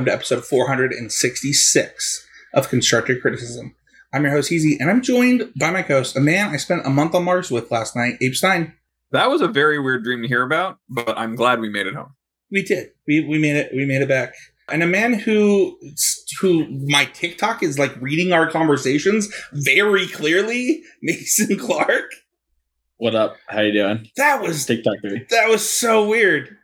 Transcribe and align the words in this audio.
Hello, 0.00 0.14
everyone, 0.14 0.24
and 0.24 0.30
welcome 0.30 0.30
to 0.30 0.34
episode 0.34 0.48
466 0.48 2.26
of 2.54 2.68
Constructed 2.70 3.20
Criticism. 3.20 3.74
I'm 4.14 4.22
your 4.22 4.32
host, 4.32 4.50
Heezy, 4.50 4.78
and 4.80 4.88
I'm 4.88 5.02
joined 5.02 5.52
by 5.58 5.70
my 5.70 5.82
co-host, 5.82 6.16
a 6.16 6.20
man 6.20 6.54
I 6.54 6.56
spent 6.56 6.86
a 6.86 6.90
month 6.90 7.14
on 7.14 7.24
Mars 7.24 7.50
with 7.50 7.70
last 7.70 7.94
night, 7.94 8.14
Abe 8.22 8.32
Stein. 8.32 8.72
That 9.12 9.28
was 9.28 9.42
a 9.42 9.48
very 9.48 9.78
weird 9.78 10.02
dream 10.02 10.22
to 10.22 10.28
hear 10.28 10.42
about, 10.42 10.78
but 10.88 11.18
I'm 11.18 11.36
glad 11.36 11.60
we 11.60 11.68
made 11.68 11.86
it 11.86 11.94
home. 11.94 12.14
We 12.50 12.62
did. 12.62 12.92
We, 13.06 13.26
we 13.28 13.38
made 13.38 13.56
it. 13.56 13.72
We 13.74 13.84
made 13.84 14.00
it 14.00 14.08
back. 14.08 14.32
And 14.70 14.82
a 14.82 14.86
man 14.86 15.12
who 15.12 15.78
who 16.40 16.66
my 16.88 17.04
TikTok 17.04 17.62
is 17.62 17.78
like 17.78 17.94
reading 18.00 18.32
our 18.32 18.50
conversations 18.50 19.28
very 19.52 20.06
clearly, 20.06 20.82
Mason 21.02 21.58
Clark. 21.58 22.10
What 22.96 23.14
up? 23.14 23.36
How 23.48 23.60
you 23.60 23.72
doing? 23.72 24.08
That 24.16 24.40
was 24.40 24.64
TikTok 24.64 24.94
baby. 25.02 25.26
that 25.28 25.48
was 25.50 25.68
so 25.68 26.08
weird. 26.08 26.56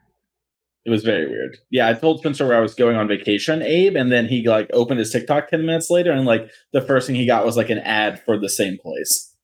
It 0.86 0.90
was 0.90 1.02
very 1.02 1.26
weird. 1.26 1.58
Yeah, 1.70 1.88
I 1.88 1.94
told 1.94 2.20
Spencer 2.20 2.46
where 2.46 2.56
I 2.56 2.60
was 2.60 2.74
going 2.74 2.96
on 2.96 3.08
vacation, 3.08 3.60
Abe, 3.60 3.96
and 3.96 4.12
then 4.12 4.26
he 4.26 4.46
like 4.48 4.70
opened 4.72 5.00
his 5.00 5.10
TikTok 5.10 5.48
ten 5.48 5.66
minutes 5.66 5.90
later, 5.90 6.12
and 6.12 6.24
like 6.24 6.48
the 6.72 6.80
first 6.80 7.06
thing 7.08 7.16
he 7.16 7.26
got 7.26 7.44
was 7.44 7.56
like 7.56 7.70
an 7.70 7.80
ad 7.80 8.22
for 8.24 8.38
the 8.38 8.48
same 8.48 8.78
place. 8.78 9.34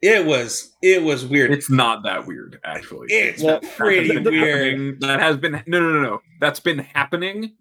It 0.00 0.24
was 0.26 0.72
it 0.82 1.02
was 1.02 1.26
weird. 1.26 1.50
It's 1.50 1.68
not 1.68 2.04
that 2.04 2.26
weird, 2.26 2.60
actually. 2.64 3.06
It's 3.10 3.42
Well, 3.42 3.60
pretty 3.76 4.14
That's 4.14 4.30
weird. 4.30 4.72
happening- 4.74 4.96
That 5.00 5.20
has 5.20 5.36
been 5.38 5.52
no, 5.66 5.80
no, 5.80 5.90
no, 5.92 6.02
no. 6.02 6.20
That's 6.40 6.60
been 6.60 6.78
happening 6.78 7.54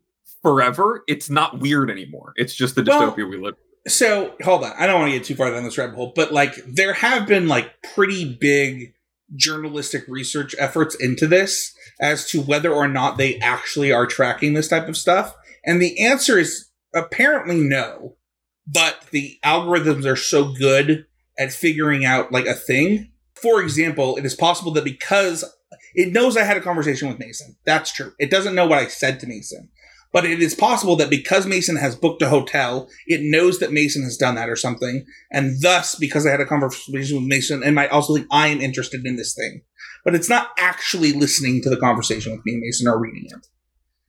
forever. 0.44 1.04
It's 1.08 1.30
not 1.30 1.60
weird 1.60 1.90
anymore. 1.90 2.34
It's 2.36 2.54
just 2.54 2.76
the 2.76 2.84
Well- 2.84 3.12
dystopia 3.12 3.30
we 3.30 3.38
live. 3.38 3.56
So 3.88 4.34
hold 4.44 4.64
on, 4.64 4.74
I 4.80 4.88
don't 4.88 5.00
want 5.00 5.12
to 5.12 5.18
get 5.20 5.26
too 5.28 5.36
far 5.36 5.52
down 5.52 5.64
this 5.64 5.78
rabbit 5.78 5.96
hole, 5.96 6.12
but 6.16 6.34
like 6.34 6.56
there 6.68 6.94
have 6.94 7.28
been 7.28 7.48
like 7.48 7.72
pretty 7.94 8.36
big 8.40 8.95
journalistic 9.36 10.04
research 10.08 10.54
efforts 10.60 10.96
into 10.96 11.28
this 11.28 11.76
as 12.00 12.30
to 12.30 12.42
whether 12.42 12.72
or 12.72 12.88
not 12.88 13.18
they 13.18 13.38
actually 13.40 13.92
are 13.92 14.06
tracking 14.06 14.54
this 14.54 14.68
type 14.68 14.88
of 14.88 14.98
stuff, 14.98 15.36
and 15.66 15.82
the 15.82 16.00
answer 16.04 16.38
is 16.38 16.70
apparently 16.94 17.60
no. 17.62 18.16
But 18.68 19.06
the 19.12 19.38
algorithms 19.44 20.06
are 20.06 20.16
so 20.16 20.52
good 20.54 21.06
at 21.38 21.54
figuring 21.54 22.04
out 22.04 22.32
like 22.32 22.48
a 22.48 22.54
thing. 22.54 23.12
For 23.36 23.62
example, 23.62 24.18
it 24.18 24.26
is 24.26 24.34
possible 24.34 24.72
that 24.74 24.84
because 24.84 25.44
it 25.94 26.12
knows 26.12 26.36
I 26.36 26.44
had 26.44 26.58
a 26.58 26.62
conversation 26.62 27.08
with 27.08 27.20
Mason. 27.20 27.56
That's 27.66 27.92
true. 27.92 28.14
It 28.20 28.32
doesn't 28.32 28.56
know 28.56 28.66
what 28.66 28.80
I 28.80 28.88
said 28.88 29.20
to 29.20 29.28
Mason. 29.28 29.70
But 30.16 30.24
it 30.24 30.42
is 30.42 30.56
possible 30.56 30.96
that 30.96 31.10
because 31.10 31.46
Mason 31.46 31.76
has 31.76 31.94
booked 31.94 32.22
a 32.22 32.30
hotel, 32.30 32.88
it 33.06 33.20
knows 33.22 33.60
that 33.60 33.74
Mason 33.74 34.02
has 34.04 34.16
done 34.16 34.36
that 34.36 34.48
or 34.48 34.56
something. 34.56 35.06
And 35.30 35.62
thus, 35.62 35.96
because 35.96 36.26
I 36.26 36.32
had 36.32 36.40
a 36.40 36.46
conversation 36.46 37.18
with 37.18 37.28
Mason, 37.28 37.62
it 37.64 37.72
might 37.72 37.90
also 37.90 38.16
think 38.16 38.26
I 38.32 38.48
am 38.48 38.62
interested 38.62 39.06
in 39.06 39.18
this 39.18 39.36
thing. 39.36 39.64
But 40.06 40.16
it's 40.16 40.30
not 40.30 40.52
actually 40.58 41.12
listening 41.12 41.62
to 41.64 41.70
the 41.70 41.76
conversation 41.76 42.32
with 42.32 42.40
me 42.46 42.54
and 42.54 42.62
Mason 42.62 42.88
or 42.88 42.98
reading 42.98 43.26
it. 43.26 43.46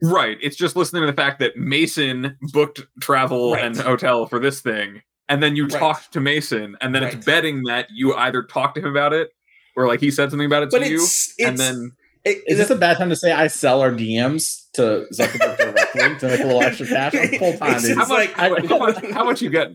Right. 0.01 0.39
It's 0.41 0.55
just 0.55 0.77
listening 0.77 1.03
to 1.03 1.07
the 1.09 1.13
fact 1.13 1.41
that 1.41 1.57
Mason 1.57 2.37
booked 2.53 2.83
travel 3.01 3.55
Right. 3.55 3.65
and 3.65 3.77
hotel 3.77 4.27
for 4.27 4.39
this 4.39 4.61
thing, 4.61 5.03
and 5.29 5.43
then 5.43 5.57
you 5.57 5.65
Right. 5.65 5.73
talked 5.81 6.13
to 6.13 6.21
Mason, 6.21 6.77
and 6.81 6.95
then 6.95 7.03
Right. 7.03 7.15
it's 7.15 7.27
betting 7.27 7.65
that 7.65 7.89
you 7.93 8.15
either 8.15 8.45
talked 8.45 8.77
to 8.77 8.81
him 8.81 8.91
about 8.91 9.13
it 9.13 9.31
or 9.75 9.89
like 9.89 9.99
he 9.99 10.13
said 10.13 10.31
something 10.31 10.47
about 10.47 10.63
it 10.63 10.71
But 10.71 10.85
to 10.85 10.89
you, 10.89 11.03
it's, 11.03 11.35
it's 11.37 11.49
and 11.49 11.59
then 11.59 11.91
it- 12.27 12.43
Is 12.47 12.59
this 12.59 12.71
a 12.71 12.77
bad 12.77 12.97
time 12.99 13.09
to 13.11 13.17
say 13.17 13.33
I 13.33 13.47
sell 13.47 13.81
our 13.81 13.91
DMs 13.93 14.71
to 14.75 15.07
Zuckerberg 15.15 15.57
directly 15.95 16.19
to 16.19 16.27
make 16.29 16.41
a 16.41 16.45
little 16.47 16.63
extra 16.63 16.87
cash? 16.87 17.15
I'm 17.15 17.29
full 17.39 17.53
time, 17.57 17.71
how 17.73 17.77
it's 17.77 17.97
much, 17.97 18.09
like- 18.09 18.33
how, 18.35 18.79
much, 18.79 19.05
how 19.13 19.25
much 19.25 19.43
you 19.43 19.51
get? 19.51 19.69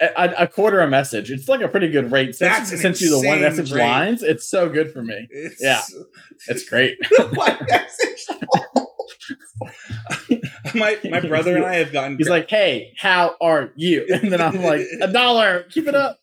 A, 0.00 0.34
a 0.38 0.48
quarter 0.48 0.80
a 0.80 0.88
message. 0.88 1.30
It's 1.30 1.48
like 1.48 1.60
a 1.60 1.68
pretty 1.68 1.88
good 1.88 2.10
rate. 2.10 2.34
Since, 2.34 2.52
That's 2.52 2.72
an 2.72 2.78
since 2.78 3.00
you 3.00 3.10
the 3.10 3.18
one 3.18 3.38
insane 3.38 3.42
message 3.42 3.72
rate. 3.72 3.82
lines, 3.88 4.22
it's 4.24 4.48
so 4.50 4.68
good 4.68 4.92
for 4.92 5.02
me. 5.02 5.28
it's, 5.30 5.62
Yeah. 5.62 5.80
It's 6.48 6.68
great. 6.68 6.96
one 7.34 7.56
message. 7.68 8.26
my 10.74 10.98
my 11.10 11.20
brother 11.20 11.56
and 11.56 11.64
I 11.64 11.76
have 11.76 11.92
gotten 11.92 12.16
He's 12.18 12.28
like, 12.28 12.48
"Hey, 12.50 12.92
how 12.98 13.36
are 13.40 13.72
you?" 13.76 14.06
And 14.12 14.32
then 14.32 14.40
I'm 14.40 14.62
like, 14.62 14.82
"A 15.00 15.08
dollar. 15.08 15.64
Keep 15.70 15.88
it 15.88 15.94
up." 15.94 16.18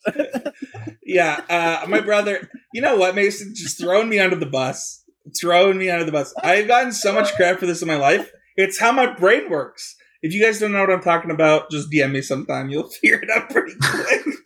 Yeah, 1.02 1.40
uh, 1.48 1.86
my 1.88 2.00
brother. 2.00 2.50
You 2.74 2.82
know 2.82 2.96
what, 2.96 3.14
Mason? 3.14 3.52
Just 3.54 3.78
throwing 3.80 4.08
me 4.08 4.18
under 4.18 4.36
the 4.36 4.46
bus. 4.46 4.99
Throwing 5.40 5.78
me 5.78 5.90
under 5.90 6.04
the 6.04 6.12
bus. 6.12 6.34
I've 6.42 6.66
gotten 6.66 6.92
so 6.92 7.12
much 7.12 7.34
crap 7.34 7.58
for 7.58 7.66
this 7.66 7.82
in 7.82 7.88
my 7.88 7.96
life. 7.96 8.30
It's 8.56 8.78
how 8.78 8.92
my 8.92 9.12
brain 9.12 9.50
works. 9.50 9.96
If 10.22 10.34
you 10.34 10.42
guys 10.42 10.58
don't 10.58 10.72
know 10.72 10.80
what 10.80 10.90
I'm 10.90 11.02
talking 11.02 11.30
about, 11.30 11.70
just 11.70 11.90
DM 11.90 12.12
me 12.12 12.22
sometime. 12.22 12.68
You'll 12.70 12.88
figure 13.02 13.20
it 13.22 13.30
out 13.30 13.50
pretty 13.50 13.74
quick. 13.80 14.36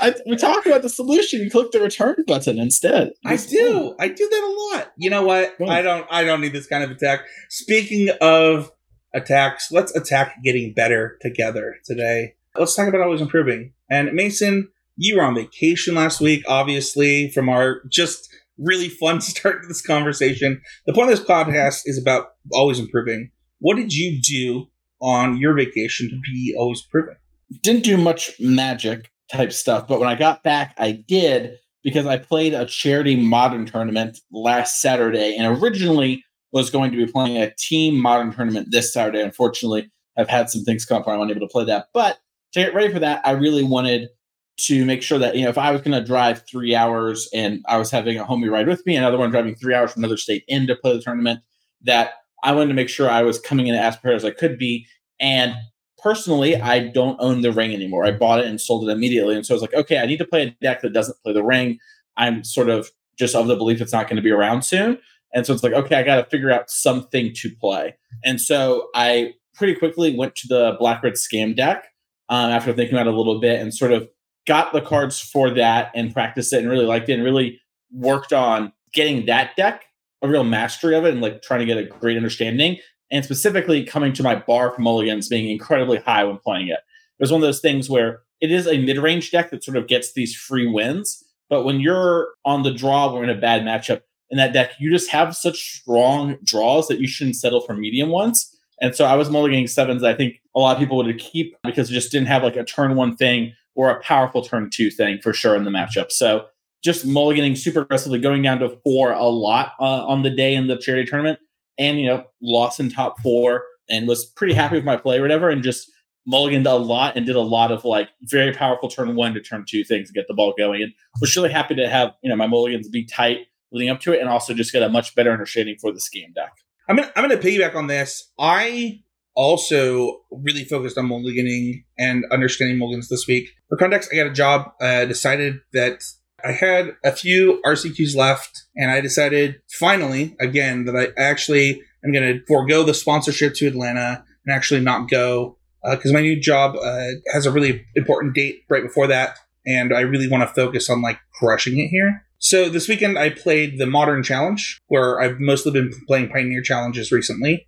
I, 0.00 0.14
we 0.26 0.36
talked 0.36 0.66
about 0.66 0.82
the 0.82 0.88
solution. 0.88 1.40
You 1.40 1.50
click 1.50 1.70
the 1.70 1.80
return 1.80 2.16
button 2.26 2.58
instead. 2.58 3.12
I 3.24 3.36
do. 3.36 3.94
I 4.00 4.08
do 4.08 4.28
that 4.28 4.42
a 4.42 4.76
lot. 4.76 4.92
You 4.96 5.08
know 5.10 5.22
what? 5.24 5.54
I 5.68 5.82
don't. 5.82 6.06
I 6.10 6.24
don't 6.24 6.40
need 6.40 6.52
this 6.52 6.66
kind 6.66 6.82
of 6.82 6.90
attack. 6.90 7.20
Speaking 7.48 8.08
of 8.20 8.72
attacks, 9.14 9.70
let's 9.70 9.94
attack 9.94 10.42
getting 10.42 10.72
better 10.74 11.16
together 11.20 11.76
today. 11.84 12.34
Let's 12.56 12.74
talk 12.74 12.88
about 12.88 13.02
always 13.02 13.20
improving. 13.20 13.72
And 13.88 14.12
Mason, 14.12 14.68
you 14.96 15.16
were 15.16 15.22
on 15.22 15.34
vacation 15.34 15.94
last 15.94 16.20
week, 16.20 16.42
obviously, 16.48 17.30
from 17.30 17.48
our 17.48 17.82
just 17.88 18.33
really 18.58 18.88
fun 18.88 19.16
to 19.20 19.22
start 19.22 19.62
to 19.62 19.68
this 19.68 19.82
conversation. 19.82 20.60
The 20.86 20.92
point 20.92 21.10
of 21.10 21.18
this 21.18 21.26
podcast 21.26 21.82
is 21.84 21.98
about 21.98 22.28
always 22.52 22.78
improving. 22.78 23.30
What 23.60 23.76
did 23.76 23.92
you 23.92 24.20
do 24.20 24.66
on 25.00 25.38
your 25.38 25.54
vacation 25.54 26.08
to 26.08 26.20
be 26.20 26.54
always 26.58 26.82
improving? 26.84 27.16
didn't 27.62 27.84
do 27.84 27.96
much 27.96 28.32
magic 28.40 29.10
type 29.30 29.52
stuff, 29.52 29.86
but 29.86 30.00
when 30.00 30.08
I 30.08 30.14
got 30.14 30.42
back, 30.42 30.74
I 30.78 30.92
did 30.92 31.56
because 31.82 32.06
I 32.06 32.18
played 32.18 32.54
a 32.54 32.66
charity 32.66 33.16
modern 33.16 33.66
tournament 33.66 34.18
last 34.32 34.80
Saturday 34.80 35.36
and 35.36 35.62
originally 35.62 36.24
was 36.52 36.70
going 36.70 36.90
to 36.92 36.96
be 36.96 37.10
playing 37.10 37.36
a 37.36 37.52
team 37.58 38.00
modern 38.00 38.32
tournament 38.32 38.68
this 38.70 38.92
Saturday. 38.92 39.20
Unfortunately, 39.20 39.90
I've 40.16 40.28
had 40.28 40.48
some 40.48 40.62
things 40.64 40.84
come 40.84 40.98
up 40.98 41.06
where 41.06 41.16
I 41.16 41.18
wasn't 41.18 41.36
able 41.36 41.46
to 41.48 41.52
play 41.52 41.64
that. 41.64 41.86
But 41.92 42.18
to 42.52 42.60
get 42.60 42.74
ready 42.74 42.92
for 42.92 43.00
that, 43.00 43.26
I 43.26 43.32
really 43.32 43.64
wanted 43.64 44.08
to 44.56 44.84
make 44.84 45.02
sure 45.02 45.18
that, 45.18 45.36
you 45.36 45.42
know, 45.42 45.50
if 45.50 45.58
I 45.58 45.72
was 45.72 45.80
going 45.80 45.98
to 45.98 46.06
drive 46.06 46.46
three 46.46 46.74
hours 46.74 47.28
and 47.34 47.64
I 47.66 47.76
was 47.76 47.90
having 47.90 48.18
a 48.18 48.24
homie 48.24 48.50
ride 48.50 48.68
with 48.68 48.86
me, 48.86 48.96
another 48.96 49.18
one 49.18 49.30
driving 49.30 49.54
three 49.54 49.74
hours 49.74 49.92
from 49.92 50.04
another 50.04 50.16
state 50.16 50.44
in 50.46 50.66
to 50.68 50.76
play 50.76 50.92
the 50.92 51.02
tournament, 51.02 51.40
that 51.82 52.12
I 52.42 52.52
wanted 52.52 52.68
to 52.68 52.74
make 52.74 52.88
sure 52.88 53.10
I 53.10 53.22
was 53.22 53.40
coming 53.40 53.66
in 53.66 53.74
as 53.74 53.96
prepared 53.96 54.16
as 54.16 54.24
I 54.24 54.30
could 54.30 54.58
be. 54.58 54.86
And 55.18 55.54
personally, 55.98 56.56
I 56.56 56.88
don't 56.88 57.16
own 57.20 57.40
the 57.40 57.52
ring 57.52 57.72
anymore. 57.72 58.04
I 58.04 58.12
bought 58.12 58.40
it 58.40 58.46
and 58.46 58.60
sold 58.60 58.88
it 58.88 58.92
immediately. 58.92 59.34
And 59.34 59.44
so 59.44 59.54
I 59.54 59.56
was 59.56 59.62
like, 59.62 59.74
okay, 59.74 59.98
I 59.98 60.06
need 60.06 60.18
to 60.18 60.26
play 60.26 60.42
a 60.42 60.50
deck 60.62 60.82
that 60.82 60.92
doesn't 60.92 61.20
play 61.24 61.32
the 61.32 61.42
ring. 61.42 61.78
I'm 62.16 62.44
sort 62.44 62.68
of 62.68 62.90
just 63.18 63.34
of 63.34 63.46
the 63.46 63.56
belief 63.56 63.80
it's 63.80 63.92
not 63.92 64.06
going 64.06 64.16
to 64.16 64.22
be 64.22 64.30
around 64.30 64.62
soon. 64.62 64.98
And 65.32 65.44
so 65.44 65.52
it's 65.52 65.62
like, 65.62 65.72
okay, 65.72 65.96
I 65.96 66.02
got 66.02 66.16
to 66.16 66.30
figure 66.30 66.52
out 66.52 66.70
something 66.70 67.32
to 67.34 67.50
play. 67.56 67.96
And 68.24 68.40
so 68.40 68.88
I 68.94 69.32
pretty 69.54 69.74
quickly 69.74 70.16
went 70.16 70.36
to 70.36 70.48
the 70.48 70.76
Black 70.78 71.02
Red 71.02 71.14
Scam 71.14 71.56
deck 71.56 71.86
um, 72.28 72.50
after 72.50 72.72
thinking 72.72 72.94
about 72.94 73.08
it 73.08 73.14
a 73.14 73.16
little 73.16 73.40
bit 73.40 73.60
and 73.60 73.74
sort 73.74 73.92
of 73.92 74.08
got 74.46 74.72
the 74.72 74.80
cards 74.80 75.20
for 75.20 75.50
that 75.50 75.90
and 75.94 76.12
practiced 76.12 76.52
it 76.52 76.60
and 76.60 76.68
really 76.68 76.86
liked 76.86 77.08
it 77.08 77.14
and 77.14 77.24
really 77.24 77.60
worked 77.92 78.32
on 78.32 78.72
getting 78.92 79.26
that 79.26 79.56
deck 79.56 79.84
a 80.22 80.28
real 80.28 80.44
mastery 80.44 80.96
of 80.96 81.04
it 81.04 81.12
and 81.12 81.20
like 81.20 81.42
trying 81.42 81.60
to 81.60 81.66
get 81.66 81.76
a 81.76 81.84
great 81.84 82.16
understanding 82.16 82.78
and 83.10 83.24
specifically 83.24 83.84
coming 83.84 84.12
to 84.14 84.22
my 84.22 84.34
bar 84.34 84.72
for 84.72 84.80
mulligans 84.80 85.28
being 85.28 85.50
incredibly 85.50 85.98
high 85.98 86.24
when 86.24 86.38
playing 86.38 86.68
it. 86.68 86.78
It 87.18 87.20
was 87.20 87.30
one 87.30 87.42
of 87.42 87.46
those 87.46 87.60
things 87.60 87.90
where 87.90 88.22
it 88.40 88.50
is 88.50 88.66
a 88.66 88.78
mid-range 88.78 89.30
deck 89.30 89.50
that 89.50 89.62
sort 89.62 89.76
of 89.76 89.86
gets 89.86 90.14
these 90.14 90.34
free 90.34 90.66
wins, 90.66 91.22
but 91.48 91.64
when 91.64 91.78
you're 91.78 92.28
on 92.44 92.62
the 92.62 92.72
draw 92.72 93.12
or 93.12 93.22
in 93.22 93.30
a 93.30 93.34
bad 93.34 93.62
matchup 93.62 94.00
in 94.30 94.38
that 94.38 94.52
deck, 94.52 94.72
you 94.80 94.90
just 94.90 95.10
have 95.10 95.36
such 95.36 95.78
strong 95.80 96.38
draws 96.42 96.88
that 96.88 97.00
you 97.00 97.06
shouldn't 97.06 97.36
settle 97.36 97.60
for 97.60 97.74
medium 97.74 98.08
ones. 98.08 98.50
And 98.80 98.94
so 98.94 99.04
I 99.04 99.14
was 99.14 99.28
mulliganing 99.28 99.68
sevens. 99.68 100.02
I 100.02 100.14
think 100.14 100.40
a 100.56 100.58
lot 100.58 100.74
of 100.74 100.80
people 100.80 100.96
would 100.96 101.18
keep 101.18 101.54
because 101.62 101.90
it 101.90 101.94
just 101.94 102.10
didn't 102.10 102.28
have 102.28 102.42
like 102.42 102.56
a 102.56 102.64
turn 102.64 102.96
one 102.96 103.14
thing 103.14 103.52
or 103.74 103.90
a 103.90 104.00
powerful 104.02 104.42
turn 104.42 104.70
two 104.70 104.90
thing 104.90 105.18
for 105.22 105.32
sure 105.32 105.56
in 105.56 105.64
the 105.64 105.70
matchup. 105.70 106.10
So 106.10 106.46
just 106.82 107.06
mulliganing 107.06 107.56
super 107.56 107.80
aggressively, 107.80 108.18
going 108.18 108.42
down 108.42 108.58
to 108.58 108.78
four 108.84 109.12
a 109.12 109.24
lot 109.24 109.72
uh, 109.80 110.06
on 110.06 110.22
the 110.22 110.30
day 110.30 110.54
in 110.54 110.66
the 110.66 110.76
charity 110.76 111.08
tournament, 111.08 111.38
and 111.78 111.98
you 111.98 112.06
know 112.06 112.24
lost 112.42 112.78
in 112.78 112.90
top 112.90 113.20
four 113.20 113.64
and 113.88 114.06
was 114.06 114.24
pretty 114.24 114.54
happy 114.54 114.76
with 114.76 114.84
my 114.84 114.96
play 114.96 115.18
or 115.18 115.22
whatever, 115.22 115.48
and 115.48 115.62
just 115.62 115.90
mulliganed 116.30 116.66
a 116.66 116.74
lot 116.74 117.16
and 117.16 117.26
did 117.26 117.36
a 117.36 117.40
lot 117.40 117.70
of 117.70 117.84
like 117.84 118.08
very 118.22 118.52
powerful 118.52 118.88
turn 118.88 119.14
one 119.14 119.34
to 119.34 119.40
turn 119.40 119.64
two 119.68 119.84
things 119.84 120.08
to 120.08 120.14
get 120.14 120.28
the 120.28 120.34
ball 120.34 120.54
going, 120.56 120.82
and 120.82 120.92
was 121.20 121.34
really 121.34 121.50
happy 121.50 121.74
to 121.74 121.88
have 121.88 122.12
you 122.22 122.28
know 122.28 122.36
my 122.36 122.46
mulligans 122.46 122.88
be 122.88 123.04
tight 123.04 123.46
leading 123.72 123.90
up 123.90 124.00
to 124.00 124.12
it, 124.12 124.20
and 124.20 124.28
also 124.28 124.52
just 124.52 124.72
get 124.72 124.82
a 124.82 124.88
much 124.88 125.14
better 125.14 125.32
understanding 125.32 125.76
for 125.80 125.90
the 125.90 126.00
Scam 126.00 126.34
deck. 126.34 126.52
I'm 126.88 126.96
gonna 126.96 127.10
I'm 127.16 127.26
gonna 127.26 127.40
piggyback 127.40 127.74
on 127.74 127.86
this. 127.86 128.30
I 128.38 129.00
also 129.34 130.20
really 130.30 130.64
focused 130.64 130.98
on 130.98 131.08
mulliganing 131.08 131.84
and 131.98 132.24
understanding 132.30 132.78
mulligans 132.78 133.08
this 133.08 133.26
week. 133.26 133.50
For 133.68 133.76
context, 133.76 134.10
I 134.12 134.16
got 134.16 134.26
a 134.26 134.32
job. 134.32 134.72
I 134.80 135.04
decided 135.04 135.60
that 135.72 136.02
I 136.44 136.52
had 136.52 136.96
a 137.04 137.12
few 137.12 137.60
RCQs 137.64 138.14
left, 138.14 138.64
and 138.76 138.90
I 138.90 139.00
decided 139.00 139.56
finally 139.78 140.36
again 140.40 140.84
that 140.84 140.96
I 140.96 141.08
actually 141.20 141.80
am 142.04 142.12
going 142.12 142.38
to 142.38 142.44
forego 142.46 142.82
the 142.82 142.94
sponsorship 142.94 143.54
to 143.54 143.66
Atlanta 143.66 144.24
and 144.44 144.54
actually 144.54 144.80
not 144.80 145.08
go 145.08 145.56
because 145.90 146.12
my 146.12 146.20
new 146.20 146.40
job 146.40 146.76
uh, 146.76 147.08
has 147.32 147.46
a 147.46 147.50
really 147.50 147.84
important 147.94 148.34
date 148.34 148.62
right 148.70 148.82
before 148.82 149.06
that, 149.08 149.38
and 149.66 149.94
I 149.94 150.00
really 150.00 150.28
want 150.28 150.42
to 150.42 150.54
focus 150.54 150.88
on 150.88 151.02
like 151.02 151.18
crushing 151.38 151.78
it 151.78 151.88
here. 151.88 152.24
So 152.38 152.68
this 152.68 152.88
weekend 152.88 153.18
I 153.18 153.30
played 153.30 153.78
the 153.78 153.86
Modern 153.86 154.22
Challenge, 154.22 154.80
where 154.88 155.20
I've 155.20 155.40
mostly 155.40 155.72
been 155.72 155.92
playing 156.06 156.28
Pioneer 156.28 156.62
Challenges 156.62 157.10
recently. 157.10 157.66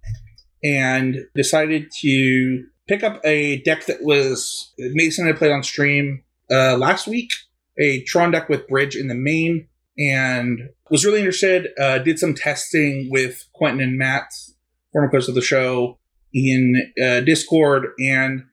And 0.62 1.26
decided 1.35 1.91
to 2.00 2.64
pick 2.88 3.03
up 3.03 3.20
a 3.25 3.62
deck 3.62 3.87
that 3.87 4.03
was 4.03 4.73
Mason 4.79 5.26
had 5.26 5.37
played 5.37 5.53
on 5.53 5.62
stream 5.62 6.23
uh, 6.50 6.76
last 6.76 7.06
week, 7.06 7.31
a 7.79 8.03
Tron 8.03 8.31
deck 8.31 8.49
with 8.49 8.69
Bridge 8.69 8.97
in 8.97 9.08
the 9.08 9.14
main, 9.14 9.69
and 9.99 10.70
was 10.91 11.05
really 11.05 11.19
interested. 11.19 11.69
Uh, 11.81 11.99
did 11.99 12.19
some 12.19 12.35
testing 12.35 13.08
with 13.11 13.47
Quentin 13.55 13.81
and 13.81 13.99
Matt, 13.99 14.32
former 14.93 15.08
hosts 15.08 15.29
of 15.29 15.35
the 15.35 15.43
show, 15.43 15.99
in 16.32 16.93
uh, 17.02 17.20
Discord, 17.20 17.88
and 17.99 18.44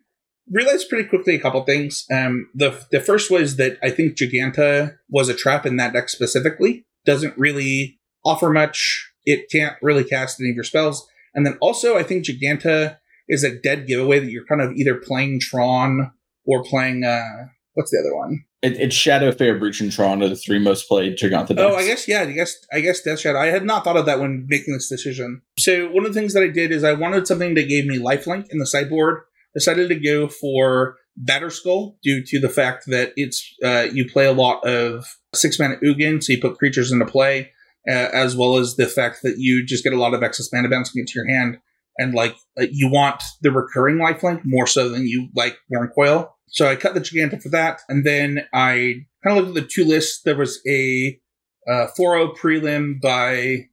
realized 0.52 0.90
pretty 0.90 1.08
quickly 1.08 1.36
a 1.36 1.40
couple 1.40 1.64
things. 1.64 2.06
Um, 2.12 2.50
the 2.54 2.86
the 2.92 3.02
first 3.02 3.30
was 3.30 3.58
that 3.58 3.78
I 3.84 3.90
think 3.90 4.18
Giganta 4.18 4.96
was 5.10 5.30
a 5.30 5.34
trap 5.34 5.66
in 5.66 5.78
that 5.78 5.94
deck 5.94 6.10
specifically. 6.10 6.86
Doesn't 7.06 7.38
really 7.38 8.00
offer 8.26 8.50
much. 8.50 9.12
It 9.26 9.50
can't 9.52 9.76
really 9.82 10.04
cast 10.04 10.40
any 10.40 10.50
of 10.50 10.56
your 10.56 10.64
spells. 10.64 11.08
And 11.34 11.46
then 11.46 11.58
also, 11.62 11.98
I 11.98 12.04
think 12.04 12.26
Giganta 12.26 12.98
is 13.28 13.44
a 13.44 13.56
dead 13.56 13.88
giveaway 13.88 14.20
that 14.20 14.30
you're 14.30 14.46
kind 14.46 14.62
of 14.62 14.74
either 14.74 14.96
playing 14.96 15.40
Tron 15.40 16.12
or 16.46 16.64
playing 16.64 17.04
uh 17.04 17.48
what's 17.74 17.92
the 17.92 18.00
other 18.00 18.16
one? 18.16 18.44
It, 18.62 18.80
it's 18.80 18.96
Shadow 18.96 19.32
Fair, 19.32 19.58
Breach, 19.60 19.82
and 19.82 19.92
Tron 19.92 20.24
are 20.24 20.30
the 20.30 20.36
three 20.36 20.60
most 20.60 20.88
played 20.88 21.18
Giganta 21.18 21.50
decks. 21.50 21.62
Oh, 21.62 21.76
I 21.76 21.86
guess 21.86 22.08
yeah. 22.08 22.22
I 22.22 22.32
guess 22.32 22.56
I 22.72 22.80
guess 22.80 23.02
Death 23.02 23.20
Shadow. 23.20 23.40
I 23.40 23.48
had 23.48 23.66
not 23.66 23.84
thought 23.84 23.98
of 23.98 24.06
that 24.06 24.20
when 24.20 24.46
making 24.48 24.74
this 24.74 24.90
decision. 24.90 25.42
So 25.60 25.90
one 25.90 26.06
of 26.06 26.14
the 26.14 26.20
things 26.20 26.34
that 26.34 26.44
I 26.44 26.48
did 26.48 26.72
is 26.72 26.84
I 26.84 26.94
wanted 26.94 27.28
something 27.28 27.56
that 27.56 27.68
gave 27.68 27.86
me 27.86 28.00
lifelink 28.00 28.48
in 28.50 28.60
the 28.60 28.66
sideboard. 28.66 29.24
Decided 29.54 29.90
to 29.90 29.96
go 29.96 30.28
for 30.28 30.98
Batterskull 31.22 31.98
due 32.02 32.24
to 32.26 32.40
the 32.40 32.50
fact 32.50 32.86
that 32.88 33.14
it's 33.16 33.54
uh, 33.64 33.86
you 33.92 34.10
play 34.10 34.26
a 34.26 34.34
lot 34.34 34.66
of 34.66 35.06
six 35.36 35.60
mana 35.60 35.76
Ugin, 35.84 36.24
so 36.24 36.34
you 36.34 36.42
put 36.42 36.58
creatures 36.58 36.92
into 36.92 37.06
play, 37.06 37.52
as 37.88 38.36
well 38.36 38.58
as 38.58 38.76
the 38.76 38.88
fact 38.88 39.20
that 39.24 39.36
you 39.38 39.66
just 39.66 39.84
get 39.84 39.94
a 39.94 40.00
lot 40.00 40.14
of 40.14 40.24
excess 40.24 40.50
mana 40.54 40.70
bouncing 40.70 41.00
into 41.00 41.14
your 41.16 41.28
hand, 41.28 41.58
and 41.98 42.14
like 42.14 42.36
you 42.58 42.90
want 42.90 43.22
the 43.42 43.52
recurring 43.52 43.98
lifelink 43.98 44.42
more 44.46 44.68
so 44.68 44.90
than 44.90 45.08
you 45.08 45.30
like 45.36 45.58
Wurmcoil. 45.72 46.30
So 46.50 46.68
I 46.68 46.76
cut 46.76 46.94
the 46.94 47.02
Giganta 47.02 47.42
for 47.42 47.50
that, 47.50 47.82
and 47.90 48.06
then 48.06 48.46
I 48.54 49.06
kind 49.24 49.38
of 49.38 49.46
looked 49.46 49.58
at 49.58 49.64
the 49.64 49.70
two 49.70 49.86
lists. 49.86 50.22
There 50.24 50.36
was 50.36 50.62
a 50.68 51.20
uh, 51.68 51.88
4-0 51.98 52.38
prelim 52.38 53.02
by 53.02 53.68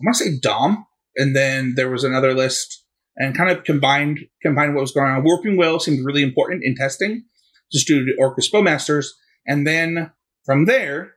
I 0.00 0.04
want 0.04 0.16
to 0.16 0.24
say 0.24 0.38
Dom, 0.40 0.86
and 1.16 1.36
then 1.36 1.74
there 1.76 1.90
was 1.90 2.04
another 2.04 2.34
list, 2.34 2.84
and 3.16 3.36
kind 3.36 3.50
of 3.50 3.64
combined 3.64 4.20
combined 4.42 4.74
what 4.74 4.82
was 4.82 4.92
going 4.92 5.10
on. 5.10 5.24
Warping 5.24 5.56
Wail 5.56 5.78
seemed 5.78 6.04
really 6.04 6.22
important 6.22 6.62
in 6.64 6.74
testing, 6.74 7.24
just 7.72 7.86
due 7.86 8.04
to 8.04 8.16
Orcish 8.20 8.50
Bowmasters, 8.50 9.08
and 9.46 9.66
then 9.66 10.10
from 10.44 10.64
there, 10.64 11.14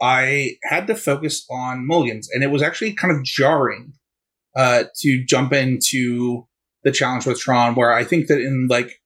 I 0.00 0.56
had 0.64 0.86
to 0.88 0.94
focus 0.94 1.46
on 1.50 1.86
mulligans, 1.86 2.28
and 2.32 2.42
it 2.42 2.50
was 2.50 2.62
actually 2.62 2.92
kind 2.92 3.16
of 3.16 3.24
jarring 3.24 3.94
uh, 4.54 4.84
to 5.00 5.24
jump 5.24 5.52
into 5.52 6.46
the 6.84 6.92
challenge 6.92 7.26
with 7.26 7.40
Tron, 7.40 7.74
where 7.74 7.92
I 7.92 8.04
think 8.04 8.28
that 8.28 8.40
in 8.40 8.68
like 8.68 9.00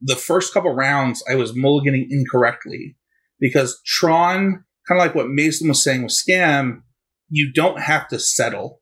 the 0.00 0.16
first 0.16 0.52
couple 0.52 0.74
rounds, 0.74 1.22
I 1.28 1.34
was 1.34 1.52
mulliganing 1.52 2.06
incorrectly 2.10 2.96
because 3.40 3.80
Tron, 3.84 4.64
kind 4.86 5.00
of 5.00 5.06
like 5.06 5.14
what 5.14 5.28
Mason 5.28 5.68
was 5.68 5.82
saying 5.82 6.02
with 6.02 6.12
Scam, 6.12 6.82
you 7.28 7.52
don't 7.52 7.80
have 7.80 8.08
to 8.08 8.18
settle. 8.18 8.80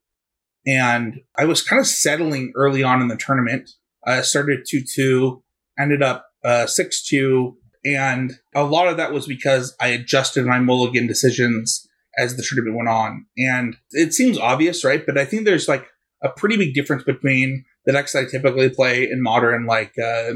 And 0.67 1.21
I 1.39 1.45
was 1.45 1.63
kind 1.63 1.81
of 1.81 1.87
settling 1.87 2.53
early 2.57 2.83
on 2.83 3.01
in 3.01 3.09
the 3.09 3.17
tournament. 3.17 3.71
I 4.07 4.21
started 4.23 4.67
2 4.69 4.83
2, 4.95 5.43
ended 5.79 6.03
up 6.03 6.27
uh, 6.45 6.67
6 6.67 7.07
2, 7.07 7.57
and 7.85 8.33
a 8.55 8.65
lot 8.65 8.89
of 8.89 8.97
that 8.97 9.13
was 9.13 9.27
because 9.27 9.75
I 9.81 9.89
adjusted 9.89 10.47
my 10.47 10.61
mulligan 10.61 11.07
decisions 11.07 11.89
as 12.19 12.37
the 12.37 12.43
tournament 12.43 12.77
went 12.77 12.89
on. 12.89 13.27
And 13.37 13.77
it 13.91 14.13
seems 14.13 14.39
obvious, 14.39 14.85
right? 14.85 15.05
But 15.05 15.19
I 15.19 15.25
think 15.25 15.45
there's 15.45 15.69
like 15.69 15.87
a 16.23 16.29
pretty 16.29 16.57
big 16.57 16.75
difference 16.75 17.03
between 17.05 17.65
the 17.85 17.93
decks 17.93 18.15
I 18.15 18.25
typically 18.25 18.69
play 18.69 19.05
in 19.05 19.23
modern, 19.23 19.67
like 19.67 19.95
uh, 19.99 20.35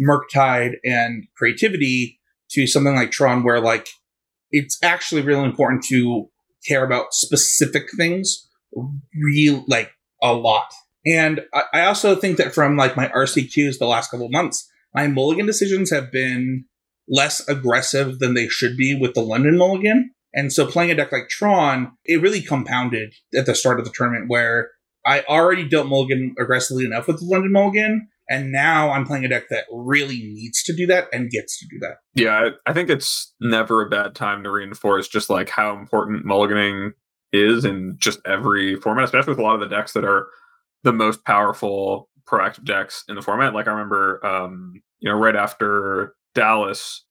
Murktide 0.00 0.74
and 0.84 1.26
Creativity, 1.36 2.20
to 2.50 2.66
something 2.66 2.94
like 2.94 3.10
Tron, 3.10 3.42
where 3.42 3.60
like 3.60 3.88
it's 4.50 4.78
actually 4.82 5.22
really 5.22 5.44
important 5.44 5.82
to 5.84 6.28
care 6.66 6.84
about 6.84 7.12
specific 7.12 7.88
things, 7.96 8.48
real 9.14 9.64
like 9.66 9.90
a 10.22 10.32
lot. 10.32 10.72
And 11.06 11.40
I, 11.52 11.62
I 11.72 11.84
also 11.86 12.14
think 12.14 12.36
that 12.36 12.54
from 12.54 12.76
like 12.76 12.96
my 12.96 13.08
RCQs 13.08 13.78
the 13.78 13.86
last 13.86 14.10
couple 14.10 14.28
months, 14.28 14.70
my 14.94 15.08
mulligan 15.08 15.46
decisions 15.46 15.90
have 15.90 16.12
been 16.12 16.66
less 17.08 17.46
aggressive 17.48 18.18
than 18.18 18.34
they 18.34 18.48
should 18.48 18.76
be 18.76 18.96
with 18.98 19.14
the 19.14 19.20
London 19.20 19.58
mulligan. 19.58 20.10
And 20.32 20.52
so 20.52 20.66
playing 20.66 20.90
a 20.90 20.94
deck 20.94 21.12
like 21.12 21.28
Tron, 21.28 21.92
it 22.04 22.20
really 22.20 22.42
compounded 22.42 23.14
at 23.36 23.46
the 23.46 23.54
start 23.54 23.78
of 23.78 23.84
the 23.84 23.92
tournament 23.94 24.28
where 24.28 24.70
I 25.06 25.22
already 25.28 25.68
dealt 25.68 25.86
mulligan 25.86 26.34
aggressively 26.38 26.84
enough 26.84 27.06
with 27.06 27.20
the 27.20 27.26
London 27.26 27.52
mulligan. 27.52 28.08
And 28.28 28.50
now 28.50 28.90
I'm 28.90 29.04
playing 29.04 29.26
a 29.26 29.28
deck 29.28 29.50
that 29.50 29.64
really 29.70 30.16
needs 30.16 30.62
to 30.64 30.74
do 30.74 30.86
that 30.86 31.08
and 31.12 31.30
gets 31.30 31.58
to 31.58 31.66
do 31.70 31.78
that. 31.80 31.96
Yeah, 32.14 32.50
I 32.66 32.72
think 32.72 32.88
it's 32.88 33.34
never 33.38 33.82
a 33.82 33.88
bad 33.88 34.14
time 34.14 34.42
to 34.44 34.50
reinforce 34.50 35.08
just 35.08 35.28
like 35.28 35.50
how 35.50 35.76
important 35.76 36.24
mulliganing 36.24 36.92
is 37.32 37.66
in 37.66 37.96
just 37.98 38.20
every 38.24 38.76
format, 38.76 39.04
especially 39.04 39.32
with 39.32 39.40
a 39.40 39.42
lot 39.42 39.54
of 39.54 39.60
the 39.60 39.74
decks 39.74 39.92
that 39.92 40.04
are 40.04 40.28
the 40.84 40.92
most 40.92 41.24
powerful 41.24 42.08
proactive 42.26 42.64
decks 42.64 43.04
in 43.08 43.14
the 43.14 43.22
format. 43.22 43.52
Like 43.52 43.68
I 43.68 43.72
remember, 43.72 44.24
um, 44.24 44.80
you 45.00 45.10
know, 45.10 45.18
right 45.18 45.36
after 45.36 46.14
Dallas, 46.34 47.04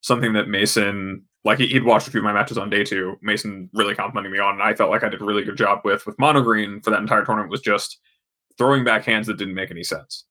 something 0.00 0.32
that 0.34 0.48
Mason 0.48 1.24
like 1.44 1.58
he'd 1.58 1.84
watched 1.84 2.08
a 2.08 2.10
few 2.10 2.20
of 2.20 2.24
my 2.24 2.32
matches 2.32 2.58
on 2.58 2.68
day 2.68 2.82
two. 2.82 3.16
Mason 3.22 3.70
really 3.72 3.94
complimenting 3.94 4.32
me 4.32 4.38
on, 4.38 4.54
and 4.54 4.62
I 4.62 4.74
felt 4.74 4.90
like 4.90 5.04
I 5.04 5.08
did 5.08 5.22
a 5.22 5.24
really 5.24 5.44
good 5.44 5.56
job 5.56 5.80
with 5.84 6.04
with 6.04 6.18
mono 6.18 6.42
green 6.42 6.80
for 6.80 6.90
that 6.90 7.00
entire 7.00 7.24
tournament 7.24 7.50
was 7.50 7.60
just 7.60 8.00
throwing 8.58 8.84
back 8.84 9.04
hands 9.04 9.26
that 9.28 9.36
didn't 9.38 9.54
make 9.54 9.70
any 9.70 9.84
sense. 9.84 10.24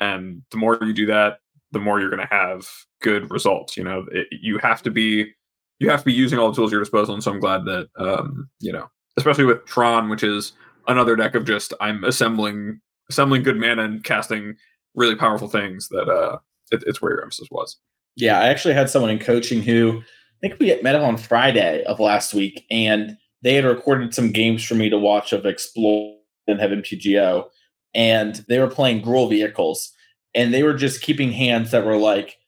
And 0.00 0.42
the 0.50 0.56
more 0.56 0.78
you 0.80 0.92
do 0.92 1.06
that, 1.06 1.38
the 1.72 1.78
more 1.78 2.00
you're 2.00 2.10
going 2.10 2.26
to 2.26 2.34
have 2.34 2.68
good 3.02 3.30
results. 3.30 3.76
You 3.76 3.84
know, 3.84 4.06
it, 4.12 4.28
you 4.30 4.58
have 4.58 4.82
to 4.82 4.90
be 4.90 5.32
you 5.78 5.90
have 5.90 6.00
to 6.00 6.06
be 6.06 6.12
using 6.12 6.38
all 6.38 6.50
the 6.50 6.56
tools 6.56 6.70
at 6.70 6.72
your 6.72 6.80
disposal. 6.80 7.14
And 7.14 7.22
so 7.22 7.32
I'm 7.32 7.40
glad 7.40 7.64
that 7.66 7.88
um, 7.98 8.48
you 8.60 8.72
know, 8.72 8.88
especially 9.16 9.44
with 9.44 9.64
Tron, 9.66 10.08
which 10.08 10.22
is 10.22 10.52
another 10.88 11.16
deck 11.16 11.34
of 11.34 11.44
just 11.44 11.74
I'm 11.80 12.02
assembling 12.04 12.80
assembling 13.10 13.42
good 13.42 13.58
mana 13.58 13.82
and 13.84 14.02
casting 14.02 14.56
really 14.94 15.16
powerful 15.16 15.48
things. 15.48 15.88
That 15.88 16.08
uh, 16.08 16.38
it, 16.70 16.82
it's 16.86 17.02
where 17.02 17.12
your 17.12 17.22
emphasis 17.22 17.48
was. 17.50 17.76
Yeah, 18.16 18.38
I 18.38 18.48
actually 18.48 18.74
had 18.74 18.90
someone 18.90 19.10
in 19.10 19.18
coaching 19.18 19.62
who 19.62 20.00
I 20.00 20.48
think 20.48 20.60
we 20.60 20.80
met 20.82 20.96
on 20.96 21.16
Friday 21.16 21.82
of 21.84 22.00
last 22.00 22.34
week, 22.34 22.66
and 22.70 23.16
they 23.42 23.54
had 23.54 23.64
recorded 23.64 24.14
some 24.14 24.32
games 24.32 24.64
for 24.64 24.74
me 24.74 24.90
to 24.90 24.98
watch 24.98 25.32
of 25.32 25.46
Explore 25.46 26.16
and 26.46 26.60
have 26.60 26.70
MTGO, 26.70 27.46
and 27.94 28.44
they 28.48 28.58
were 28.58 28.68
playing 28.68 29.02
Gruul 29.02 29.30
vehicles, 29.30 29.92
and 30.34 30.52
they 30.52 30.62
were 30.62 30.74
just 30.74 31.02
keeping 31.02 31.32
hands 31.32 31.70
that 31.70 31.84
were 31.84 31.96
like 31.96 32.38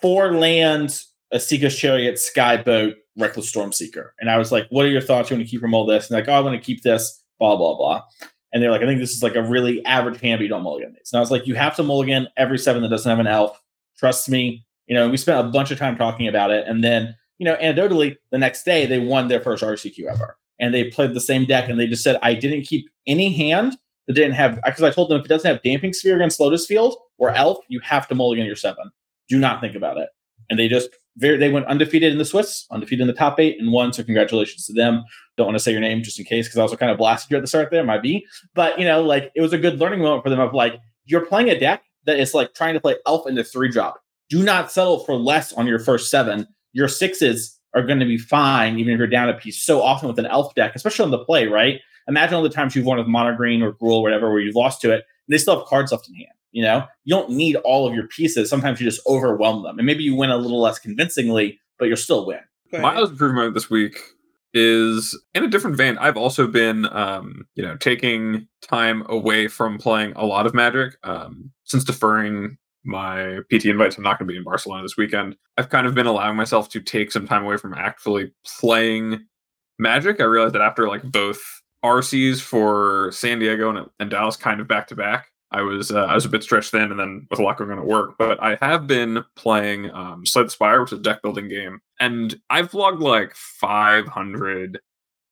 four 0.00 0.34
lands, 0.34 1.12
a 1.30 1.40
Seeker's 1.40 1.76
Chariot, 1.76 2.16
Skyboat, 2.16 2.94
Reckless 3.16 3.48
Storm 3.48 3.72
Seeker. 3.72 4.14
And 4.20 4.30
I 4.30 4.38
was 4.38 4.52
like, 4.52 4.66
what 4.70 4.86
are 4.86 4.90
your 4.90 5.00
thoughts? 5.00 5.30
You 5.30 5.36
want 5.36 5.46
to 5.46 5.50
keep 5.50 5.60
from 5.60 5.74
all 5.74 5.86
this? 5.86 6.10
And 6.10 6.18
like, 6.18 6.28
oh, 6.28 6.32
I 6.32 6.40
want 6.40 6.60
to 6.60 6.64
keep 6.64 6.82
this, 6.82 7.22
blah, 7.38 7.56
blah, 7.56 7.76
blah. 7.76 8.02
And 8.52 8.62
they're 8.62 8.70
like, 8.70 8.82
I 8.82 8.86
think 8.86 9.00
this 9.00 9.12
is 9.12 9.22
like 9.22 9.34
a 9.34 9.42
really 9.42 9.84
average 9.84 10.20
hand, 10.20 10.38
but 10.38 10.42
you 10.42 10.48
don't 10.48 10.62
mulligan 10.62 10.92
these. 10.92 11.10
And 11.12 11.18
I 11.18 11.20
was 11.20 11.30
like, 11.30 11.46
you 11.46 11.54
have 11.54 11.76
to 11.76 11.82
mulligan 11.82 12.28
every 12.36 12.58
seven 12.58 12.82
that 12.82 12.88
doesn't 12.88 13.08
have 13.08 13.18
an 13.18 13.26
elf. 13.26 13.58
Trust 13.98 14.28
me. 14.28 14.64
You 14.86 14.94
know, 14.94 15.08
we 15.08 15.16
spent 15.16 15.46
a 15.46 15.50
bunch 15.50 15.70
of 15.70 15.78
time 15.78 15.96
talking 15.96 16.28
about 16.28 16.50
it. 16.50 16.66
And 16.66 16.82
then, 16.82 17.14
you 17.38 17.44
know, 17.44 17.56
anecdotally, 17.56 18.16
the 18.30 18.38
next 18.38 18.64
day 18.64 18.86
they 18.86 18.98
won 18.98 19.28
their 19.28 19.40
first 19.40 19.62
RCQ 19.62 20.06
ever. 20.06 20.36
And 20.58 20.72
they 20.72 20.84
played 20.84 21.14
the 21.14 21.20
same 21.20 21.44
deck 21.44 21.68
and 21.68 21.78
they 21.78 21.86
just 21.86 22.02
said, 22.02 22.18
I 22.22 22.34
didn't 22.34 22.62
keep 22.62 22.88
any 23.06 23.32
hand 23.32 23.76
that 24.06 24.14
didn't 24.14 24.34
have, 24.34 24.60
because 24.64 24.82
I 24.82 24.90
told 24.90 25.10
them 25.10 25.18
if 25.18 25.24
it 25.24 25.28
doesn't 25.28 25.50
have 25.50 25.62
Damping 25.62 25.92
Sphere 25.92 26.16
against 26.16 26.40
Lotus 26.40 26.66
Field 26.66 26.96
or 27.18 27.30
Elf, 27.30 27.58
you 27.68 27.80
have 27.80 28.08
to 28.08 28.14
mulligan 28.14 28.46
your 28.46 28.56
seven. 28.56 28.90
Do 29.28 29.38
not 29.38 29.60
think 29.60 29.74
about 29.74 29.96
it. 29.96 30.08
And 30.50 30.58
they 30.58 30.68
just, 30.68 30.90
very, 31.16 31.36
they 31.36 31.50
went 31.50 31.66
undefeated 31.66 32.12
in 32.12 32.18
the 32.18 32.24
Swiss, 32.24 32.66
undefeated 32.70 33.02
in 33.02 33.06
the 33.06 33.12
top 33.12 33.38
eight 33.38 33.60
and 33.60 33.72
won. 33.72 33.92
So 33.92 34.02
congratulations 34.02 34.66
to 34.66 34.72
them. 34.72 35.04
Don't 35.36 35.46
want 35.46 35.56
to 35.56 35.60
say 35.60 35.72
your 35.72 35.80
name 35.80 36.02
just 36.02 36.18
in 36.18 36.24
case, 36.24 36.46
because 36.46 36.58
I 36.58 36.62
also 36.62 36.76
kind 36.76 36.90
of 36.90 36.98
blasted 36.98 37.30
you 37.30 37.36
at 37.36 37.40
the 37.40 37.46
start 37.46 37.70
there, 37.70 37.84
might 37.84 38.02
be. 38.02 38.26
But, 38.54 38.78
you 38.78 38.84
know, 38.84 39.02
like 39.02 39.30
it 39.34 39.40
was 39.40 39.52
a 39.52 39.58
good 39.58 39.78
learning 39.78 40.00
moment 40.00 40.24
for 40.24 40.30
them 40.30 40.40
of 40.40 40.52
like, 40.52 40.78
you're 41.04 41.26
playing 41.26 41.50
a 41.50 41.58
deck 41.58 41.82
that 42.04 42.18
is 42.18 42.34
like 42.34 42.54
trying 42.54 42.74
to 42.74 42.80
play 42.80 42.96
Elf 43.06 43.26
in 43.26 43.36
into 43.36 43.44
three 43.44 43.68
drop. 43.68 44.02
Do 44.32 44.42
not 44.42 44.72
settle 44.72 45.00
for 45.00 45.14
less 45.14 45.52
on 45.52 45.66
your 45.66 45.78
first 45.78 46.10
seven. 46.10 46.48
Your 46.72 46.88
sixes 46.88 47.60
are 47.74 47.82
going 47.82 48.00
to 48.00 48.06
be 48.06 48.16
fine, 48.16 48.78
even 48.78 48.94
if 48.94 48.96
you're 48.96 49.06
down 49.06 49.28
a 49.28 49.34
piece 49.34 49.62
so 49.62 49.82
often 49.82 50.08
with 50.08 50.18
an 50.18 50.24
elf 50.24 50.54
deck, 50.54 50.72
especially 50.74 51.04
on 51.04 51.10
the 51.10 51.22
play, 51.22 51.48
right? 51.48 51.82
Imagine 52.08 52.36
all 52.36 52.42
the 52.42 52.48
times 52.48 52.74
you've 52.74 52.86
won 52.86 52.96
with 52.96 53.06
mono 53.06 53.36
green 53.36 53.60
or 53.60 53.74
Gruul 53.74 53.98
or 53.98 54.02
whatever, 54.02 54.30
where 54.30 54.40
you've 54.40 54.54
lost 54.54 54.80
to 54.80 54.90
it, 54.90 54.94
and 54.94 55.04
they 55.28 55.36
still 55.36 55.58
have 55.58 55.66
cards 55.66 55.92
left 55.92 56.08
in 56.08 56.14
hand. 56.14 56.30
You 56.50 56.62
know, 56.62 56.86
you 57.04 57.14
don't 57.14 57.28
need 57.28 57.56
all 57.56 57.86
of 57.86 57.94
your 57.94 58.08
pieces. 58.08 58.48
Sometimes 58.48 58.80
you 58.80 58.88
just 58.88 59.06
overwhelm 59.06 59.64
them, 59.64 59.78
and 59.78 59.84
maybe 59.84 60.02
you 60.02 60.16
win 60.16 60.30
a 60.30 60.38
little 60.38 60.62
less 60.62 60.78
convincingly, 60.78 61.60
but 61.78 61.88
you'll 61.88 61.98
still 61.98 62.24
win. 62.24 62.40
My 62.72 62.98
improvement 62.98 63.52
this 63.52 63.68
week 63.68 63.98
is 64.54 65.14
in 65.34 65.44
a 65.44 65.48
different 65.48 65.76
vein. 65.76 65.98
I've 65.98 66.16
also 66.16 66.46
been, 66.46 66.86
um, 66.86 67.46
you 67.54 67.62
know, 67.62 67.76
taking 67.76 68.48
time 68.62 69.04
away 69.10 69.48
from 69.48 69.76
playing 69.76 70.14
a 70.16 70.24
lot 70.24 70.46
of 70.46 70.54
Magic 70.54 70.96
um, 71.04 71.50
since 71.64 71.84
deferring 71.84 72.56
my 72.84 73.38
PT 73.52 73.66
invites. 73.66 73.96
I'm 73.96 74.02
not 74.02 74.18
going 74.18 74.26
to 74.28 74.32
be 74.32 74.38
in 74.38 74.44
Barcelona 74.44 74.82
this 74.82 74.96
weekend. 74.96 75.36
I've 75.56 75.68
kind 75.68 75.86
of 75.86 75.94
been 75.94 76.06
allowing 76.06 76.36
myself 76.36 76.68
to 76.70 76.80
take 76.80 77.12
some 77.12 77.26
time 77.26 77.44
away 77.44 77.56
from 77.56 77.74
actually 77.74 78.32
playing 78.44 79.26
Magic. 79.78 80.20
I 80.20 80.24
realized 80.24 80.54
that 80.54 80.62
after 80.62 80.88
like 80.88 81.02
both 81.02 81.40
RCs 81.84 82.40
for 82.40 83.10
San 83.12 83.38
Diego 83.38 83.70
and, 83.70 83.88
and 83.98 84.10
Dallas 84.10 84.36
kind 84.36 84.60
of 84.60 84.68
back 84.68 84.86
to 84.88 84.96
back, 84.96 85.28
I 85.50 85.62
was 85.62 85.90
uh, 85.90 86.04
I 86.04 86.14
was 86.14 86.24
a 86.24 86.30
bit 86.30 86.42
stretched 86.42 86.70
thin, 86.70 86.90
and 86.90 86.98
then 86.98 87.26
with 87.30 87.38
a 87.38 87.42
lot 87.42 87.58
going 87.58 87.70
on 87.70 87.78
at 87.78 87.86
work. 87.86 88.14
But 88.18 88.42
I 88.42 88.56
have 88.62 88.86
been 88.86 89.24
playing 89.36 89.90
um, 89.90 90.24
Slay 90.24 90.44
the 90.44 90.50
Spire, 90.50 90.80
which 90.80 90.92
is 90.92 90.98
a 90.98 91.02
deck 91.02 91.20
building 91.22 91.48
game, 91.48 91.80
and 92.00 92.34
I've 92.48 92.74
logged 92.74 93.02
like 93.02 93.34
500 93.34 94.80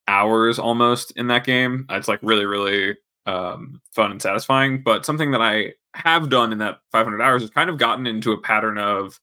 hours 0.08 0.58
almost 0.58 1.12
in 1.12 1.28
that 1.28 1.44
game. 1.44 1.86
It's 1.90 2.08
like 2.08 2.20
really 2.22 2.44
really 2.44 2.96
um, 3.30 3.80
fun 3.92 4.10
and 4.10 4.20
satisfying. 4.22 4.82
But 4.82 5.06
something 5.06 5.30
that 5.30 5.42
I 5.42 5.72
have 5.94 6.30
done 6.30 6.52
in 6.52 6.58
that 6.58 6.78
500 6.92 7.20
hours 7.20 7.42
is 7.42 7.50
kind 7.50 7.70
of 7.70 7.78
gotten 7.78 8.06
into 8.06 8.32
a 8.32 8.40
pattern 8.40 8.78
of, 8.78 9.18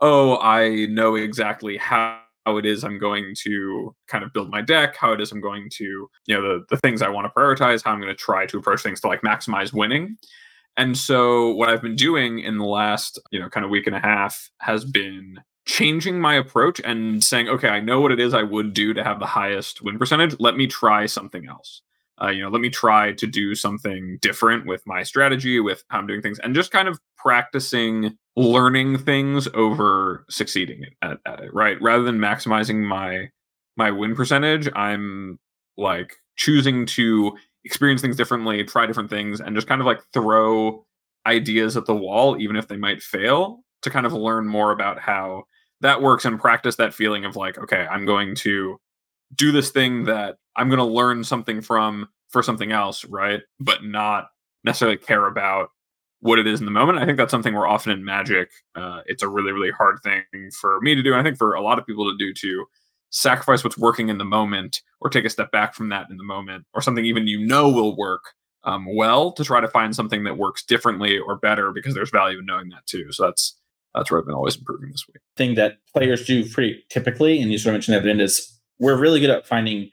oh, 0.00 0.38
I 0.38 0.86
know 0.86 1.14
exactly 1.14 1.76
how 1.76 2.20
it 2.46 2.64
is 2.64 2.82
I'm 2.82 2.98
going 2.98 3.34
to 3.42 3.94
kind 4.06 4.24
of 4.24 4.32
build 4.32 4.50
my 4.50 4.62
deck, 4.62 4.96
how 4.96 5.12
it 5.12 5.20
is 5.20 5.32
I'm 5.32 5.40
going 5.40 5.68
to, 5.74 6.08
you 6.26 6.34
know, 6.34 6.42
the, 6.42 6.64
the 6.70 6.76
things 6.78 7.02
I 7.02 7.08
want 7.08 7.26
to 7.26 7.38
prioritize, 7.38 7.82
how 7.84 7.92
I'm 7.92 8.00
going 8.00 8.14
to 8.14 8.14
try 8.14 8.46
to 8.46 8.58
approach 8.58 8.82
things 8.82 9.00
to 9.02 9.08
like 9.08 9.22
maximize 9.22 9.72
winning. 9.72 10.16
And 10.76 10.96
so 10.96 11.50
what 11.50 11.68
I've 11.68 11.82
been 11.82 11.96
doing 11.96 12.38
in 12.38 12.58
the 12.58 12.64
last, 12.64 13.20
you 13.32 13.40
know, 13.40 13.48
kind 13.48 13.64
of 13.64 13.70
week 13.70 13.86
and 13.86 13.96
a 13.96 14.00
half 14.00 14.50
has 14.60 14.84
been 14.84 15.40
changing 15.66 16.20
my 16.20 16.34
approach 16.34 16.80
and 16.84 17.22
saying, 17.22 17.48
okay, 17.48 17.68
I 17.68 17.80
know 17.80 18.00
what 18.00 18.12
it 18.12 18.20
is 18.20 18.32
I 18.32 18.44
would 18.44 18.72
do 18.72 18.94
to 18.94 19.04
have 19.04 19.18
the 19.18 19.26
highest 19.26 19.82
win 19.82 19.98
percentage. 19.98 20.36
Let 20.38 20.56
me 20.56 20.66
try 20.66 21.04
something 21.06 21.46
else. 21.46 21.82
Uh, 22.20 22.28
you 22.28 22.42
know, 22.42 22.48
let 22.48 22.60
me 22.60 22.70
try 22.70 23.12
to 23.12 23.26
do 23.26 23.54
something 23.54 24.18
different 24.20 24.66
with 24.66 24.82
my 24.86 25.02
strategy, 25.02 25.60
with 25.60 25.84
how 25.88 25.98
I'm 25.98 26.06
doing 26.06 26.22
things, 26.22 26.38
and 26.40 26.54
just 26.54 26.70
kind 26.70 26.88
of 26.88 26.98
practicing 27.16 28.16
learning 28.36 28.98
things 28.98 29.48
over 29.54 30.24
succeeding 30.28 30.84
at, 31.02 31.18
at 31.26 31.40
it, 31.40 31.54
right? 31.54 31.80
Rather 31.80 32.02
than 32.02 32.18
maximizing 32.18 32.86
my 32.86 33.30
my 33.76 33.90
win 33.90 34.14
percentage, 34.14 34.68
I'm 34.74 35.38
like 35.76 36.16
choosing 36.36 36.86
to 36.86 37.36
experience 37.64 38.00
things 38.00 38.16
differently, 38.16 38.64
try 38.64 38.86
different 38.86 39.10
things, 39.10 39.40
and 39.40 39.54
just 39.54 39.68
kind 39.68 39.80
of 39.80 39.86
like 39.86 40.00
throw 40.12 40.84
ideas 41.26 41.76
at 41.76 41.86
the 41.86 41.94
wall, 41.94 42.40
even 42.40 42.56
if 42.56 42.68
they 42.68 42.76
might 42.76 43.02
fail, 43.02 43.60
to 43.82 43.90
kind 43.90 44.06
of 44.06 44.12
learn 44.12 44.46
more 44.46 44.72
about 44.72 44.98
how 44.98 45.44
that 45.80 46.02
works 46.02 46.24
and 46.24 46.40
practice 46.40 46.76
that 46.76 46.94
feeling 46.94 47.24
of 47.24 47.36
like, 47.36 47.58
okay, 47.58 47.86
I'm 47.88 48.04
going 48.04 48.34
to 48.36 48.80
do 49.34 49.52
this 49.52 49.70
thing 49.70 50.04
that 50.04 50.36
I'm 50.56 50.68
going 50.68 50.78
to 50.78 50.84
learn 50.84 51.24
something 51.24 51.60
from 51.60 52.08
for 52.28 52.42
something 52.42 52.72
else, 52.72 53.04
right? 53.04 53.40
But 53.60 53.84
not 53.84 54.28
necessarily 54.64 54.98
care 54.98 55.26
about 55.26 55.70
what 56.20 56.38
it 56.38 56.46
is 56.46 56.60
in 56.60 56.66
the 56.66 56.72
moment. 56.72 56.98
I 56.98 57.04
think 57.04 57.16
that's 57.16 57.30
something 57.30 57.54
we're 57.54 57.66
often 57.66 57.92
in 57.92 58.04
Magic. 58.04 58.50
Uh, 58.74 59.00
it's 59.06 59.22
a 59.22 59.28
really, 59.28 59.52
really 59.52 59.70
hard 59.70 59.98
thing 60.02 60.24
for 60.58 60.80
me 60.80 60.94
to 60.94 61.02
do. 61.02 61.14
I 61.14 61.22
think 61.22 61.38
for 61.38 61.54
a 61.54 61.62
lot 61.62 61.78
of 61.78 61.86
people 61.86 62.10
to 62.10 62.16
do 62.16 62.34
to 62.34 62.66
sacrifice 63.10 63.64
what's 63.64 63.78
working 63.78 64.08
in 64.08 64.18
the 64.18 64.24
moment 64.24 64.82
or 65.00 65.08
take 65.08 65.24
a 65.24 65.30
step 65.30 65.50
back 65.50 65.74
from 65.74 65.88
that 65.88 66.10
in 66.10 66.16
the 66.18 66.24
moment 66.24 66.66
or 66.74 66.82
something 66.82 67.06
even 67.06 67.26
you 67.26 67.38
know 67.38 67.70
will 67.70 67.96
work 67.96 68.34
um, 68.64 68.84
well 68.94 69.32
to 69.32 69.44
try 69.44 69.60
to 69.60 69.68
find 69.68 69.94
something 69.94 70.24
that 70.24 70.36
works 70.36 70.62
differently 70.62 71.18
or 71.18 71.36
better 71.36 71.72
because 71.72 71.94
there's 71.94 72.10
value 72.10 72.40
in 72.40 72.46
knowing 72.46 72.68
that 72.68 72.86
too. 72.86 73.10
So 73.12 73.24
that's 73.24 73.56
that's 73.94 74.10
where 74.10 74.20
I've 74.20 74.26
been 74.26 74.34
always 74.34 74.56
improving 74.56 74.90
this 74.90 75.06
week. 75.08 75.22
Thing 75.36 75.54
that 75.54 75.78
players 75.94 76.26
do 76.26 76.48
pretty 76.48 76.84
typically, 76.90 77.40
and 77.40 77.50
you 77.50 77.58
sort 77.58 77.74
of 77.74 77.88
mentioned 77.88 78.04
that 78.04 78.22
is 78.22 78.57
we're 78.78 78.98
really 78.98 79.20
good 79.20 79.30
at 79.30 79.46
finding 79.46 79.90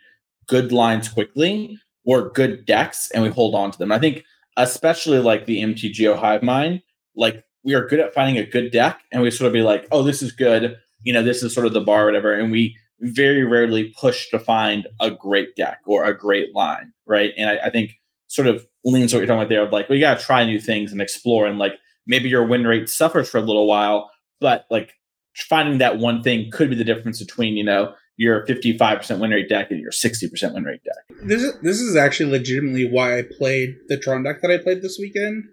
good 0.48 0.72
lines 0.72 1.10
quickly 1.10 1.78
or 2.06 2.30
good 2.30 2.66
decks 2.66 3.10
and 3.12 3.24
we 3.24 3.30
hold 3.30 3.56
on 3.56 3.72
to 3.72 3.78
them. 3.78 3.92
I 3.92 4.00
think 4.00 4.24
especially 4.58 5.20
like 5.20 5.46
the 5.46 5.62
MTGO 5.62 6.18
Hive 6.18 6.44
Mind, 6.44 6.82
like 7.16 7.44
we 7.64 7.74
are 7.74 7.88
good 7.88 8.00
at 8.00 8.14
finding 8.14 8.38
a 8.38 8.46
good 8.46 8.72
deck 8.72 9.02
and 9.12 9.22
we 9.22 9.32
sort 9.32 9.48
of 9.48 9.54
be 9.54 9.62
like, 9.62 9.88
oh, 9.92 10.04
this 10.04 10.22
is 10.22 10.32
good. 10.32 10.78
You 11.04 11.14
know, 11.14 11.24
this 11.24 11.44
is 11.44 11.54
sort 11.54 11.66
of 11.66 11.74
the 11.74 11.82
bar, 11.82 12.06
whatever. 12.06 12.34
And 12.34 12.52
we 12.52 12.78
very 13.02 13.44
rarely 13.44 13.94
push 14.00 14.30
to 14.30 14.40
find 14.40 14.88
a 15.02 15.12
great 15.12 15.56
deck 15.56 15.80
or 15.86 16.06
a 16.06 16.18
great 16.18 16.56
line, 16.56 16.94
right? 17.06 17.34
And 17.38 17.50
I, 17.50 17.68
I 17.68 17.70
think 17.70 17.96
sort 18.28 18.48
of 18.48 18.66
leans 18.84 19.14
what 19.14 19.20
you're 19.20 19.28
talking 19.28 19.40
about 19.40 19.50
there 19.50 19.64
of 19.64 19.72
like, 19.72 19.90
well, 19.90 19.98
you 19.98 20.02
got 20.02 20.20
to 20.20 20.26
try 20.26 20.46
new 20.46 20.60
things 20.60 20.92
and 20.92 21.02
explore. 21.02 21.48
And 21.48 21.60
like 21.60 21.74
maybe 22.08 22.30
your 22.30 22.46
win 22.46 22.66
rate 22.66 22.90
suffers 22.90 23.30
for 23.30 23.40
a 23.40 23.42
little 23.42 23.68
while, 23.68 24.12
but 24.40 24.66
like 24.70 24.94
finding 25.36 25.80
that 25.80 25.98
one 25.98 26.24
thing 26.24 26.50
could 26.52 26.70
be 26.70 26.76
the 26.76 26.84
difference 26.84 27.20
between, 27.20 27.58
you 27.58 27.64
know, 27.64 27.94
your 28.18 28.46
55% 28.46 29.20
win 29.20 29.32
rate 29.32 29.50
deck 29.50 29.72
and 29.72 29.80
your 29.80 29.92
60% 29.92 30.54
win 30.54 30.64
rate 30.64 30.82
deck. 30.84 31.18
This 31.24 31.44
is 31.44 31.60
this 31.62 31.82
is 31.82 31.96
actually 31.96 32.32
legitimately 32.32 32.90
why 32.90 33.20
I 33.20 33.24
played 33.24 33.76
the 33.88 33.98
Tron 33.98 34.24
deck 34.24 34.42
that 34.42 34.52
I 34.52 34.58
played 34.58 34.82
this 34.82 34.98
weekend 35.00 35.46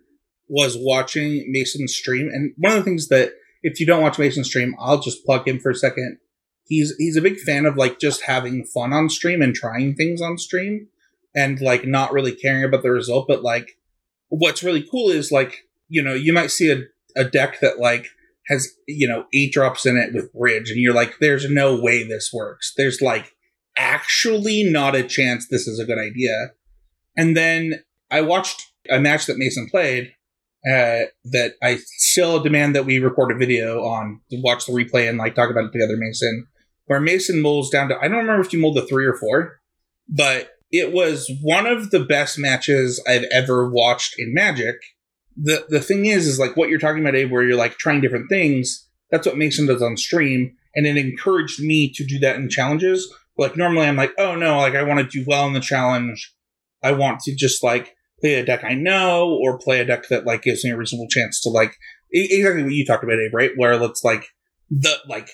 was 0.48 0.76
watching 0.78 1.44
Mason 1.48 1.88
stream. 1.88 2.28
And 2.32 2.52
one 2.58 2.72
of 2.72 2.78
the 2.78 2.84
things 2.84 3.08
that 3.08 3.32
if 3.62 3.80
you 3.80 3.86
don't 3.86 4.02
watch 4.02 4.18
Mason 4.18 4.44
stream, 4.44 4.74
I'll 4.78 5.00
just 5.00 5.24
plug 5.24 5.48
him 5.48 5.58
for 5.58 5.70
a 5.70 5.74
second. 5.74 6.18
He's 6.64 6.94
he's 6.96 7.16
a 7.16 7.22
big 7.22 7.38
fan 7.38 7.66
of 7.66 7.76
like 7.76 7.98
just 7.98 8.22
having 8.22 8.64
fun 8.64 8.92
on 8.92 9.08
stream 9.08 9.42
and 9.42 9.54
trying 9.54 9.94
things 9.94 10.20
on 10.20 10.38
stream 10.38 10.88
and 11.34 11.60
like 11.60 11.86
not 11.86 12.12
really 12.12 12.34
caring 12.34 12.64
about 12.64 12.82
the 12.82 12.90
result. 12.90 13.26
But 13.26 13.42
like 13.42 13.78
what's 14.28 14.62
really 14.62 14.86
cool 14.88 15.10
is 15.10 15.32
like, 15.32 15.62
you 15.88 16.02
know, 16.02 16.14
you 16.14 16.32
might 16.32 16.50
see 16.50 16.70
a, 16.70 16.82
a 17.20 17.24
deck 17.24 17.60
that 17.60 17.78
like 17.78 18.06
has 18.48 18.68
you 18.88 19.08
know 19.08 19.24
eight 19.32 19.52
drops 19.52 19.86
in 19.86 19.96
it 19.96 20.12
with 20.12 20.32
bridge 20.32 20.70
and 20.70 20.80
you're 20.80 20.94
like 20.94 21.14
there's 21.20 21.48
no 21.50 21.80
way 21.80 22.02
this 22.02 22.30
works. 22.32 22.72
There's 22.76 23.00
like 23.00 23.32
actually 23.78 24.64
not 24.64 24.94
a 24.94 25.02
chance 25.02 25.46
this 25.48 25.66
is 25.66 25.78
a 25.78 25.84
good 25.84 25.98
idea. 25.98 26.52
And 27.16 27.36
then 27.36 27.82
i 28.12 28.20
watched 28.20 28.70
a 28.90 29.00
match 29.00 29.26
that 29.26 29.38
mason 29.38 29.66
played 29.68 30.12
uh, 30.70 31.10
that 31.24 31.54
i 31.62 31.76
still 31.86 32.40
demand 32.40 32.76
that 32.76 32.84
we 32.84 33.00
record 33.00 33.32
a 33.32 33.38
video 33.38 33.82
on 33.82 34.20
to 34.30 34.40
watch 34.42 34.66
the 34.66 34.72
replay 34.72 35.08
and 35.08 35.18
like 35.18 35.34
talk 35.34 35.50
about 35.50 35.64
it 35.64 35.72
together 35.72 35.96
mason 35.96 36.46
where 36.86 37.00
mason 37.00 37.42
molds 37.42 37.70
down 37.70 37.88
to 37.88 37.98
i 37.98 38.06
don't 38.06 38.18
remember 38.18 38.42
if 38.42 38.52
you 38.52 38.60
mold 38.60 38.76
the 38.76 38.86
three 38.86 39.06
or 39.06 39.16
four 39.16 39.60
but 40.08 40.50
it 40.70 40.92
was 40.92 41.30
one 41.42 41.66
of 41.66 41.90
the 41.90 42.00
best 42.04 42.38
matches 42.38 43.02
i've 43.08 43.24
ever 43.32 43.68
watched 43.68 44.14
in 44.18 44.32
magic 44.32 44.76
the 45.36 45.64
the 45.68 45.80
thing 45.80 46.06
is, 46.06 46.26
is 46.26 46.38
like 46.38 46.56
what 46.56 46.68
you're 46.68 46.78
talking 46.78 47.02
about, 47.02 47.14
Abe, 47.14 47.30
where 47.30 47.42
you're 47.42 47.56
like 47.56 47.78
trying 47.78 48.00
different 48.00 48.28
things. 48.28 48.88
That's 49.10 49.26
what 49.26 49.36
Mason 49.36 49.66
does 49.66 49.82
on 49.82 49.96
stream, 49.96 50.56
and 50.74 50.86
it 50.86 50.96
encouraged 50.96 51.60
me 51.60 51.92
to 51.94 52.04
do 52.04 52.18
that 52.20 52.36
in 52.36 52.48
challenges. 52.48 53.12
Like 53.36 53.56
normally, 53.56 53.86
I'm 53.86 53.96
like, 53.96 54.12
oh 54.18 54.34
no, 54.34 54.58
like 54.58 54.74
I 54.74 54.82
want 54.82 55.00
to 55.00 55.06
do 55.06 55.24
well 55.26 55.46
in 55.46 55.52
the 55.52 55.60
challenge. 55.60 56.34
I 56.82 56.92
want 56.92 57.20
to 57.20 57.34
just 57.34 57.62
like 57.62 57.94
play 58.20 58.34
a 58.34 58.44
deck 58.44 58.64
I 58.64 58.74
know, 58.74 59.38
or 59.42 59.58
play 59.58 59.80
a 59.80 59.84
deck 59.84 60.08
that 60.08 60.26
like 60.26 60.42
gives 60.42 60.64
me 60.64 60.70
a 60.70 60.76
reasonable 60.76 61.08
chance 61.08 61.40
to 61.42 61.50
like 61.50 61.74
exactly 62.12 62.62
what 62.62 62.72
you 62.72 62.84
talked 62.84 63.04
about, 63.04 63.18
Abe, 63.18 63.34
right? 63.34 63.50
Where 63.56 63.72
it's 63.82 64.04
like 64.04 64.26
the 64.70 64.96
like 65.08 65.28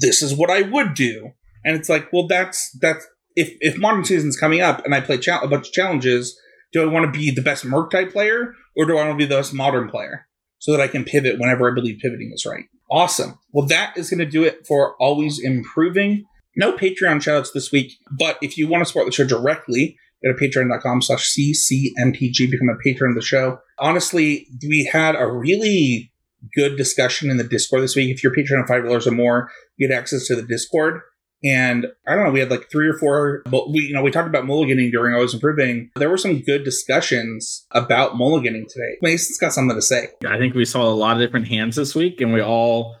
this 0.00 0.22
is 0.22 0.34
what 0.34 0.50
I 0.50 0.62
would 0.62 0.94
do, 0.94 1.32
and 1.64 1.76
it's 1.76 1.88
like, 1.88 2.12
well, 2.12 2.26
that's 2.26 2.70
that's 2.80 3.06
if 3.34 3.56
if 3.60 3.78
modern 3.78 4.04
season's 4.04 4.36
coming 4.36 4.60
up 4.60 4.84
and 4.84 4.94
I 4.94 5.00
play 5.00 5.16
a 5.16 5.48
bunch 5.48 5.68
of 5.68 5.72
challenges 5.72 6.38
do 6.72 6.82
I 6.82 6.86
want 6.86 7.12
to 7.12 7.18
be 7.18 7.30
the 7.30 7.42
best 7.42 7.64
Murktide 7.64 8.12
player 8.12 8.54
or 8.78 8.86
do 8.86 8.96
I 8.96 9.04
want 9.04 9.10
to 9.10 9.16
be 9.16 9.26
the 9.26 9.34
most 9.34 9.52
modern 9.52 9.90
player 9.90 10.26
so 10.58 10.72
that 10.72 10.80
I 10.80 10.88
can 10.88 11.04
pivot 11.04 11.38
whenever 11.38 11.70
I 11.70 11.74
believe 11.74 11.98
pivoting 12.00 12.30
is 12.32 12.46
right? 12.46 12.64
Awesome. 12.90 13.38
Well, 13.52 13.66
that 13.66 13.94
is 13.96 14.08
going 14.08 14.20
to 14.20 14.26
do 14.26 14.44
it 14.44 14.66
for 14.66 14.96
always 14.96 15.38
improving. 15.38 16.24
No 16.56 16.72
Patreon 16.72 17.16
shoutouts 17.16 17.52
this 17.52 17.70
week, 17.72 17.92
but 18.10 18.38
if 18.40 18.56
you 18.56 18.68
want 18.68 18.82
to 18.82 18.86
support 18.86 19.06
the 19.06 19.12
show 19.12 19.26
directly, 19.26 19.98
go 20.24 20.32
to 20.32 20.38
patreon.com 20.38 21.02
slash 21.02 21.36
ccmtg, 21.36 22.50
become 22.50 22.68
a 22.68 22.82
patron 22.82 23.10
of 23.10 23.16
the 23.16 23.22
show. 23.22 23.58
Honestly, 23.78 24.46
we 24.66 24.88
had 24.90 25.16
a 25.16 25.26
really 25.26 26.12
good 26.54 26.76
discussion 26.76 27.30
in 27.30 27.36
the 27.36 27.44
Discord 27.44 27.82
this 27.82 27.96
week. 27.96 28.10
If 28.10 28.22
you're 28.22 28.32
of 28.32 28.68
$5 28.68 29.06
or 29.06 29.10
more, 29.10 29.50
you 29.76 29.88
get 29.88 29.96
access 29.96 30.26
to 30.28 30.36
the 30.36 30.42
Discord. 30.42 31.00
And 31.44 31.86
I 32.06 32.14
don't 32.14 32.24
know, 32.24 32.30
we 32.30 32.40
had 32.40 32.50
like 32.50 32.68
three 32.70 32.88
or 32.88 32.98
four. 32.98 33.42
We 33.50 33.80
you 33.80 33.94
know 33.94 34.02
we 34.02 34.10
talked 34.10 34.28
about 34.28 34.44
mulliganing 34.44 34.90
during 34.90 35.14
Always 35.14 35.34
Improving. 35.34 35.90
There 35.94 36.10
were 36.10 36.16
some 36.16 36.40
good 36.40 36.64
discussions 36.64 37.66
about 37.70 38.14
mulliganing 38.14 38.66
today. 38.68 38.98
Mason's 39.02 39.38
got 39.38 39.52
something 39.52 39.76
to 39.76 39.82
say. 39.82 40.08
I 40.26 40.38
think 40.38 40.54
we 40.54 40.64
saw 40.64 40.82
a 40.82 40.90
lot 40.94 41.16
of 41.16 41.22
different 41.22 41.46
hands 41.48 41.76
this 41.76 41.94
week, 41.94 42.20
and 42.20 42.32
we 42.32 42.42
all 42.42 42.96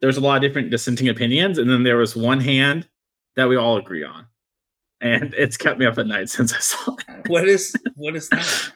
there's 0.00 0.16
a 0.16 0.20
lot 0.20 0.36
of 0.36 0.42
different 0.42 0.70
dissenting 0.70 1.08
opinions, 1.08 1.58
and 1.58 1.68
then 1.68 1.82
there 1.82 1.96
was 1.96 2.16
one 2.16 2.40
hand 2.40 2.88
that 3.36 3.48
we 3.48 3.56
all 3.56 3.76
agree 3.76 4.04
on, 4.04 4.26
and 5.00 5.34
it's 5.34 5.56
kept 5.56 5.78
me 5.78 5.86
up 5.86 5.98
at 5.98 6.06
night 6.06 6.30
since 6.30 6.54
I 6.54 6.58
saw 6.60 6.96
it. 7.08 7.28
What 7.28 7.48
is 7.48 7.74
what 7.96 8.16
is 8.16 8.28
that? 8.30 8.72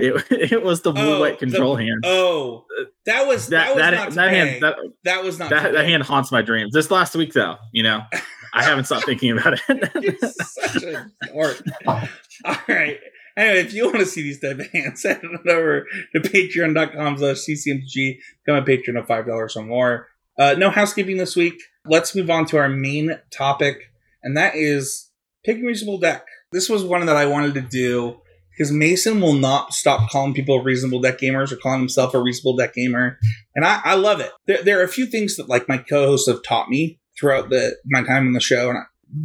It, 0.00 0.26
it 0.52 0.62
was 0.62 0.82
the 0.82 0.92
blue 0.92 1.16
oh, 1.16 1.20
white 1.20 1.38
control 1.38 1.76
the, 1.76 1.84
hand. 1.84 2.04
Oh, 2.04 2.64
that 3.06 3.26
was 3.26 3.48
that, 3.48 3.66
that 3.66 3.74
was 3.74 3.78
that, 3.78 3.90
not 3.92 4.12
that 4.12 4.30
hand 4.30 4.62
that, 4.62 4.76
that 5.04 5.24
was 5.24 5.38
not 5.38 5.50
that, 5.50 5.72
that 5.72 5.84
hand 5.86 6.02
haunts 6.02 6.32
my 6.32 6.42
dreams. 6.42 6.72
This 6.72 6.90
last 6.90 7.14
week 7.14 7.32
though, 7.32 7.56
you 7.72 7.82
know, 7.82 8.02
I 8.52 8.64
haven't 8.64 8.84
stopped 8.84 9.06
thinking 9.06 9.32
about 9.32 9.60
it. 9.68 10.20
such 10.34 10.82
a 10.82 11.06
dork. 11.32 11.62
All 11.86 12.56
right. 12.68 12.98
Anyway, 13.36 13.60
if 13.60 13.72
you 13.72 13.86
want 13.86 13.98
to 13.98 14.06
see 14.06 14.22
these 14.22 14.40
type 14.40 14.58
of 14.58 14.70
hands, 14.70 15.02
head 15.04 15.22
on 15.24 15.48
over 15.48 15.86
to 16.14 16.20
patreon.com 16.20 17.18
slash 17.18 17.36
ccmtg. 17.36 18.18
Become 18.44 18.62
a 18.62 18.66
patron 18.66 18.96
of 18.96 19.06
$5 19.06 19.56
or 19.56 19.62
more. 19.62 20.08
Uh, 20.38 20.54
no 20.58 20.70
housekeeping 20.70 21.16
this 21.16 21.36
week. 21.36 21.60
Let's 21.86 22.14
move 22.14 22.30
on 22.30 22.46
to 22.46 22.58
our 22.58 22.68
main 22.68 23.18
topic, 23.30 23.92
and 24.22 24.36
that 24.36 24.54
is 24.54 25.10
pick 25.44 25.58
a 25.58 25.62
reasonable 25.62 25.98
deck. 25.98 26.26
This 26.52 26.68
was 26.68 26.84
one 26.84 27.06
that 27.06 27.16
I 27.16 27.26
wanted 27.26 27.54
to 27.54 27.60
do 27.60 28.20
because 28.60 28.72
Mason 28.72 29.22
will 29.22 29.32
not 29.32 29.72
stop 29.72 30.10
calling 30.10 30.34
people 30.34 30.62
reasonable 30.62 31.00
deck 31.00 31.18
gamers 31.18 31.50
or 31.50 31.56
calling 31.56 31.80
himself 31.80 32.12
a 32.12 32.20
reasonable 32.20 32.58
deck 32.58 32.74
gamer, 32.74 33.18
and 33.54 33.64
I, 33.64 33.80
I 33.82 33.94
love 33.94 34.20
it. 34.20 34.32
There, 34.46 34.62
there, 34.62 34.80
are 34.80 34.84
a 34.84 34.88
few 34.88 35.06
things 35.06 35.36
that 35.36 35.48
like 35.48 35.66
my 35.66 35.78
co-hosts 35.78 36.28
have 36.28 36.42
taught 36.42 36.68
me 36.68 37.00
throughout 37.18 37.48
the 37.48 37.76
my 37.86 38.02
time 38.02 38.26
on 38.26 38.34
the 38.34 38.40
show, 38.40 38.68
and 38.68 38.76
I, 38.76 38.82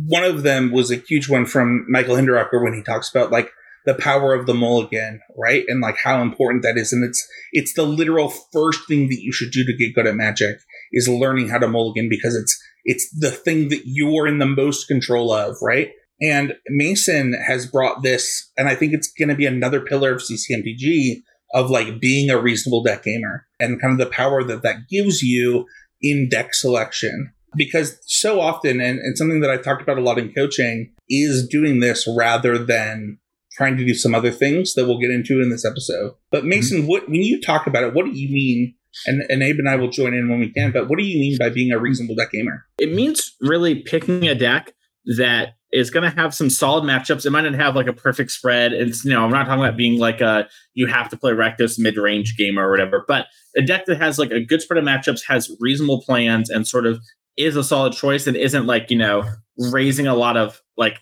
one 0.08 0.24
of 0.24 0.44
them 0.44 0.72
was 0.72 0.90
a 0.90 0.96
huge 0.96 1.28
one 1.28 1.46
from 1.46 1.86
Michael 1.90 2.16
Hinderaker 2.16 2.64
when 2.64 2.74
he 2.74 2.82
talks 2.82 3.14
about 3.14 3.30
like 3.30 3.52
the 3.86 3.94
power 3.96 4.34
of 4.34 4.46
the 4.46 4.54
mulligan, 4.54 5.20
right? 5.38 5.66
And 5.68 5.82
like 5.82 5.98
how 6.02 6.22
important 6.22 6.64
that 6.64 6.78
is. 6.78 6.94
And 6.94 7.04
it's 7.04 7.28
it's 7.52 7.74
the 7.74 7.84
literal 7.84 8.32
first 8.54 8.88
thing 8.88 9.10
that 9.10 9.20
you 9.22 9.34
should 9.34 9.52
do 9.52 9.66
to 9.66 9.76
get 9.76 9.96
good 9.96 10.08
at 10.08 10.16
magic 10.16 10.60
is 10.94 11.10
learning 11.10 11.50
how 11.50 11.58
to 11.58 11.68
mulligan 11.68 12.08
because 12.10 12.38
it's 12.38 12.58
it's 12.86 13.14
the 13.20 13.32
thing 13.32 13.68
that 13.68 13.82
you're 13.84 14.28
in 14.28 14.40
the 14.40 14.46
most 14.46 14.88
control 14.88 15.34
of, 15.34 15.58
right? 15.62 15.90
And 16.22 16.54
Mason 16.70 17.34
has 17.46 17.66
brought 17.66 18.02
this, 18.02 18.52
and 18.58 18.70
I 18.70 18.76
think 18.76 18.94
it's 18.94 19.12
going 19.12 19.30
to 19.30 19.36
be 19.36 19.46
another 19.46 19.82
pillar 19.82 20.14
of 20.14 20.22
CCMTG 20.22 21.22
of 21.54 21.70
like 21.70 22.00
being 22.00 22.30
a 22.30 22.40
reasonable 22.40 22.84
deck 22.84 23.04
gamer 23.04 23.46
and 23.60 23.82
kind 23.82 23.94
of 23.94 23.98
the 23.98 24.12
power 24.12 24.44
that 24.44 24.62
that 24.64 24.88
gives 24.90 25.22
you 25.22 25.66
in 26.02 26.30
deck 26.30 26.54
selection. 26.54 27.32
Because 27.58 27.98
so 28.06 28.42
often, 28.42 28.82
and, 28.82 29.00
and 29.00 29.18
something 29.18 29.40
that 29.40 29.50
I've 29.50 29.64
talked 29.64 29.82
about 29.82 29.98
a 29.98 30.02
lot 30.02 30.18
in 30.18 30.34
coaching, 30.34 30.94
is 31.10 31.48
doing 31.48 31.80
this 31.80 32.08
rather 32.08 32.58
than 32.58 33.18
trying 33.54 33.78
to 33.78 33.86
do 33.86 33.94
some 33.94 34.14
other 34.14 34.32
things 34.32 34.74
that 34.74 34.86
we'll 34.86 35.00
get 35.00 35.12
into 35.12 35.42
in 35.42 35.50
this 35.50 35.66
episode. 35.66 36.14
But 36.32 36.40
mm-hmm. 36.40 36.50
Mason, 36.50 36.78
mm-hmm. 36.80 36.88
what 36.88 37.08
when 37.08 37.22
you 37.22 37.42
talk 37.42 37.68
about 37.68 37.84
it, 37.84 37.94
what 37.94 38.06
do 38.06 38.12
you 38.12 38.30
mean? 38.30 38.76
And, 39.08 39.24
and 39.30 39.44
Abe 39.44 39.60
and 39.60 39.70
I 39.70 39.76
will 39.76 39.90
join 39.90 40.14
in 40.14 40.30
when 40.30 40.40
we 40.40 40.52
can. 40.52 40.72
But 40.72 40.90
what 40.90 40.98
do 40.98 41.06
you 41.06 41.20
mean 41.20 41.38
by 41.38 41.50
being 41.50 41.72
a 41.72 41.80
reasonable 41.80 42.16
deck 42.16 42.32
gamer? 42.32 42.66
It 42.78 42.94
means 42.94 43.36
really 43.42 43.76
picking 43.76 44.28
a 44.28 44.36
deck 44.36 44.74
that 45.18 45.55
is 45.72 45.90
going 45.90 46.10
to 46.10 46.16
have 46.16 46.34
some 46.34 46.50
solid 46.50 46.84
matchups. 46.84 47.26
It 47.26 47.32
might 47.32 47.42
not 47.42 47.56
have 47.56 47.76
like 47.76 47.88
a 47.88 47.94
perfect 47.94 48.32
spread. 48.32 48.74
It's 48.74 49.04
you 49.04 49.12
know 49.12 49.24
I'm 49.24 49.32
not 49.32 49.46
talking 49.46 49.64
about 49.64 49.78
being 49.78 50.00
like 50.00 50.22
a 50.22 50.48
you 50.74 50.88
have 50.88 51.10
to 51.10 51.18
play 51.18 51.32
Rakdos 51.32 51.78
mid 51.78 51.98
range 51.98 52.36
gamer 52.38 52.68
or 52.68 52.72
whatever, 52.72 53.04
but 53.08 53.28
a 53.58 53.62
deck 53.62 53.86
that 53.86 54.00
has 54.00 54.20
like 54.20 54.32
a 54.32 54.44
good 54.44 54.62
spread 54.62 54.78
of 54.78 54.84
matchups, 54.84 55.22
has 55.28 55.52
reasonable 55.60 56.02
plans, 56.02 56.50
and 56.50 56.68
sort 56.68 56.86
of 56.86 57.00
is 57.38 57.56
a 57.56 57.64
solid 57.64 57.94
choice 57.94 58.28
and 58.28 58.38
isn't 58.38 58.66
like 58.66 58.90
you 58.90 58.98
know 58.98 59.24
raising 59.58 60.08
a 60.08 60.16
lot 60.16 60.38
of 60.38 60.62
like 60.78 61.00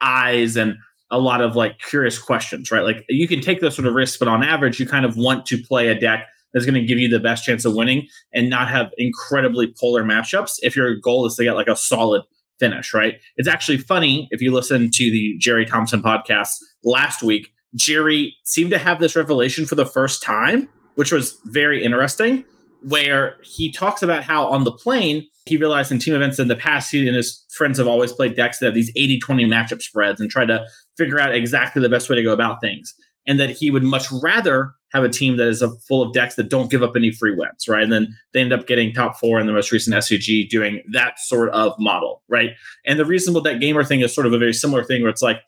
eyes 0.00 0.56
and 0.56 0.76
a 1.10 1.18
lot 1.18 1.40
of 1.40 1.54
like 1.54 1.78
curious 1.78 2.18
questions, 2.18 2.70
right? 2.70 2.82
Like 2.82 3.04
you 3.08 3.28
can 3.28 3.40
take 3.40 3.60
those 3.60 3.76
sort 3.76 3.86
of 3.86 3.94
risks, 3.94 4.16
but 4.16 4.28
on 4.28 4.42
average, 4.42 4.80
you 4.80 4.86
kind 4.86 5.04
of 5.04 5.16
want 5.16 5.46
to 5.46 5.62
play 5.62 5.88
a 5.88 5.98
deck 5.98 6.26
that's 6.52 6.66
going 6.66 6.74
to 6.74 6.86
give 6.86 6.98
you 6.98 7.08
the 7.08 7.20
best 7.20 7.44
chance 7.44 7.64
of 7.64 7.74
winning 7.74 8.08
and 8.32 8.48
not 8.48 8.68
have 8.68 8.90
incredibly 8.98 9.72
polar 9.78 10.02
matchups 10.02 10.52
if 10.62 10.74
your 10.74 10.96
goal 10.96 11.26
is 11.26 11.34
to 11.36 11.44
get 11.44 11.54
like 11.54 11.68
a 11.68 11.76
solid 11.76 12.22
finish, 12.58 12.94
right? 12.94 13.14
It's 13.36 13.48
actually 13.48 13.78
funny 13.78 14.28
if 14.30 14.40
you 14.40 14.52
listen 14.52 14.90
to 14.92 15.10
the 15.10 15.36
Jerry 15.38 15.66
Thompson 15.66 16.02
podcast 16.02 16.56
last 16.84 17.22
week. 17.22 17.52
Jerry 17.74 18.34
seemed 18.44 18.70
to 18.70 18.78
have 18.78 19.00
this 19.00 19.16
revelation 19.16 19.66
for 19.66 19.74
the 19.74 19.86
first 19.86 20.22
time, 20.22 20.68
which 20.94 21.12
was 21.12 21.38
very 21.44 21.84
interesting, 21.84 22.44
where 22.82 23.36
he 23.42 23.70
talks 23.70 24.02
about 24.02 24.22
how 24.22 24.46
on 24.46 24.64
the 24.64 24.72
plane, 24.72 25.26
he 25.46 25.56
realized 25.56 25.92
in 25.92 25.98
team 25.98 26.14
events 26.14 26.38
in 26.38 26.48
the 26.48 26.56
past, 26.56 26.90
he 26.90 27.06
and 27.06 27.16
his 27.16 27.44
friends 27.50 27.78
have 27.78 27.86
always 27.86 28.12
played 28.12 28.34
decks 28.34 28.58
that 28.58 28.66
have 28.66 28.74
these 28.74 28.90
80 28.96 29.20
20 29.20 29.44
matchup 29.46 29.82
spreads 29.82 30.20
and 30.20 30.30
tried 30.30 30.48
to 30.48 30.64
figure 30.96 31.20
out 31.20 31.34
exactly 31.34 31.82
the 31.82 31.88
best 31.88 32.08
way 32.08 32.16
to 32.16 32.22
go 32.22 32.32
about 32.32 32.60
things. 32.60 32.94
And 33.26 33.40
that 33.40 33.50
he 33.50 33.70
would 33.70 33.82
much 33.82 34.06
rather 34.22 34.72
have 34.92 35.04
a 35.04 35.08
team 35.08 35.36
that 35.36 35.48
is 35.48 35.62
a, 35.62 35.70
full 35.88 36.02
of 36.02 36.12
decks 36.12 36.36
that 36.36 36.48
don't 36.48 36.70
give 36.70 36.82
up 36.82 36.92
any 36.96 37.10
free 37.10 37.34
wins, 37.34 37.68
right? 37.68 37.82
And 37.82 37.92
then 37.92 38.16
they 38.32 38.40
end 38.40 38.52
up 38.52 38.66
getting 38.66 38.92
top 38.92 39.18
four 39.18 39.40
in 39.40 39.46
the 39.46 39.52
most 39.52 39.72
recent 39.72 39.96
SCG 39.96 40.48
doing 40.48 40.82
that 40.92 41.18
sort 41.18 41.50
of 41.50 41.74
model, 41.78 42.22
right? 42.28 42.50
And 42.84 42.98
the 42.98 43.04
reasonable 43.04 43.40
deck 43.40 43.60
gamer 43.60 43.84
thing 43.84 44.00
is 44.00 44.14
sort 44.14 44.26
of 44.26 44.32
a 44.32 44.38
very 44.38 44.52
similar 44.52 44.84
thing 44.84 45.02
where 45.02 45.10
it's 45.10 45.22
like, 45.22 45.40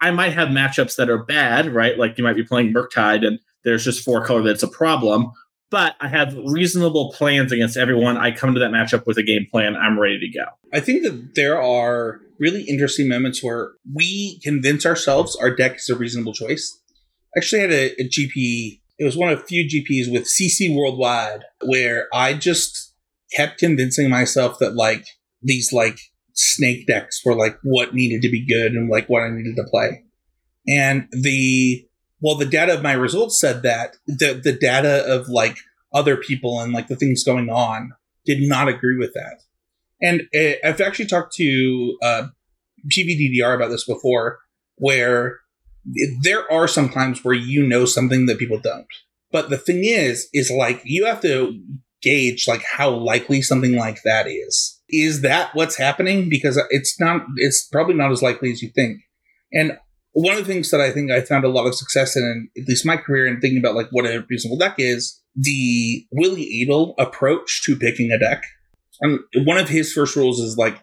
I 0.00 0.10
might 0.10 0.32
have 0.32 0.48
matchups 0.48 0.96
that 0.96 1.08
are 1.08 1.24
bad, 1.24 1.72
right? 1.74 1.98
Like 1.98 2.18
you 2.18 2.24
might 2.24 2.36
be 2.36 2.44
playing 2.44 2.72
Murktide 2.72 3.26
and 3.26 3.38
there's 3.64 3.84
just 3.84 4.04
four 4.04 4.24
color 4.24 4.42
that's 4.42 4.62
a 4.62 4.68
problem, 4.68 5.32
but 5.70 5.96
I 6.00 6.08
have 6.08 6.36
reasonable 6.46 7.12
plans 7.12 7.52
against 7.52 7.76
everyone. 7.76 8.16
I 8.16 8.30
come 8.30 8.54
to 8.54 8.60
that 8.60 8.70
matchup 8.70 9.06
with 9.06 9.18
a 9.18 9.22
game 9.22 9.46
plan. 9.50 9.74
I'm 9.76 9.98
ready 9.98 10.20
to 10.20 10.28
go. 10.28 10.44
I 10.72 10.80
think 10.80 11.02
that 11.02 11.34
there 11.34 11.60
are 11.60 12.20
really 12.38 12.62
interesting 12.62 13.08
moments 13.08 13.42
where 13.42 13.72
we 13.92 14.38
convince 14.40 14.84
ourselves 14.84 15.36
our 15.36 15.54
deck 15.54 15.76
is 15.76 15.88
a 15.88 15.96
reasonable 15.96 16.34
choice. 16.34 16.80
I 17.34 17.38
actually 17.38 17.62
had 17.62 17.72
a, 17.72 18.00
a 18.00 18.08
GP 18.08 18.80
it 18.98 19.04
was 19.04 19.16
one 19.16 19.30
of 19.30 19.40
a 19.40 19.42
few 19.42 19.64
GPs 19.64 20.10
with 20.10 20.24
CC 20.24 20.74
Worldwide 20.74 21.44
where 21.64 22.08
I 22.14 22.34
just 22.34 22.94
kept 23.34 23.58
convincing 23.58 24.08
myself 24.08 24.58
that 24.60 24.74
like 24.74 25.06
these 25.42 25.72
like 25.72 25.98
snake 26.32 26.86
decks 26.86 27.22
were 27.24 27.34
like 27.34 27.58
what 27.62 27.94
needed 27.94 28.22
to 28.22 28.30
be 28.30 28.46
good 28.46 28.72
and 28.72 28.90
like 28.90 29.08
what 29.08 29.22
I 29.22 29.30
needed 29.30 29.56
to 29.56 29.64
play. 29.70 30.04
And 30.68 31.08
the 31.12 31.86
well, 32.20 32.36
the 32.36 32.46
data 32.46 32.74
of 32.74 32.82
my 32.82 32.92
results 32.92 33.38
said 33.38 33.62
that 33.62 33.96
the 34.06 34.40
the 34.42 34.52
data 34.52 35.04
of 35.06 35.28
like 35.28 35.58
other 35.92 36.16
people 36.16 36.60
and 36.60 36.72
like 36.72 36.88
the 36.88 36.96
things 36.96 37.24
going 37.24 37.50
on 37.50 37.92
did 38.24 38.38
not 38.40 38.68
agree 38.68 38.98
with 38.98 39.12
that. 39.14 39.42
And 40.02 40.22
it, 40.32 40.58
I've 40.64 40.80
actually 40.80 41.06
talked 41.06 41.34
to 41.36 41.96
uh, 42.02 42.26
about 43.54 43.70
this 43.70 43.86
before, 43.86 44.38
where 44.76 45.40
there 46.22 46.50
are 46.50 46.68
some 46.68 46.88
times 46.88 47.24
where 47.24 47.34
you 47.34 47.66
know 47.66 47.84
something 47.84 48.26
that 48.26 48.38
people 48.38 48.58
don't. 48.58 48.86
But 49.32 49.50
the 49.50 49.58
thing 49.58 49.84
is, 49.84 50.28
is 50.32 50.50
like 50.50 50.80
you 50.84 51.06
have 51.06 51.20
to 51.22 51.60
gauge 52.02 52.46
like 52.46 52.62
how 52.62 52.90
likely 52.90 53.42
something 53.42 53.76
like 53.76 54.02
that 54.04 54.26
is. 54.26 54.80
Is 54.88 55.22
that 55.22 55.54
what's 55.54 55.76
happening? 55.76 56.28
Because 56.28 56.60
it's 56.70 57.00
not, 57.00 57.26
it's 57.36 57.66
probably 57.68 57.94
not 57.94 58.12
as 58.12 58.22
likely 58.22 58.52
as 58.52 58.62
you 58.62 58.70
think. 58.74 59.00
And 59.52 59.78
one 60.12 60.36
of 60.36 60.46
the 60.46 60.52
things 60.52 60.70
that 60.70 60.80
I 60.80 60.90
think 60.90 61.10
I 61.10 61.20
found 61.20 61.44
a 61.44 61.48
lot 61.48 61.66
of 61.66 61.74
success 61.74 62.16
in, 62.16 62.48
at 62.56 62.68
least 62.68 62.86
my 62.86 62.96
career, 62.96 63.26
in 63.26 63.40
thinking 63.40 63.58
about 63.58 63.74
like 63.74 63.88
what 63.90 64.06
a 64.06 64.24
reasonable 64.30 64.58
deck 64.58 64.76
is, 64.78 65.20
the 65.34 66.06
Willy 66.12 66.62
Edel 66.62 66.94
approach 66.98 67.62
to 67.64 67.76
picking 67.76 68.10
a 68.10 68.18
deck. 68.18 68.44
And 69.00 69.20
one 69.44 69.58
of 69.58 69.68
his 69.68 69.92
first 69.92 70.16
rules 70.16 70.40
is 70.40 70.56
like, 70.56 70.82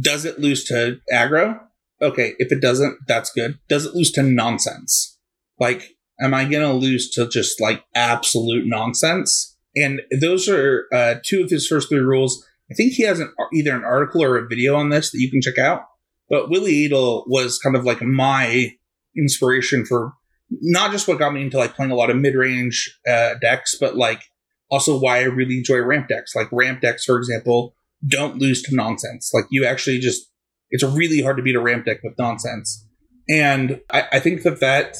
does 0.00 0.24
it 0.24 0.38
lose 0.38 0.64
to 0.64 1.00
aggro? 1.12 1.58
Okay, 2.00 2.34
if 2.38 2.52
it 2.52 2.60
doesn't, 2.60 2.98
that's 3.06 3.30
good. 3.32 3.58
Does 3.68 3.84
it 3.84 3.94
lose 3.94 4.12
to 4.12 4.22
nonsense? 4.22 5.18
Like, 5.58 5.96
am 6.20 6.34
I 6.34 6.44
going 6.44 6.62
to 6.62 6.72
lose 6.72 7.10
to 7.10 7.28
just 7.28 7.60
like 7.60 7.84
absolute 7.94 8.66
nonsense? 8.66 9.56
And 9.74 10.02
those 10.20 10.48
are 10.48 10.86
uh, 10.92 11.16
two 11.24 11.42
of 11.42 11.50
his 11.50 11.66
first 11.66 11.88
three 11.88 11.98
rules. 11.98 12.44
I 12.70 12.74
think 12.74 12.92
he 12.92 13.04
has 13.04 13.20
an, 13.20 13.32
either 13.52 13.74
an 13.74 13.84
article 13.84 14.22
or 14.22 14.36
a 14.36 14.46
video 14.46 14.76
on 14.76 14.90
this 14.90 15.10
that 15.10 15.18
you 15.18 15.30
can 15.30 15.40
check 15.40 15.58
out. 15.58 15.82
But 16.28 16.50
Willy 16.50 16.84
Edel 16.84 17.24
was 17.26 17.58
kind 17.58 17.74
of 17.74 17.84
like 17.84 18.02
my 18.02 18.72
inspiration 19.16 19.86
for 19.86 20.12
not 20.50 20.92
just 20.92 21.08
what 21.08 21.18
got 21.18 21.32
me 21.32 21.42
into 21.42 21.58
like 21.58 21.74
playing 21.74 21.90
a 21.90 21.96
lot 21.96 22.10
of 22.10 22.16
mid 22.16 22.34
range 22.34 22.98
uh, 23.08 23.34
decks, 23.40 23.76
but 23.78 23.96
like 23.96 24.22
also 24.70 24.98
why 24.98 25.18
I 25.18 25.24
really 25.24 25.58
enjoy 25.58 25.78
ramp 25.78 26.08
decks. 26.08 26.34
Like 26.34 26.48
ramp 26.52 26.80
decks, 26.80 27.04
for 27.04 27.16
example, 27.16 27.74
don't 28.06 28.38
lose 28.38 28.62
to 28.62 28.74
nonsense. 28.74 29.30
Like 29.32 29.44
you 29.50 29.64
actually 29.64 29.98
just 29.98 30.27
it's 30.70 30.82
really 30.82 31.22
hard 31.22 31.36
to 31.36 31.42
beat 31.42 31.56
a 31.56 31.60
ramp 31.60 31.86
deck 31.86 31.98
with 32.02 32.14
nonsense. 32.18 32.86
And 33.28 33.80
I, 33.90 34.04
I 34.12 34.20
think 34.20 34.42
that 34.42 34.60
that 34.60 34.96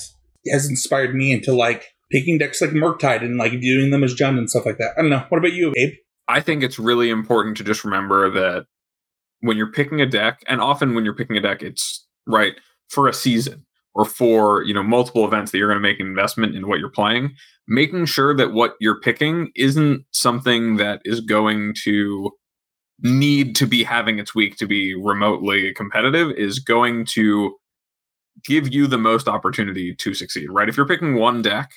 has 0.51 0.69
inspired 0.69 1.15
me 1.15 1.33
into 1.33 1.53
like 1.53 1.95
picking 2.11 2.39
decks 2.39 2.61
like 2.61 2.71
Murktide 2.71 3.23
and 3.23 3.37
like 3.37 3.53
viewing 3.53 3.91
them 3.91 4.05
as 4.05 4.15
Jund 4.15 4.39
and 4.39 4.49
stuff 4.49 4.67
like 4.67 4.79
that. 4.79 4.93
I 4.97 5.03
don't 5.03 5.11
know. 5.11 5.25
What 5.29 5.39
about 5.39 5.53
you, 5.53 5.73
Abe? 5.77 5.95
I 6.27 6.41
think 6.41 6.63
it's 6.63 6.79
really 6.79 7.11
important 7.11 7.57
to 7.59 7.65
just 7.65 7.85
remember 7.85 8.31
that 8.31 8.67
when 9.41 9.57
you're 9.57 9.73
picking 9.73 10.01
a 10.01 10.07
deck, 10.07 10.41
and 10.47 10.61
often 10.61 10.95
when 10.95 11.05
you're 11.05 11.15
picking 11.15 11.37
a 11.37 11.41
deck, 11.41 11.63
it's 11.63 12.07
right 12.27 12.55
for 12.91 13.09
a 13.09 13.13
season 13.13 13.65
or 13.95 14.05
for 14.05 14.63
you 14.63 14.75
know 14.75 14.83
multiple 14.83 15.25
events 15.25 15.51
that 15.51 15.59
you're 15.59 15.69
going 15.69 15.83
to 15.83 15.89
make 15.89 16.01
an 16.01 16.07
investment 16.07 16.55
in 16.55 16.69
what 16.69 16.79
you're 16.79 16.91
playing 16.91 17.35
making 17.69 18.07
sure 18.07 18.35
that 18.35 18.53
what 18.53 18.75
you're 18.81 19.01
picking 19.01 19.51
isn't 19.55 20.05
something 20.11 20.77
that 20.77 21.01
is 21.05 21.21
going 21.21 21.75
to 21.85 22.31
need 23.01 23.55
to 23.57 23.67
be 23.67 23.85
having 23.85 24.19
its 24.19 24.35
week 24.35 24.57
to 24.57 24.67
be 24.67 24.95
remotely 24.95 25.73
competitive 25.75 26.31
is 26.33 26.59
going 26.59 27.05
to 27.05 27.57
give 28.45 28.73
you 28.73 28.87
the 28.87 28.99
most 28.99 29.29
opportunity 29.29 29.95
to 29.95 30.15
succeed, 30.15 30.51
right? 30.51 30.69
If 30.69 30.77
you're 30.77 30.87
picking 30.87 31.15
one 31.15 31.43
deck, 31.43 31.71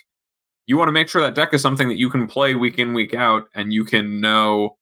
you 0.67 0.77
want 0.77 0.87
to 0.87 0.93
make 0.93 1.09
sure 1.09 1.21
that 1.21 1.35
deck 1.35 1.53
is 1.53 1.61
something 1.61 1.87
that 1.89 1.97
you 1.97 2.09
can 2.09 2.27
play 2.27 2.55
week 2.55 2.79
in, 2.79 2.93
week 2.93 3.13
out, 3.13 3.45
and 3.53 3.73
you 3.73 3.83
can 3.83 4.21
know, 4.21 4.77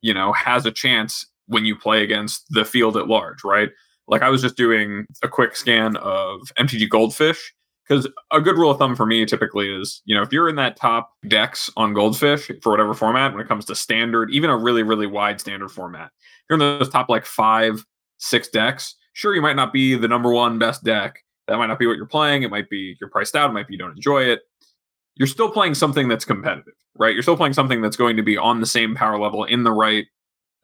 you 0.00 0.12
know, 0.14 0.32
has 0.32 0.66
a 0.66 0.70
chance 0.70 1.26
when 1.46 1.64
you 1.64 1.76
play 1.76 2.02
against 2.02 2.46
the 2.50 2.64
field 2.64 2.96
at 2.96 3.08
large, 3.08 3.44
right? 3.44 3.70
Like 4.08 4.22
I 4.22 4.30
was 4.30 4.42
just 4.42 4.56
doing 4.56 5.06
a 5.22 5.28
quick 5.28 5.56
scan 5.56 5.96
of 5.98 6.40
MTG 6.58 6.88
Goldfish 6.88 7.54
because 7.88 8.08
a 8.30 8.40
good 8.40 8.56
rule 8.56 8.70
of 8.70 8.78
thumb 8.78 8.94
for 8.94 9.06
me 9.06 9.24
typically 9.26 9.68
is, 9.72 10.02
you 10.04 10.14
know, 10.14 10.22
if 10.22 10.32
you're 10.32 10.48
in 10.48 10.56
that 10.56 10.76
top 10.76 11.10
decks 11.28 11.70
on 11.76 11.94
Goldfish 11.94 12.50
for 12.62 12.70
whatever 12.70 12.94
format, 12.94 13.32
when 13.32 13.40
it 13.40 13.48
comes 13.48 13.64
to 13.66 13.74
standard, 13.74 14.30
even 14.30 14.50
a 14.50 14.56
really, 14.56 14.82
really 14.82 15.06
wide 15.06 15.40
standard 15.40 15.70
format, 15.70 16.10
you're 16.48 16.54
in 16.54 16.60
those 16.60 16.88
top 16.88 17.08
like 17.08 17.26
five, 17.26 17.84
six 18.18 18.48
decks, 18.48 18.94
sure, 19.12 19.34
you 19.34 19.42
might 19.42 19.56
not 19.56 19.72
be 19.72 19.96
the 19.96 20.08
number 20.08 20.32
one 20.32 20.58
best 20.58 20.84
deck. 20.84 21.18
That 21.48 21.58
might 21.58 21.66
not 21.66 21.78
be 21.78 21.86
what 21.86 21.96
you're 21.96 22.06
playing. 22.06 22.44
It 22.44 22.50
might 22.50 22.70
be 22.70 22.96
you're 23.00 23.10
priced 23.10 23.34
out. 23.34 23.50
It 23.50 23.52
might 23.52 23.66
be 23.66 23.74
you 23.74 23.78
don't 23.78 23.96
enjoy 23.96 24.24
it. 24.24 24.40
You're 25.16 25.26
still 25.26 25.50
playing 25.50 25.74
something 25.74 26.08
that's 26.08 26.24
competitive, 26.24 26.74
right? 26.96 27.12
You're 27.12 27.22
still 27.22 27.36
playing 27.36 27.52
something 27.52 27.82
that's 27.82 27.96
going 27.96 28.16
to 28.16 28.22
be 28.22 28.38
on 28.38 28.60
the 28.60 28.66
same 28.66 28.94
power 28.94 29.18
level 29.18 29.44
in 29.44 29.64
the 29.64 29.72
right, 29.72 30.06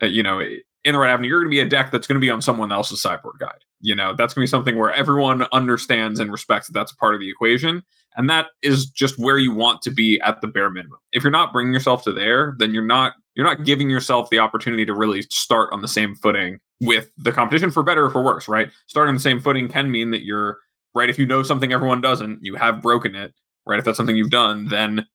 uh, 0.02 0.06
you 0.06 0.22
know, 0.22 0.40
in 0.88 0.94
the 0.94 0.98
right 0.98 1.10
avenue, 1.10 1.28
you're 1.28 1.40
going 1.40 1.50
to 1.50 1.54
be 1.54 1.60
a 1.60 1.68
deck 1.68 1.90
that's 1.90 2.06
going 2.06 2.16
to 2.16 2.24
be 2.24 2.30
on 2.30 2.42
someone 2.42 2.72
else's 2.72 3.00
sideboard 3.00 3.36
guide. 3.38 3.58
You 3.80 3.94
know, 3.94 4.14
that's 4.16 4.34
going 4.34 4.42
to 4.42 4.48
be 4.48 4.50
something 4.50 4.76
where 4.76 4.92
everyone 4.92 5.46
understands 5.52 6.18
and 6.20 6.32
respects 6.32 6.66
that 6.66 6.72
that's 6.72 6.92
part 6.92 7.14
of 7.14 7.20
the 7.20 7.30
equation. 7.30 7.82
And 8.16 8.28
that 8.28 8.46
is 8.62 8.86
just 8.86 9.18
where 9.18 9.38
you 9.38 9.54
want 9.54 9.82
to 9.82 9.90
be 9.90 10.20
at 10.20 10.40
the 10.40 10.48
bare 10.48 10.70
minimum. 10.70 10.98
If 11.12 11.22
you're 11.22 11.30
not 11.30 11.52
bringing 11.52 11.72
yourself 11.72 12.02
to 12.04 12.12
there, 12.12 12.56
then 12.58 12.74
you're 12.74 12.84
not 12.84 13.14
you're 13.34 13.46
not 13.46 13.64
giving 13.64 13.88
yourself 13.88 14.30
the 14.30 14.40
opportunity 14.40 14.84
to 14.84 14.94
really 14.94 15.22
start 15.30 15.72
on 15.72 15.80
the 15.80 15.86
same 15.86 16.16
footing 16.16 16.58
with 16.80 17.12
the 17.16 17.30
competition 17.30 17.70
for 17.70 17.84
better 17.84 18.06
or 18.06 18.10
for 18.10 18.22
worse, 18.22 18.48
right? 18.48 18.70
Starting 18.88 19.10
on 19.10 19.14
the 19.14 19.20
same 19.20 19.38
footing 19.38 19.68
can 19.68 19.92
mean 19.92 20.10
that 20.10 20.24
you're 20.24 20.58
right? 20.94 21.08
If 21.08 21.18
you 21.18 21.26
know 21.26 21.44
something 21.44 21.72
everyone 21.72 22.00
doesn't, 22.00 22.40
you 22.42 22.56
have 22.56 22.82
broken 22.82 23.14
it, 23.14 23.32
right? 23.66 23.78
If 23.78 23.84
that's 23.84 23.96
something 23.96 24.16
you've 24.16 24.30
done, 24.30 24.66
then 24.66 25.06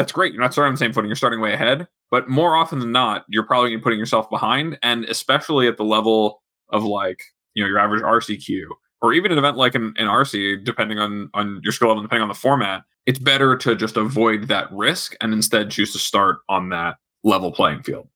that's 0.00 0.12
great. 0.12 0.32
You're 0.32 0.40
not 0.40 0.54
starting 0.54 0.70
on 0.70 0.74
the 0.74 0.78
same 0.78 0.94
footing, 0.94 1.10
you're 1.10 1.16
starting 1.16 1.40
way 1.40 1.52
ahead. 1.52 1.86
But 2.10 2.26
more 2.26 2.56
often 2.56 2.78
than 2.78 2.90
not, 2.90 3.26
you're 3.28 3.44
probably 3.44 3.76
putting 3.76 3.98
yourself 3.98 4.30
behind. 4.30 4.78
And 4.82 5.04
especially 5.04 5.68
at 5.68 5.76
the 5.76 5.84
level 5.84 6.42
of 6.70 6.84
like, 6.84 7.22
you 7.52 7.62
know, 7.62 7.68
your 7.68 7.78
average 7.78 8.02
RCQ, 8.02 8.64
or 9.02 9.12
even 9.12 9.30
an 9.30 9.36
event 9.36 9.58
like 9.58 9.74
an, 9.74 9.92
an 9.98 10.06
RC, 10.06 10.64
depending 10.64 10.98
on 10.98 11.28
on 11.34 11.60
your 11.62 11.72
skill 11.72 11.88
level, 11.88 12.02
depending 12.02 12.22
on 12.22 12.28
the 12.28 12.34
format, 12.34 12.84
it's 13.04 13.18
better 13.18 13.58
to 13.58 13.76
just 13.76 13.98
avoid 13.98 14.48
that 14.48 14.72
risk 14.72 15.14
and 15.20 15.34
instead 15.34 15.70
choose 15.70 15.92
to 15.92 15.98
start 15.98 16.38
on 16.48 16.70
that 16.70 16.96
level 17.22 17.52
playing 17.52 17.82
field. 17.82 18.08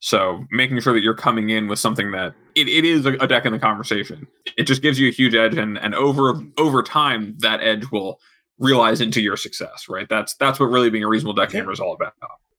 So 0.00 0.44
making 0.50 0.80
sure 0.80 0.94
that 0.94 1.02
you're 1.02 1.14
coming 1.14 1.50
in 1.50 1.68
with 1.68 1.78
something 1.78 2.10
that 2.10 2.34
it, 2.56 2.68
it 2.68 2.84
is 2.84 3.06
a, 3.06 3.12
a 3.14 3.28
deck 3.28 3.46
in 3.46 3.52
the 3.52 3.58
conversation. 3.60 4.26
It 4.56 4.64
just 4.64 4.82
gives 4.82 4.98
you 4.98 5.08
a 5.08 5.12
huge 5.12 5.36
edge 5.36 5.56
and 5.56 5.78
and 5.78 5.94
over 5.94 6.42
over 6.58 6.82
time 6.82 7.36
that 7.38 7.60
edge 7.60 7.88
will 7.92 8.18
realize 8.60 9.00
into 9.00 9.20
your 9.20 9.36
success, 9.36 9.86
right? 9.88 10.08
That's 10.08 10.34
that's 10.34 10.60
what 10.60 10.66
really 10.66 10.90
being 10.90 11.04
a 11.04 11.08
reasonable 11.08 11.34
deck 11.34 11.50
gamer 11.50 11.72
is 11.72 11.80
all 11.80 11.94
about. 11.94 12.12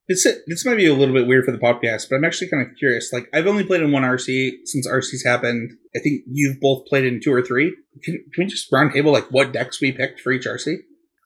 This 0.10 0.28
this 0.48 0.66
might 0.66 0.76
be 0.76 0.88
a 0.88 0.94
little 0.94 1.14
bit 1.14 1.28
weird 1.28 1.46
for 1.46 1.52
the 1.52 1.58
podcast, 1.58 2.08
but 2.10 2.18
I'm 2.18 2.26
actually 2.26 2.50
kind 2.50 2.68
of 2.68 2.76
curious. 2.78 3.14
Like 3.14 3.28
I've 3.34 3.48
only 3.48 3.64
played 3.64 3.82
in 3.82 3.92
one 3.92 4.04
RC 4.04 4.52
since 4.66 4.88
RC's 4.88 5.24
happened. 5.26 5.72
I 5.96 6.00
think 6.00 6.24
you've 6.30 6.60
both 6.60 6.86
played 6.88 7.06
in 7.06 7.22
two 7.24 7.32
or 7.32 7.42
three. 7.42 7.74
Can, 8.04 8.16
can 8.34 8.44
we 8.44 8.50
just 8.50 8.72
round 8.72 8.92
table 8.92 9.12
like 9.14 9.28
what 9.32 9.54
decks 9.54 9.80
we 9.80 9.92
picked 9.92 10.20
for 10.20 10.34
each 10.34 10.46
RC? 10.46 10.78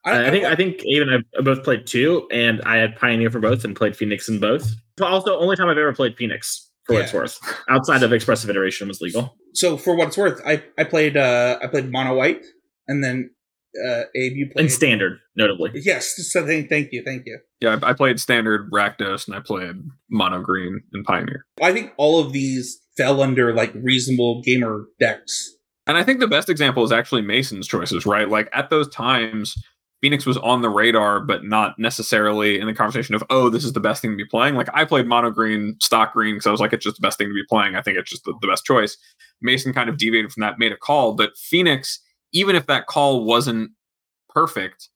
I, 0.04 0.28
I 0.28 0.30
think 0.30 0.44
I 0.44 0.54
think 0.54 0.84
Abe 0.84 1.02
and 1.02 1.24
I 1.36 1.42
both 1.42 1.64
played 1.64 1.86
two, 1.86 2.28
and 2.30 2.62
I 2.62 2.76
had 2.76 2.96
Pioneer 2.96 3.30
for 3.30 3.40
both 3.40 3.64
and 3.64 3.74
played 3.74 3.96
Phoenix 3.96 4.28
in 4.28 4.38
both. 4.38 4.72
But 4.96 5.10
Also, 5.10 5.36
only 5.36 5.56
time 5.56 5.68
I've 5.68 5.78
ever 5.78 5.92
played 5.92 6.16
Phoenix 6.16 6.70
for 6.84 6.94
what 6.94 7.02
it's 7.02 7.12
worth. 7.12 7.38
Outside 7.68 8.04
of 8.04 8.12
Expressive 8.12 8.48
Iteration 8.48 8.86
was 8.86 9.00
legal. 9.00 9.36
So 9.54 9.76
for 9.76 9.96
what 9.96 10.08
it's 10.08 10.16
worth, 10.16 10.40
I 10.46 10.62
I 10.78 10.84
played 10.84 11.16
uh 11.16 11.58
I 11.60 11.66
played 11.66 11.90
mono 11.90 12.14
white, 12.14 12.44
and 12.86 13.02
then 13.02 13.30
uh 13.84 14.02
Abe 14.14 14.36
you 14.36 14.50
played 14.52 14.64
And 14.64 14.72
standard, 14.72 15.18
notably. 15.36 15.70
Yes, 15.74 16.14
so 16.30 16.46
thank, 16.46 16.68
thank 16.68 16.92
you, 16.92 17.02
thank 17.04 17.22
you. 17.26 17.38
Yeah, 17.60 17.78
I, 17.82 17.90
I 17.90 17.92
played 17.92 18.20
standard 18.20 18.70
Rakdos 18.70 19.26
and 19.26 19.36
I 19.36 19.40
played 19.40 19.76
mono 20.10 20.40
green 20.40 20.82
and 20.92 21.04
Pioneer. 21.04 21.44
I 21.62 21.72
think 21.72 21.92
all 21.96 22.20
of 22.20 22.32
these 22.32 22.80
fell 22.96 23.22
under 23.22 23.54
like 23.54 23.72
reasonable 23.74 24.42
gamer 24.42 24.86
decks. 24.98 25.52
And 25.86 25.96
I 25.96 26.02
think 26.02 26.20
the 26.20 26.26
best 26.26 26.48
example 26.48 26.82
is 26.82 26.92
actually 26.92 27.22
Mason's 27.22 27.68
choices, 27.68 28.06
right? 28.06 28.28
Like 28.28 28.48
at 28.52 28.70
those 28.70 28.88
times, 28.88 29.54
Phoenix 30.02 30.26
was 30.26 30.36
on 30.38 30.60
the 30.60 30.68
radar, 30.68 31.20
but 31.20 31.44
not 31.44 31.78
necessarily 31.78 32.60
in 32.60 32.66
the 32.66 32.74
conversation 32.74 33.14
of, 33.14 33.24
oh, 33.30 33.48
this 33.48 33.64
is 33.64 33.72
the 33.72 33.80
best 33.80 34.02
thing 34.02 34.10
to 34.10 34.16
be 34.16 34.26
playing. 34.26 34.54
Like 34.54 34.68
I 34.74 34.84
played 34.84 35.06
mono 35.06 35.30
green, 35.30 35.76
stock 35.80 36.12
green, 36.12 36.34
because 36.34 36.46
I 36.46 36.50
was 36.50 36.60
like, 36.60 36.72
it's 36.72 36.84
just 36.84 36.96
the 36.96 37.06
best 37.06 37.18
thing 37.18 37.28
to 37.28 37.34
be 37.34 37.44
playing. 37.48 37.76
I 37.76 37.82
think 37.82 37.98
it's 37.98 38.10
just 38.10 38.24
the, 38.24 38.34
the 38.40 38.48
best 38.48 38.64
choice. 38.64 38.96
Mason 39.40 39.72
kind 39.72 39.88
of 39.88 39.96
deviated 39.96 40.32
from 40.32 40.42
that, 40.42 40.58
made 40.58 40.72
a 40.72 40.76
call, 40.76 41.14
but 41.14 41.36
Phoenix, 41.36 42.00
even 42.36 42.54
if 42.54 42.66
that 42.66 42.86
call 42.86 43.24
wasn't 43.24 43.70
perfect, 44.28 44.90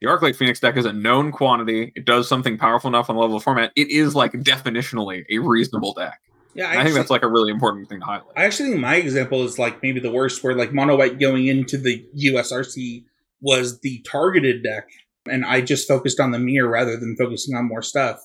the 0.00 0.06
Arclight 0.06 0.36
Phoenix 0.36 0.58
deck 0.58 0.78
is 0.78 0.86
a 0.86 0.92
known 0.92 1.32
quantity. 1.32 1.92
It 1.94 2.06
does 2.06 2.26
something 2.26 2.56
powerful 2.56 2.88
enough 2.88 3.10
on 3.10 3.16
the 3.16 3.20
level 3.20 3.36
of 3.36 3.42
format. 3.42 3.72
It 3.76 3.90
is 3.90 4.14
like 4.14 4.32
definitionally 4.32 5.24
a 5.30 5.38
reasonable 5.38 5.92
deck. 5.92 6.18
Yeah, 6.54 6.70
And 6.70 6.80
I 6.80 6.84
think 6.84 6.94
that's 6.96 7.10
like 7.10 7.22
a 7.22 7.28
really 7.28 7.50
important 7.50 7.90
thing 7.90 8.00
to 8.00 8.06
highlight. 8.06 8.32
I 8.36 8.44
actually 8.44 8.70
think 8.70 8.80
my 8.80 8.96
example 8.96 9.44
is 9.44 9.58
like 9.58 9.82
maybe 9.82 10.00
the 10.00 10.10
worst, 10.10 10.42
where 10.42 10.54
like 10.54 10.72
mono 10.72 10.96
white 10.96 11.20
going 11.20 11.46
into 11.46 11.76
the 11.76 12.04
USRC 12.26 13.04
was 13.40 13.80
the 13.80 14.04
targeted 14.10 14.62
deck, 14.62 14.88
and 15.30 15.44
I 15.44 15.60
just 15.60 15.86
focused 15.86 16.18
on 16.18 16.30
the 16.30 16.38
mirror 16.38 16.70
rather 16.70 16.96
than 16.96 17.16
focusing 17.16 17.54
on 17.54 17.68
more 17.68 17.82
stuff. 17.82 18.18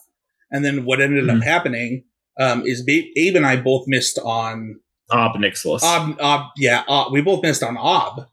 And 0.49 0.63
then 0.63 0.85
what 0.85 1.01
ended 1.01 1.29
up 1.29 1.43
happening 1.43 2.05
um, 2.39 2.63
is 2.65 2.83
Ba- 2.83 3.09
Abe 3.17 3.35
and 3.35 3.45
I 3.45 3.57
both 3.57 3.83
missed 3.87 4.17
on 4.19 4.79
Ob 5.11 5.35
Nixilis. 5.35 5.83
Ob. 5.83 6.17
Ob 6.19 6.51
yeah, 6.57 6.83
Ob, 6.87 7.11
we 7.11 7.21
both 7.21 7.43
missed 7.43 7.61
on 7.61 7.77
Ob, 7.77 8.27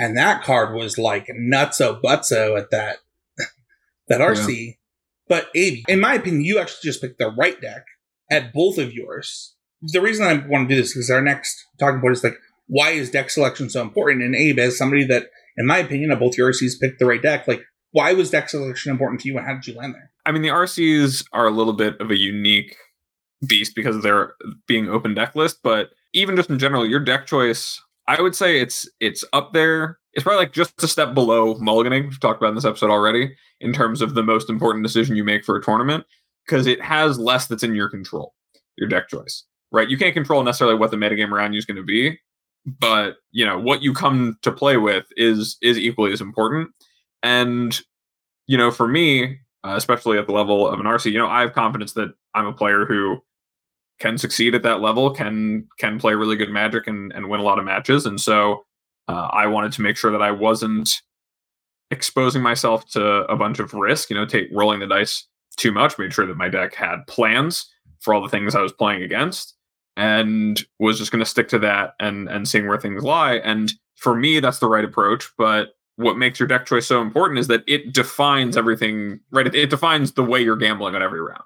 and 0.00 0.16
that 0.16 0.42
card 0.42 0.74
was 0.74 0.96
like 0.96 1.26
nutso 1.28 2.00
butso 2.00 2.58
at 2.58 2.70
that 2.70 2.96
that 4.08 4.20
RC. 4.20 4.78
But 5.28 5.48
Abe, 5.54 5.84
in 5.88 6.00
my 6.00 6.14
opinion, 6.14 6.42
you 6.42 6.58
actually 6.58 6.88
just 6.88 7.02
picked 7.02 7.18
the 7.18 7.30
right 7.30 7.60
deck 7.60 7.84
at 8.30 8.52
both 8.54 8.78
of 8.78 8.94
yours. 8.94 9.54
The 9.82 10.00
reason 10.00 10.26
I 10.26 10.44
want 10.48 10.68
to 10.68 10.74
do 10.74 10.80
this 10.80 10.88
is 10.88 10.94
because 10.94 11.10
our 11.10 11.20
next 11.20 11.66
talking 11.78 12.00
point 12.00 12.14
is 12.14 12.24
like, 12.24 12.38
why 12.66 12.90
is 12.90 13.10
deck 13.10 13.28
selection 13.28 13.68
so 13.68 13.82
important? 13.82 14.24
And 14.24 14.34
Abe, 14.34 14.58
as 14.58 14.78
somebody 14.78 15.04
that, 15.04 15.26
in 15.56 15.66
my 15.66 15.78
opinion, 15.78 16.10
of 16.10 16.18
both 16.18 16.36
your 16.38 16.50
RCs 16.50 16.80
picked 16.80 16.98
the 16.98 17.06
right 17.06 17.22
deck, 17.22 17.46
like, 17.46 17.62
why 17.92 18.12
was 18.14 18.30
deck 18.30 18.48
selection 18.48 18.90
important 18.90 19.20
to 19.20 19.28
you 19.28 19.36
and 19.36 19.46
how 19.46 19.54
did 19.54 19.66
you 19.66 19.74
land 19.74 19.94
there? 19.94 20.10
I 20.24 20.32
mean, 20.32 20.42
the 20.42 20.48
RCs 20.48 21.26
are 21.32 21.46
a 21.46 21.50
little 21.50 21.72
bit 21.72 22.00
of 22.00 22.10
a 22.10 22.16
unique 22.16 22.74
beast 23.46 23.74
because 23.74 24.02
they're 24.02 24.34
being 24.66 24.88
open 24.88 25.14
deck 25.14 25.34
list, 25.34 25.60
but 25.62 25.90
even 26.14 26.36
just 26.36 26.50
in 26.50 26.58
general, 26.58 26.86
your 26.86 27.00
deck 27.00 27.26
choice, 27.26 27.80
I 28.10 28.20
would 28.20 28.34
say 28.34 28.58
it's 28.60 28.88
it's 28.98 29.22
up 29.32 29.52
there. 29.52 29.98
It's 30.14 30.24
probably 30.24 30.40
like 30.40 30.52
just 30.52 30.82
a 30.82 30.88
step 30.88 31.14
below 31.14 31.54
mulliganing. 31.54 32.08
We've 32.08 32.18
talked 32.18 32.42
about 32.42 32.48
in 32.48 32.54
this 32.56 32.64
episode 32.64 32.90
already 32.90 33.36
in 33.60 33.72
terms 33.72 34.02
of 34.02 34.14
the 34.14 34.24
most 34.24 34.50
important 34.50 34.84
decision 34.84 35.14
you 35.14 35.22
make 35.22 35.44
for 35.44 35.56
a 35.56 35.62
tournament 35.62 36.04
because 36.44 36.66
it 36.66 36.82
has 36.82 37.20
less 37.20 37.46
that's 37.46 37.62
in 37.62 37.76
your 37.76 37.88
control, 37.88 38.34
your 38.76 38.88
deck 38.88 39.08
choice. 39.08 39.44
Right? 39.70 39.88
You 39.88 39.96
can't 39.96 40.12
control 40.12 40.42
necessarily 40.42 40.76
what 40.76 40.90
the 40.90 40.96
metagame 40.96 41.30
around 41.30 41.52
you 41.52 41.58
is 41.58 41.64
going 41.64 41.76
to 41.76 41.84
be, 41.84 42.18
but 42.66 43.18
you 43.30 43.46
know 43.46 43.60
what 43.60 43.80
you 43.80 43.94
come 43.94 44.36
to 44.42 44.50
play 44.50 44.76
with 44.76 45.06
is 45.16 45.56
is 45.62 45.78
equally 45.78 46.12
as 46.12 46.20
important. 46.20 46.70
And 47.22 47.80
you 48.48 48.58
know, 48.58 48.72
for 48.72 48.88
me, 48.88 49.38
uh, 49.62 49.74
especially 49.76 50.18
at 50.18 50.26
the 50.26 50.32
level 50.32 50.66
of 50.66 50.80
an 50.80 50.86
RC, 50.86 51.12
you 51.12 51.18
know, 51.18 51.28
I 51.28 51.42
have 51.42 51.52
confidence 51.52 51.92
that 51.92 52.12
I'm 52.34 52.46
a 52.46 52.52
player 52.52 52.86
who 52.86 53.22
can 54.00 54.18
succeed 54.18 54.54
at 54.54 54.62
that 54.62 54.80
level, 54.80 55.10
can 55.10 55.68
can 55.78 55.98
play 55.98 56.14
really 56.14 56.36
good 56.36 56.50
Magic 56.50 56.86
and 56.86 57.12
and 57.12 57.28
win 57.28 57.40
a 57.40 57.44
lot 57.44 57.58
of 57.58 57.64
matches, 57.64 58.06
and 58.06 58.20
so 58.20 58.64
uh, 59.08 59.28
I 59.32 59.46
wanted 59.46 59.72
to 59.72 59.82
make 59.82 59.96
sure 59.96 60.10
that 60.10 60.22
I 60.22 60.32
wasn't 60.32 60.90
exposing 61.90 62.42
myself 62.42 62.88
to 62.90 63.02
a 63.26 63.36
bunch 63.36 63.58
of 63.58 63.74
risk. 63.74 64.10
You 64.10 64.16
know, 64.16 64.26
take 64.26 64.48
rolling 64.52 64.80
the 64.80 64.86
dice 64.86 65.26
too 65.56 65.70
much. 65.70 65.98
Made 65.98 66.12
sure 66.12 66.26
that 66.26 66.36
my 66.36 66.48
deck 66.48 66.74
had 66.74 67.06
plans 67.06 67.68
for 68.00 68.14
all 68.14 68.22
the 68.22 68.28
things 68.28 68.54
I 68.54 68.62
was 68.62 68.72
playing 68.72 69.02
against, 69.02 69.54
and 69.96 70.64
was 70.78 70.98
just 70.98 71.12
going 71.12 71.22
to 71.22 71.30
stick 71.30 71.48
to 71.48 71.58
that 71.60 71.94
and 72.00 72.28
and 72.28 72.48
seeing 72.48 72.66
where 72.66 72.80
things 72.80 73.04
lie. 73.04 73.34
And 73.34 73.72
for 73.96 74.16
me, 74.16 74.40
that's 74.40 74.58
the 74.58 74.68
right 74.68 74.84
approach, 74.84 75.30
but 75.36 75.74
what 75.96 76.16
makes 76.16 76.40
your 76.40 76.46
deck 76.46 76.64
choice 76.64 76.86
so 76.86 77.02
important 77.02 77.38
is 77.38 77.48
that 77.48 77.62
it 77.66 77.92
defines 77.92 78.56
everything 78.56 79.20
right 79.30 79.46
it, 79.46 79.54
it 79.54 79.68
defines 79.68 80.12
the 80.12 80.22
way 80.22 80.40
you're 80.40 80.56
gambling 80.56 80.94
on 80.94 81.02
every 81.02 81.20
round 81.20 81.42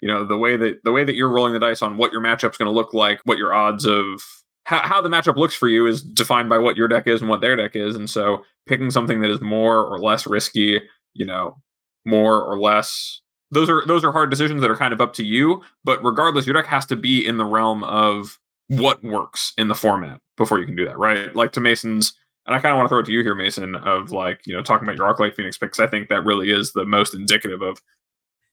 you 0.00 0.08
know 0.08 0.24
the 0.24 0.36
way 0.36 0.56
that 0.56 0.82
the 0.84 0.92
way 0.92 1.04
that 1.04 1.14
you're 1.14 1.28
rolling 1.28 1.52
the 1.52 1.58
dice 1.58 1.82
on 1.82 1.96
what 1.96 2.12
your 2.12 2.20
matchup's 2.20 2.56
going 2.56 2.66
to 2.66 2.74
look 2.74 2.94
like 2.94 3.20
what 3.24 3.38
your 3.38 3.52
odds 3.52 3.84
of 3.84 4.22
how, 4.64 4.80
how 4.80 5.00
the 5.00 5.08
matchup 5.08 5.36
looks 5.36 5.54
for 5.54 5.68
you 5.68 5.86
is 5.86 6.02
defined 6.02 6.48
by 6.48 6.58
what 6.58 6.76
your 6.76 6.88
deck 6.88 7.06
is 7.06 7.20
and 7.20 7.30
what 7.30 7.40
their 7.40 7.56
deck 7.56 7.74
is 7.74 7.96
and 7.96 8.08
so 8.08 8.42
picking 8.66 8.90
something 8.90 9.20
that 9.20 9.30
is 9.30 9.40
more 9.40 9.84
or 9.84 9.98
less 9.98 10.26
risky 10.26 10.80
you 11.14 11.26
know 11.26 11.56
more 12.04 12.42
or 12.42 12.58
less 12.58 13.20
those 13.50 13.68
are 13.68 13.84
those 13.86 14.04
are 14.04 14.12
hard 14.12 14.30
decisions 14.30 14.60
that 14.60 14.70
are 14.70 14.76
kind 14.76 14.92
of 14.92 15.00
up 15.00 15.12
to 15.12 15.24
you 15.24 15.62
but 15.84 16.02
regardless 16.04 16.46
your 16.46 16.54
deck 16.54 16.66
has 16.66 16.86
to 16.86 16.96
be 16.96 17.26
in 17.26 17.36
the 17.36 17.44
realm 17.44 17.82
of 17.84 18.38
what 18.68 19.02
works 19.02 19.52
in 19.58 19.68
the 19.68 19.74
format 19.74 20.20
before 20.36 20.58
you 20.58 20.66
can 20.66 20.76
do 20.76 20.84
that 20.84 20.98
right 20.98 21.34
like 21.34 21.52
to 21.52 21.60
mason's 21.60 22.14
and 22.46 22.56
I 22.56 22.58
kind 22.58 22.72
of 22.72 22.78
want 22.78 22.86
to 22.86 22.88
throw 22.88 22.98
it 23.00 23.06
to 23.06 23.12
you 23.12 23.22
here, 23.22 23.34
Mason, 23.34 23.76
of 23.76 24.10
like, 24.10 24.40
you 24.46 24.56
know, 24.56 24.62
talking 24.62 24.88
about 24.88 24.96
your 24.96 25.12
Arclight 25.12 25.36
Phoenix 25.36 25.58
picks. 25.58 25.78
I 25.78 25.86
think 25.86 26.08
that 26.08 26.24
really 26.24 26.50
is 26.50 26.72
the 26.72 26.84
most 26.84 27.14
indicative 27.14 27.62
of 27.62 27.80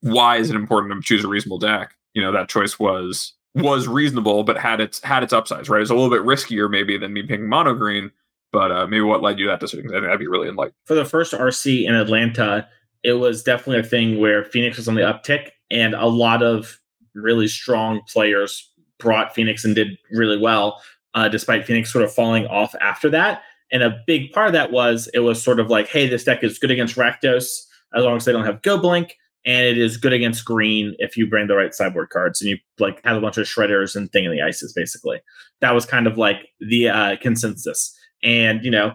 why 0.01 0.37
is 0.37 0.49
it 0.49 0.55
important 0.55 0.93
to 0.93 1.01
choose 1.01 1.23
a 1.23 1.27
reasonable 1.27 1.59
deck. 1.59 1.93
You 2.13 2.21
know, 2.21 2.31
that 2.31 2.49
choice 2.49 2.79
was 2.79 3.33
was 3.55 3.87
reasonable, 3.87 4.43
but 4.43 4.57
had 4.57 4.79
its 4.79 5.01
had 5.03 5.23
its 5.23 5.33
upsides, 5.33 5.69
right? 5.69 5.81
It's 5.81 5.91
a 5.91 5.95
little 5.95 6.09
bit 6.09 6.25
riskier 6.25 6.69
maybe 6.69 6.97
than 6.97 7.13
me 7.13 7.23
picking 7.23 7.47
mono 7.47 7.73
green, 7.73 8.11
but 8.51 8.71
uh, 8.71 8.87
maybe 8.87 9.01
what 9.01 9.21
led 9.21 9.39
you 9.39 9.45
to 9.45 9.51
that 9.51 9.59
decision? 9.59 9.87
I 9.89 9.93
think 9.93 10.03
that'd 10.03 10.19
be 10.19 10.27
really 10.27 10.47
enlightening. 10.47 10.75
for 10.85 10.95
the 10.95 11.05
first 11.05 11.33
RC 11.33 11.87
in 11.87 11.95
Atlanta, 11.95 12.67
it 13.03 13.13
was 13.13 13.43
definitely 13.43 13.79
a 13.79 13.83
thing 13.83 14.19
where 14.19 14.43
Phoenix 14.43 14.77
was 14.77 14.87
on 14.87 14.95
the 14.95 15.01
uptick, 15.01 15.49
and 15.71 15.93
a 15.93 16.07
lot 16.07 16.43
of 16.43 16.79
really 17.15 17.47
strong 17.47 18.01
players 18.07 18.71
brought 18.99 19.33
Phoenix 19.33 19.63
and 19.65 19.75
did 19.75 19.97
really 20.11 20.37
well, 20.37 20.81
uh, 21.13 21.27
despite 21.29 21.65
Phoenix 21.65 21.91
sort 21.91 22.03
of 22.03 22.13
falling 22.13 22.45
off 22.47 22.73
after 22.81 23.09
that. 23.09 23.41
And 23.71 23.83
a 23.83 24.01
big 24.07 24.31
part 24.31 24.47
of 24.47 24.53
that 24.53 24.71
was 24.71 25.09
it 25.13 25.19
was 25.19 25.41
sort 25.41 25.59
of 25.59 25.69
like, 25.69 25.87
hey, 25.87 26.07
this 26.07 26.23
deck 26.23 26.43
is 26.43 26.57
good 26.57 26.71
against 26.71 26.95
Rakdos 26.95 27.65
as 27.93 28.03
long 28.03 28.17
as 28.17 28.25
they 28.25 28.31
don't 28.31 28.45
have 28.45 28.61
Go 28.61 28.77
Blank, 28.77 29.17
and 29.47 29.65
it 29.65 29.77
is 29.77 29.97
good 29.97 30.13
against 30.13 30.45
green 30.45 30.93
if 30.99 31.15
you 31.15 31.25
bring 31.25 31.47
the 31.47 31.55
right 31.55 31.73
sideboard 31.73 32.09
cards 32.09 32.41
and 32.41 32.51
you 32.51 32.57
like 32.79 33.03
have 33.05 33.17
a 33.17 33.21
bunch 33.21 33.37
of 33.37 33.47
shredders 33.47 33.95
and 33.95 34.11
thing 34.11 34.25
in 34.25 34.31
the 34.31 34.41
ices. 34.41 34.73
Basically, 34.73 35.21
that 35.61 35.73
was 35.73 35.85
kind 35.85 36.05
of 36.05 36.17
like 36.17 36.49
the 36.59 36.89
uh, 36.89 37.15
consensus. 37.21 37.97
And 38.21 38.63
you 38.63 38.69
know, 38.69 38.93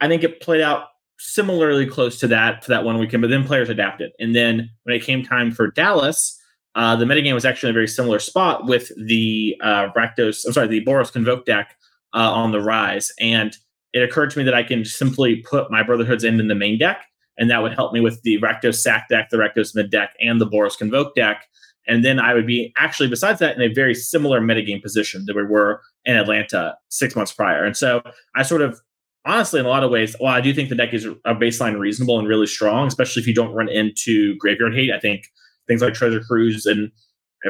I 0.00 0.08
think 0.08 0.24
it 0.24 0.40
played 0.40 0.62
out 0.62 0.86
similarly 1.18 1.86
close 1.86 2.18
to 2.18 2.26
that 2.28 2.64
for 2.64 2.70
that 2.70 2.82
one 2.82 2.98
weekend, 2.98 3.20
but 3.20 3.28
then 3.28 3.44
players 3.44 3.68
adapted. 3.68 4.10
And 4.18 4.34
then 4.34 4.70
when 4.84 4.96
it 4.96 5.04
came 5.04 5.22
time 5.22 5.52
for 5.52 5.70
Dallas, 5.70 6.36
uh, 6.74 6.96
the 6.96 7.04
metagame 7.04 7.34
was 7.34 7.44
actually 7.44 7.68
in 7.68 7.74
a 7.74 7.78
very 7.78 7.88
similar 7.88 8.18
spot 8.18 8.64
with 8.66 8.90
the 8.96 9.54
uh, 9.62 9.88
Rakdos, 9.94 10.46
I'm 10.46 10.52
sorry, 10.54 10.68
the 10.68 10.84
Boros 10.84 11.12
Convoke 11.12 11.44
deck 11.44 11.76
uh, 12.14 12.32
on 12.32 12.52
the 12.52 12.60
rise. 12.60 13.12
And 13.20 13.54
it 13.92 14.02
occurred 14.02 14.30
to 14.30 14.38
me 14.38 14.44
that 14.44 14.54
I 14.54 14.62
can 14.62 14.84
simply 14.84 15.36
put 15.36 15.70
my 15.70 15.82
Brotherhood's 15.82 16.24
End 16.24 16.40
in 16.40 16.48
the 16.48 16.54
main 16.54 16.78
deck, 16.78 17.04
and 17.40 17.50
that 17.50 17.62
would 17.62 17.74
help 17.74 17.92
me 17.92 18.00
with 18.00 18.22
the 18.22 18.38
Rakdos 18.38 18.76
Sack 18.76 19.08
deck, 19.08 19.30
the 19.30 19.38
Rakdos 19.38 19.74
Mid 19.74 19.90
deck, 19.90 20.14
and 20.20 20.40
the 20.40 20.46
Boros 20.46 20.78
Convoke 20.78 21.16
deck. 21.16 21.46
And 21.88 22.04
then 22.04 22.20
I 22.20 22.34
would 22.34 22.46
be 22.46 22.72
actually, 22.76 23.08
besides 23.08 23.40
that, 23.40 23.56
in 23.56 23.62
a 23.62 23.72
very 23.72 23.94
similar 23.94 24.40
metagame 24.40 24.80
position 24.80 25.24
that 25.26 25.34
we 25.34 25.42
were 25.42 25.80
in 26.04 26.16
Atlanta 26.16 26.76
six 26.88 27.16
months 27.16 27.32
prior. 27.32 27.64
And 27.64 27.76
so 27.76 28.02
I 28.36 28.42
sort 28.42 28.62
of 28.62 28.80
honestly, 29.24 29.60
in 29.60 29.66
a 29.66 29.68
lot 29.68 29.84
of 29.84 29.90
ways, 29.90 30.16
well, 30.20 30.32
I 30.32 30.40
do 30.40 30.52
think 30.54 30.68
the 30.68 30.74
deck 30.74 30.94
is 30.94 31.04
a 31.06 31.34
baseline 31.34 31.78
reasonable 31.78 32.18
and 32.18 32.28
really 32.28 32.46
strong, 32.46 32.86
especially 32.86 33.20
if 33.20 33.28
you 33.28 33.34
don't 33.34 33.52
run 33.52 33.68
into 33.68 34.36
graveyard 34.36 34.74
hate. 34.74 34.92
I 34.92 35.00
think 35.00 35.24
things 35.66 35.82
like 35.82 35.94
Treasure 35.94 36.20
Cruise 36.20 36.66
and 36.66 36.90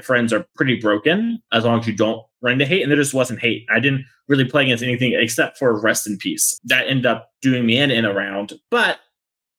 friends 0.03 0.33
are 0.33 0.47
pretty 0.57 0.81
broken 0.81 1.43
as 1.53 1.65
long 1.65 1.81
as 1.81 1.87
you 1.87 1.97
don't 1.97 2.25
run 2.43 2.55
into 2.55 2.67
hate. 2.67 2.83
And 2.83 2.91
there 2.91 2.99
just 2.99 3.15
wasn't 3.15 3.41
hate. 3.41 3.67
I 3.71 3.81
didn't 3.81 4.05
really 4.29 4.45
play 4.45 4.65
against 4.65 4.85
anything 4.85 5.15
except 5.15 5.59
for 5.59 5.81
Rest 5.81 6.07
in 6.07 6.17
Peace. 6.19 6.59
That 6.65 6.87
ended 6.87 7.07
up 7.07 7.31
doing 7.43 7.67
me 7.67 7.79
in 7.79 7.91
in 7.91 8.05
a 8.05 8.15
round. 8.15 8.55
But 8.71 8.99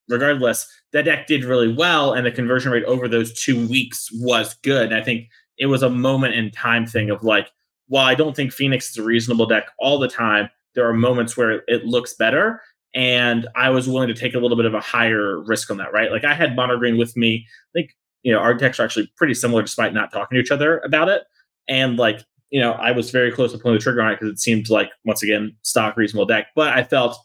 regardless, 0.09 0.67
that 0.93 1.05
deck 1.05 1.27
did 1.27 1.43
really 1.43 1.73
well, 1.73 2.13
and 2.13 2.25
the 2.25 2.31
conversion 2.31 2.71
rate 2.71 2.83
over 2.85 3.07
those 3.07 3.33
two 3.33 3.67
weeks 3.67 4.09
was 4.13 4.55
good. 4.63 4.91
And 4.91 4.95
I 4.95 5.03
think 5.03 5.27
it 5.57 5.67
was 5.67 5.83
a 5.83 5.89
moment 5.89 6.35
in 6.35 6.51
time 6.51 6.85
thing 6.85 7.09
of 7.09 7.23
like, 7.23 7.49
while 7.87 8.05
I 8.05 8.15
don't 8.15 8.35
think 8.35 8.51
Phoenix 8.53 8.89
is 8.89 8.97
a 8.97 9.03
reasonable 9.03 9.45
deck 9.45 9.65
all 9.77 9.99
the 9.99 10.07
time, 10.07 10.49
there 10.75 10.87
are 10.87 10.93
moments 10.93 11.35
where 11.35 11.63
it 11.67 11.85
looks 11.85 12.13
better. 12.13 12.61
And 12.93 13.47
I 13.55 13.69
was 13.69 13.87
willing 13.87 14.07
to 14.07 14.13
take 14.13 14.33
a 14.33 14.39
little 14.39 14.57
bit 14.57 14.65
of 14.65 14.73
a 14.73 14.79
higher 14.79 15.39
risk 15.41 15.69
on 15.71 15.77
that, 15.77 15.93
right? 15.93 16.11
Like 16.11 16.25
I 16.25 16.33
had 16.33 16.55
Mono 16.55 16.77
Green 16.77 16.97
with 16.97 17.15
me. 17.15 17.45
I 17.47 17.79
think, 17.79 17.95
you 18.23 18.33
know, 18.33 18.39
our 18.39 18.53
decks 18.53 18.79
are 18.79 18.83
actually 18.83 19.11
pretty 19.15 19.33
similar 19.33 19.61
despite 19.61 19.93
not 19.93 20.11
talking 20.11 20.35
to 20.35 20.41
each 20.41 20.51
other 20.51 20.79
about 20.79 21.09
it. 21.09 21.23
And 21.67 21.97
like, 21.97 22.21
you 22.49 22.59
know, 22.59 22.73
I 22.73 22.91
was 22.91 23.11
very 23.11 23.31
close 23.31 23.53
to 23.53 23.57
pulling 23.57 23.77
the 23.77 23.83
trigger 23.83 24.01
on 24.01 24.11
it 24.11 24.19
because 24.19 24.33
it 24.33 24.39
seemed 24.39 24.69
like, 24.69 24.91
once 25.05 25.23
again, 25.23 25.55
stock 25.61 25.95
reasonable 25.95 26.25
deck. 26.25 26.47
But 26.55 26.73
I 26.73 26.83
felt 26.83 27.17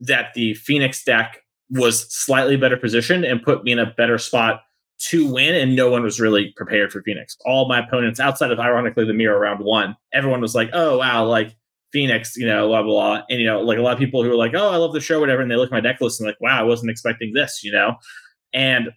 that 0.00 0.34
the 0.34 0.54
Phoenix 0.54 1.04
deck 1.04 1.41
was 1.72 2.12
slightly 2.14 2.56
better 2.56 2.76
positioned 2.76 3.24
and 3.24 3.42
put 3.42 3.64
me 3.64 3.72
in 3.72 3.78
a 3.78 3.92
better 3.96 4.18
spot 4.18 4.62
to 4.98 5.32
win, 5.32 5.54
and 5.54 5.74
no 5.74 5.90
one 5.90 6.02
was 6.02 6.20
really 6.20 6.52
prepared 6.56 6.92
for 6.92 7.02
Phoenix. 7.02 7.36
All 7.44 7.66
my 7.68 7.80
opponents, 7.84 8.20
outside 8.20 8.52
of 8.52 8.60
ironically 8.60 9.04
the 9.04 9.14
mirror 9.14 9.40
round 9.40 9.64
one, 9.64 9.96
everyone 10.12 10.40
was 10.40 10.54
like, 10.54 10.70
"Oh 10.72 10.98
wow, 10.98 11.24
like 11.26 11.56
Phoenix, 11.92 12.36
you 12.36 12.46
know, 12.46 12.68
blah 12.68 12.82
blah 12.82 12.92
blah." 12.92 13.22
And 13.28 13.40
you 13.40 13.46
know, 13.46 13.60
like 13.62 13.78
a 13.78 13.82
lot 13.82 13.94
of 13.94 13.98
people 13.98 14.22
who 14.22 14.30
are 14.30 14.36
like, 14.36 14.54
"Oh, 14.54 14.70
I 14.70 14.76
love 14.76 14.92
the 14.92 15.00
show, 15.00 15.18
whatever," 15.18 15.42
and 15.42 15.50
they 15.50 15.56
look 15.56 15.68
at 15.68 15.72
my 15.72 15.80
deck 15.80 16.00
list 16.00 16.20
and 16.20 16.26
like, 16.28 16.40
"Wow, 16.40 16.60
I 16.60 16.62
wasn't 16.62 16.90
expecting 16.90 17.32
this," 17.32 17.64
you 17.64 17.72
know. 17.72 17.96
And 18.52 18.90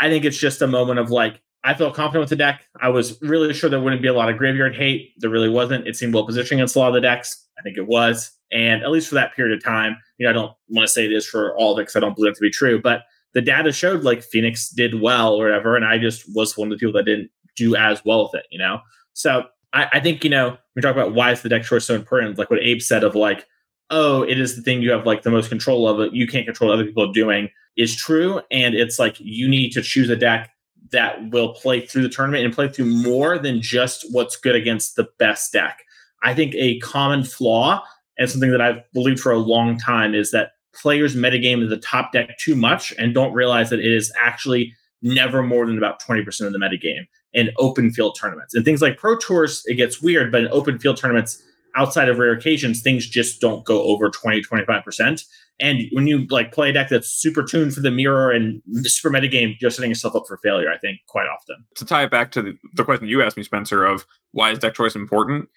I 0.00 0.08
think 0.10 0.24
it's 0.24 0.38
just 0.38 0.60
a 0.62 0.66
moment 0.66 0.98
of 0.98 1.10
like, 1.10 1.40
I 1.64 1.74
felt 1.74 1.94
confident 1.94 2.22
with 2.22 2.30
the 2.30 2.36
deck. 2.36 2.66
I 2.80 2.90
was 2.90 3.20
really 3.22 3.52
sure 3.54 3.70
there 3.70 3.80
wouldn't 3.80 4.02
be 4.02 4.08
a 4.08 4.14
lot 4.14 4.28
of 4.28 4.36
graveyard 4.36 4.76
hate. 4.76 5.12
There 5.18 5.30
really 5.30 5.48
wasn't. 5.48 5.86
It 5.86 5.96
seemed 5.96 6.14
well 6.14 6.26
positioned 6.26 6.60
against 6.60 6.76
a 6.76 6.80
lot 6.80 6.88
of 6.88 6.94
the 6.94 7.00
decks. 7.00 7.45
I 7.58 7.62
think 7.62 7.76
it 7.76 7.86
was. 7.86 8.32
And 8.52 8.82
at 8.82 8.90
least 8.90 9.08
for 9.08 9.16
that 9.16 9.34
period 9.34 9.56
of 9.56 9.64
time, 9.64 9.96
you 10.18 10.24
know, 10.24 10.30
I 10.30 10.32
don't 10.32 10.52
want 10.68 10.86
to 10.86 10.92
say 10.92 11.04
it 11.04 11.12
is 11.12 11.26
for 11.26 11.56
all 11.56 11.72
of 11.72 11.78
it 11.78 11.82
because 11.82 11.96
I 11.96 12.00
don't 12.00 12.14
believe 12.14 12.32
it 12.32 12.36
to 12.36 12.40
be 12.40 12.50
true, 12.50 12.80
but 12.80 13.02
the 13.34 13.42
data 13.42 13.72
showed 13.72 14.02
like 14.02 14.22
Phoenix 14.22 14.70
did 14.70 15.00
well 15.00 15.34
or 15.34 15.44
whatever. 15.44 15.76
And 15.76 15.84
I 15.84 15.98
just 15.98 16.24
was 16.34 16.56
one 16.56 16.70
of 16.70 16.78
the 16.78 16.78
people 16.78 16.92
that 16.94 17.04
didn't 17.04 17.30
do 17.56 17.76
as 17.76 18.04
well 18.04 18.24
with 18.24 18.40
it, 18.40 18.46
you 18.50 18.58
know? 18.58 18.80
So 19.14 19.44
I, 19.72 19.88
I 19.94 20.00
think, 20.00 20.24
you 20.24 20.30
know, 20.30 20.56
we 20.74 20.82
talk 20.82 20.94
about 20.94 21.14
why 21.14 21.32
is 21.32 21.42
the 21.42 21.48
deck 21.48 21.64
choice 21.64 21.86
so 21.86 21.94
important, 21.94 22.38
like 22.38 22.50
what 22.50 22.62
Abe 22.62 22.80
said 22.80 23.04
of 23.04 23.14
like, 23.14 23.46
oh, 23.90 24.22
it 24.22 24.38
is 24.38 24.56
the 24.56 24.62
thing 24.62 24.82
you 24.82 24.90
have 24.90 25.06
like 25.06 25.22
the 25.22 25.30
most 25.30 25.48
control 25.48 25.88
of 25.88 26.00
it. 26.00 26.12
You 26.12 26.26
can't 26.26 26.46
control 26.46 26.70
other 26.70 26.84
people 26.84 27.12
doing 27.12 27.50
is 27.76 27.94
true. 27.94 28.40
And 28.50 28.74
it's 28.74 28.98
like 28.98 29.16
you 29.18 29.48
need 29.48 29.70
to 29.72 29.82
choose 29.82 30.08
a 30.08 30.16
deck 30.16 30.50
that 30.92 31.30
will 31.30 31.52
play 31.54 31.84
through 31.84 32.02
the 32.02 32.08
tournament 32.08 32.44
and 32.44 32.54
play 32.54 32.68
through 32.68 32.86
more 32.86 33.38
than 33.38 33.60
just 33.60 34.06
what's 34.12 34.36
good 34.36 34.54
against 34.54 34.96
the 34.96 35.08
best 35.18 35.52
deck. 35.52 35.80
I 36.26 36.34
think 36.34 36.56
a 36.56 36.80
common 36.80 37.22
flaw 37.22 37.84
and 38.18 38.28
something 38.28 38.50
that 38.50 38.60
I've 38.60 38.82
believed 38.92 39.20
for 39.20 39.30
a 39.30 39.38
long 39.38 39.78
time 39.78 40.12
is 40.12 40.32
that 40.32 40.50
players 40.74 41.14
metagame 41.14 41.62
in 41.62 41.68
the 41.68 41.76
top 41.76 42.10
deck 42.12 42.36
too 42.38 42.56
much 42.56 42.92
and 42.98 43.14
don't 43.14 43.32
realize 43.32 43.70
that 43.70 43.78
it 43.78 43.92
is 43.92 44.12
actually 44.18 44.74
never 45.02 45.40
more 45.44 45.66
than 45.66 45.78
about 45.78 46.02
20% 46.02 46.26
of 46.44 46.52
the 46.52 46.58
metagame 46.58 47.06
in 47.32 47.50
open 47.58 47.92
field 47.92 48.18
tournaments. 48.20 48.54
And 48.54 48.64
things 48.64 48.82
like 48.82 48.98
Pro 48.98 49.16
Tours, 49.16 49.62
it 49.66 49.76
gets 49.76 50.02
weird, 50.02 50.32
but 50.32 50.40
in 50.40 50.48
open 50.48 50.80
field 50.80 50.96
tournaments, 50.96 51.40
outside 51.76 52.08
of 52.08 52.18
rare 52.18 52.32
occasions, 52.32 52.82
things 52.82 53.06
just 53.06 53.40
don't 53.40 53.64
go 53.64 53.84
over 53.84 54.10
20, 54.10 54.42
25%. 54.42 55.24
And 55.60 55.82
when 55.92 56.08
you 56.08 56.26
like 56.26 56.50
play 56.50 56.70
a 56.70 56.72
deck 56.72 56.88
that's 56.88 57.08
super 57.08 57.44
tuned 57.44 57.72
for 57.72 57.80
the 57.82 57.92
mirror 57.92 58.32
and 58.32 58.60
super 58.82 59.14
metagame, 59.14 59.54
you're 59.60 59.70
setting 59.70 59.92
yourself 59.92 60.16
up 60.16 60.24
for 60.26 60.38
failure, 60.38 60.72
I 60.72 60.78
think, 60.78 60.98
quite 61.06 61.28
often. 61.28 61.64
To 61.76 61.84
tie 61.84 62.02
it 62.02 62.10
back 62.10 62.32
to 62.32 62.42
the, 62.42 62.58
the 62.74 62.84
question 62.84 63.06
you 63.06 63.22
asked 63.22 63.36
me, 63.36 63.44
Spencer, 63.44 63.84
of 63.84 64.06
why 64.32 64.50
is 64.50 64.58
deck 64.58 64.74
choice 64.74 64.96
important? 64.96 65.48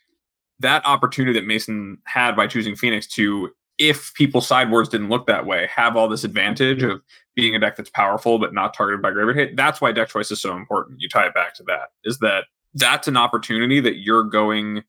That 0.59 0.85
opportunity 0.85 1.39
that 1.39 1.47
Mason 1.47 1.97
had 2.05 2.35
by 2.35 2.47
choosing 2.47 2.75
Phoenix 2.75 3.07
to, 3.07 3.49
if 3.77 4.13
people 4.13 4.41
sideboards 4.41 4.89
didn't 4.89 5.09
look 5.09 5.27
that 5.27 5.45
way, 5.45 5.69
have 5.73 5.95
all 5.95 6.07
this 6.07 6.23
advantage 6.23 6.83
of 6.83 7.01
being 7.35 7.55
a 7.55 7.59
deck 7.59 7.77
that's 7.77 7.89
powerful 7.89 8.37
but 8.37 8.53
not 8.53 8.73
targeted 8.73 9.01
by 9.01 9.11
graveyard 9.11 9.37
hit. 9.37 9.55
That's 9.55 9.79
why 9.79 9.91
deck 9.91 10.09
choice 10.09 10.31
is 10.31 10.41
so 10.41 10.55
important. 10.55 10.99
You 10.99 11.07
tie 11.07 11.27
it 11.27 11.33
back 11.33 11.53
to 11.55 11.63
that. 11.63 11.89
Is 12.03 12.19
that 12.19 12.45
that's 12.73 13.07
an 13.07 13.17
opportunity 13.17 13.79
that 13.79 13.99
you're 13.99 14.23
going 14.23 14.83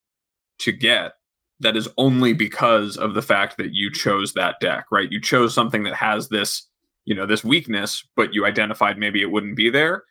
to 0.59 0.73
get 0.73 1.13
that 1.61 1.77
is 1.77 1.89
only 1.99 2.33
because 2.33 2.97
of 2.97 3.15
the 3.15 3.23
fact 3.23 3.57
that 3.59 3.73
you 3.73 3.93
chose 3.93 4.33
that 4.33 4.57
deck, 4.61 4.87
right? 4.91 5.13
You 5.13 5.21
chose 5.21 5.55
something 5.55 5.85
that 5.85 5.95
has 5.95 6.29
this, 6.29 6.67
you 7.05 7.15
know, 7.15 7.27
this 7.27 7.45
weakness, 7.45 8.07
but 8.17 8.35
you 8.35 8.47
identified 8.47 8.99
maybe 8.99 9.23
it 9.23 9.31
wouldn't 9.31 9.57
be 9.57 9.71
there. 9.71 10.05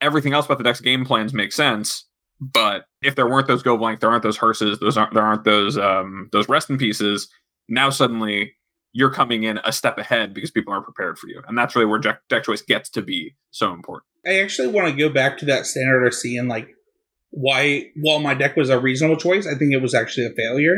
Everything 0.00 0.34
else 0.34 0.46
about 0.46 0.58
the 0.58 0.64
deck's 0.64 0.80
game 0.80 1.04
plans 1.04 1.32
makes 1.34 1.56
sense 1.56 2.04
but 2.40 2.86
if 3.02 3.14
there 3.14 3.28
weren't 3.28 3.46
those 3.46 3.62
go 3.62 3.76
blank, 3.76 4.00
there 4.00 4.10
aren't 4.10 4.22
those 4.22 4.38
hearses, 4.38 4.78
those 4.78 4.96
aren't 4.96 5.14
there 5.14 5.22
aren't 5.22 5.44
those 5.44 5.76
um 5.76 6.28
those 6.32 6.48
rest 6.48 6.70
in 6.70 6.78
pieces. 6.78 7.28
Now 7.68 7.90
suddenly 7.90 8.54
you're 8.92 9.10
coming 9.10 9.44
in 9.44 9.60
a 9.64 9.72
step 9.72 9.98
ahead 9.98 10.34
because 10.34 10.50
people 10.50 10.72
aren't 10.72 10.84
prepared 10.84 11.18
for 11.18 11.28
you, 11.28 11.42
and 11.46 11.56
that's 11.56 11.76
really 11.76 11.86
where 11.86 11.98
deck, 11.98 12.20
deck 12.28 12.44
choice 12.44 12.62
gets 12.62 12.88
to 12.90 13.02
be 13.02 13.36
so 13.50 13.72
important. 13.72 14.04
I 14.26 14.40
actually 14.40 14.68
want 14.68 14.88
to 14.88 14.96
go 14.96 15.08
back 15.08 15.38
to 15.38 15.46
that 15.46 15.66
standard 15.66 16.12
RC 16.12 16.38
and 16.38 16.48
like 16.48 16.68
why, 17.30 17.90
while 17.94 18.18
my 18.18 18.34
deck 18.34 18.56
was 18.56 18.70
a 18.70 18.80
reasonable 18.80 19.16
choice, 19.16 19.46
I 19.46 19.54
think 19.56 19.72
it 19.72 19.80
was 19.80 19.94
actually 19.94 20.26
a 20.26 20.30
failure 20.30 20.76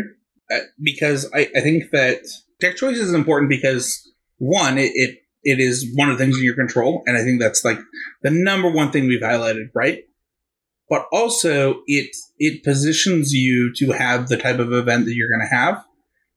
uh, 0.52 0.58
because 0.82 1.30
I, 1.34 1.48
I 1.56 1.60
think 1.60 1.90
that 1.92 2.20
deck 2.60 2.76
choice 2.76 2.98
is 2.98 3.14
important 3.14 3.48
because 3.48 4.10
one, 4.38 4.78
it, 4.78 4.90
it 4.94 5.18
it 5.44 5.58
is 5.58 5.90
one 5.94 6.08
of 6.08 6.18
the 6.18 6.24
things 6.24 6.38
in 6.38 6.44
your 6.44 6.54
control, 6.54 7.02
and 7.06 7.16
I 7.16 7.22
think 7.22 7.40
that's 7.40 7.64
like 7.64 7.78
the 8.22 8.30
number 8.30 8.70
one 8.70 8.92
thing 8.92 9.06
we've 9.06 9.20
highlighted, 9.20 9.70
right? 9.74 10.04
But 10.92 11.06
also 11.10 11.80
it 11.86 12.14
it 12.38 12.62
positions 12.62 13.32
you 13.32 13.72
to 13.72 13.92
have 13.92 14.28
the 14.28 14.36
type 14.36 14.58
of 14.58 14.74
event 14.74 15.06
that 15.06 15.14
you're 15.14 15.30
going 15.30 15.48
to 15.48 15.56
have. 15.56 15.82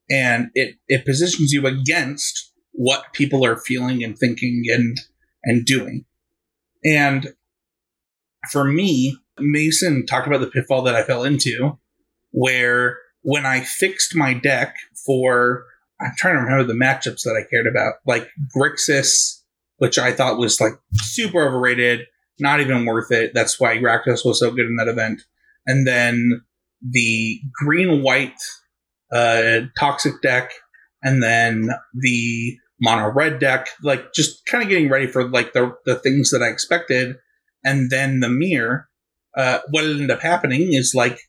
And 0.10 0.50
it 0.54 0.78
it 0.88 1.04
positions 1.04 1.52
you 1.52 1.68
against 1.68 2.54
what 2.72 3.12
people 3.12 3.44
are 3.44 3.58
feeling 3.58 4.02
and 4.02 4.18
thinking 4.18 4.64
and 4.72 4.98
and 5.44 5.66
doing. 5.66 6.06
And 6.86 7.34
for 8.50 8.64
me 8.64 9.18
mason 9.38 10.06
talked 10.06 10.28
about 10.28 10.40
the 10.40 10.48
pitfall 10.48 10.84
that 10.84 10.96
i 10.96 11.04
fell 11.04 11.26
into 11.26 11.78
where 12.32 13.00
when 13.24 13.46
i 13.46 13.60
fixed 13.60 14.16
my 14.16 14.34
deck 14.34 14.78
for 15.06 15.66
i'm 16.00 16.14
trying 16.16 16.36
to 16.36 16.42
remember 16.42 16.64
the 16.64 16.80
matchups 16.80 17.24
that 17.24 17.36
i 17.36 17.50
cared 17.50 17.68
about 17.68 17.96
like 18.06 18.30
grixis 18.56 19.42
which 19.78 19.98
i 19.98 20.12
thought 20.14 20.38
was 20.38 20.62
like 20.62 20.74
super 20.94 21.46
overrated 21.46 22.06
not 22.40 22.60
even 22.60 22.86
worth 22.86 23.12
it. 23.12 23.32
That's 23.34 23.60
why 23.60 23.78
Rakdos 23.78 24.26
was 24.26 24.40
so 24.40 24.52
good 24.52 24.66
in 24.66 24.76
that 24.78 24.88
event. 24.88 25.22
And 25.66 25.88
then 25.88 26.42
the 26.82 27.40
green 27.54 28.04
white 28.04 28.38
uh, 29.12 29.62
toxic 29.78 30.22
deck, 30.22 30.52
and 31.02 31.22
then 31.22 31.70
the 31.94 32.58
mono 32.82 33.12
red 33.12 33.40
deck, 33.40 33.70
like 33.82 34.14
just 34.14 34.46
kind 34.46 34.64
of 34.64 34.70
getting 34.70 34.90
ready 34.90 35.08
for 35.08 35.28
like 35.28 35.54
the 35.54 35.76
the 35.86 35.96
things 35.96 36.32
that 36.32 36.42
I 36.44 36.48
expected. 36.48 37.18
And 37.64 37.90
then 37.90 38.20
the 38.20 38.30
mirror, 38.30 38.88
uh, 39.36 39.60
what 39.70 39.86
ended 39.86 40.12
up 40.12 40.22
happening 40.22 40.74
is 40.74 40.94
like 40.94 41.20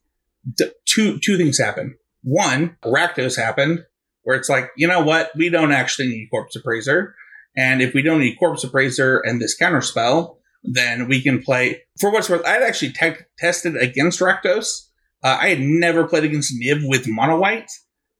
d- 0.57 0.73
two 0.85 1.19
two 1.21 1.37
things 1.37 1.59
happen. 1.59 1.97
One, 2.23 2.77
Rakdos 2.85 3.37
happened, 3.37 3.85
where 4.23 4.37
it's 4.37 4.49
like, 4.49 4.71
you 4.77 4.89
know 4.89 5.03
what, 5.03 5.31
we 5.37 5.49
don't 5.49 5.73
actually 5.73 6.09
need 6.09 6.29
Corpse 6.31 6.57
Appraiser. 6.57 7.15
And 7.57 7.81
if 7.81 7.95
we 7.95 8.03
don't 8.03 8.21
need 8.21 8.37
Corpse 8.39 8.65
Appraiser 8.65 9.19
and 9.19 9.41
this 9.41 9.55
counter 9.57 9.81
spell, 9.81 10.36
then 10.67 11.09
we 11.09 11.23
can 11.23 11.43
play. 11.43 11.83
For 12.01 12.13
what's 12.13 12.29
worth, 12.29 12.45
I 12.45 12.51
had 12.51 12.63
actually 12.63 12.93
te- 12.93 13.25
tested 13.39 13.77
against 13.77 14.21
Rakdos. 14.21 14.89
Uh, 15.23 15.39
I 15.41 15.49
had 15.49 15.61
never 15.61 16.07
played 16.07 16.25
against 16.25 16.55
Niv 16.61 16.87
with 16.89 17.07
Mono 17.09 17.39
White. 17.39 17.71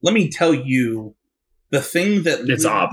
Let 0.03 0.15
me 0.15 0.31
tell 0.31 0.55
you, 0.55 1.15
the 1.71 1.81
thing 1.81 2.23
that 2.23 2.41
it's 2.49 2.65
Ob 2.65 2.91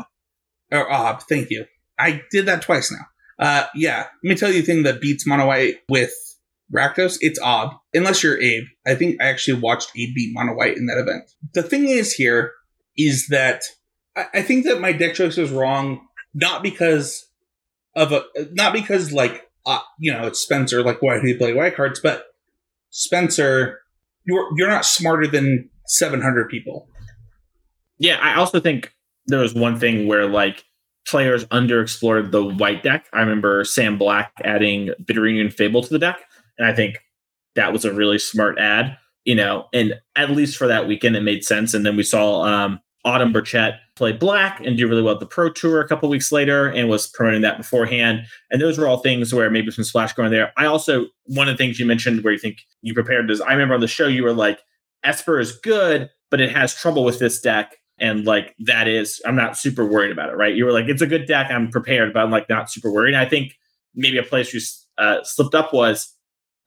or 0.72 0.92
Ob. 0.92 1.22
Thank 1.24 1.50
you. 1.50 1.66
I 1.98 2.22
did 2.32 2.46
that 2.48 2.62
twice 2.62 2.92
now. 2.92 3.06
Uh, 3.40 3.68
yeah, 3.76 4.08
let 4.24 4.30
me 4.30 4.36
tell 4.36 4.52
you 4.52 4.62
the 4.62 4.66
thing 4.66 4.84
that 4.84 5.02
beats 5.02 5.28
Mono 5.28 5.48
White 5.48 5.78
with 5.90 6.14
Rakdos. 6.74 7.18
It's 7.22 7.40
Ob. 7.42 7.74
Unless 7.94 8.24
you're 8.24 8.42
Abe, 8.42 8.66
I 8.86 8.96
think 8.96 9.22
I 9.22 9.26
actually 9.26 9.60
watched 9.60 9.92
Abe 9.96 10.16
beat 10.16 10.34
Mono 10.34 10.54
White 10.54 10.78
in 10.78 10.88
that 10.88 10.98
event. 10.98 11.32
The 11.54 11.64
thing 11.64 11.88
is 11.88 12.14
here 12.14 12.52
is 12.98 13.28
that 13.28 13.64
I, 14.16 14.26
I 14.36 14.42
think 14.42 14.66
that 14.66 14.82
my 14.82 14.92
deck 14.92 15.16
choice 15.16 15.38
was 15.38 15.52
wrong, 15.52 16.08
not 16.34 16.64
because 16.64 17.28
of 17.96 18.12
a 18.12 18.24
not 18.52 18.74
because 18.74 19.12
like 19.12 19.50
uh, 19.66 19.80
you 20.00 20.12
know 20.12 20.28
it's 20.28 20.40
Spencer 20.40 20.84
like 20.84 21.02
why 21.02 21.20
do 21.20 21.28
you 21.28 21.38
play 21.38 21.54
white 21.54 21.76
cards, 21.76 22.00
but 22.00 22.28
Spencer, 22.90 23.82
you're 24.26 24.48
you're 24.56 24.70
not 24.70 24.86
smarter 24.86 25.28
than 25.28 25.70
seven 25.88 26.22
hundred 26.22 26.50
people. 26.50 26.88
Yeah, 27.98 28.18
I 28.22 28.36
also 28.36 28.60
think 28.60 28.94
there 29.28 29.40
was 29.40 29.54
one 29.54 29.80
thing 29.80 30.08
where 30.08 30.28
like 30.28 30.64
players 31.08 31.46
underexplored 31.46 32.32
the 32.32 32.44
white 32.44 32.84
deck. 32.84 33.08
I 33.14 33.22
remember 33.22 33.64
Sam 33.64 33.98
Black 33.98 34.32
adding 34.44 34.92
Bitter 35.06 35.22
Reunion 35.22 35.50
Fable 35.52 35.82
to 35.84 35.90
the 35.90 36.00
deck, 36.00 36.20
and 36.58 36.68
I 36.68 36.74
think 36.74 37.00
that 37.56 37.74
was 37.74 37.86
a 37.86 37.94
really 37.94 38.20
smart 38.20 38.58
ad. 38.60 38.98
You 39.26 39.36
know, 39.36 39.68
and 39.74 39.94
at 40.18 40.32
least 40.32 40.58
for 40.58 40.68
that 40.68 40.88
weekend, 40.88 41.16
it 41.16 41.22
made 41.22 41.46
sense. 41.46 41.74
And 41.74 41.86
then 41.86 41.96
we 41.96 42.04
saw 42.04 42.44
um, 42.44 42.82
Autumn 43.06 43.34
Burchett 43.34 43.78
play 43.96 44.14
black 44.14 44.62
and 44.66 44.78
do 44.78 44.88
really 44.88 45.02
well 45.02 45.14
at 45.14 45.20
the 45.20 45.26
Pro 45.26 45.50
Tour 45.50 45.82
a 45.82 45.88
couple 45.88 46.08
weeks 46.08 46.32
later 46.32 46.68
and 46.68 46.88
was 46.90 47.08
promoting 47.08 47.42
that 47.42 47.58
beforehand. 47.58 48.26
And 48.50 48.62
those 48.62 48.78
were 48.78 48.88
all 48.88 49.00
things 49.00 49.34
where 49.34 49.50
maybe 49.50 49.72
some 49.72 49.84
splash 49.84 50.14
going 50.14 50.32
there. 50.32 50.54
I 50.58 50.66
also, 50.66 51.08
one 51.26 51.50
of 51.50 51.54
the 51.54 51.58
things 51.58 51.80
you 51.80 51.86
mentioned 51.86 52.24
where 52.24 52.34
you 52.34 52.40
think 52.40 52.62
you 52.82 52.94
prepared 52.94 53.30
is 53.30 53.42
I 53.42 53.52
remember 53.52 53.74
on 53.74 53.82
the 53.82 53.88
show 53.88 54.08
you 54.08 54.24
were 54.24 54.34
like, 54.34 54.60
Esper 55.04 55.40
is 55.40 55.52
good, 55.58 56.10
but 56.32 56.40
it 56.40 56.52
has 56.52 56.74
trouble 56.74 57.04
with 57.04 57.20
this 57.20 57.42
deck. 57.42 57.76
And 58.00 58.26
like 58.26 58.56
that 58.60 58.88
is, 58.88 59.22
I'm 59.26 59.36
not 59.36 59.58
super 59.58 59.86
worried 59.86 60.12
about 60.12 60.30
it, 60.30 60.38
right? 60.38 60.56
You 60.56 60.66
were 60.66 60.72
like, 60.72 60.88
it's 60.88 61.02
a 61.02 61.08
good 61.08 61.26
deck, 61.28 61.52
I'm 61.52 61.70
prepared, 61.70 62.14
but 62.14 62.24
I'm 62.24 62.32
like 62.32 62.50
not 62.50 62.72
super 62.72 62.92
worried. 62.92 63.14
And 63.14 63.22
I 63.22 63.30
think 63.30 63.58
maybe 63.94 64.18
a 64.18 64.24
place 64.24 64.54
you 64.54 64.62
uh, 64.98 65.24
slipped 65.24 65.56
up 65.56 65.74
was 65.74 66.14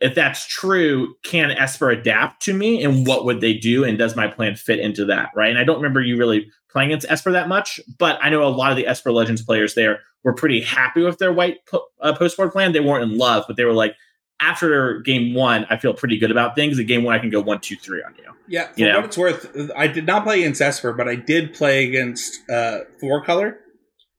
if 0.00 0.14
that's 0.14 0.46
true, 0.46 1.14
can 1.24 1.50
Esper 1.50 1.90
adapt 1.90 2.42
to 2.42 2.52
me 2.52 2.82
and 2.84 3.06
what 3.06 3.24
would 3.24 3.40
they 3.40 3.54
do? 3.54 3.82
And 3.84 3.96
does 3.98 4.14
my 4.16 4.28
plan 4.28 4.54
fit 4.56 4.78
into 4.78 5.04
that? 5.06 5.30
Right. 5.34 5.50
And 5.50 5.58
I 5.58 5.64
don't 5.64 5.76
remember 5.76 6.00
you 6.02 6.16
really 6.18 6.50
playing 6.70 6.90
against 6.90 7.06
Esper 7.10 7.32
that 7.32 7.48
much, 7.48 7.80
but 7.98 8.18
I 8.22 8.28
know 8.28 8.42
a 8.44 8.48
lot 8.50 8.70
of 8.70 8.76
the 8.76 8.86
Esper 8.86 9.10
Legends 9.12 9.42
players 9.42 9.74
there 9.74 10.00
were 10.22 10.34
pretty 10.34 10.60
happy 10.60 11.02
with 11.02 11.18
their 11.18 11.32
white 11.32 11.64
po- 11.66 11.86
uh, 12.02 12.12
postboard 12.14 12.52
plan. 12.52 12.72
They 12.72 12.80
weren't 12.80 13.10
in 13.10 13.16
love, 13.16 13.44
but 13.46 13.56
they 13.56 13.64
were 13.64 13.72
like, 13.72 13.94
after 14.38 15.00
game 15.00 15.32
one, 15.32 15.64
I 15.70 15.78
feel 15.78 15.94
pretty 15.94 16.18
good 16.18 16.30
about 16.30 16.54
things. 16.54 16.78
At 16.78 16.86
game 16.86 17.02
one, 17.04 17.14
I 17.14 17.18
can 17.18 17.30
go 17.30 17.40
one, 17.40 17.60
two, 17.60 17.76
three 17.76 18.02
on 18.02 18.14
you. 18.18 18.24
Yeah, 18.48 18.66
for 18.72 18.78
You 18.80 18.86
know? 18.88 18.96
what 18.96 19.04
it's 19.06 19.16
worth, 19.18 19.70
I 19.74 19.86
did 19.86 20.04
not 20.06 20.24
play 20.24 20.40
against 20.40 20.60
Esper, 20.60 20.92
but 20.92 21.08
I 21.08 21.14
did 21.14 21.54
play 21.54 21.86
against 21.88 22.38
uh, 22.50 22.80
Four 23.00 23.24
Color, 23.24 23.58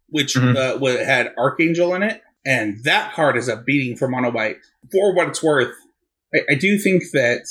which 0.09 0.33
Mhm. 0.33 0.55
uh, 0.57 1.05
had 1.05 1.33
Archangel 1.37 1.93
in 1.93 2.01
it, 2.01 2.21
and 2.47 2.83
that 2.83 3.13
card 3.13 3.37
is 3.37 3.47
a 3.47 3.57
beating 3.57 3.97
for 3.97 4.07
Mono 4.07 4.31
White. 4.31 4.57
For 4.91 5.13
what 5.13 5.27
it's 5.27 5.43
worth, 5.43 5.75
I, 6.33 6.39
I 6.51 6.55
do 6.55 6.77
think 6.79 7.03
that 7.13 7.41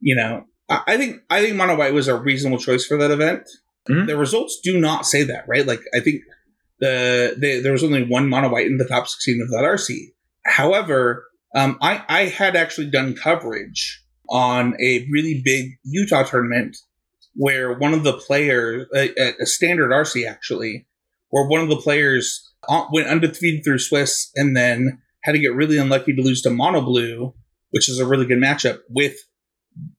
you 0.00 0.16
know, 0.16 0.44
I, 0.68 0.82
I 0.88 0.96
think 0.96 1.22
I 1.30 1.40
think 1.40 1.56
Mono 1.56 1.76
White 1.76 1.94
was 1.94 2.08
a 2.08 2.18
reasonable 2.20 2.58
choice 2.58 2.84
for 2.84 2.96
that 2.98 3.10
event. 3.10 3.48
Mhm. 3.88 4.06
The 4.06 4.16
results 4.16 4.60
do 4.62 4.78
not 4.78 5.06
say 5.06 5.22
that, 5.22 5.44
right? 5.48 5.66
Like 5.66 5.80
I 5.94 6.00
think 6.00 6.22
the, 6.80 7.36
the 7.38 7.60
there 7.60 7.72
was 7.72 7.84
only 7.84 8.04
one 8.04 8.28
Mono 8.28 8.50
White 8.50 8.66
in 8.66 8.78
the 8.78 8.84
top 8.88 9.06
sixteen 9.08 9.40
of 9.40 9.48
that 9.50 9.64
RC. 9.64 10.12
However, 10.44 11.26
um, 11.54 11.78
I 11.80 12.02
I 12.08 12.20
had 12.24 12.56
actually 12.56 12.90
done 12.90 13.14
coverage 13.14 14.02
on 14.28 14.74
a 14.80 15.06
really 15.10 15.42
big 15.44 15.72
Utah 15.84 16.22
tournament 16.22 16.76
where 17.34 17.76
one 17.78 17.94
of 17.94 18.02
the 18.04 18.12
players, 18.12 18.86
a, 18.94 19.34
a 19.40 19.46
standard 19.46 19.90
RC 19.90 20.26
actually, 20.28 20.86
where 21.30 21.48
one 21.48 21.60
of 21.60 21.68
the 21.68 21.76
players 21.76 22.49
went 22.92 23.08
undefeated 23.08 23.64
through 23.64 23.78
Swiss 23.78 24.30
and 24.36 24.56
then 24.56 25.00
had 25.22 25.32
to 25.32 25.38
get 25.38 25.54
really 25.54 25.76
unlucky 25.78 26.14
to 26.14 26.22
lose 26.22 26.42
to 26.42 26.50
Mono 26.50 26.80
Blue, 26.80 27.34
which 27.70 27.88
is 27.88 27.98
a 27.98 28.06
really 28.06 28.26
good 28.26 28.38
matchup 28.38 28.78
with 28.88 29.14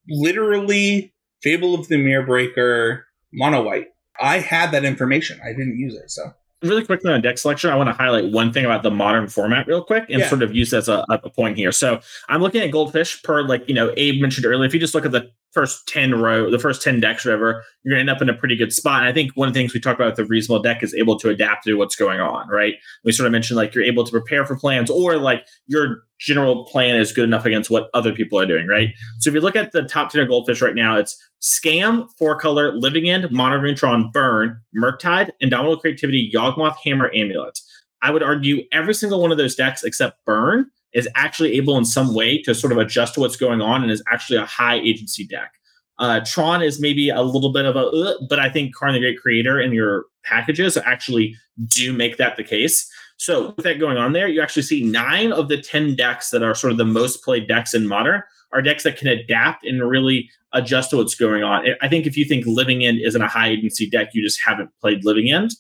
literally 0.09 1.13
Fable 1.41 1.75
of 1.75 1.87
the 1.87 1.97
Mirror 1.97 2.25
Breaker 2.25 3.05
Mono 3.33 3.63
White. 3.63 3.87
I 4.19 4.39
had 4.39 4.71
that 4.71 4.85
information. 4.85 5.39
I 5.43 5.49
didn't 5.49 5.77
use 5.79 5.95
it, 5.95 6.09
so 6.11 6.31
Really 6.63 6.85
quickly 6.85 7.11
on 7.11 7.21
deck 7.21 7.39
selection, 7.39 7.71
I 7.71 7.75
want 7.75 7.89
to 7.89 7.93
highlight 7.93 8.31
one 8.31 8.53
thing 8.53 8.65
about 8.65 8.83
the 8.83 8.91
modern 8.91 9.27
format 9.27 9.65
real 9.65 9.83
quick 9.83 10.05
and 10.09 10.19
Yeah. 10.19 10.29
sort 10.29 10.43
of 10.43 10.53
use 10.55 10.73
as 10.73 10.87
a, 10.87 11.03
a 11.09 11.27
point 11.31 11.57
here. 11.57 11.71
So 11.71 12.01
I'm 12.29 12.39
looking 12.39 12.61
at 12.61 12.69
Goldfish 12.69 13.23
per 13.23 13.41
like, 13.41 13.67
you 13.67 13.73
know, 13.73 13.91
Abe 13.97 14.21
mentioned 14.21 14.45
earlier. 14.45 14.67
If 14.67 14.73
you 14.75 14.79
just 14.79 14.93
look 14.93 15.03
at 15.03 15.11
the 15.11 15.31
first 15.51 15.87
10 15.87 16.15
row, 16.15 16.49
the 16.49 16.59
first 16.59 16.81
10 16.81 16.99
decks, 16.99 17.25
whatever, 17.25 17.63
you're 17.83 17.93
going 17.95 18.05
to 18.05 18.11
end 18.11 18.15
up 18.15 18.21
in 18.21 18.29
a 18.29 18.37
pretty 18.37 18.55
good 18.55 18.71
spot. 18.71 19.01
And 19.01 19.09
I 19.09 19.13
think 19.13 19.31
one 19.35 19.47
of 19.47 19.53
the 19.53 19.59
things 19.59 19.73
we 19.73 19.79
talked 19.79 19.99
about 19.99 20.07
with 20.07 20.15
the 20.15 20.25
reasonable 20.25 20.61
deck 20.61 20.81
is 20.81 20.93
able 20.93 21.19
to 21.19 21.29
adapt 21.29 21.65
to 21.65 21.73
what's 21.75 21.95
going 21.95 22.19
on, 22.19 22.47
right? 22.47 22.75
We 23.03 23.11
sort 23.11 23.27
of 23.27 23.31
mentioned 23.31 23.57
like 23.57 23.75
you're 23.75 23.83
able 23.83 24.05
to 24.05 24.11
prepare 24.11 24.45
for 24.45 24.55
plans 24.55 24.89
or 24.89 25.17
like 25.17 25.45
your 25.67 26.03
general 26.19 26.65
plan 26.65 26.95
is 26.95 27.11
good 27.11 27.25
enough 27.25 27.45
against 27.45 27.69
what 27.69 27.89
other 27.93 28.13
people 28.13 28.39
are 28.39 28.45
doing, 28.45 28.67
right? 28.67 28.89
So 29.19 29.29
if 29.29 29.33
you 29.33 29.41
look 29.41 29.55
at 29.55 29.71
the 29.71 29.83
top 29.83 30.11
10 30.11 30.21
of 30.21 30.27
Goldfish 30.29 30.61
right 30.61 30.75
now, 30.75 30.95
it's 30.95 31.21
Scam, 31.41 32.07
Four 32.17 32.37
Color, 32.39 32.73
Living 32.73 33.09
End, 33.09 33.29
Mono 33.31 33.59
Green 33.59 33.75
Tron, 33.75 34.09
Burn, 34.11 34.59
Murktide, 34.77 35.31
Indomitable 35.39 35.79
Creativity, 35.79 36.31
Yawgmoth, 36.33 36.75
Hammer, 36.85 37.11
Amulet. 37.13 37.59
I 38.03 38.11
would 38.11 38.23
argue 38.23 38.63
every 38.71 38.93
single 38.93 39.21
one 39.21 39.31
of 39.31 39.37
those 39.37 39.55
decks 39.55 39.83
except 39.83 40.23
Burn 40.25 40.69
is 40.93 41.07
actually 41.15 41.53
able 41.53 41.77
in 41.77 41.85
some 41.85 42.13
way 42.13 42.41
to 42.41 42.53
sort 42.53 42.71
of 42.71 42.77
adjust 42.77 43.13
to 43.13 43.19
what's 43.19 43.35
going 43.35 43.61
on 43.61 43.81
and 43.81 43.91
is 43.91 44.03
actually 44.11 44.37
a 44.37 44.45
high 44.45 44.75
agency 44.75 45.25
deck. 45.25 45.53
Uh, 45.99 46.19
Tron 46.25 46.61
is 46.61 46.81
maybe 46.81 47.09
a 47.09 47.21
little 47.21 47.53
bit 47.53 47.65
of 47.65 47.75
a, 47.75 47.85
uh, 47.85 48.13
but 48.27 48.39
I 48.39 48.49
think 48.49 48.75
Karn 48.75 48.93
the 48.93 48.99
Great 48.99 49.19
Creator 49.19 49.59
and 49.59 49.73
your 49.73 50.05
packages 50.23 50.75
actually 50.77 51.35
do 51.67 51.93
make 51.93 52.17
that 52.17 52.37
the 52.37 52.43
case. 52.43 52.91
So 53.17 53.53
with 53.55 53.63
that 53.65 53.79
going 53.79 53.97
on 53.97 54.13
there, 54.13 54.27
you 54.27 54.41
actually 54.41 54.63
see 54.63 54.83
nine 54.83 55.31
of 55.31 55.47
the 55.47 55.61
10 55.61 55.95
decks 55.95 56.31
that 56.31 56.41
are 56.41 56.55
sort 56.55 56.71
of 56.71 56.77
the 56.77 56.85
most 56.85 57.23
played 57.23 57.47
decks 57.47 57.75
in 57.75 57.87
modern 57.87 58.23
are 58.51 58.61
decks 58.61 58.83
that 58.83 58.97
can 58.97 59.07
adapt 59.07 59.65
and 59.65 59.87
really 59.87 60.29
adjust 60.53 60.89
to 60.89 60.97
what's 60.97 61.15
going 61.15 61.43
on. 61.43 61.65
I 61.81 61.87
think 61.87 62.05
if 62.05 62.17
you 62.17 62.25
think 62.25 62.45
Living 62.45 62.83
End 62.83 62.99
isn't 62.99 63.21
a 63.21 63.27
high 63.27 63.49
agency 63.49 63.89
deck, 63.89 64.09
you 64.13 64.23
just 64.23 64.41
haven't 64.43 64.71
played 64.81 65.05
Living 65.05 65.31
End. 65.31 65.51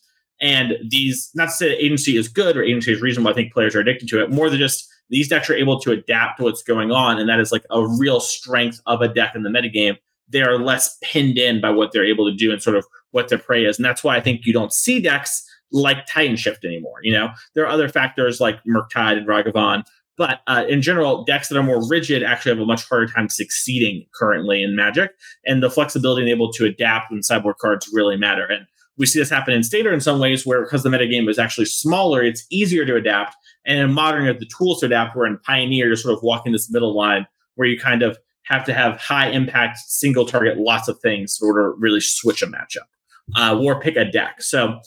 And 0.41 0.73
these, 0.89 1.29
not 1.35 1.45
to 1.45 1.51
say 1.51 1.71
agency 1.73 2.17
is 2.17 2.27
good 2.27 2.57
or 2.57 2.63
agency 2.63 2.91
is 2.91 3.01
reasonable, 3.01 3.29
I 3.29 3.35
think 3.35 3.53
players 3.53 3.75
are 3.75 3.79
addicted 3.79 4.09
to 4.09 4.23
it. 4.23 4.31
More 4.31 4.49
than 4.49 4.59
just 4.59 4.90
these 5.11 5.27
decks 5.27 5.49
are 5.49 5.55
able 5.55 5.79
to 5.81 5.91
adapt 5.91 6.37
to 6.37 6.45
what's 6.45 6.63
going 6.63 6.91
on, 6.91 7.19
and 7.19 7.29
that 7.29 7.39
is 7.39 7.51
like 7.51 7.65
a 7.69 7.85
real 7.85 8.19
strength 8.19 8.81
of 8.87 9.01
a 9.01 9.07
deck 9.07 9.35
in 9.35 9.43
the 9.43 9.49
metagame. 9.49 9.97
They 10.29 10.41
are 10.41 10.57
less 10.57 10.97
pinned 11.03 11.37
in 11.37 11.61
by 11.61 11.69
what 11.69 11.91
they're 11.91 12.05
able 12.05 12.29
to 12.31 12.35
do 12.35 12.51
and 12.51 12.63
sort 12.63 12.77
of 12.77 12.85
what 13.11 13.27
their 13.27 13.37
prey 13.37 13.65
is. 13.65 13.77
And 13.77 13.85
that's 13.85 14.03
why 14.03 14.15
I 14.15 14.21
think 14.21 14.45
you 14.45 14.53
don't 14.53 14.71
see 14.71 15.01
decks 15.01 15.45
like 15.73 16.05
Titan 16.05 16.37
Shift 16.37 16.63
anymore. 16.63 16.99
You 17.03 17.13
know, 17.13 17.29
there 17.53 17.65
are 17.65 17.69
other 17.69 17.89
factors 17.89 18.39
like 18.39 18.63
Murktide 18.63 19.17
and 19.17 19.27
Ragavan, 19.27 19.83
but 20.17 20.41
uh, 20.47 20.63
in 20.69 20.81
general, 20.81 21.23
decks 21.25 21.49
that 21.49 21.57
are 21.57 21.63
more 21.63 21.85
rigid 21.89 22.23
actually 22.23 22.51
have 22.51 22.59
a 22.59 22.65
much 22.65 22.87
harder 22.87 23.07
time 23.07 23.27
succeeding 23.27 24.05
currently 24.13 24.63
in 24.63 24.75
Magic, 24.75 25.11
and 25.45 25.61
the 25.61 25.69
flexibility 25.69 26.21
and 26.21 26.29
able 26.29 26.53
to 26.53 26.65
adapt 26.65 27.11
when 27.11 27.23
sideboard 27.23 27.57
cards 27.59 27.89
really 27.91 28.17
matter. 28.17 28.45
And 28.45 28.65
we 29.01 29.07
see 29.07 29.17
this 29.17 29.31
happen 29.31 29.51
in 29.51 29.63
Stater 29.63 29.91
in 29.91 29.99
some 29.99 30.19
ways, 30.19 30.45
where 30.45 30.63
because 30.63 30.83
the 30.83 30.89
metagame 30.89 31.27
is 31.27 31.39
actually 31.39 31.65
smaller, 31.65 32.21
it's 32.21 32.45
easier 32.51 32.85
to 32.85 32.95
adapt. 32.95 33.35
And 33.65 33.79
in 33.79 33.91
Modern, 33.91 34.21
you 34.21 34.27
have 34.27 34.39
the 34.39 34.45
tools 34.45 34.79
to 34.79 34.85
adapt. 34.85 35.15
Where 35.17 35.25
in 35.25 35.39
Pioneer, 35.39 35.87
you're 35.87 35.95
sort 35.95 36.15
of 36.15 36.21
walking 36.21 36.51
this 36.51 36.71
middle 36.71 36.95
line 36.95 37.25
where 37.55 37.67
you 37.67 37.79
kind 37.79 38.03
of 38.03 38.17
have 38.43 38.63
to 38.65 38.73
have 38.73 38.97
high 38.97 39.29
impact, 39.29 39.79
single 39.79 40.25
target, 40.25 40.59
lots 40.59 40.87
of 40.87 40.99
things 40.99 41.39
in 41.41 41.47
order 41.47 41.71
to 41.71 41.75
really 41.79 41.99
switch 41.99 42.43
a 42.43 42.47
matchup 42.47 42.87
uh, 43.35 43.59
or 43.59 43.81
pick 43.81 43.95
a 43.95 44.05
deck. 44.05 44.41
So 44.41 44.79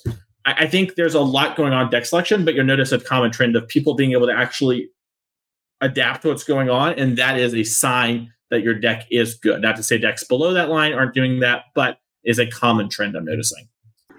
I, 0.45 0.53
I 0.61 0.67
think 0.67 0.95
there's 0.95 1.15
a 1.15 1.21
lot 1.21 1.57
going 1.57 1.73
on 1.73 1.91
deck 1.91 2.07
selection, 2.07 2.45
but 2.45 2.55
you'll 2.55 2.65
notice 2.65 2.93
a 2.93 3.01
common 3.01 3.33
trend 3.33 3.57
of 3.57 3.67
people 3.67 3.95
being 3.95 4.13
able 4.13 4.29
to 4.29 4.35
actually 4.35 4.91
adapt 5.81 6.23
to 6.23 6.29
what's 6.29 6.45
going 6.45 6.71
on, 6.71 6.93
and 6.95 7.19
that 7.19 7.39
is 7.39 7.53
a 7.53 7.65
sign 7.65 8.33
that 8.51 8.63
your 8.63 8.75
deck 8.75 9.07
is 9.11 9.35
good. 9.35 9.61
Not 9.61 9.75
to 9.77 9.83
say 9.83 9.99
decks 9.99 10.23
below 10.23 10.55
that 10.55 10.69
line 10.69 10.93
aren't 10.93 11.15
doing 11.15 11.41
that, 11.41 11.65
but 11.75 11.99
is 12.23 12.39
a 12.39 12.47
common 12.47 12.89
trend 12.89 13.17
I'm 13.17 13.25
noticing. 13.25 13.69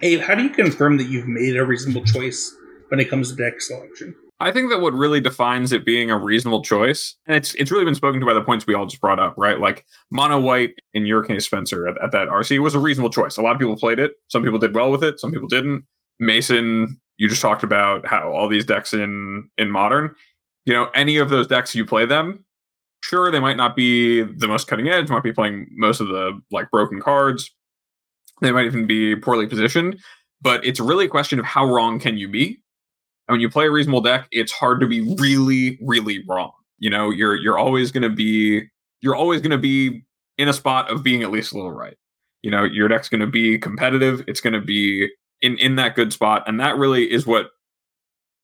Abe, 0.02 0.20
how 0.20 0.34
do 0.34 0.42
you 0.42 0.50
confirm 0.50 0.98
that 0.98 1.04
you've 1.04 1.28
made 1.28 1.56
a 1.56 1.64
reasonable 1.64 2.04
choice 2.04 2.54
when 2.88 3.00
it 3.00 3.08
comes 3.08 3.30
to 3.30 3.36
deck 3.36 3.60
selection? 3.60 4.14
I 4.38 4.52
think 4.52 4.70
that 4.70 4.82
what 4.82 4.92
really 4.92 5.20
defines 5.20 5.72
it 5.72 5.86
being 5.86 6.10
a 6.10 6.18
reasonable 6.18 6.62
choice, 6.62 7.16
and 7.26 7.36
it's 7.36 7.54
it's 7.54 7.70
really 7.70 7.86
been 7.86 7.94
spoken 7.94 8.20
to 8.20 8.26
by 8.26 8.34
the 8.34 8.42
points 8.42 8.66
we 8.66 8.74
all 8.74 8.84
just 8.84 9.00
brought 9.00 9.18
up, 9.18 9.34
right? 9.38 9.58
Like 9.58 9.86
mono 10.10 10.38
white 10.38 10.74
in 10.92 11.06
your 11.06 11.24
case, 11.24 11.46
Spencer, 11.46 11.88
at, 11.88 12.02
at 12.02 12.12
that 12.12 12.28
RC 12.28 12.58
was 12.58 12.74
a 12.74 12.78
reasonable 12.78 13.08
choice. 13.08 13.38
A 13.38 13.42
lot 13.42 13.54
of 13.54 13.58
people 13.58 13.76
played 13.76 13.98
it. 13.98 14.12
Some 14.28 14.42
people 14.42 14.58
did 14.58 14.74
well 14.74 14.90
with 14.90 15.02
it. 15.02 15.18
Some 15.18 15.32
people 15.32 15.48
didn't. 15.48 15.84
Mason, 16.18 17.00
you 17.16 17.28
just 17.28 17.40
talked 17.40 17.62
about 17.62 18.06
how 18.06 18.30
all 18.30 18.48
these 18.48 18.66
decks 18.66 18.92
in 18.92 19.48
in 19.56 19.70
modern, 19.70 20.14
you 20.66 20.74
know, 20.74 20.90
any 20.94 21.16
of 21.16 21.30
those 21.30 21.46
decks 21.46 21.74
you 21.74 21.86
play 21.86 22.04
them, 22.04 22.44
sure 23.02 23.30
they 23.30 23.40
might 23.40 23.56
not 23.56 23.74
be 23.74 24.22
the 24.22 24.48
most 24.48 24.68
cutting 24.68 24.88
edge, 24.88 25.08
might 25.08 25.22
be 25.22 25.32
playing 25.32 25.66
most 25.72 26.00
of 26.00 26.08
the 26.08 26.38
like 26.50 26.70
broken 26.70 27.00
cards. 27.00 27.55
They 28.40 28.52
might 28.52 28.66
even 28.66 28.86
be 28.86 29.16
poorly 29.16 29.46
positioned, 29.46 29.98
but 30.42 30.64
it's 30.64 30.80
really 30.80 31.06
a 31.06 31.08
question 31.08 31.38
of 31.38 31.46
how 31.46 31.66
wrong 31.66 31.98
can 31.98 32.18
you 32.18 32.28
be 32.28 32.60
and 33.28 33.34
when 33.34 33.40
you 33.40 33.50
play 33.50 33.66
a 33.66 33.70
reasonable 33.70 34.00
deck, 34.00 34.28
it's 34.30 34.52
hard 34.52 34.80
to 34.80 34.86
be 34.86 35.00
really, 35.18 35.78
really 35.82 36.24
wrong. 36.28 36.52
You 36.78 36.90
know, 36.90 37.10
you're 37.10 37.34
you're 37.36 37.58
always 37.58 37.90
gonna 37.90 38.10
be 38.10 38.62
you're 39.00 39.16
always 39.16 39.40
gonna 39.40 39.58
be 39.58 40.04
in 40.38 40.48
a 40.48 40.52
spot 40.52 40.90
of 40.90 41.02
being 41.02 41.22
at 41.22 41.30
least 41.30 41.52
a 41.52 41.56
little 41.56 41.72
right. 41.72 41.96
You 42.42 42.50
know, 42.50 42.64
your 42.64 42.88
deck's 42.88 43.08
gonna 43.08 43.26
be 43.26 43.58
competitive, 43.58 44.22
it's 44.28 44.40
gonna 44.40 44.60
be 44.60 45.08
in 45.42 45.58
in 45.58 45.76
that 45.76 45.96
good 45.96 46.12
spot. 46.12 46.44
And 46.46 46.60
that 46.60 46.76
really 46.76 47.10
is 47.10 47.26
what 47.26 47.50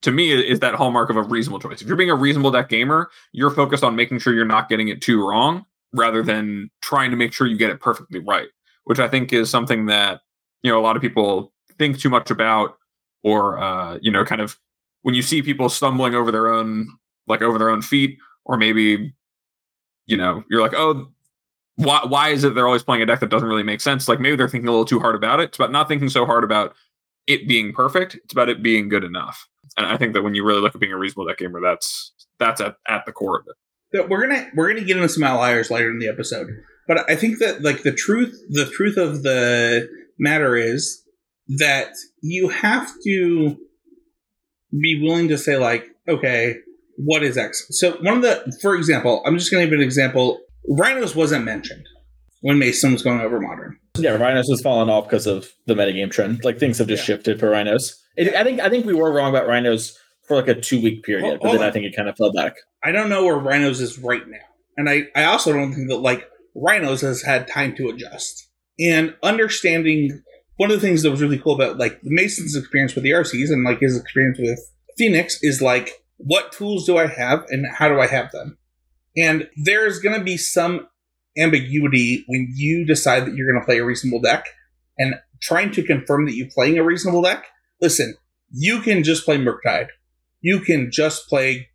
to 0.03 0.11
me 0.11 0.33
is 0.33 0.59
that 0.61 0.75
hallmark 0.75 1.11
of 1.11 1.17
a 1.17 1.23
reasonable 1.23 1.61
choice. 1.61 1.81
If 1.81 1.87
you're 1.87 1.97
being 1.97 2.11
a 2.11 2.17
reasonable 2.17 2.51
deck 2.51 2.69
gamer, 2.69 3.09
you're 3.33 3.51
focused 3.51 3.85
on 3.85 3.95
making 3.95 4.19
sure 4.19 4.35
you're 4.35 4.45
not 4.45 4.69
getting 4.69 4.89
it 4.89 5.01
too 5.01 5.25
wrong 5.27 5.65
rather 5.93 6.23
than 6.23 6.71
trying 6.81 7.11
to 7.13 7.17
make 7.17 7.33
sure 7.33 7.47
you 7.47 7.57
get 7.57 7.71
it 7.71 7.81
perfectly 7.81 8.19
right, 8.19 8.49
which 8.85 8.99
I 8.99 9.09
think 9.09 9.33
is 9.33 9.51
something 9.51 9.87
that, 9.87 10.21
you 10.63 10.71
know, 10.71 10.79
a 10.79 10.83
lot 10.83 10.97
of 10.97 11.03
people 11.03 11.53
think 11.79 11.99
too 11.99 12.11
much 12.11 12.31
about 12.31 12.79
or 13.23 13.59
uh, 13.59 13.99
you 14.01 14.11
know, 14.11 14.25
kind 14.25 14.41
of 14.41 14.59
when 15.03 15.15
you 15.15 15.23
see 15.23 15.43
people 15.43 15.69
stumbling 15.69 16.15
over 16.15 16.33
their 16.33 16.53
own 16.53 16.89
like 17.27 17.43
over 17.43 17.59
their 17.59 17.69
own 17.69 17.83
feet 17.83 18.19
or 18.45 18.57
maybe 18.57 19.15
you 20.07 20.17
know 20.17 20.43
you're 20.51 20.61
like 20.61 20.75
oh 20.75 21.09
why 21.77 22.01
why 22.07 22.31
is 22.31 22.45
it 22.45 22.55
they're 22.55 22.67
always 22.67 22.83
playing 22.83 23.03
a 23.03 23.07
deck 23.07 23.21
that 23.21 23.31
doesn't 23.31 23.49
really 23.49 23.63
make 23.63 23.81
sense? 23.81 24.09
Like 24.09 24.21
maybe 24.21 24.37
they're 24.37 24.49
thinking 24.49 24.69
a 24.69 24.73
little 24.73 24.85
too 24.85 25.01
hard 25.01 25.15
about 25.15 25.41
it 25.41 25.45
it's 25.45 25.59
about 25.59 25.73
not 25.73 25.89
thinking 25.89 26.09
so 26.09 26.27
hard 26.27 26.45
about 26.45 26.75
it 27.27 27.47
being 27.47 27.73
perfect 27.73 28.17
it's 28.17 28.33
about 28.33 28.49
it 28.49 28.63
being 28.63 28.89
good 28.89 29.05
enough. 29.05 29.49
And 29.77 29.87
i 29.87 29.97
think 29.97 30.15
that 30.15 30.23
when 30.23 30.35
you 30.35 30.45
really 30.45 30.61
look 30.61 30.75
at 30.75 30.81
being 30.81 30.93
a 30.93 30.99
reasonable 30.99 31.27
deck 31.27 31.39
gamer 31.39 31.61
that's 31.61 32.13
that's 32.39 32.61
at, 32.61 32.77
at 32.89 33.07
the 33.07 33.13
core 33.13 33.41
of 33.41 33.47
it. 33.47 34.09
We're 34.09 34.27
gonna 34.27 34.51
we're 34.55 34.69
gonna 34.69 34.85
get 34.85 34.97
into 34.97 35.09
some 35.09 35.23
outliers 35.23 35.71
later 35.71 35.91
in 35.91 35.99
the 35.99 36.09
episode 36.09 36.49
but 36.89 37.09
i 37.11 37.17
think 37.17 37.39
that 37.39 37.63
like 37.63 37.83
the 37.83 37.93
truth 37.93 38.35
the 38.51 38.67
truth 38.67 38.97
of 38.97 39.23
the 39.23 39.89
matter 40.19 40.57
is 40.57 41.03
that 41.49 41.89
you 42.23 42.49
have 42.49 42.91
to 43.05 43.57
be 44.81 45.01
willing 45.03 45.29
to 45.29 45.37
say 45.37 45.57
like, 45.59 45.85
okay, 46.09 46.57
what 46.97 47.23
is 47.23 47.37
X? 47.37 47.67
So 47.71 47.93
one 48.01 48.17
of 48.17 48.23
the, 48.23 48.57
for 48.63 48.75
example, 48.75 49.23
I'm 49.27 49.37
just 49.37 49.51
going 49.51 49.65
to 49.65 49.71
give 49.71 49.79
an 49.79 49.85
example. 49.85 50.41
Rhinos 50.69 51.15
wasn't 51.15 51.45
mentioned 51.45 51.87
when 52.41 52.59
Mason 52.59 52.93
was 52.93 53.03
going 53.03 53.21
over 53.21 53.41
modern. 53.41 53.79
Yeah, 53.99 54.13
Rhinos 54.13 54.49
has 54.49 54.63
fallen 54.63 54.89
off 54.89 55.05
because 55.05 55.27
of 55.27 55.51
the 55.67 55.75
metagame 55.75 56.11
trend. 56.11 56.45
Like 56.45 56.59
things 56.59 56.79
have 56.79 56.87
just 56.89 57.03
Yeah. 57.03 57.17
shifted 57.17 57.41
for 57.41 57.51
Rhinos. 57.51 58.01
It, 58.17 58.35
I 58.35 58.45
think 58.45 58.61
I 58.61 58.69
think 58.71 58.87
we 58.87 58.95
were 58.95 59.13
wrong 59.13 59.31
about 59.31 59.47
Rhinos 59.47 59.99
for 60.27 60.37
like 60.37 60.49
a 60.49 60.59
two 60.59 60.81
week 60.81 61.03
period, 61.03 61.25
Hold- 61.27 61.41
but 61.41 61.53
then 61.53 61.63
I 61.63 61.71
think 61.71 61.85
it 61.85 61.95
kind 61.97 62.09
of 62.09 62.17
fell 62.17 62.33
back. 62.33 62.55
I 62.85 62.93
don't 62.93 63.09
know 63.11 63.25
where 63.25 63.37
Rhinos 63.37 63.81
is 63.81 63.99
right 63.99 64.27
now. 64.27 64.39
And 64.79 64.89
I, 64.89 65.09
I 65.15 65.25
also 65.25 65.53
don't 65.53 65.75
think 65.75 65.89
that 65.89 65.99
like 65.99 66.27
Rhinos 66.55 67.01
has 67.01 67.23
had 67.23 67.49
time 67.49 67.75
to 67.77 67.89
adjust. 67.89 68.49
And 68.79 69.15
understanding 69.23 70.23
one 70.57 70.71
of 70.71 70.81
the 70.81 70.87
things 70.87 71.03
that 71.03 71.11
was 71.11 71.23
really 71.23 71.39
cool 71.39 71.55
about 71.55 71.79
like 71.79 72.01
Mason's 72.03 72.57
experience 72.57 72.95
with 72.95 73.05
the 73.05 73.11
RCs 73.11 73.51
and 73.51 73.65
like 73.65 73.81
his 73.81 73.99
experience 73.99 74.39
with 74.39 74.61
Phoenix 74.97 75.39
is 75.43 75.63
like 75.63 75.91
what 76.19 76.53
tools 76.53 76.87
do 76.87 76.97
I 76.97 77.07
have 77.07 77.45
and 77.49 77.67
how 77.67 77.89
do 77.89 78.01
I 78.01 78.07
have 78.07 78.31
them? 78.31 78.59
And 79.17 79.49
there's 79.57 79.99
gonna 79.99 80.23
be 80.23 80.37
some 80.37 80.87
ambiguity 81.37 82.25
when 82.29 82.53
you 82.55 82.85
decide 82.87 83.27
that 83.27 83.35
you're 83.35 83.53
gonna 83.53 83.65
play 83.65 83.79
a 83.79 83.85
reasonable 83.85 84.21
deck 84.21 84.47
and 84.99 85.15
trying 85.41 85.73
to 85.73 85.83
confirm 85.83 86.27
that 86.27 86.35
you're 86.35 86.51
playing 86.55 86.79
a 86.79 86.85
reasonable 86.85 87.23
deck. 87.23 87.47
Listen, 87.81 88.15
you 88.53 88.81
can 88.81 89.03
just 89.03 89.25
play 89.25 89.39
Murktide. 89.39 89.89
You 90.41 90.61
can 90.61 90.91
just 90.91 91.27
play 91.29 91.69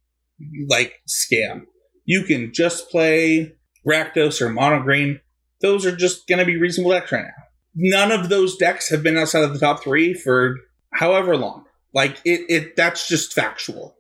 like 0.70 1.02
scam. 1.08 1.64
You 2.06 2.24
can 2.24 2.54
just 2.54 2.90
play 2.90 3.57
Rakdos 3.88 4.42
or 4.42 4.50
Monogreen. 4.50 5.22
Those 5.62 5.86
are 5.86 5.96
just 5.96 6.28
going 6.28 6.40
to 6.40 6.46
be 6.46 6.58
reasonable 6.58 6.92
decks 6.92 7.12
right 7.12 7.24
now. 7.24 7.44
None 7.76 8.12
of 8.12 8.30
those 8.30 8.58
decks 8.58 8.90
have 8.90 9.04
been 9.04 9.18
outside 9.18 9.44
of 9.44 9.54
the 9.54 9.60
top 9.60 9.84
three 9.84 10.14
for 10.14 10.58
however 10.92 11.38
long. 11.38 11.66
Like 11.94 12.18
it, 12.26 12.46
it 12.50 12.76
that's 12.76 13.08
just 13.08 13.34
factual. 13.34 13.96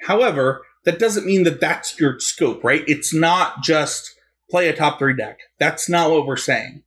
However, 0.00 0.62
that 0.84 0.98
doesn't 0.98 1.26
mean 1.26 1.44
that 1.44 1.60
that's 1.60 1.98
your 1.98 2.18
scope, 2.18 2.64
right? 2.64 2.84
It's 2.86 3.14
not 3.14 3.62
just 3.62 4.14
play 4.50 4.68
a 4.68 4.76
top 4.76 4.98
three 4.98 5.16
deck. 5.16 5.38
That's 5.58 5.88
not 5.88 6.10
what 6.10 6.26
we're 6.26 6.36
saying. 6.36 6.82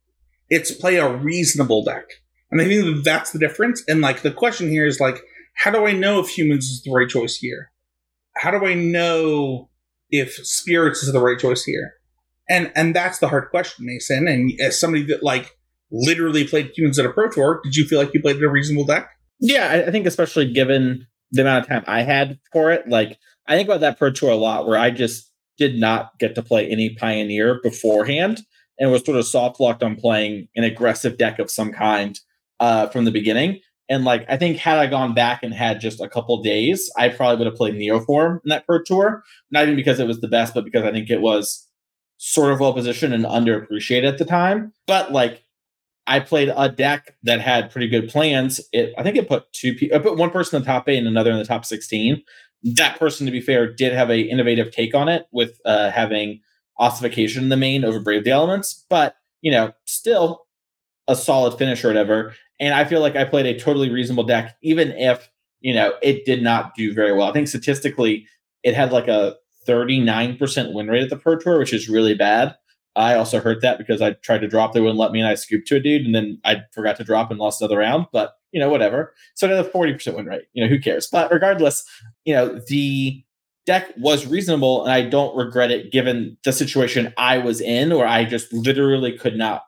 It's 0.48 0.70
play 0.70 0.96
a 0.96 1.14
reasonable 1.14 1.84
deck. 1.84 2.04
And 2.50 2.60
I 2.60 2.64
think 2.64 2.84
that 2.84 3.02
that's 3.04 3.32
the 3.32 3.38
difference. 3.38 3.82
And 3.88 4.00
like 4.00 4.22
the 4.22 4.30
question 4.30 4.68
here 4.68 4.86
is 4.86 5.00
like, 5.00 5.20
how 5.54 5.70
do 5.70 5.86
I 5.86 5.92
know 5.92 6.20
if 6.20 6.28
humans 6.28 6.66
is 6.66 6.82
the 6.82 6.92
right 6.92 7.08
choice 7.08 7.36
here? 7.36 7.72
How 8.36 8.50
do 8.50 8.64
I 8.64 8.74
know 8.74 9.70
if 10.10 10.34
spirits 10.34 11.02
is 11.02 11.12
the 11.12 11.20
right 11.20 11.38
choice 11.38 11.64
here? 11.64 11.94
And 12.48 12.72
and 12.74 12.94
that's 12.94 13.18
the 13.18 13.28
hard 13.28 13.50
question, 13.50 13.86
Mason. 13.86 14.28
And 14.28 14.52
as 14.60 14.78
somebody 14.78 15.04
that 15.06 15.22
like 15.22 15.56
literally 15.90 16.46
played 16.46 16.72
humans 16.74 16.98
at 16.98 17.06
a 17.06 17.10
pro 17.10 17.28
tour, 17.28 17.60
did 17.64 17.76
you 17.76 17.86
feel 17.86 17.98
like 17.98 18.14
you 18.14 18.20
played 18.20 18.42
a 18.42 18.48
reasonable 18.48 18.84
deck? 18.84 19.08
Yeah, 19.40 19.84
I, 19.86 19.90
think 19.90 20.06
especially 20.06 20.50
given 20.52 21.06
the 21.30 21.42
amount 21.42 21.64
of 21.64 21.68
time 21.68 21.84
I 21.86 22.02
had 22.02 22.38
for 22.52 22.72
it, 22.72 22.88
like 22.88 23.18
I 23.46 23.56
think 23.56 23.68
about 23.68 23.80
that 23.80 23.98
pro 23.98 24.10
tour 24.10 24.30
a 24.30 24.36
lot, 24.36 24.66
where 24.66 24.78
I 24.78 24.90
just 24.90 25.30
did 25.58 25.78
not 25.78 26.18
get 26.18 26.34
to 26.34 26.42
play 26.42 26.68
any 26.68 26.94
pioneer 26.94 27.60
beforehand, 27.62 28.42
and 28.78 28.90
was 28.90 29.04
sort 29.04 29.18
of 29.18 29.26
soft 29.26 29.60
locked 29.60 29.82
on 29.82 29.96
playing 29.96 30.48
an 30.56 30.64
aggressive 30.64 31.18
deck 31.18 31.38
of 31.38 31.50
some 31.50 31.72
kind 31.72 32.18
uh, 32.60 32.88
from 32.88 33.04
the 33.04 33.10
beginning. 33.10 33.60
And 33.88 34.04
like 34.04 34.24
I 34.28 34.36
think 34.36 34.56
had 34.56 34.78
I 34.78 34.86
gone 34.86 35.14
back 35.14 35.42
and 35.42 35.54
had 35.54 35.80
just 35.80 36.00
a 36.00 36.08
couple 36.08 36.42
days, 36.42 36.90
I 36.96 37.08
probably 37.08 37.36
would 37.38 37.46
have 37.46 37.56
played 37.56 37.74
Neoform 37.74 38.40
in 38.44 38.48
that 38.48 38.66
pro 38.66 38.82
tour. 38.82 39.22
Not 39.50 39.64
even 39.64 39.76
because 39.76 40.00
it 40.00 40.06
was 40.06 40.20
the 40.20 40.28
best, 40.28 40.54
but 40.54 40.64
because 40.64 40.84
I 40.84 40.90
think 40.90 41.08
it 41.10 41.20
was 41.20 41.65
sort 42.18 42.52
of 42.52 42.60
well 42.60 42.72
positioned 42.72 43.14
and 43.14 43.24
underappreciated 43.24 44.08
at 44.08 44.18
the 44.18 44.24
time. 44.24 44.72
But 44.86 45.12
like 45.12 45.42
I 46.06 46.20
played 46.20 46.52
a 46.56 46.68
deck 46.68 47.16
that 47.24 47.40
had 47.40 47.70
pretty 47.70 47.88
good 47.88 48.08
plans. 48.08 48.60
It 48.72 48.94
I 48.96 49.02
think 49.02 49.16
it 49.16 49.28
put 49.28 49.52
two 49.52 49.74
people, 49.74 49.98
put 50.00 50.16
one 50.16 50.30
person 50.30 50.56
in 50.56 50.62
the 50.62 50.66
top 50.66 50.88
eight 50.88 50.98
and 50.98 51.08
another 51.08 51.30
in 51.30 51.38
the 51.38 51.44
top 51.44 51.64
sixteen. 51.64 52.22
That 52.62 52.98
person, 52.98 53.26
to 53.26 53.32
be 53.32 53.40
fair, 53.40 53.72
did 53.72 53.92
have 53.92 54.10
a 54.10 54.20
innovative 54.20 54.70
take 54.70 54.94
on 54.94 55.08
it 55.08 55.26
with 55.30 55.60
uh, 55.64 55.90
having 55.90 56.40
ossification 56.78 57.44
in 57.44 57.48
the 57.48 57.56
main 57.56 57.84
over 57.84 58.00
Brave 58.00 58.24
the 58.24 58.30
Elements, 58.30 58.84
but 58.88 59.16
you 59.42 59.50
know, 59.50 59.72
still 59.84 60.46
a 61.08 61.16
solid 61.16 61.56
finish 61.58 61.84
or 61.84 61.88
whatever. 61.88 62.34
And 62.58 62.74
I 62.74 62.84
feel 62.84 63.00
like 63.00 63.16
I 63.16 63.24
played 63.24 63.46
a 63.46 63.58
totally 63.58 63.90
reasonable 63.90 64.24
deck, 64.24 64.56
even 64.62 64.92
if 64.92 65.28
you 65.60 65.74
know 65.74 65.94
it 66.02 66.24
did 66.24 66.42
not 66.42 66.74
do 66.74 66.94
very 66.94 67.12
well. 67.12 67.28
I 67.28 67.32
think 67.32 67.48
statistically, 67.48 68.26
it 68.62 68.74
had 68.74 68.92
like 68.92 69.08
a 69.08 69.36
39% 69.66 70.72
win 70.72 70.88
rate 70.88 71.02
at 71.02 71.10
the 71.10 71.16
Pro 71.16 71.36
Tour, 71.36 71.58
which 71.58 71.72
is 71.72 71.88
really 71.88 72.14
bad. 72.14 72.54
I 72.96 73.14
also 73.14 73.40
heard 73.40 73.60
that 73.60 73.76
because 73.76 74.00
I 74.00 74.12
tried 74.12 74.40
to 74.40 74.48
drop, 74.48 74.72
they 74.72 74.80
wouldn't 74.80 74.98
let 74.98 75.12
me, 75.12 75.20
and 75.20 75.28
I 75.28 75.34
scooped 75.34 75.68
to 75.68 75.76
a 75.76 75.80
dude, 75.80 76.06
and 76.06 76.14
then 76.14 76.40
I 76.44 76.62
forgot 76.72 76.96
to 76.96 77.04
drop 77.04 77.30
and 77.30 77.38
lost 77.38 77.60
another 77.60 77.78
round. 77.78 78.06
But 78.12 78.32
you 78.52 78.60
know, 78.60 78.70
whatever. 78.70 79.12
So 79.34 79.46
another 79.46 79.68
40% 79.68 80.16
win 80.16 80.24
rate. 80.24 80.44
You 80.54 80.64
know, 80.64 80.68
who 80.68 80.80
cares? 80.80 81.06
But 81.06 81.30
regardless, 81.30 81.84
you 82.24 82.34
know, 82.34 82.58
the 82.68 83.22
deck 83.66 83.92
was 83.98 84.26
reasonable, 84.26 84.82
and 84.82 84.92
I 84.92 85.02
don't 85.02 85.36
regret 85.36 85.70
it 85.70 85.92
given 85.92 86.38
the 86.42 86.52
situation 86.52 87.12
I 87.18 87.36
was 87.36 87.60
in, 87.60 87.94
where 87.94 88.06
I 88.06 88.24
just 88.24 88.50
literally 88.52 89.18
could 89.18 89.36
not, 89.36 89.64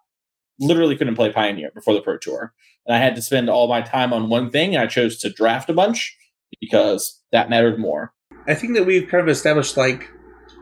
literally 0.59 0.96
couldn't 0.96 1.16
play 1.16 1.30
Pioneer 1.30 1.70
before 1.74 1.92
the 1.92 2.01
Pro 2.01 2.16
Tour, 2.16 2.55
and 2.86 2.96
I 2.96 2.99
had 2.99 3.14
to 3.16 3.22
spend 3.22 3.51
all 3.51 3.68
my 3.68 3.82
time 3.82 4.14
on 4.14 4.30
one 4.30 4.51
thing, 4.51 4.74
and 4.74 4.82
I 4.82 4.86
chose 4.86 5.18
to 5.18 5.30
draft 5.30 5.68
a 5.68 5.74
bunch 5.74 6.16
because 6.61 7.20
that 7.30 7.51
mattered 7.51 7.78
more. 7.78 8.14
I 8.49 8.55
think 8.55 8.74
that 8.74 8.87
we've 8.87 9.07
kind 9.07 9.22
of 9.22 9.29
established 9.29 9.76
like 9.76 10.09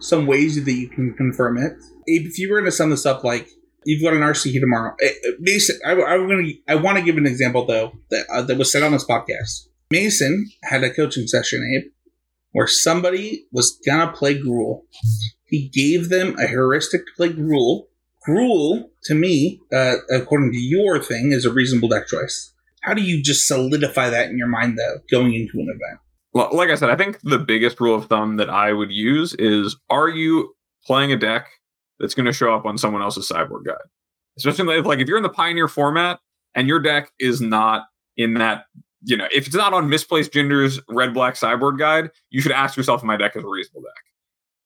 some 0.00 0.26
ways 0.26 0.62
that 0.62 0.72
you 0.72 0.88
can 0.88 1.14
confirm 1.14 1.56
it. 1.56 1.72
If 2.06 2.36
you 2.36 2.50
were 2.50 2.58
going 2.58 2.70
to 2.70 2.76
sum 2.76 2.90
this 2.90 3.06
up, 3.06 3.22
like 3.22 3.48
you've 3.84 4.02
got 4.02 4.12
an 4.12 4.20
RC 4.20 4.60
tomorrow, 4.60 4.96
eh, 5.00 5.06
eh, 5.06 5.30
Mason. 5.38 5.78
I, 5.86 5.92
I'm 5.92 6.26
going 6.26 6.44
to. 6.46 6.72
I 6.72 6.74
want 6.74 6.98
to 6.98 7.04
give 7.04 7.16
an 7.16 7.26
example 7.26 7.64
though 7.64 7.92
that 8.10 8.26
uh, 8.28 8.42
that 8.42 8.58
was 8.58 8.72
said 8.72 8.82
on 8.82 8.90
this 8.90 9.04
podcast. 9.04 9.68
Mason 9.92 10.50
had 10.64 10.82
a 10.82 10.92
coaching 10.92 11.28
session, 11.28 11.62
Abe, 11.76 11.92
where 12.50 12.66
somebody 12.66 13.46
was 13.52 13.78
gonna 13.86 14.10
play 14.10 14.36
Gruul. 14.36 14.82
He 15.44 15.68
gave 15.68 16.08
them 16.08 16.36
a 16.40 16.48
heuristic 16.48 17.06
to 17.06 17.12
play 17.16 17.28
Gruul. 17.28 17.86
Gruul, 18.28 18.88
to 19.04 19.14
me, 19.14 19.60
uh, 19.72 19.98
according 20.10 20.50
to 20.50 20.58
your 20.58 21.00
thing, 21.00 21.30
is 21.30 21.44
a 21.44 21.52
reasonable 21.52 21.88
deck 21.88 22.08
choice. 22.08 22.52
How 22.82 22.94
do 22.94 23.02
you 23.02 23.22
just 23.22 23.46
solidify 23.46 24.10
that 24.10 24.28
in 24.28 24.38
your 24.38 24.48
mind 24.48 24.76
though, 24.76 24.98
going 25.08 25.34
into 25.34 25.60
an 25.60 25.68
event? 25.68 26.00
Like 26.36 26.68
I 26.68 26.74
said, 26.74 26.90
I 26.90 26.96
think 26.96 27.18
the 27.22 27.38
biggest 27.38 27.80
rule 27.80 27.94
of 27.94 28.06
thumb 28.06 28.36
that 28.36 28.50
I 28.50 28.72
would 28.72 28.92
use 28.92 29.34
is 29.34 29.74
are 29.88 30.08
you 30.08 30.54
playing 30.84 31.10
a 31.10 31.16
deck 31.16 31.48
that's 31.98 32.14
going 32.14 32.26
to 32.26 32.32
show 32.32 32.54
up 32.54 32.66
on 32.66 32.76
someone 32.76 33.00
else's 33.00 33.26
sideboard 33.26 33.64
guide? 33.64 33.76
Especially 34.36 34.82
like 34.82 34.98
if 34.98 35.08
you're 35.08 35.16
in 35.16 35.22
the 35.22 35.30
Pioneer 35.30 35.66
format 35.66 36.20
and 36.54 36.68
your 36.68 36.78
deck 36.78 37.10
is 37.18 37.40
not 37.40 37.86
in 38.18 38.34
that, 38.34 38.66
you 39.02 39.16
know, 39.16 39.26
if 39.32 39.46
it's 39.46 39.56
not 39.56 39.72
on 39.72 39.88
Misplaced 39.88 40.30
Ginger's 40.30 40.78
red 40.90 41.14
black 41.14 41.36
sideboard 41.36 41.78
guide, 41.78 42.10
you 42.28 42.42
should 42.42 42.52
ask 42.52 42.76
yourself 42.76 43.00
if 43.00 43.06
my 43.06 43.16
deck 43.16 43.34
is 43.34 43.42
a 43.42 43.48
reasonable 43.48 43.82
deck. 43.82 44.04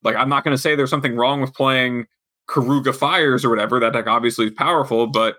Like 0.02 0.16
I'm 0.16 0.28
not 0.28 0.42
going 0.42 0.56
to 0.56 0.60
say 0.60 0.74
there's 0.74 0.90
something 0.90 1.14
wrong 1.14 1.40
with 1.40 1.54
playing 1.54 2.06
Keruga 2.48 2.92
Fires 2.92 3.44
or 3.44 3.50
whatever. 3.50 3.78
That 3.78 3.92
deck 3.92 4.08
obviously 4.08 4.46
is 4.46 4.52
powerful, 4.52 5.06
but 5.06 5.36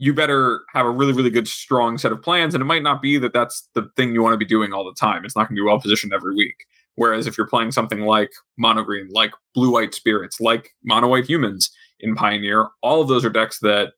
you 0.00 0.14
better 0.14 0.62
have 0.72 0.86
a 0.86 0.90
really, 0.90 1.12
really 1.12 1.28
good, 1.28 1.46
strong 1.46 1.98
set 1.98 2.10
of 2.10 2.22
plans. 2.22 2.54
And 2.54 2.62
it 2.62 2.64
might 2.64 2.82
not 2.82 3.02
be 3.02 3.18
that 3.18 3.34
that's 3.34 3.68
the 3.74 3.86
thing 3.96 4.14
you 4.14 4.22
want 4.22 4.32
to 4.32 4.38
be 4.38 4.46
doing 4.46 4.72
all 4.72 4.82
the 4.82 4.94
time. 4.98 5.26
It's 5.26 5.36
not 5.36 5.42
going 5.42 5.56
to 5.56 5.60
be 5.60 5.66
well 5.66 5.78
positioned 5.78 6.14
every 6.14 6.34
week. 6.34 6.64
Whereas 6.94 7.26
if 7.26 7.36
you're 7.36 7.46
playing 7.46 7.72
something 7.72 8.00
like 8.00 8.30
Mono 8.56 8.82
Green, 8.82 9.08
like 9.10 9.32
Blue 9.54 9.70
White 9.70 9.94
Spirits, 9.94 10.40
like 10.40 10.70
Mono 10.82 11.06
White 11.06 11.26
Humans 11.26 11.70
in 12.00 12.14
Pioneer, 12.14 12.68
all 12.82 13.02
of 13.02 13.08
those 13.08 13.26
are 13.26 13.30
decks 13.30 13.58
that 13.58 13.92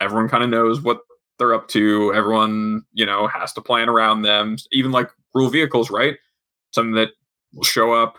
everyone 0.00 0.28
kind 0.28 0.42
of 0.42 0.50
knows 0.50 0.80
what 0.80 1.02
they're 1.38 1.54
up 1.54 1.68
to. 1.68 2.12
Everyone, 2.14 2.82
you 2.92 3.06
know, 3.06 3.28
has 3.28 3.52
to 3.52 3.60
plan 3.60 3.88
around 3.88 4.22
them. 4.22 4.56
Even 4.72 4.90
like 4.90 5.08
Gruul 5.34 5.52
vehicles, 5.52 5.88
right? 5.88 6.16
Something 6.72 6.94
that 6.94 7.10
will 7.54 7.62
show 7.62 7.92
up, 7.92 8.18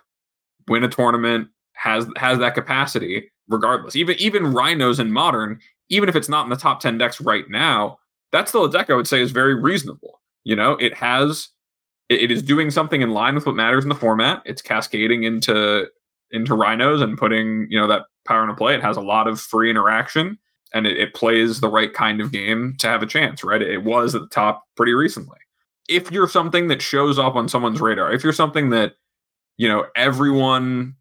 win 0.70 0.86
a 0.86 0.89
tournament, 0.89 1.49
has 1.74 2.07
has 2.15 2.39
that 2.39 2.55
capacity 2.55 3.30
regardless. 3.49 3.97
Even 3.97 4.15
even 4.20 4.53
rhinos 4.53 5.01
in 5.01 5.11
modern, 5.11 5.59
even 5.90 6.10
if 6.10 6.16
it's 6.16 6.30
not 6.30 6.46
in 6.46 6.50
the 6.50 6.56
top 6.56 6.80
10 6.80 6.98
decks 6.98 7.20
right 7.20 7.50
now, 7.50 7.98
that's 8.32 8.52
still 8.52 8.66
a 8.66 8.72
deck 8.72 8.90
I 8.90 8.96
would 8.96 9.08
say 9.08 9.22
is 9.22 9.32
very 9.32 9.56
reasonable. 9.56 10.22
You 10.44 10.56
know, 10.56 10.74
it 10.74 10.94
has 10.94 11.50
it, 12.10 12.32
is 12.32 12.42
doing 12.42 12.72
something 12.72 13.02
in 13.02 13.12
line 13.12 13.36
with 13.36 13.46
what 13.46 13.56
matters 13.56 13.84
in 13.84 13.90
the 13.90 13.96
format. 13.96 14.42
It's 14.46 14.62
cascading 14.62 15.24
into 15.24 15.88
into 16.32 16.54
rhinos 16.54 17.02
and 17.02 17.18
putting, 17.18 17.68
you 17.70 17.80
know, 17.80 17.88
that 17.88 18.04
power 18.26 18.44
into 18.44 18.56
play. 18.56 18.76
It 18.76 18.84
has 18.84 18.98
a 18.98 19.02
lot 19.02 19.28
of 19.28 19.42
free 19.42 19.70
interaction 19.70 20.38
and 20.74 20.86
it, 20.86 20.98
it 20.98 21.16
plays 21.16 21.60
the 21.60 21.70
right 21.70 21.92
kind 21.94 22.22
of 22.22 22.32
game 22.32 22.76
to 22.80 22.88
have 22.88 23.02
a 23.02 23.08
chance, 23.08 23.44
right? 23.44 23.62
It 23.62 23.84
was 23.84 24.14
at 24.14 24.22
the 24.22 24.28
top 24.28 24.64
pretty 24.76 24.94
recently. 24.94 25.40
If 25.88 26.12
you're 26.12 26.30
something 26.30 26.68
that 26.68 26.84
shows 26.84 27.18
up 27.18 27.36
on 27.36 27.50
someone's 27.50 27.82
radar, 27.82 28.14
if 28.14 28.24
you're 28.24 28.34
something 28.34 28.70
that, 28.70 28.94
you 29.58 29.68
know, 29.68 29.88
everyone 29.96 30.96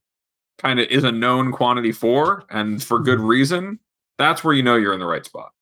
kind 0.56 0.80
of 0.80 0.88
is 0.88 1.04
a 1.04 1.12
known 1.12 1.52
quantity 1.52 1.92
for 1.92 2.44
and 2.48 2.82
for 2.82 2.98
good 2.98 3.20
reason, 3.20 3.78
that's 4.18 4.44
where 4.44 4.54
you 4.54 4.62
know 4.62 4.76
you're 4.76 4.92
in 4.92 5.00
the 5.00 5.06
right 5.06 5.24
spot. 5.24 5.52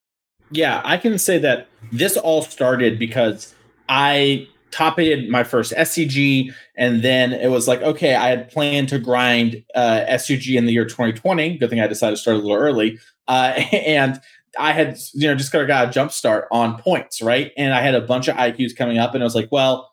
Yeah, 0.51 0.81
I 0.83 0.97
can 0.97 1.17
say 1.17 1.37
that 1.39 1.67
this 1.91 2.17
all 2.17 2.41
started 2.41 2.97
because 2.97 3.53
I 3.89 4.47
top 4.71 4.99
aided 4.99 5.29
my 5.29 5.43
first 5.43 5.73
SCG, 5.73 6.53
and 6.75 7.01
then 7.01 7.33
it 7.33 7.49
was 7.49 7.67
like, 7.67 7.81
okay, 7.81 8.15
I 8.15 8.29
had 8.29 8.49
planned 8.49 8.89
to 8.89 8.99
grind 8.99 9.63
uh, 9.75 10.05
SCG 10.09 10.55
in 10.55 10.65
the 10.65 10.73
year 10.73 10.85
2020. 10.85 11.57
Good 11.57 11.69
thing 11.69 11.79
I 11.79 11.87
decided 11.87 12.15
to 12.15 12.21
start 12.21 12.37
a 12.37 12.39
little 12.39 12.55
early. 12.55 12.99
Uh, 13.27 13.53
and 13.71 14.19
I 14.59 14.71
had 14.71 14.97
you 15.13 15.27
know 15.27 15.35
just 15.35 15.51
kind 15.51 15.61
of 15.61 15.67
got 15.67 15.89
a 15.89 15.91
jump 15.91 16.11
start 16.11 16.47
on 16.51 16.77
points, 16.79 17.21
right? 17.21 17.51
And 17.57 17.73
I 17.73 17.81
had 17.81 17.95
a 17.95 18.01
bunch 18.01 18.27
of 18.27 18.35
IQs 18.35 18.75
coming 18.75 18.97
up, 18.97 19.13
and 19.13 19.23
I 19.23 19.25
was 19.25 19.35
like, 19.35 19.49
well, 19.51 19.91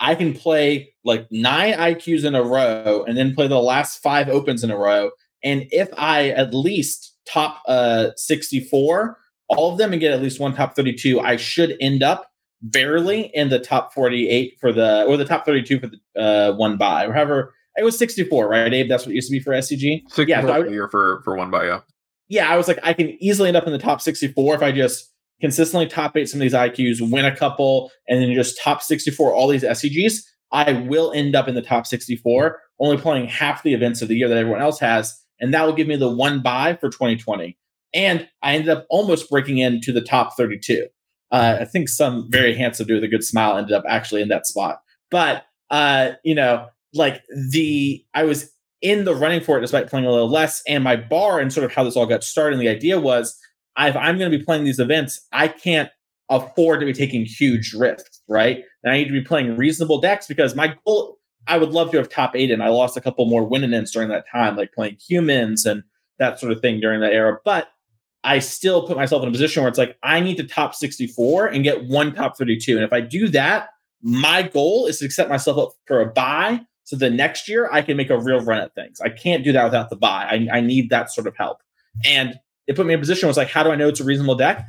I 0.00 0.14
can 0.14 0.32
play 0.32 0.94
like 1.04 1.26
nine 1.30 1.74
IQs 1.74 2.24
in 2.24 2.34
a 2.34 2.42
row, 2.42 3.04
and 3.06 3.16
then 3.16 3.34
play 3.34 3.48
the 3.48 3.60
last 3.60 4.02
five 4.02 4.28
opens 4.28 4.62
in 4.62 4.70
a 4.70 4.78
row. 4.78 5.10
And 5.44 5.66
if 5.70 5.88
I 5.96 6.30
at 6.30 6.52
least 6.52 7.14
top 7.28 7.62
uh 7.66 8.10
64, 8.16 9.18
all 9.48 9.72
of 9.72 9.78
them, 9.78 9.92
and 9.92 10.00
get 10.00 10.12
at 10.12 10.22
least 10.22 10.40
one 10.40 10.54
top 10.54 10.74
32, 10.74 11.20
I 11.20 11.36
should 11.36 11.76
end 11.80 12.02
up 12.02 12.30
barely 12.62 13.30
in 13.34 13.50
the 13.50 13.58
top 13.58 13.94
48 13.94 14.58
for 14.60 14.72
the 14.72 15.04
or 15.04 15.16
the 15.16 15.24
top 15.24 15.46
32 15.46 15.80
for 15.80 15.86
the 15.88 16.20
uh 16.20 16.56
one 16.56 16.76
buy. 16.76 17.06
Or 17.06 17.12
however 17.12 17.54
it 17.76 17.84
was 17.84 17.96
64 17.98 18.48
right 18.48 18.72
abe? 18.72 18.88
That's 18.88 19.06
what 19.06 19.12
it 19.12 19.14
used 19.14 19.28
to 19.28 19.32
be 19.32 19.40
for 19.40 19.52
scg 19.52 20.02
yeah 20.26 20.40
so 20.40 20.48
I 20.48 20.66
year 20.66 20.88
for 20.88 21.22
for 21.24 21.36
one 21.36 21.50
buy 21.50 21.66
yeah. 21.66 21.80
Yeah 22.28 22.50
i 22.50 22.56
was 22.56 22.68
like 22.68 22.78
i 22.82 22.92
can 22.92 23.10
easily 23.22 23.48
end 23.48 23.56
up 23.56 23.66
in 23.66 23.72
the 23.72 23.78
top 23.78 24.00
64 24.00 24.56
if 24.56 24.62
i 24.62 24.72
just 24.72 25.12
consistently 25.40 25.86
top 25.86 26.16
eight 26.16 26.28
some 26.28 26.40
of 26.40 26.42
these 26.42 26.52
iqs 26.52 27.10
win 27.10 27.24
a 27.24 27.36
couple 27.36 27.90
and 28.08 28.20
then 28.20 28.32
just 28.34 28.60
top 28.60 28.82
64 28.82 29.32
all 29.32 29.46
these 29.48 29.62
scgs 29.62 30.14
i 30.50 30.72
will 30.72 31.12
end 31.12 31.36
up 31.36 31.46
in 31.46 31.54
the 31.54 31.62
top 31.62 31.86
64 31.86 32.58
only 32.80 32.96
playing 32.96 33.28
half 33.28 33.62
the 33.62 33.74
events 33.74 34.02
of 34.02 34.08
the 34.08 34.16
year 34.16 34.28
that 34.28 34.36
everyone 34.36 34.60
else 34.60 34.80
has 34.80 35.20
and 35.40 35.54
that 35.54 35.64
will 35.64 35.72
give 35.72 35.88
me 35.88 35.96
the 35.96 36.10
one 36.10 36.40
buy 36.40 36.74
for 36.74 36.88
2020 36.88 37.56
and 37.94 38.28
i 38.42 38.54
ended 38.54 38.68
up 38.68 38.86
almost 38.90 39.30
breaking 39.30 39.58
into 39.58 39.92
the 39.92 40.00
top 40.00 40.36
32 40.36 40.86
uh, 41.30 41.58
I 41.60 41.64
think 41.64 41.88
some 41.88 42.30
very 42.30 42.54
handsome 42.54 42.86
dude 42.86 42.96
with 42.96 43.04
a 43.04 43.08
good 43.08 43.24
smile 43.24 43.56
ended 43.56 43.74
up 43.74 43.84
actually 43.86 44.22
in 44.22 44.28
that 44.28 44.46
spot. 44.46 44.80
But 45.10 45.44
uh, 45.70 46.12
you 46.24 46.34
know, 46.34 46.66
like 46.94 47.22
the 47.50 48.04
I 48.14 48.24
was 48.24 48.50
in 48.80 49.04
the 49.04 49.14
running 49.14 49.40
for 49.40 49.58
it 49.58 49.60
despite 49.60 49.88
playing 49.88 50.06
a 50.06 50.10
little 50.10 50.30
less, 50.30 50.62
and 50.66 50.82
my 50.82 50.96
bar 50.96 51.38
and 51.38 51.52
sort 51.52 51.64
of 51.64 51.72
how 51.72 51.84
this 51.84 51.96
all 51.96 52.06
got 52.06 52.24
started. 52.24 52.54
And 52.54 52.62
the 52.62 52.70
idea 52.70 52.98
was, 52.98 53.38
if 53.78 53.96
I'm 53.96 54.18
going 54.18 54.30
to 54.30 54.38
be 54.38 54.44
playing 54.44 54.64
these 54.64 54.78
events, 54.78 55.26
I 55.32 55.48
can't 55.48 55.90
afford 56.30 56.80
to 56.80 56.86
be 56.86 56.92
taking 56.92 57.24
huge 57.24 57.74
risks, 57.74 58.22
right? 58.28 58.62
And 58.82 58.92
I 58.92 58.98
need 58.98 59.06
to 59.06 59.12
be 59.12 59.22
playing 59.22 59.56
reasonable 59.56 60.00
decks 60.00 60.26
because 60.26 60.54
my 60.54 60.74
goal. 60.86 61.17
I 61.48 61.58
would 61.58 61.70
love 61.70 61.90
to 61.90 61.96
have 61.96 62.08
top 62.08 62.36
eight, 62.36 62.50
and 62.50 62.62
I 62.62 62.68
lost 62.68 62.96
a 62.96 63.00
couple 63.00 63.24
more 63.26 63.44
winning 63.44 63.72
ins 63.72 63.92
during 63.92 64.08
that 64.10 64.24
time, 64.30 64.56
like 64.56 64.72
playing 64.72 64.96
humans 64.96 65.66
and 65.66 65.82
that 66.18 66.38
sort 66.38 66.52
of 66.52 66.60
thing 66.60 66.80
during 66.80 67.00
that 67.00 67.12
era. 67.12 67.38
But 67.44 67.68
I 68.24 68.38
still 68.40 68.86
put 68.86 68.96
myself 68.96 69.22
in 69.22 69.28
a 69.28 69.32
position 69.32 69.62
where 69.62 69.68
it's 69.68 69.78
like 69.78 69.96
I 70.02 70.20
need 70.20 70.36
to 70.36 70.44
top 70.44 70.74
64 70.74 71.46
and 71.46 71.64
get 71.64 71.84
one 71.84 72.14
top 72.14 72.36
32. 72.36 72.76
And 72.76 72.84
if 72.84 72.92
I 72.92 73.00
do 73.00 73.28
that, 73.28 73.70
my 74.02 74.42
goal 74.42 74.86
is 74.86 74.98
to 74.98 75.10
set 75.10 75.28
myself 75.28 75.58
up 75.58 75.72
for 75.86 76.00
a 76.00 76.06
buy 76.06 76.60
so 76.88 76.96
the 76.96 77.10
next 77.10 77.50
year 77.50 77.68
I 77.70 77.82
can 77.82 77.98
make 77.98 78.08
a 78.08 78.18
real 78.18 78.40
run 78.40 78.60
at 78.60 78.74
things. 78.74 78.98
I 79.02 79.10
can't 79.10 79.44
do 79.44 79.52
that 79.52 79.64
without 79.64 79.90
the 79.90 79.96
buy. 79.96 80.24
I, 80.24 80.56
I 80.56 80.60
need 80.62 80.88
that 80.88 81.10
sort 81.10 81.26
of 81.26 81.36
help. 81.36 81.58
And 82.06 82.40
it 82.66 82.76
put 82.76 82.86
me 82.86 82.94
in 82.94 82.98
a 82.98 83.02
position 83.02 83.26
where 83.26 83.30
it's 83.30 83.36
like, 83.36 83.50
how 83.50 83.62
do 83.62 83.70
I 83.70 83.76
know 83.76 83.88
it's 83.88 84.00
a 84.00 84.04
reasonable 84.04 84.36
deck? 84.36 84.66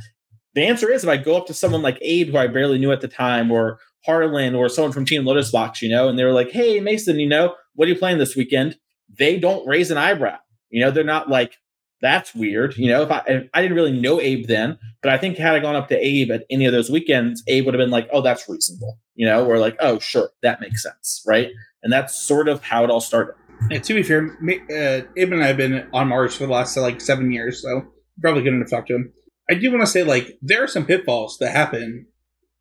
The 0.53 0.65
answer 0.65 0.91
is 0.91 1.05
if 1.05 1.09
I 1.09 1.15
go 1.15 1.37
up 1.37 1.47
to 1.47 1.53
someone 1.53 1.81
like 1.81 1.97
Abe, 2.01 2.31
who 2.31 2.37
I 2.37 2.47
barely 2.47 2.77
knew 2.77 2.91
at 2.91 2.99
the 2.99 3.07
time, 3.07 3.51
or 3.51 3.79
Harlan, 4.05 4.55
or 4.55 4.69
someone 4.69 4.91
from 4.91 5.05
Team 5.05 5.25
Lotus 5.25 5.51
Box, 5.51 5.81
you 5.81 5.89
know, 5.89 6.07
and 6.07 6.17
they 6.17 6.23
were 6.23 6.33
like, 6.33 6.51
hey, 6.51 6.79
Mason, 6.79 7.19
you 7.19 7.27
know, 7.27 7.55
what 7.75 7.87
are 7.87 7.91
you 7.91 7.97
playing 7.97 8.17
this 8.17 8.35
weekend? 8.35 8.77
They 9.17 9.39
don't 9.39 9.67
raise 9.67 9.91
an 9.91 9.97
eyebrow. 9.97 10.37
You 10.69 10.81
know, 10.81 10.91
they're 10.91 11.03
not 11.03 11.29
like, 11.29 11.55
that's 12.01 12.33
weird. 12.33 12.77
You 12.77 12.89
know, 12.89 13.01
if 13.03 13.11
I 13.11 13.21
if 13.27 13.49
I 13.53 13.61
didn't 13.61 13.75
really 13.75 13.99
know 13.99 14.21
Abe 14.21 14.47
then, 14.47 14.77
but 15.01 15.11
I 15.11 15.17
think 15.17 15.37
had 15.37 15.55
I 15.55 15.59
gone 15.59 15.75
up 15.75 15.89
to 15.89 15.97
Abe 15.97 16.31
at 16.31 16.45
any 16.49 16.65
of 16.65 16.71
those 16.71 16.89
weekends, 16.89 17.43
Abe 17.47 17.65
would 17.65 17.73
have 17.73 17.79
been 17.79 17.89
like, 17.89 18.07
"Oh, 18.13 18.21
that's 18.21 18.47
reasonable," 18.47 18.99
you 19.15 19.25
know, 19.25 19.45
or 19.45 19.57
like, 19.59 19.75
"Oh, 19.79 19.99
sure, 19.99 20.29
that 20.41 20.61
makes 20.61 20.81
sense," 20.81 21.21
right? 21.27 21.49
And 21.83 21.91
that's 21.91 22.17
sort 22.17 22.47
of 22.47 22.63
how 22.63 22.83
it 22.83 22.89
all 22.89 23.01
started. 23.01 23.35
And 23.69 23.83
to 23.83 23.93
be 23.93 24.03
fair, 24.03 24.37
uh, 24.41 25.01
Abe 25.17 25.33
and 25.33 25.43
I 25.43 25.47
have 25.47 25.57
been 25.57 25.89
on 25.91 26.07
Mars 26.07 26.35
for 26.37 26.45
the 26.45 26.53
last 26.53 26.77
like 26.77 27.01
seven 27.01 27.31
years, 27.31 27.61
so 27.61 27.81
probably 28.21 28.43
couldn't 28.43 28.61
have 28.61 28.69
talked 28.69 28.87
to 28.87 28.95
him. 28.95 29.13
I 29.49 29.55
do 29.55 29.69
want 29.71 29.81
to 29.81 29.87
say, 29.87 30.03
like, 30.03 30.37
there 30.41 30.63
are 30.63 30.67
some 30.67 30.85
pitfalls 30.85 31.37
that 31.39 31.51
happen 31.51 32.05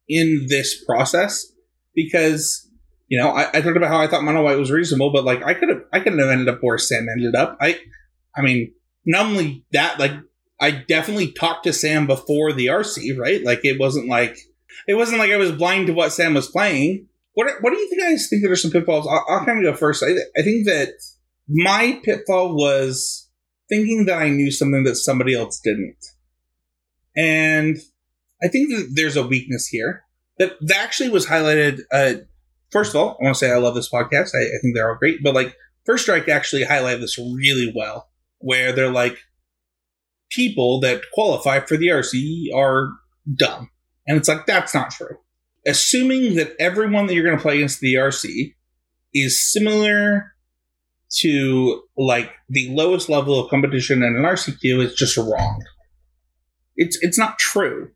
in 0.09 0.47
this 0.49 0.85
process 0.85 1.53
because 1.95 2.69
you 3.09 3.19
know 3.19 3.31
I, 3.31 3.49
I 3.49 3.61
talked 3.61 3.77
about 3.77 3.91
how 3.91 4.01
I 4.01 4.07
thought 4.07 4.25
mono 4.25 4.43
white 4.43 4.59
was 4.59 4.71
reasonable, 4.71 5.13
but 5.13 5.25
like 5.25 5.43
I 5.43 5.55
could 5.55 5.69
have 5.69 5.83
I 5.93 6.01
could 6.01 6.19
have 6.19 6.31
ended 6.31 6.49
up 6.49 6.61
where 6.61 6.79
Sam 6.79 7.07
ended 7.09 7.35
up. 7.35 7.59
I 7.61 7.79
I 8.37 8.43
mean 8.43 8.73
not 9.09 9.27
only 9.27 9.65
that, 9.73 9.99
like 9.99 10.13
I 10.61 10.71
definitely 10.71 11.33
talked 11.33 11.65
to 11.65 11.73
Sam 11.73 12.07
before 12.07 12.53
the 12.53 12.67
RC, 12.67 13.19
right? 13.19 13.43
Like 13.43 13.61
it 13.65 13.81
wasn't 13.81 14.07
like 14.07 14.37
it 14.87 14.95
wasn't 14.95 15.19
like 15.19 15.31
I 15.31 15.37
was 15.37 15.53
blind 15.53 15.87
to 15.87 15.95
what 15.95 16.13
Sam 16.13 16.35
was 16.35 16.49
playing. 16.49 17.07
What 17.33 17.49
what 17.61 17.73
do 17.73 17.79
you 17.79 17.89
think? 17.89 18.03
guys 18.03 18.29
think 18.29 18.43
that 18.43 18.51
are 18.51 18.57
some 18.57 18.71
pitfalls? 18.71 19.07
I'll, 19.07 19.25
I'll 19.29 19.45
kind 19.45 19.65
of 19.65 19.73
go 19.73 19.77
first. 19.77 20.05
I, 20.05 20.11
I 20.39 20.43
think 20.43 20.67
that 20.67 20.91
my 21.49 22.01
pitfall 22.05 22.55
was 22.55 23.29
thinking 23.69 24.07
that 24.07 24.19
I 24.19 24.29
knew 24.29 24.51
something 24.51 24.85
that 24.85 24.97
somebody 24.97 25.35
else 25.35 25.61
didn't, 25.61 26.05
and 27.17 27.79
I 28.43 28.49
think 28.49 28.72
there's 28.95 29.16
a 29.16 29.26
weakness 29.26 29.66
here 29.66 30.05
that, 30.39 30.53
that 30.61 30.78
actually 30.78 31.11
was 31.11 31.26
highlighted. 31.26 31.80
Uh, 31.93 32.14
first 32.70 32.95
of 32.95 32.97
all, 32.97 33.16
I 33.20 33.24
want 33.24 33.36
to 33.36 33.39
say 33.39 33.51
I 33.51 33.59
love 33.59 33.74
this 33.74 33.91
podcast. 33.91 34.30
I, 34.34 34.43
I 34.43 34.59
think 34.62 34.74
they're 34.74 34.91
all 34.91 34.99
great, 34.99 35.22
but 35.22 35.34
like 35.34 35.57
First 35.84 36.05
Strike 36.05 36.28
actually 36.28 36.64
highlighted 36.64 37.01
this 37.01 37.18
really 37.18 37.72
well 37.74 38.09
where 38.39 38.72
they're 38.72 38.91
like 38.91 39.18
people 40.30 40.80
that 40.80 41.03
qualify 41.12 41.61
for 41.61 41.76
the 41.76 41.89
RC 41.89 42.55
are 42.55 42.91
dumb. 43.36 43.70
And 44.07 44.16
it's 44.16 44.28
like, 44.28 44.47
that's 44.47 44.74
not 44.74 44.91
true. 44.91 45.16
Assuming 45.66 46.36
that 46.36 46.55
everyone 46.59 47.07
that 47.07 47.14
you're 47.14 47.24
going 47.24 47.36
to 47.36 47.43
play 47.43 47.57
against 47.57 47.80
the 47.80 47.95
RC 47.95 48.55
is 49.14 49.51
similar 49.53 50.34
to 51.20 51.82
like 51.97 52.32
the 52.49 52.68
lowest 52.70 53.09
level 53.09 53.39
of 53.39 53.51
competition 53.51 54.03
in 54.03 54.16
an 54.16 54.22
RCQ 54.22 54.84
is 54.84 54.95
just 54.95 55.16
wrong. 55.16 55.62
It's 56.76 56.99
it's 57.01 57.18
not 57.18 57.39
true. 57.39 57.91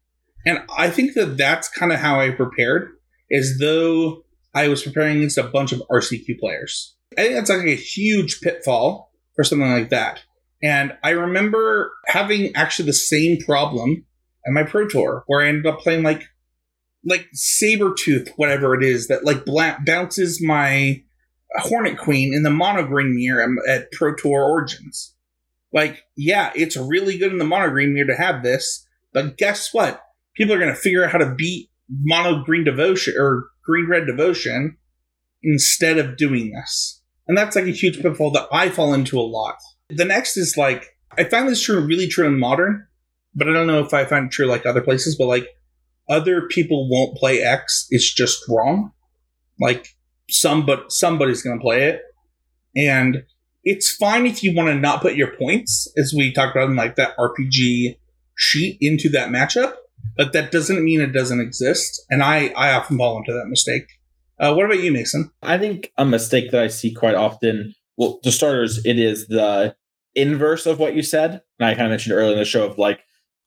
And 0.44 0.60
I 0.76 0.90
think 0.90 1.14
that 1.14 1.36
that's 1.36 1.68
kind 1.68 1.92
of 1.92 2.00
how 2.00 2.20
I 2.20 2.30
prepared, 2.30 2.90
as 3.32 3.58
though 3.58 4.24
I 4.54 4.68
was 4.68 4.82
preparing 4.82 5.18
against 5.18 5.38
a 5.38 5.44
bunch 5.44 5.72
of 5.72 5.82
RCQ 5.90 6.38
players. 6.38 6.96
I 7.16 7.22
think 7.22 7.34
that's 7.34 7.50
like 7.50 7.66
a 7.66 7.74
huge 7.74 8.40
pitfall 8.40 9.12
for 9.34 9.44
something 9.44 9.70
like 9.70 9.90
that. 9.90 10.22
And 10.62 10.96
I 11.02 11.10
remember 11.10 11.92
having 12.06 12.54
actually 12.54 12.86
the 12.86 12.92
same 12.92 13.38
problem 13.38 14.04
at 14.46 14.52
my 14.52 14.62
Pro 14.62 14.88
Tour 14.88 15.24
where 15.26 15.44
I 15.44 15.48
ended 15.48 15.66
up 15.66 15.80
playing 15.80 16.02
like 16.02 16.22
like 17.04 17.26
saber 17.32 17.94
tooth, 17.98 18.32
whatever 18.36 18.74
it 18.74 18.84
is, 18.84 19.08
that 19.08 19.24
like 19.24 19.44
bla- 19.44 19.78
bounces 19.84 20.40
my 20.40 21.02
Hornet 21.56 21.98
Queen 21.98 22.32
in 22.32 22.42
the 22.42 22.50
mono 22.50 22.86
green 22.86 23.14
mirror 23.14 23.56
at 23.68 23.90
Pro 23.92 24.14
Tour 24.14 24.42
Origins. 24.42 25.14
Like, 25.72 26.02
yeah, 26.16 26.52
it's 26.54 26.76
really 26.76 27.18
good 27.18 27.32
in 27.32 27.38
the 27.38 27.44
mono 27.44 27.70
green 27.70 27.94
mirror 27.94 28.08
to 28.08 28.14
have 28.14 28.42
this, 28.42 28.86
but 29.12 29.36
guess 29.36 29.72
what? 29.72 30.02
People 30.36 30.54
are 30.54 30.58
going 30.58 30.74
to 30.74 30.80
figure 30.80 31.04
out 31.04 31.12
how 31.12 31.18
to 31.18 31.34
beat 31.34 31.70
mono 31.88 32.42
green 32.42 32.64
devotion 32.64 33.14
or 33.18 33.48
green 33.64 33.88
red 33.88 34.06
devotion 34.06 34.76
instead 35.42 35.98
of 35.98 36.16
doing 36.16 36.52
this. 36.52 37.02
And 37.28 37.36
that's 37.36 37.56
like 37.56 37.66
a 37.66 37.70
huge 37.70 38.00
pitfall 38.00 38.30
that 38.32 38.48
I 38.52 38.70
fall 38.70 38.94
into 38.94 39.18
a 39.18 39.22
lot. 39.22 39.56
The 39.90 40.04
next 40.04 40.36
is 40.36 40.56
like 40.56 40.86
I 41.18 41.24
find 41.24 41.48
this 41.48 41.62
true 41.62 41.80
really 41.80 42.08
true 42.08 42.26
in 42.26 42.38
modern, 42.38 42.86
but 43.34 43.48
I 43.48 43.52
don't 43.52 43.66
know 43.66 43.80
if 43.80 43.92
I 43.92 44.04
find 44.04 44.26
it 44.26 44.32
true 44.32 44.46
like 44.46 44.66
other 44.66 44.80
places. 44.80 45.16
But 45.16 45.26
like 45.26 45.48
other 46.08 46.48
people 46.48 46.88
won't 46.90 47.16
play 47.16 47.40
X. 47.42 47.86
It's 47.90 48.12
just 48.12 48.42
wrong. 48.48 48.92
Like 49.60 49.88
somebody 50.30 50.82
somebody's 50.88 51.42
going 51.42 51.58
to 51.58 51.62
play 51.62 51.84
it, 51.84 52.00
and 52.74 53.24
it's 53.64 53.94
fine 53.94 54.26
if 54.26 54.42
you 54.42 54.54
want 54.54 54.68
to 54.68 54.74
not 54.74 55.02
put 55.02 55.14
your 55.14 55.36
points, 55.36 55.92
as 55.96 56.12
we 56.16 56.32
talked 56.32 56.56
about 56.56 56.70
in 56.70 56.76
like 56.76 56.96
that 56.96 57.16
RPG 57.16 57.96
sheet, 58.36 58.78
into 58.80 59.08
that 59.10 59.28
matchup. 59.28 59.74
But 60.16 60.32
that 60.32 60.52
doesn't 60.52 60.84
mean 60.84 61.00
it 61.00 61.12
doesn't 61.12 61.40
exist, 61.40 62.04
and 62.10 62.22
I 62.22 62.48
I 62.48 62.72
often 62.72 62.98
fall 62.98 63.18
into 63.18 63.32
that 63.32 63.48
mistake. 63.48 63.84
Uh, 64.38 64.52
what 64.54 64.66
about 64.66 64.82
you, 64.82 64.92
Mason? 64.92 65.30
I 65.42 65.58
think 65.58 65.92
a 65.96 66.04
mistake 66.04 66.50
that 66.50 66.62
I 66.62 66.68
see 66.68 66.92
quite 66.92 67.14
often. 67.14 67.74
Well, 67.96 68.18
to 68.24 68.32
starters, 68.32 68.84
it 68.84 68.98
is 68.98 69.28
the 69.28 69.76
inverse 70.14 70.66
of 70.66 70.78
what 70.78 70.94
you 70.94 71.02
said. 71.02 71.42
And 71.58 71.66
I 71.68 71.74
kind 71.74 71.86
of 71.86 71.90
mentioned 71.90 72.14
earlier 72.14 72.32
in 72.32 72.38
the 72.38 72.44
show 72.44 72.66
of 72.66 72.78
like, 72.78 73.00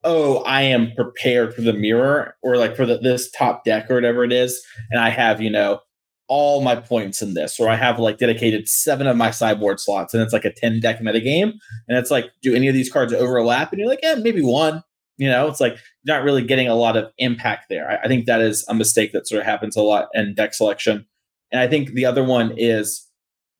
oh, 0.04 0.38
I 0.44 0.62
am 0.62 0.92
prepared 0.96 1.54
for 1.54 1.62
the 1.62 1.74
mirror 1.74 2.36
or 2.44 2.58
like 2.58 2.76
for 2.76 2.86
the, 2.86 2.98
this 2.98 3.30
top 3.32 3.66
deck 3.66 3.90
or 3.90 3.96
whatever 3.96 4.24
it 4.24 4.32
is. 4.32 4.64
And 4.92 5.02
I 5.02 5.10
have, 5.10 5.42
you 5.42 5.50
know, 5.50 5.80
all 6.28 6.62
my 6.62 6.76
points 6.76 7.22
in 7.22 7.34
this, 7.34 7.60
or 7.60 7.70
I 7.70 7.76
have 7.76 8.00
like 8.00 8.18
dedicated 8.18 8.68
seven 8.68 9.06
of 9.06 9.16
my 9.16 9.30
sideboard 9.30 9.80
slots, 9.80 10.14
and 10.14 10.24
it's 10.24 10.34
like 10.34 10.46
a 10.46 10.54
10 10.54 10.80
deck 10.80 11.02
meta 11.02 11.20
game. 11.20 11.54
And 11.88 11.98
it's 11.98 12.10
like, 12.10 12.32
do 12.42 12.56
any 12.56 12.68
of 12.68 12.74
these 12.74 12.92
cards 12.92 13.14
overlap? 13.14 13.72
And 13.72 13.80
you're 13.80 13.90
like, 13.90 14.00
yeah, 14.02 14.16
maybe 14.16 14.42
one. 14.42 14.84
You 15.18 15.30
know, 15.30 15.48
it's 15.48 15.62
like 15.62 15.78
not 16.04 16.24
really 16.24 16.44
getting 16.44 16.68
a 16.68 16.76
lot 16.76 16.98
of 16.98 17.12
impact 17.18 17.66
there. 17.70 17.90
I, 17.90 18.06
I 18.06 18.08
think 18.08 18.26
that 18.26 18.42
is 18.42 18.66
a 18.68 18.74
mistake 18.74 19.14
that 19.14 19.28
sort 19.28 19.40
of 19.40 19.46
happens 19.46 19.76
a 19.76 19.82
lot 19.82 20.10
in 20.14 20.36
deck 20.36 20.54
selection. 20.54 21.06
And 21.52 21.62
I 21.62 21.68
think 21.68 21.94
the 21.94 22.06
other 22.06 22.24
one 22.24 22.54
is 22.58 23.08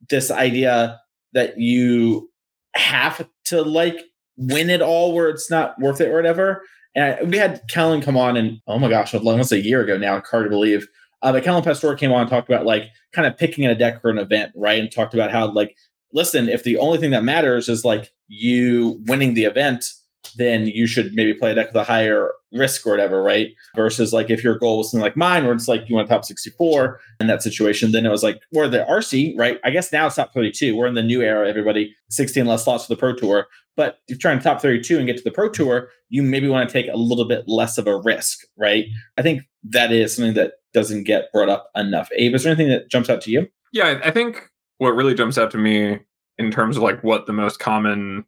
this 0.10 0.32
idea 0.32 1.00
that 1.34 1.60
you 1.60 2.30
have 2.76 3.28
to 3.46 3.62
like 3.62 3.98
win 4.38 4.70
it 4.70 4.82
all 4.82 5.14
where 5.14 5.30
it's 5.30 5.50
not 5.50 5.80
worth 5.80 6.02
it 6.02 6.10
or 6.10 6.16
whatever. 6.16 6.64
And 6.94 7.04
I, 7.04 7.24
we 7.24 7.38
had 7.38 7.62
Kellen 7.70 8.02
come 8.02 8.18
on 8.18 8.38
and 8.38 8.60
oh 8.68 8.80
my 8.80 8.90
gosh, 8.90 9.14
almost 9.14 9.52
a 9.52 9.60
year 9.60 9.82
ago 9.82 9.98
now, 9.98 10.22
hard 10.30 10.46
to 10.46 10.50
believe. 10.50 10.88
Uh, 11.22 11.32
but 11.32 11.44
Kellen 11.44 11.64
Pastor 11.64 11.96
came 11.96 12.12
on 12.12 12.22
and 12.22 12.30
talked 12.30 12.50
about 12.50 12.66
like 12.66 12.90
kind 13.14 13.28
of 13.28 13.38
picking 13.38 13.66
a 13.66 13.76
deck 13.76 14.02
for 14.02 14.10
an 14.10 14.18
event, 14.18 14.52
right? 14.56 14.80
And 14.80 14.92
talked 14.92 15.14
about 15.14 15.32
how 15.32 15.52
like, 15.52 15.76
listen, 16.14 16.50
if 16.50 16.64
the 16.64 16.78
only 16.78 16.98
thing 16.98 17.12
that 17.12 17.24
matters 17.24 17.68
is 17.70 17.84
like 17.86 18.12
you 18.28 19.02
winning 19.08 19.34
the 19.34 19.46
event, 19.46 19.86
then 20.34 20.68
you 20.68 20.88
should 20.88 21.14
maybe 21.14 21.34
play 21.34 21.52
a 21.52 21.56
deck 21.56 21.68
with 21.68 21.76
a 21.76 21.84
higher 21.84 22.32
risk 22.52 22.86
or 22.86 22.92
whatever, 22.92 23.22
right? 23.22 23.50
Versus 23.76 24.14
like 24.14 24.30
if 24.30 24.44
your 24.44 24.58
goal 24.58 24.80
was 24.80 24.92
something 24.92 25.04
like 25.04 25.18
mine, 25.18 25.44
where 25.46 25.54
it's 25.54 25.68
like 25.68 25.88
you 25.88 25.96
want 25.96 26.10
top 26.10 26.26
64 26.26 27.00
in 27.20 27.28
that 27.28 27.44
situation, 27.44 27.92
then 27.92 28.06
it 28.06 28.10
was 28.10 28.24
like, 28.24 28.42
or 28.56 28.68
the 28.68 28.86
RC, 28.90 29.38
right? 29.38 29.60
I 29.64 29.70
guess 29.70 29.92
now 29.92 30.08
it's 30.08 30.16
top 30.16 30.34
32. 30.34 30.76
We're 30.76 30.88
in 30.88 30.94
the 30.94 31.04
new 31.04 31.22
era, 31.22 31.48
everybody, 31.48 31.96
16 32.10 32.46
less 32.46 32.64
slots 32.64 32.86
for 32.86 32.94
the 32.94 33.00
Pro 33.00 33.14
Tour. 33.14 33.48
But 33.78 34.00
if 34.08 34.12
you're 34.12 34.18
trying 34.18 34.38
to 34.38 34.44
top 34.44 34.62
32 34.62 34.98
and 34.98 35.08
get 35.08 35.18
to 35.18 35.24
the 35.24 35.32
Pro 35.32 35.50
Tour, 35.50 35.90
you 36.10 36.24
maybe 36.24 36.48
want 36.48 36.68
to 36.70 36.74
take 36.74 36.88
a 36.92 36.98
little 36.98 37.26
bit 37.26 37.44
less 37.48 37.78
of 37.78 37.88
a 37.88 38.00
risk, 38.00 38.40
right? 38.58 38.86
I 39.18 39.22
think 39.22 39.44
that 39.64 39.92
is 39.92 40.16
something 40.16 40.34
that 40.36 40.54
doesn't 40.74 41.04
get 41.04 41.32
brought 41.34 41.50
up 41.50 41.70
enough. 41.76 42.10
Abe, 42.16 42.36
is 42.36 42.44
there 42.44 42.54
anything 42.54 42.70
that 42.70 42.90
jumps 42.90 43.10
out 43.10 43.22
to 43.22 43.32
you? 43.32 43.48
Yeah, 43.74 44.00
I 44.04 44.12
think 44.12 44.50
what 44.78 44.96
really 44.96 45.14
jumps 45.14 45.38
out 45.38 45.52
to 45.52 45.58
me 45.58 46.00
in 46.38 46.52
terms 46.52 46.78
of 46.78 46.84
like 46.84 47.04
what 47.04 47.26
the 47.26 47.34
most 47.34 47.60
common 47.60 48.26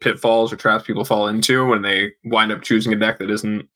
pitfalls 0.00 0.52
or 0.52 0.56
traps 0.56 0.84
people 0.84 1.04
fall 1.04 1.28
into 1.28 1.66
when 1.66 1.82
they 1.82 2.12
wind 2.24 2.52
up 2.52 2.62
choosing 2.62 2.92
a 2.92 2.96
deck 2.96 3.18
that 3.18 3.30
isn't 3.30 3.68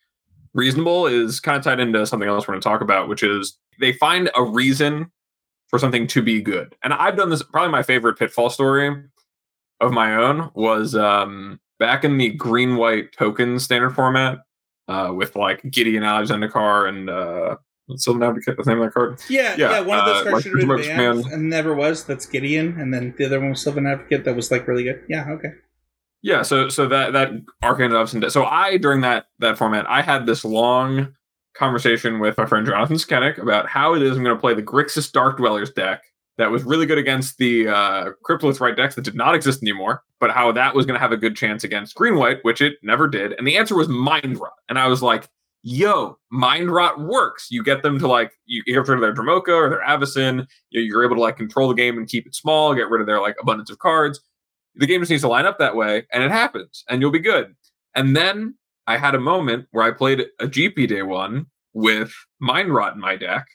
reasonable 0.54 1.06
is 1.06 1.40
kind 1.40 1.56
of 1.56 1.64
tied 1.64 1.80
into 1.80 2.04
something 2.06 2.28
else 2.28 2.46
we're 2.46 2.54
going 2.54 2.60
to 2.60 2.68
talk 2.68 2.80
about, 2.80 3.08
which 3.08 3.22
is 3.22 3.58
they 3.78 3.92
find 3.92 4.30
a 4.36 4.42
reason 4.42 5.10
for 5.68 5.78
something 5.78 6.06
to 6.08 6.22
be 6.22 6.42
good. 6.42 6.74
And 6.82 6.92
I've 6.92 7.16
done 7.16 7.30
this. 7.30 7.42
Probably 7.42 7.70
my 7.70 7.82
favorite 7.82 8.18
pitfall 8.18 8.50
story 8.50 9.04
of 9.80 9.92
my 9.92 10.16
own 10.16 10.50
was 10.54 10.94
um, 10.94 11.60
back 11.78 12.04
in 12.04 12.18
the 12.18 12.30
green 12.30 12.76
white 12.76 13.12
token 13.12 13.58
standard 13.58 13.94
format 13.94 14.40
uh, 14.88 15.12
with 15.14 15.36
like 15.36 15.62
Gideon 15.70 16.02
Alexander 16.02 16.86
and 16.86 17.08
uh, 17.08 17.56
Sylvan 17.96 18.22
Advocate. 18.22 18.56
The 18.56 18.64
name 18.64 18.80
of 18.80 18.86
that 18.86 18.94
card? 18.94 19.20
Yeah, 19.30 19.54
yeah. 19.56 19.70
Yeah, 19.70 19.80
one 19.80 19.98
of 19.98 20.06
those 20.06 20.26
uh, 20.26 20.30
cards 20.30 20.44
should 20.44 20.58
have 20.58 20.68
been 20.68 20.96
banned, 20.96 21.26
and 21.26 21.48
never 21.48 21.74
was. 21.74 22.04
That's 22.04 22.26
Gideon, 22.26 22.78
and 22.78 22.92
then 22.92 23.14
the 23.16 23.26
other 23.26 23.40
one 23.40 23.50
was 23.50 23.62
Sylvan 23.62 23.86
Advocate. 23.86 24.24
That 24.24 24.36
was 24.36 24.50
like 24.50 24.66
really 24.66 24.84
good. 24.84 25.02
Yeah, 25.08 25.30
okay. 25.30 25.50
Yeah, 26.22 26.42
so 26.42 26.68
so 26.68 26.86
that 26.88 27.12
that 27.14 27.30
Arcane 27.62 27.92
of 27.92 27.96
Upson. 27.96 28.28
So 28.30 28.44
I 28.44 28.76
during 28.76 29.00
that 29.00 29.26
that 29.38 29.56
format, 29.56 29.88
I 29.88 30.02
had 30.02 30.26
this 30.26 30.44
long 30.44 31.14
conversation 31.54 32.20
with 32.20 32.36
my 32.36 32.46
friend 32.46 32.66
Jonathan 32.66 32.96
Skennick 32.96 33.38
about 33.38 33.68
how 33.68 33.94
it 33.94 34.02
is 34.02 34.16
I'm 34.16 34.24
going 34.24 34.36
to 34.36 34.40
play 34.40 34.54
the 34.54 34.62
Grixis 34.62 35.10
Dark 35.10 35.38
Dwellers 35.38 35.70
deck 35.70 36.02
that 36.38 36.50
was 36.50 36.62
really 36.64 36.86
good 36.86 36.98
against 36.98 37.38
the 37.38 37.68
uh, 37.68 38.10
Cryptolith 38.26 38.60
Rite 38.60 38.76
decks 38.76 38.94
that 38.94 39.02
did 39.02 39.14
not 39.14 39.34
exist 39.34 39.62
anymore, 39.62 40.02
but 40.20 40.30
how 40.30 40.52
that 40.52 40.74
was 40.74 40.86
going 40.86 40.94
to 40.94 41.00
have 41.00 41.12
a 41.12 41.16
good 41.16 41.36
chance 41.36 41.64
against 41.64 41.94
Green 41.94 42.16
White, 42.16 42.38
which 42.42 42.60
it 42.60 42.76
never 42.82 43.06
did. 43.08 43.32
And 43.32 43.46
the 43.46 43.56
answer 43.58 43.76
was 43.76 43.88
Mind 43.88 44.38
Rot, 44.38 44.52
and 44.68 44.78
I 44.78 44.88
was 44.88 45.02
like, 45.02 45.28
"Yo, 45.62 46.18
Mind 46.30 46.70
Rot 46.70 47.00
works. 47.00 47.48
You 47.50 47.62
get 47.62 47.82
them 47.82 47.98
to 47.98 48.06
like 48.08 48.32
you 48.46 48.62
you 48.66 48.74
get 48.74 48.88
rid 48.88 48.96
of 48.96 49.00
their 49.00 49.14
Dromoka 49.14 49.48
or 49.48 49.68
their 49.68 49.82
Avacyn. 49.82 50.46
You're 50.70 51.04
able 51.04 51.16
to 51.16 51.22
like 51.22 51.36
control 51.36 51.68
the 51.68 51.74
game 51.74 51.98
and 51.98 52.08
keep 52.08 52.26
it 52.26 52.34
small, 52.34 52.74
get 52.74 52.88
rid 52.88 53.00
of 53.00 53.06
their 53.06 53.20
like 53.20 53.36
abundance 53.40 53.70
of 53.70 53.78
cards." 53.78 54.20
The 54.74 54.86
game 54.86 55.00
just 55.00 55.10
needs 55.10 55.22
to 55.22 55.28
line 55.28 55.46
up 55.46 55.58
that 55.58 55.76
way 55.76 56.06
and 56.12 56.22
it 56.22 56.30
happens 56.30 56.84
and 56.88 57.00
you'll 57.00 57.10
be 57.10 57.18
good. 57.18 57.54
And 57.94 58.16
then 58.16 58.54
i 58.90 58.96
had 58.96 59.14
a 59.14 59.20
moment 59.20 59.66
where 59.70 59.84
i 59.84 59.90
played 59.90 60.26
a 60.40 60.46
gp 60.46 60.88
day 60.88 61.02
one 61.02 61.46
with 61.74 62.12
mind 62.40 62.74
rot 62.74 62.94
in 62.94 63.00
my 63.00 63.16
deck 63.16 63.46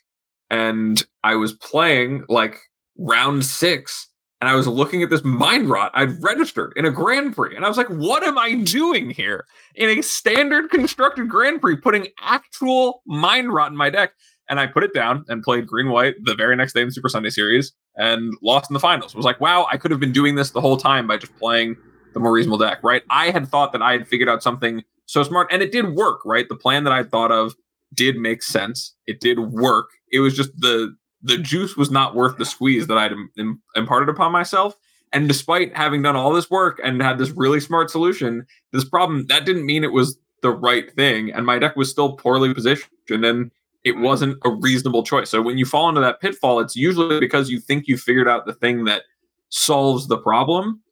and 0.50 1.06
i 1.24 1.34
was 1.34 1.52
playing 1.52 2.24
like 2.28 2.58
round 2.96 3.44
six 3.44 4.08
and 4.40 4.48
i 4.50 4.54
was 4.54 4.66
looking 4.66 5.02
at 5.02 5.10
this 5.10 5.24
mind 5.24 5.68
rot 5.68 5.90
i'd 5.94 6.22
registered 6.22 6.72
in 6.76 6.84
a 6.84 6.90
grand 6.90 7.34
prix 7.34 7.54
and 7.54 7.64
i 7.64 7.68
was 7.68 7.76
like 7.76 7.88
what 7.88 8.22
am 8.22 8.38
i 8.38 8.54
doing 8.54 9.10
here 9.10 9.46
in 9.74 9.98
a 9.98 10.02
standard 10.02 10.70
constructed 10.70 11.28
grand 11.28 11.60
prix 11.60 11.76
putting 11.76 12.08
actual 12.20 13.02
mind 13.06 13.52
rot 13.52 13.70
in 13.70 13.76
my 13.76 13.90
deck 13.90 14.12
and 14.48 14.60
I 14.60 14.66
put 14.66 14.84
it 14.84 14.94
down 14.94 15.24
and 15.28 15.42
played 15.42 15.66
green 15.66 15.90
white 15.90 16.14
the 16.22 16.34
very 16.34 16.56
next 16.56 16.72
day 16.72 16.80
in 16.82 16.88
the 16.88 16.92
Super 16.92 17.08
Sunday 17.08 17.30
series 17.30 17.72
and 17.96 18.32
lost 18.42 18.70
in 18.70 18.74
the 18.74 18.80
finals. 18.80 19.12
It 19.12 19.16
was 19.16 19.24
like, 19.24 19.40
wow, 19.40 19.66
I 19.70 19.76
could 19.76 19.90
have 19.90 20.00
been 20.00 20.12
doing 20.12 20.34
this 20.34 20.50
the 20.50 20.60
whole 20.60 20.76
time 20.76 21.06
by 21.06 21.16
just 21.16 21.36
playing 21.36 21.76
the 22.14 22.20
more 22.20 22.32
reasonable 22.32 22.58
deck, 22.58 22.78
right? 22.82 23.02
I 23.10 23.30
had 23.30 23.48
thought 23.48 23.72
that 23.72 23.82
I 23.82 23.92
had 23.92 24.06
figured 24.06 24.28
out 24.28 24.42
something 24.42 24.82
so 25.06 25.22
smart 25.22 25.48
and 25.50 25.62
it 25.62 25.72
did 25.72 25.94
work, 25.94 26.20
right? 26.24 26.48
The 26.48 26.56
plan 26.56 26.84
that 26.84 26.92
I 26.92 27.02
thought 27.02 27.32
of 27.32 27.54
did 27.94 28.16
make 28.16 28.42
sense. 28.42 28.94
It 29.06 29.20
did 29.20 29.38
work. 29.38 29.86
It 30.12 30.20
was 30.20 30.36
just 30.36 30.50
the 30.58 30.94
the 31.22 31.38
juice 31.38 31.76
was 31.76 31.90
not 31.90 32.14
worth 32.14 32.36
the 32.38 32.44
squeeze 32.44 32.86
that 32.86 32.98
I'd 32.98 33.12
im- 33.12 33.30
im- 33.36 33.62
imparted 33.74 34.08
upon 34.08 34.32
myself. 34.32 34.76
And 35.12 35.28
despite 35.28 35.76
having 35.76 36.02
done 36.02 36.16
all 36.16 36.32
this 36.32 36.50
work 36.50 36.80
and 36.82 37.00
had 37.00 37.18
this 37.18 37.30
really 37.30 37.60
smart 37.60 37.90
solution, 37.90 38.46
this 38.72 38.84
problem 38.84 39.26
that 39.26 39.46
didn't 39.46 39.66
mean 39.66 39.84
it 39.84 39.92
was 39.92 40.18
the 40.42 40.50
right 40.50 40.92
thing, 40.94 41.32
and 41.32 41.46
my 41.46 41.58
deck 41.58 41.76
was 41.76 41.90
still 41.90 42.12
poorly 42.16 42.52
positioned. 42.52 42.90
And 43.08 43.24
then 43.24 43.50
it 43.84 43.96
wasn't 43.98 44.38
a 44.44 44.50
reasonable 44.50 45.04
choice. 45.04 45.30
So 45.30 45.40
when 45.40 45.58
you 45.58 45.64
fall 45.64 45.88
into 45.88 46.00
that 46.00 46.20
pitfall, 46.20 46.60
it's 46.60 46.76
usually 46.76 47.20
because 47.20 47.50
you 47.50 47.60
think 47.60 47.86
you 47.86 47.96
figured 47.96 48.28
out 48.28 48.44
the 48.44 48.52
thing 48.52 48.84
that 48.84 49.02
solves 49.48 50.08
the 50.08 50.18
problem, 50.18 50.82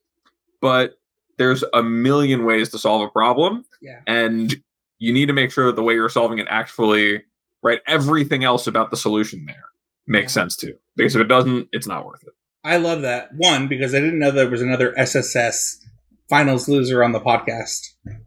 but 0.60 0.94
there's 1.36 1.64
a 1.74 1.82
million 1.82 2.44
ways 2.44 2.68
to 2.70 2.78
solve 2.78 3.02
a 3.02 3.10
problem. 3.10 3.64
Yeah. 3.82 4.00
And 4.06 4.54
you 5.00 5.12
need 5.12 5.26
to 5.26 5.32
make 5.32 5.50
sure 5.50 5.66
that 5.66 5.76
the 5.76 5.82
way 5.82 5.94
you're 5.94 6.08
solving 6.08 6.38
it 6.38 6.46
actually, 6.48 7.24
right, 7.62 7.80
everything 7.86 8.44
else 8.44 8.66
about 8.68 8.92
the 8.92 8.96
solution 8.96 9.44
there 9.46 9.64
makes 10.06 10.32
sense 10.32 10.56
too. 10.56 10.74
Because 10.96 11.16
if 11.16 11.22
it 11.22 11.28
doesn't, 11.28 11.68
it's 11.72 11.86
not 11.86 12.06
worth 12.06 12.22
it. 12.22 12.32
I 12.62 12.78
love 12.78 13.02
that 13.02 13.28
one 13.36 13.68
because 13.68 13.94
I 13.94 14.00
didn't 14.00 14.18
know 14.18 14.30
there 14.30 14.48
was 14.48 14.62
another 14.62 14.98
SSS 14.98 15.84
finals 16.30 16.68
loser 16.68 17.04
on 17.04 17.12
the 17.12 17.20
podcast. 17.20 17.80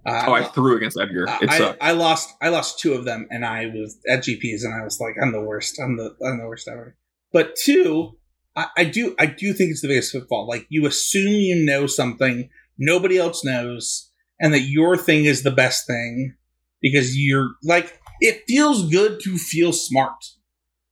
Uh, 0.05 0.23
Oh, 0.28 0.34
I 0.34 0.43
threw 0.43 0.78
against 0.78 0.99
Edgar. 0.99 1.28
I, 1.28 1.39
It 1.41 1.49
I, 1.49 1.57
sucked. 1.57 1.84
I 1.84 1.91
lost. 1.91 2.34
I 2.41 2.49
lost 2.49 2.80
two 2.80 2.93
of 2.93 3.05
them, 3.05 3.28
and 3.32 3.45
I 3.45 3.67
was 3.67 3.97
at 4.09 4.19
GPs, 4.23 4.63
and 4.63 4.73
I 4.73 4.84
was 4.84 4.99
like, 4.99 5.15
"I'm 5.21 5.32
the 5.32 5.41
worst. 5.41 5.80
I'm 5.80 5.97
the 5.97 6.15
I'm 6.25 6.38
the 6.39 6.47
worst 6.47 6.67
ever." 6.67 6.95
But 7.34 7.55
two, 7.55 8.17
I, 8.55 8.67
I 8.78 8.84
do 8.86 9.15
I 9.19 9.25
do 9.25 9.53
think 9.53 9.71
it's 9.71 9.82
the 9.82 9.88
biggest 9.88 10.13
pitfall. 10.13 10.47
Like 10.47 10.65
you 10.69 10.86
assume 10.86 11.34
you 11.34 11.65
know 11.65 11.88
something 11.88 12.49
nobody 12.78 13.17
else 13.17 13.43
knows, 13.43 14.11
and 14.39 14.53
that 14.53 14.61
your 14.61 14.97
thing 14.97 15.25
is 15.25 15.43
the 15.43 15.51
best 15.51 15.88
thing 15.88 16.36
because 16.82 17.17
you're 17.17 17.49
like 17.63 17.99
it 18.19 18.43
feels 18.47 18.89
good 18.91 19.19
to 19.23 19.38
feel 19.38 19.73
smart. 19.73 20.23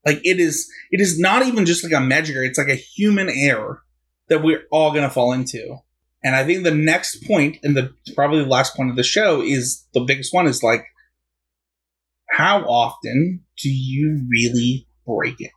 Like 0.06 0.22
it 0.24 0.40
is. 0.40 0.70
It 0.92 1.02
is 1.02 1.20
not 1.20 1.46
even 1.46 1.66
just 1.66 1.84
like 1.84 1.94
a 1.94 2.00
magic 2.00 2.36
error. 2.36 2.46
It's 2.46 2.60
like 2.60 2.70
a 2.70 2.76
human 2.76 3.30
error 3.30 3.82
that 4.30 4.44
we're 4.44 4.64
all 4.72 4.94
gonna 4.94 5.10
fall 5.10 5.34
into. 5.34 5.78
And 6.24 6.36
I 6.36 6.44
think 6.44 6.64
the 6.64 6.72
next 6.72 7.24
point, 7.26 7.58
and 7.64 7.76
the 7.76 7.94
probably 8.16 8.40
the 8.40 8.50
last 8.50 8.76
point 8.76 8.90
of 8.90 8.96
the 8.96 9.04
show, 9.04 9.42
is 9.42 9.86
the 9.94 10.04
biggest 10.04 10.34
one 10.34 10.48
is 10.48 10.64
like, 10.64 10.86
how 12.32 12.62
often 12.62 13.44
do 13.62 13.70
you 13.70 14.26
really 14.30 14.88
break 15.06 15.36
it? 15.40 15.52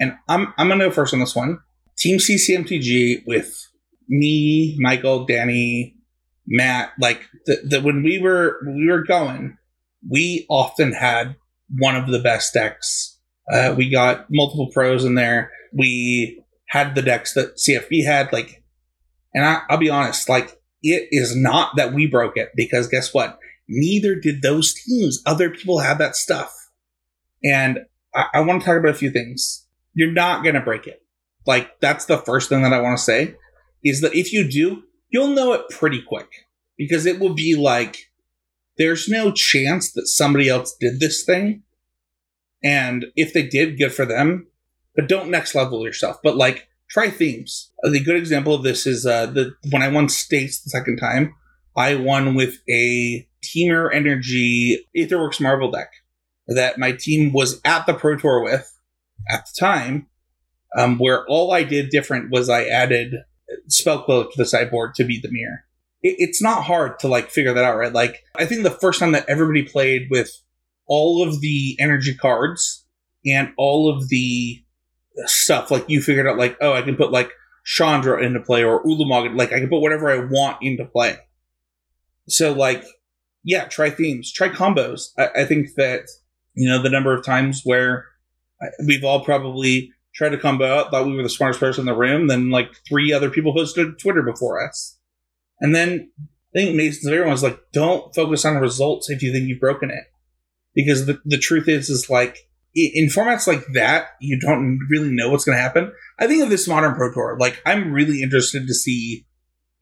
And 0.00 0.14
I'm 0.28 0.54
I'm 0.56 0.68
gonna 0.68 0.86
go 0.86 0.90
first 0.90 1.14
on 1.14 1.20
this 1.20 1.36
one. 1.36 1.58
Team 1.98 2.18
CCMTG 2.18 3.24
with 3.26 3.54
me, 4.08 4.76
Michael, 4.78 5.26
Danny, 5.26 5.96
Matt. 6.46 6.92
Like 7.00 7.22
the, 7.46 7.60
the 7.64 7.80
when 7.80 8.02
we 8.02 8.18
were 8.18 8.58
when 8.64 8.76
we 8.76 8.90
were 8.90 9.04
going, 9.04 9.58
we 10.08 10.46
often 10.48 10.92
had 10.92 11.36
one 11.78 11.96
of 11.96 12.06
the 12.08 12.20
best 12.20 12.54
decks. 12.54 13.17
Uh, 13.52 13.74
we 13.76 13.90
got 13.90 14.26
multiple 14.30 14.70
pros 14.72 15.04
in 15.04 15.14
there. 15.14 15.50
We 15.72 16.42
had 16.68 16.94
the 16.94 17.02
decks 17.02 17.34
that 17.34 17.56
CFB 17.56 18.04
had. 18.04 18.32
Like 18.32 18.62
and 19.34 19.44
I, 19.44 19.62
I'll 19.68 19.78
be 19.78 19.90
honest, 19.90 20.28
like 20.28 20.58
it 20.82 21.08
is 21.10 21.36
not 21.36 21.76
that 21.76 21.92
we 21.92 22.06
broke 22.06 22.36
it 22.36 22.50
because 22.54 22.88
guess 22.88 23.12
what? 23.12 23.38
Neither 23.68 24.14
did 24.14 24.42
those 24.42 24.74
teams. 24.74 25.22
Other 25.26 25.50
people 25.50 25.80
had 25.80 25.98
that 25.98 26.16
stuff. 26.16 26.52
And 27.44 27.80
I, 28.14 28.26
I 28.34 28.40
want 28.40 28.62
to 28.62 28.66
talk 28.66 28.78
about 28.78 28.94
a 28.94 28.98
few 28.98 29.10
things. 29.10 29.66
You're 29.94 30.12
not 30.12 30.42
going 30.42 30.54
to 30.54 30.60
break 30.60 30.86
it. 30.86 31.02
Like 31.46 31.80
that's 31.80 32.06
the 32.06 32.18
first 32.18 32.48
thing 32.48 32.62
that 32.62 32.72
I 32.72 32.80
want 32.80 32.98
to 32.98 33.04
say 33.04 33.34
is 33.84 34.00
that 34.00 34.14
if 34.14 34.32
you 34.32 34.48
do, 34.48 34.82
you'll 35.10 35.28
know 35.28 35.52
it 35.52 35.68
pretty 35.70 36.02
quick 36.02 36.28
because 36.76 37.06
it 37.06 37.20
will 37.20 37.34
be 37.34 37.54
like, 37.56 37.96
there's 38.76 39.08
no 39.08 39.32
chance 39.32 39.92
that 39.92 40.06
somebody 40.06 40.48
else 40.48 40.76
did 40.78 41.00
this 41.00 41.24
thing. 41.24 41.62
And 42.62 43.06
if 43.16 43.32
they 43.32 43.46
did, 43.46 43.78
good 43.78 43.92
for 43.92 44.04
them. 44.04 44.48
But 44.96 45.08
don't 45.08 45.30
next 45.30 45.54
level 45.54 45.84
yourself. 45.84 46.18
But 46.22 46.36
like, 46.36 46.68
try 46.90 47.10
themes. 47.10 47.70
The 47.82 48.02
good 48.02 48.16
example 48.16 48.54
of 48.54 48.62
this 48.62 48.86
is 48.86 49.06
uh, 49.06 49.26
the 49.26 49.54
when 49.70 49.82
I 49.82 49.88
won 49.88 50.08
states 50.08 50.60
the 50.60 50.70
second 50.70 50.96
time, 50.96 51.34
I 51.76 51.94
won 51.94 52.34
with 52.34 52.58
a 52.68 53.28
Temur 53.44 53.94
Energy 53.94 54.84
Aetherworks 54.96 55.40
Marvel 55.40 55.70
deck 55.70 55.90
that 56.48 56.78
my 56.78 56.92
team 56.92 57.32
was 57.32 57.60
at 57.64 57.86
the 57.86 57.94
Pro 57.94 58.16
Tour 58.16 58.42
with 58.42 58.74
at 59.30 59.46
the 59.46 59.60
time. 59.60 60.08
Um, 60.76 60.98
where 60.98 61.26
all 61.28 61.52
I 61.52 61.62
did 61.62 61.88
different 61.88 62.30
was 62.30 62.50
I 62.50 62.64
added 62.64 63.14
spell 63.68 64.04
Spellcloak 64.04 64.32
to 64.32 64.36
the 64.36 64.44
sideboard 64.44 64.94
to 64.94 65.04
beat 65.04 65.22
the 65.22 65.30
mirror. 65.30 65.64
It, 66.02 66.16
it's 66.18 66.42
not 66.42 66.64
hard 66.64 66.98
to 67.00 67.08
like 67.08 67.30
figure 67.30 67.54
that 67.54 67.64
out, 67.64 67.78
right? 67.78 67.92
Like 67.92 68.22
I 68.36 68.44
think 68.44 68.62
the 68.62 68.70
first 68.70 69.00
time 69.00 69.12
that 69.12 69.28
everybody 69.28 69.62
played 69.62 70.08
with 70.10 70.30
all 70.88 71.26
of 71.26 71.40
the 71.40 71.76
energy 71.78 72.14
cards 72.14 72.84
and 73.24 73.52
all 73.56 73.88
of 73.94 74.08
the 74.08 74.62
stuff. 75.26 75.70
Like 75.70 75.84
you 75.88 76.00
figured 76.00 76.26
out, 76.26 76.38
like, 76.38 76.56
oh, 76.60 76.72
I 76.72 76.82
can 76.82 76.96
put 76.96 77.12
like 77.12 77.30
Chandra 77.64 78.22
into 78.22 78.40
play 78.40 78.64
or 78.64 78.82
Ulamog. 78.84 79.36
Like 79.36 79.52
I 79.52 79.60
can 79.60 79.68
put 79.68 79.80
whatever 79.80 80.10
I 80.10 80.24
want 80.24 80.58
into 80.62 80.84
play. 80.84 81.18
So 82.28 82.52
like, 82.52 82.84
yeah, 83.44 83.64
try 83.66 83.90
themes, 83.90 84.32
try 84.32 84.48
combos. 84.48 85.10
I, 85.18 85.42
I 85.42 85.44
think 85.44 85.74
that 85.76 86.02
you 86.54 86.68
know 86.68 86.82
the 86.82 86.90
number 86.90 87.14
of 87.14 87.24
times 87.24 87.62
where 87.64 88.06
we've 88.86 89.04
all 89.04 89.24
probably 89.24 89.92
tried 90.14 90.30
to 90.30 90.38
combo 90.38 90.66
out, 90.66 90.90
thought 90.90 91.06
we 91.06 91.14
were 91.14 91.22
the 91.22 91.28
smartest 91.28 91.60
person 91.60 91.82
in 91.82 91.86
the 91.86 91.94
room, 91.94 92.26
then 92.26 92.50
like 92.50 92.70
three 92.88 93.12
other 93.12 93.30
people 93.30 93.52
posted 93.52 93.98
Twitter 93.98 94.22
before 94.22 94.66
us, 94.66 94.98
and 95.60 95.74
then 95.74 96.10
I 96.20 96.58
think 96.58 96.76
Mason's 96.76 97.12
everyone's 97.12 97.42
like, 97.42 97.60
don't 97.72 98.14
focus 98.14 98.44
on 98.44 98.56
results 98.56 99.10
if 99.10 99.22
you 99.22 99.32
think 99.32 99.46
you've 99.46 99.60
broken 99.60 99.90
it, 99.90 100.04
because 100.78 101.06
the 101.06 101.20
the 101.24 101.38
truth 101.38 101.68
is 101.68 101.90
is 101.90 102.08
like 102.08 102.38
in 102.72 103.08
formats 103.08 103.48
like 103.48 103.64
that, 103.74 104.10
you 104.20 104.38
don't 104.38 104.78
really 104.88 105.10
know 105.10 105.28
what's 105.28 105.44
going 105.44 105.56
to 105.56 105.62
happen. 105.62 105.92
I 106.20 106.28
think 106.28 106.40
of 106.40 106.50
this 106.50 106.68
modern 106.68 106.94
Pro 106.94 107.12
Tour, 107.12 107.36
like 107.40 107.60
I'm 107.66 107.90
really 107.90 108.22
interested 108.22 108.68
to 108.68 108.74
see 108.74 109.26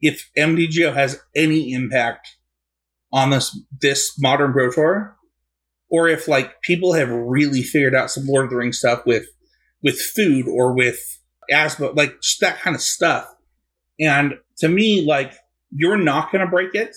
if 0.01 0.27
MTGO 0.35 0.95
has 0.95 1.21
any 1.35 1.71
impact 1.71 2.27
on 3.13 3.29
this 3.29 3.55
this 3.79 4.15
modern 4.17 4.53
Pro 4.53 4.71
Tour, 4.71 5.15
or 5.91 6.09
if 6.09 6.27
like 6.27 6.63
people 6.63 6.93
have 6.93 7.11
really 7.11 7.61
figured 7.61 7.93
out 7.93 8.09
some 8.09 8.25
Lord 8.25 8.45
of 8.45 8.49
the 8.49 8.57
Rings 8.57 8.79
stuff 8.79 9.05
with 9.05 9.27
with 9.83 10.01
food 10.01 10.47
or 10.47 10.73
with 10.73 10.99
asthma, 11.51 11.91
like 11.91 12.15
that 12.41 12.59
kind 12.59 12.75
of 12.75 12.81
stuff. 12.81 13.27
And 13.99 14.33
to 14.57 14.67
me, 14.67 15.05
like 15.05 15.35
you're 15.69 15.97
not 15.97 16.31
going 16.31 16.43
to 16.43 16.49
break 16.49 16.73
it 16.73 16.95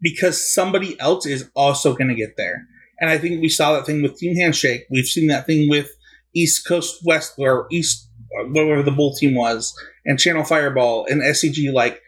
because 0.00 0.54
somebody 0.54 0.98
else 0.98 1.26
is 1.26 1.50
also 1.54 1.94
going 1.94 2.08
to 2.08 2.14
get 2.14 2.38
there. 2.38 2.66
And 3.02 3.10
I 3.10 3.18
think 3.18 3.42
we 3.42 3.48
saw 3.48 3.72
that 3.72 3.84
thing 3.84 4.00
with 4.00 4.16
Team 4.16 4.36
Handshake. 4.36 4.86
We've 4.88 5.06
seen 5.06 5.26
that 5.26 5.44
thing 5.44 5.68
with 5.68 5.90
East 6.36 6.64
Coast 6.66 7.00
West 7.04 7.34
or 7.36 7.66
East, 7.72 8.08
uh, 8.38 8.44
whatever 8.44 8.84
the 8.84 8.92
bull 8.92 9.12
team 9.16 9.34
was, 9.34 9.74
and 10.06 10.20
Channel 10.20 10.44
Fireball 10.44 11.06
and 11.10 11.20
SCG. 11.20 11.72
Like 11.72 12.00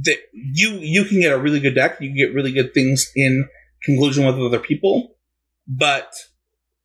that, 0.00 0.16
you 0.32 0.70
you 0.80 1.04
can 1.04 1.20
get 1.20 1.34
a 1.34 1.38
really 1.38 1.60
good 1.60 1.74
deck. 1.74 2.00
You 2.00 2.08
can 2.08 2.16
get 2.16 2.34
really 2.34 2.52
good 2.52 2.72
things 2.72 3.12
in 3.14 3.46
conclusion 3.84 4.24
with 4.24 4.36
other 4.36 4.58
people, 4.58 5.14
but 5.68 6.10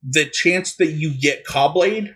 the 0.02 0.26
chance 0.26 0.76
that 0.76 0.92
you 0.92 1.14
get 1.18 1.46
Caw-Blade 1.46 2.14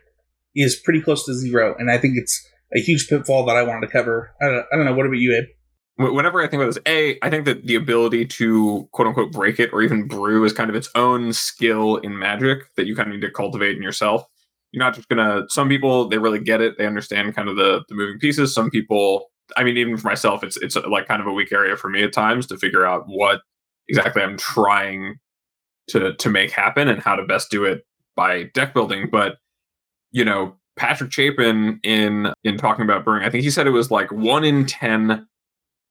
is 0.54 0.76
pretty 0.76 1.00
close 1.00 1.24
to 1.24 1.34
zero. 1.34 1.74
And 1.78 1.90
I 1.90 1.96
think 1.96 2.18
it's 2.18 2.46
a 2.76 2.80
huge 2.80 3.08
pitfall 3.08 3.46
that 3.46 3.56
I 3.56 3.62
wanted 3.62 3.86
to 3.86 3.92
cover. 3.92 4.34
I 4.42 4.46
don't, 4.46 4.66
I 4.72 4.76
don't 4.76 4.84
know. 4.84 4.94
What 4.94 5.06
about 5.06 5.18
you, 5.18 5.34
Abe? 5.36 5.48
Whenever 5.96 6.42
I 6.42 6.48
think 6.48 6.62
about 6.62 6.74
this, 6.74 6.82
A, 6.86 7.18
I 7.22 7.30
think 7.30 7.44
that 7.44 7.66
the 7.66 7.76
ability 7.76 8.26
to 8.26 8.88
quote 8.92 9.08
unquote 9.08 9.32
break 9.32 9.60
it 9.60 9.72
or 9.72 9.82
even 9.82 10.08
brew 10.08 10.44
is 10.44 10.52
kind 10.52 10.70
of 10.70 10.76
its 10.76 10.90
own 10.94 11.32
skill 11.32 11.96
in 11.98 12.18
magic 12.18 12.74
that 12.76 12.86
you 12.86 12.96
kind 12.96 13.08
of 13.08 13.14
need 13.14 13.20
to 13.20 13.30
cultivate 13.30 13.76
in 13.76 13.82
yourself. 13.82 14.24
You're 14.72 14.84
not 14.84 14.94
just 14.94 15.08
gonna 15.08 15.44
some 15.48 15.68
people 15.68 16.08
they 16.08 16.18
really 16.18 16.40
get 16.40 16.60
it, 16.60 16.78
they 16.78 16.86
understand 16.86 17.36
kind 17.36 17.48
of 17.48 17.56
the, 17.56 17.84
the 17.88 17.94
moving 17.94 18.18
pieces. 18.18 18.52
Some 18.52 18.70
people 18.70 19.30
I 19.56 19.64
mean, 19.64 19.76
even 19.76 19.96
for 19.96 20.08
myself, 20.08 20.42
it's 20.42 20.56
it's 20.56 20.76
like 20.76 21.06
kind 21.06 21.20
of 21.20 21.26
a 21.26 21.32
weak 21.32 21.52
area 21.52 21.76
for 21.76 21.88
me 21.88 22.02
at 22.02 22.12
times 22.12 22.46
to 22.46 22.58
figure 22.58 22.86
out 22.86 23.04
what 23.06 23.42
exactly 23.88 24.22
I'm 24.22 24.36
trying 24.36 25.16
to 25.88 26.14
to 26.14 26.30
make 26.30 26.50
happen 26.50 26.88
and 26.88 27.00
how 27.00 27.14
to 27.14 27.24
best 27.24 27.50
do 27.50 27.64
it 27.64 27.86
by 28.16 28.44
deck 28.54 28.74
building. 28.74 29.08
But 29.10 29.36
you 30.12 30.24
know, 30.24 30.56
Patrick 30.76 31.12
Chapin 31.12 31.78
in 31.82 32.32
in 32.42 32.56
talking 32.56 32.84
about 32.84 33.04
brewing, 33.04 33.22
I 33.22 33.30
think 33.30 33.44
he 33.44 33.50
said 33.50 33.66
it 33.66 33.70
was 33.70 33.90
like 33.90 34.10
one 34.10 34.44
in 34.44 34.66
ten 34.66 35.26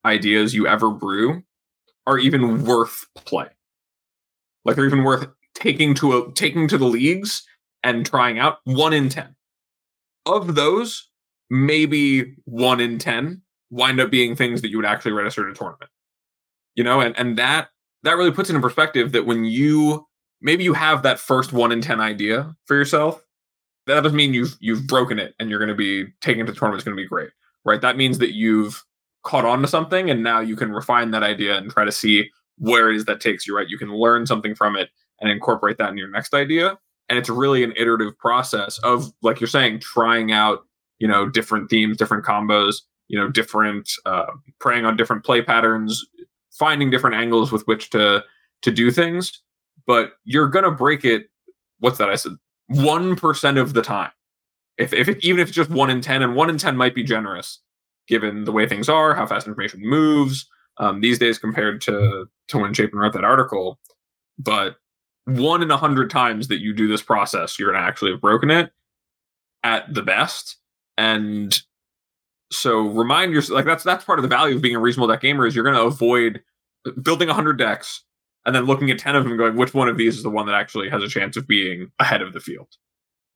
ideas 0.06 0.54
you 0.54 0.68
ever 0.68 0.90
brew 0.90 1.44
are 2.06 2.18
even 2.18 2.66
worth 2.66 3.06
play. 3.16 3.48
Like 4.66 4.76
they're 4.76 4.86
even 4.86 5.04
worth 5.04 5.28
taking 5.56 5.94
to 5.96 6.18
a 6.18 6.32
taking 6.34 6.68
to 6.68 6.78
the 6.78 6.86
leagues 6.86 7.46
and 7.84 8.06
trying 8.06 8.40
out 8.40 8.60
one 8.66 8.94
in 8.94 9.10
ten. 9.10 9.36
Of 10.26 10.56
those, 10.56 11.10
maybe 11.50 12.36
one 12.46 12.80
in 12.80 12.98
ten 12.98 13.42
wind 13.70 14.00
up 14.00 14.12
being 14.12 14.36
things 14.36 14.62
that 14.62 14.70
you 14.70 14.78
would 14.78 14.86
actually 14.86 15.12
register 15.12 15.48
at 15.48 15.52
a 15.52 15.58
tournament. 15.58 15.90
You 16.76 16.84
know, 16.84 17.02
and, 17.02 17.18
and 17.18 17.38
that 17.38 17.70
that 18.04 18.18
really 18.18 18.32
puts 18.32 18.50
it 18.50 18.56
in 18.56 18.62
perspective 18.62 19.12
that 19.12 19.26
when 19.26 19.46
you 19.46 20.08
maybe 20.42 20.64
you 20.64 20.74
have 20.74 21.04
that 21.04 21.20
first 21.20 21.54
one 21.54 21.72
in 21.72 21.82
ten 21.82 22.00
idea 22.00 22.56
for 22.66 22.76
yourself, 22.76 23.22
that 23.88 24.02
doesn't 24.02 24.16
mean 24.16 24.34
you've 24.34 24.56
you've 24.60 24.88
broken 24.88 25.20
it 25.20 25.36
and 25.40 25.50
you're 25.50 25.60
gonna 25.60 25.76
be 25.76 26.06
taking 26.22 26.46
to 26.46 26.52
the 26.52 26.58
tournament 26.58 26.82
is 26.82 26.86
gonna 26.86 26.96
be 26.96 27.08
great. 27.08 27.30
Right. 27.66 27.82
That 27.82 27.98
means 27.98 28.18
that 28.20 28.34
you've 28.34 28.84
caught 29.24 29.46
on 29.46 29.62
to 29.62 29.68
something 29.68 30.10
and 30.10 30.24
now 30.24 30.40
you 30.40 30.56
can 30.56 30.72
refine 30.72 31.12
that 31.12 31.24
idea 31.24 31.58
and 31.58 31.72
try 31.72 31.86
to 31.86 31.92
see 31.92 32.30
where 32.58 32.90
it 32.90 32.96
is 32.96 33.06
that 33.06 33.22
takes 33.22 33.48
you 33.48 33.56
right? 33.56 33.70
You 33.70 33.78
can 33.78 33.94
learn 33.94 34.26
something 34.26 34.56
from 34.56 34.76
it 34.76 34.90
and 35.20 35.32
incorporate 35.32 35.78
that 35.78 35.90
in 35.90 35.98
your 35.98 36.10
next 36.10 36.34
idea. 36.34 36.78
And 37.10 37.18
it's 37.18 37.30
really 37.30 37.64
an 37.64 37.74
iterative 37.76 38.18
process 38.18 38.78
of 38.80 39.12
like 39.22 39.40
you're 39.40 39.48
saying 39.48 39.80
trying 39.80 40.32
out 40.32 40.66
you 41.00 41.08
know 41.08 41.28
different 41.28 41.70
themes 41.70 41.98
different 41.98 42.24
combos 42.24 42.78
you 43.08 43.20
know 43.20 43.30
different 43.30 43.90
uh, 44.06 44.32
preying 44.60 44.86
on 44.86 44.96
different 44.96 45.24
play 45.26 45.42
patterns 45.42 46.06
finding 46.52 46.90
different 46.90 47.16
angles 47.16 47.52
with 47.52 47.66
which 47.68 47.90
to 47.92 48.24
to 48.62 48.72
do 48.72 48.92
things. 48.92 49.42
But 49.86 50.14
you're 50.24 50.48
gonna 50.48 50.72
break 50.72 51.04
it 51.04 51.30
what's 51.80 51.98
that 51.98 52.10
i 52.10 52.16
said 52.16 52.34
1% 52.72 53.62
of 53.62 53.74
the 53.74 53.82
time. 53.82 54.12
If, 54.78 54.94
if 54.94 55.08
it, 55.08 55.24
even 55.24 55.40
if 55.42 55.50
it's 55.50 55.56
just 55.56 55.70
1 55.70 55.90
in 55.90 56.02
10 56.02 56.24
and 56.24 56.36
1 56.36 56.50
in 56.50 56.58
10 56.58 56.76
might 56.76 56.96
be 56.96 57.04
generous 57.04 57.60
given 58.08 58.44
the 58.44 58.52
way 58.52 58.68
things 58.68 58.90
are, 58.90 59.14
how 59.14 59.26
fast 59.26 59.48
information 59.48 59.82
moves 59.82 60.48
um, 60.78 61.02
these 61.02 61.20
days 61.20 61.38
compared 61.38 61.82
to 61.82 62.26
to 62.50 62.58
when 62.58 62.74
Chapin 62.74 63.00
wrote 63.00 63.14
that 63.14 63.24
article. 63.24 63.80
But 64.38 64.76
one 65.26 65.62
in 65.62 65.72
a 65.72 65.78
hundred 65.78 66.10
times 66.10 66.48
that 66.50 66.60
you 66.60 66.74
do 66.74 66.88
this 66.88 67.02
process, 67.02 67.58
you're 67.58 67.72
gonna 67.72 67.86
actually 67.86 68.12
have 68.12 68.22
broken 68.22 68.52
it 68.52 68.72
at 69.64 69.94
the 69.94 70.02
best. 70.02 70.58
And 70.98 71.58
so 72.52 72.82
remind 72.82 73.34
yourself 73.34 73.56
like 73.56 73.66
that's 73.66 73.84
that's 73.84 74.06
part 74.06 74.20
of 74.20 74.24
the 74.24 74.30
value 74.30 74.56
of 74.56 74.62
being 74.62 74.76
a 74.76 74.80
reasonable 74.80 75.08
deck 75.08 75.22
gamer 75.22 75.46
is 75.46 75.56
you're 75.56 75.66
gonna 75.66 75.82
avoid 75.82 76.42
building 77.02 77.30
hundred 77.30 77.58
decks 77.58 78.04
and 78.46 78.56
then 78.56 78.66
looking 78.66 78.92
at 78.92 79.00
10 79.00 79.16
of 79.16 79.24
them 79.24 79.38
going, 79.38 79.56
which 79.56 79.74
one 79.74 79.88
of 79.88 79.98
these 79.98 80.18
is 80.18 80.24
the 80.24 80.30
one 80.30 80.46
that 80.48 80.56
actually 80.56 80.90
has 80.90 81.02
a 81.02 81.08
chance 81.08 81.38
of 81.38 81.48
being 81.48 81.92
ahead 82.00 82.22
of 82.22 82.34
the 82.34 82.40
field? 82.40 82.68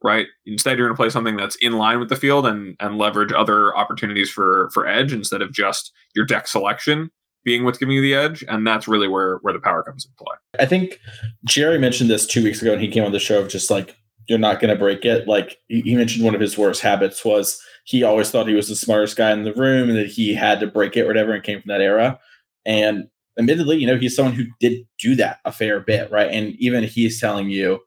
Right? 0.03 0.27
Instead, 0.45 0.77
you're 0.77 0.87
going 0.87 0.95
to 0.95 1.01
play 1.01 1.09
something 1.09 1.35
that's 1.35 1.55
in 1.57 1.73
line 1.73 1.99
with 1.99 2.09
the 2.09 2.15
field 2.15 2.45
and 2.45 2.75
and 2.79 2.97
leverage 2.97 3.31
other 3.33 3.75
opportunities 3.75 4.29
for 4.29 4.69
for 4.73 4.87
edge 4.87 5.13
instead 5.13 5.41
of 5.41 5.51
just 5.51 5.91
your 6.15 6.25
deck 6.25 6.47
selection 6.47 7.11
being 7.43 7.63
what's 7.63 7.77
giving 7.77 7.95
you 7.95 8.01
the 8.01 8.13
edge. 8.13 8.43
And 8.49 8.67
that's 8.67 8.87
really 8.87 9.07
where 9.07 9.37
where 9.37 9.53
the 9.53 9.59
power 9.59 9.81
comes 9.83 10.05
into 10.05 10.15
play. 10.23 10.35
I 10.59 10.65
think 10.65 10.99
Jerry 11.45 11.79
mentioned 11.79 12.09
this 12.09 12.25
two 12.25 12.43
weeks 12.43 12.61
ago, 12.61 12.73
and 12.73 12.81
he 12.81 12.89
came 12.89 13.03
on 13.03 13.11
the 13.11 13.19
show 13.19 13.41
of 13.41 13.49
just 13.49 13.69
like 13.69 13.95
you're 14.27 14.37
not 14.37 14.59
going 14.59 14.73
to 14.73 14.79
break 14.79 15.05
it. 15.05 15.27
Like 15.27 15.57
he 15.67 15.95
mentioned, 15.95 16.25
one 16.25 16.35
of 16.35 16.41
his 16.41 16.57
worst 16.57 16.81
habits 16.81 17.23
was 17.23 17.61
he 17.85 18.03
always 18.03 18.29
thought 18.29 18.47
he 18.47 18.53
was 18.53 18.67
the 18.67 18.75
smartest 18.75 19.15
guy 19.15 19.31
in 19.31 19.43
the 19.43 19.53
room 19.53 19.89
and 19.89 19.97
that 19.97 20.07
he 20.07 20.35
had 20.35 20.59
to 20.59 20.67
break 20.67 20.97
it, 20.97 21.03
or 21.03 21.07
whatever, 21.07 21.33
and 21.33 21.43
came 21.43 21.61
from 21.61 21.69
that 21.69 21.81
era. 21.81 22.19
And 22.65 23.07
admittedly, 23.39 23.77
you 23.77 23.87
know, 23.87 23.97
he's 23.97 24.15
someone 24.15 24.35
who 24.35 24.45
did 24.59 24.85
do 24.99 25.15
that 25.15 25.39
a 25.45 25.51
fair 25.53 25.79
bit, 25.79 26.11
right? 26.11 26.29
And 26.29 26.49
even 26.59 26.83
he's 26.83 27.21
telling 27.21 27.49
you 27.49 27.79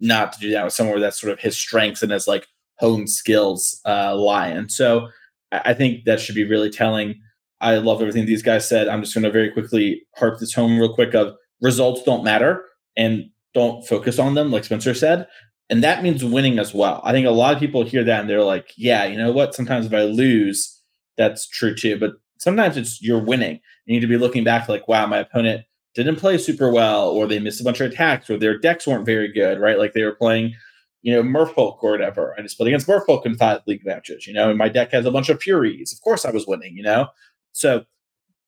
not 0.00 0.32
to 0.32 0.40
do 0.40 0.50
that 0.52 0.64
with 0.64 0.72
somewhere 0.72 1.00
that's 1.00 1.20
sort 1.20 1.32
of 1.32 1.40
his 1.40 1.56
strengths 1.56 2.02
and 2.02 2.12
his 2.12 2.28
like 2.28 2.46
home 2.78 3.06
skills 3.06 3.80
uh, 3.86 4.14
lie 4.16 4.48
And 4.48 4.70
So 4.70 5.08
I 5.50 5.74
think 5.74 6.04
that 6.04 6.20
should 6.20 6.34
be 6.34 6.44
really 6.44 6.70
telling. 6.70 7.20
I 7.60 7.76
love 7.76 8.00
everything 8.00 8.26
these 8.26 8.42
guys 8.42 8.68
said. 8.68 8.88
I'm 8.88 9.02
just 9.02 9.14
going 9.14 9.24
to 9.24 9.30
very 9.30 9.50
quickly 9.50 10.02
harp 10.14 10.38
this 10.38 10.54
home 10.54 10.78
real 10.78 10.94
quick 10.94 11.14
of 11.14 11.34
results 11.60 12.02
don't 12.04 12.22
matter 12.22 12.64
and 12.96 13.30
don't 13.54 13.86
focus 13.86 14.18
on 14.18 14.34
them, 14.34 14.52
like 14.52 14.64
Spencer 14.64 14.94
said. 14.94 15.26
And 15.70 15.82
that 15.82 16.02
means 16.02 16.24
winning 16.24 16.58
as 16.58 16.72
well. 16.72 17.00
I 17.04 17.12
think 17.12 17.26
a 17.26 17.30
lot 17.30 17.52
of 17.52 17.60
people 17.60 17.84
hear 17.84 18.04
that 18.04 18.20
and 18.20 18.30
they're 18.30 18.42
like, 18.42 18.72
yeah, 18.76 19.04
you 19.04 19.18
know 19.18 19.32
what? 19.32 19.54
Sometimes 19.54 19.86
if 19.86 19.92
I 19.92 20.02
lose, 20.02 20.80
that's 21.16 21.48
true 21.48 21.74
too. 21.74 21.98
But 21.98 22.12
sometimes 22.38 22.76
it's 22.76 23.02
you're 23.02 23.22
winning. 23.22 23.60
You 23.86 23.94
need 23.94 24.00
to 24.00 24.06
be 24.06 24.16
looking 24.16 24.44
back 24.44 24.68
like, 24.68 24.86
wow, 24.86 25.06
my 25.06 25.18
opponent 25.18 25.64
didn't 25.94 26.16
play 26.16 26.38
super 26.38 26.70
well, 26.70 27.08
or 27.08 27.26
they 27.26 27.38
missed 27.38 27.60
a 27.60 27.64
bunch 27.64 27.80
of 27.80 27.90
attacks, 27.90 28.30
or 28.30 28.36
their 28.36 28.58
decks 28.58 28.86
weren't 28.86 29.06
very 29.06 29.32
good, 29.32 29.58
right? 29.58 29.78
Like 29.78 29.92
they 29.92 30.02
were 30.02 30.14
playing, 30.14 30.54
you 31.02 31.12
know, 31.12 31.22
Merfolk 31.22 31.82
or 31.82 31.92
whatever. 31.92 32.34
I 32.38 32.42
just 32.42 32.56
played 32.56 32.68
against 32.68 32.86
Merfolk 32.86 33.26
in 33.26 33.36
five 33.36 33.60
league 33.66 33.84
matches, 33.84 34.26
you 34.26 34.32
know, 34.32 34.48
and 34.48 34.58
my 34.58 34.68
deck 34.68 34.92
has 34.92 35.06
a 35.06 35.10
bunch 35.10 35.28
of 35.28 35.40
Furies. 35.40 35.92
Of 35.92 36.00
course 36.02 36.24
I 36.24 36.30
was 36.30 36.46
winning, 36.46 36.76
you 36.76 36.82
know? 36.82 37.08
So 37.52 37.84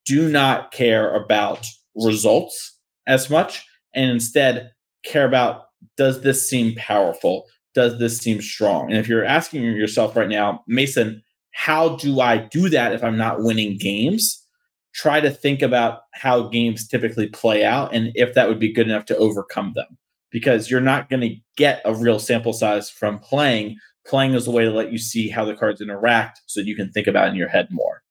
do 0.05 0.29
not 0.29 0.73
care 0.73 1.15
about 1.15 1.65
results 1.95 2.79
as 3.07 3.31
much 3.31 3.65
and 3.95 4.11
instead 4.11 4.71
care 5.05 5.27
about 5.27 5.65
does 5.97 6.23
this 6.23 6.49
seem 6.49 6.75
powerful? 6.77 7.47
Does 7.75 7.99
this 7.99 8.19
seem 8.19 8.41
strong? 8.41 8.91
And 8.91 8.99
if 8.99 9.09
you're 9.09 9.25
asking 9.25 9.63
yourself 9.63 10.17
right 10.17 10.29
now, 10.29 10.63
Mason, 10.67 11.23
how 11.53 11.97
do 11.97 12.21
I 12.21 12.39
do 12.39 12.69
that 12.69 12.93
if 12.93 13.03
I'm 13.03 13.17
not 13.17 13.43
winning 13.43 13.79
games? 13.79 14.47
Try 14.95 15.21
to 15.21 15.31
think 15.31 15.63
about 15.63 16.01
how 16.13 16.49
games 16.49 16.87
typically 16.87 17.29
play 17.29 17.65
out 17.65 17.95
and 17.95 18.11
if 18.15 18.35
that 18.35 18.49
would 18.49 18.59
be 18.59 18.73
good 18.73 18.89
enough 18.89 19.05
to 19.07 19.17
overcome 19.17 19.73
them. 19.75 19.99
Because 20.31 20.71
you're 20.71 20.81
not 20.81 21.09
going 21.09 21.23
to 21.23 21.37
get 21.57 21.83
a 21.85 21.95
real 21.95 22.21
sample 22.21 22.53
size 22.53 22.89
from 22.89 23.19
playing. 23.19 23.77
Playing 24.07 24.35
is 24.35 24.47
a 24.47 24.51
way 24.53 24.65
to 24.65 24.71
let 24.71 24.93
you 24.93 24.99
see 24.99 25.29
how 25.29 25.45
the 25.45 25.57
cards 25.57 25.81
interact 25.81 26.41
so 26.47 26.61
you 26.61 26.77
can 26.77 26.91
think 26.93 27.09
about 27.09 27.29
in 27.29 27.35
your 27.35 27.49
head 27.49 27.69
more. 27.71 28.03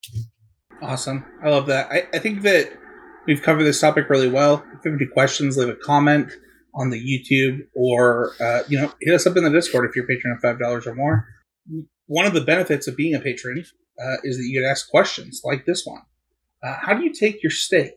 Awesome. 0.82 1.26
I 1.44 1.50
love 1.50 1.68
that. 1.68 1.90
I, 1.90 2.04
I 2.14 2.20
think 2.20 2.42
that 2.42 2.74
we've 3.26 3.42
covered 3.42 3.64
this 3.64 3.80
topic 3.80 4.10
really 4.10 4.30
well. 4.30 4.64
If 4.74 4.86
you 4.86 4.92
have 4.92 5.00
any 5.00 5.10
questions 5.12 5.58
leave 5.58 5.70
a 5.70 5.76
comment 5.76 6.32
on 6.76 6.90
the 6.90 7.00
youtube 7.00 7.60
or 7.76 8.34
uh, 8.40 8.62
you 8.68 8.80
know 8.80 8.92
hit 9.02 9.14
us 9.14 9.26
up 9.26 9.36
in 9.36 9.44
the 9.44 9.50
discord 9.50 9.90
if 9.90 9.96
you're 9.96 10.06
a 10.06 10.08
patron 10.08 10.34
of 10.36 10.42
five 10.42 10.60
dollars 10.60 10.86
or 10.86 10.96
more. 10.96 11.28
One 12.08 12.26
of 12.26 12.34
the 12.34 12.42
benefits 12.42 12.88
of 12.88 12.96
being 12.96 13.14
a 13.14 13.20
patron 13.20 13.64
uh, 14.02 14.18
is 14.24 14.38
that 14.38 14.44
you 14.44 14.60
can 14.60 14.70
ask 14.70 14.90
questions 14.90 15.42
like 15.44 15.66
this 15.66 15.86
one 15.86 16.02
uh, 16.64 16.76
how 16.80 16.94
do 16.94 17.04
you 17.04 17.14
take 17.14 17.42
your 17.44 17.52
steak 17.52 17.92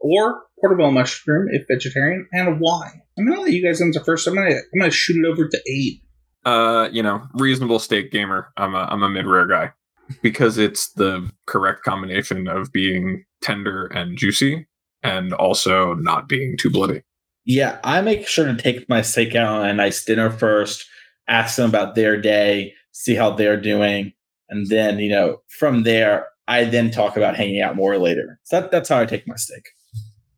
or 0.00 0.42
portobello 0.60 0.90
mushroom 0.90 1.48
if 1.50 1.66
vegetarian, 1.68 2.28
and 2.32 2.60
why? 2.60 2.90
I'm 3.18 3.26
gonna 3.26 3.40
let 3.40 3.52
you 3.52 3.64
guys 3.64 3.80
answer 3.80 4.02
first. 4.04 4.26
I'm 4.26 4.34
gonna 4.34 4.54
I'm 4.54 4.78
gonna 4.78 4.90
shoot 4.90 5.16
it 5.16 5.28
over 5.28 5.48
to 5.48 5.60
Abe. 5.68 6.00
Uh, 6.44 6.88
you 6.92 7.02
know, 7.02 7.22
reasonable 7.34 7.78
steak 7.78 8.12
gamer. 8.12 8.52
I'm 8.56 8.74
a 8.74 8.88
I'm 8.90 9.02
a 9.02 9.08
mid 9.08 9.26
rare 9.26 9.46
guy. 9.46 9.72
because 10.22 10.58
it's 10.58 10.92
the 10.92 11.30
correct 11.46 11.82
combination 11.82 12.48
of 12.48 12.72
being 12.72 13.24
tender 13.42 13.86
and 13.86 14.16
juicy 14.16 14.66
and 15.02 15.32
also 15.34 15.94
not 15.94 16.28
being 16.28 16.56
too 16.58 16.70
bloody. 16.70 17.02
Yeah, 17.44 17.78
I 17.84 18.00
make 18.00 18.26
sure 18.26 18.46
to 18.46 18.56
take 18.56 18.88
my 18.88 19.02
steak 19.02 19.34
out 19.34 19.60
on 19.60 19.68
a 19.68 19.74
nice 19.74 20.04
dinner 20.04 20.30
first, 20.30 20.84
ask 21.28 21.56
them 21.56 21.68
about 21.68 21.94
their 21.94 22.20
day, 22.20 22.72
see 22.92 23.14
how 23.14 23.30
they're 23.30 23.60
doing, 23.60 24.12
and 24.48 24.66
then 24.68 24.98
you 24.98 25.10
know 25.10 25.38
from 25.48 25.84
there 25.84 26.26
I 26.48 26.64
then 26.64 26.90
talk 26.90 27.16
about 27.16 27.36
hanging 27.36 27.60
out 27.60 27.76
more 27.76 27.98
later. 27.98 28.40
So 28.44 28.60
that, 28.60 28.70
that's 28.70 28.88
how 28.88 28.98
I 28.98 29.06
take 29.06 29.26
my 29.26 29.36
steak. 29.36 29.68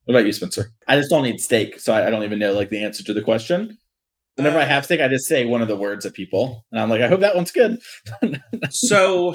What 0.05 0.15
about 0.15 0.27
you, 0.27 0.33
Spencer? 0.33 0.73
I 0.87 0.97
just 0.97 1.11
don't 1.11 1.27
eat 1.27 1.41
steak, 1.41 1.79
so 1.79 1.93
I, 1.93 2.07
I 2.07 2.11
don't 2.11 2.23
even 2.23 2.39
know 2.39 2.53
like 2.53 2.71
the 2.71 2.83
answer 2.83 3.05
to 3.05 3.13
the 3.13 3.23
question. 3.23 3.77
Whenever 4.37 4.59
I 4.59 4.65
have 4.65 4.85
steak, 4.85 5.01
I 5.01 5.09
just 5.09 5.27
say 5.27 5.45
one 5.45 5.61
of 5.61 5.69
the 5.69 5.77
words 5.77 6.07
of 6.07 6.15
people, 6.15 6.65
and 6.73 6.81
I'm 6.81 6.89
like, 6.89 7.03
I 7.03 7.09
hope 7.09 7.21
that 7.21 7.37
one's 7.37 7.53
good. 7.53 7.79
so 8.71 9.35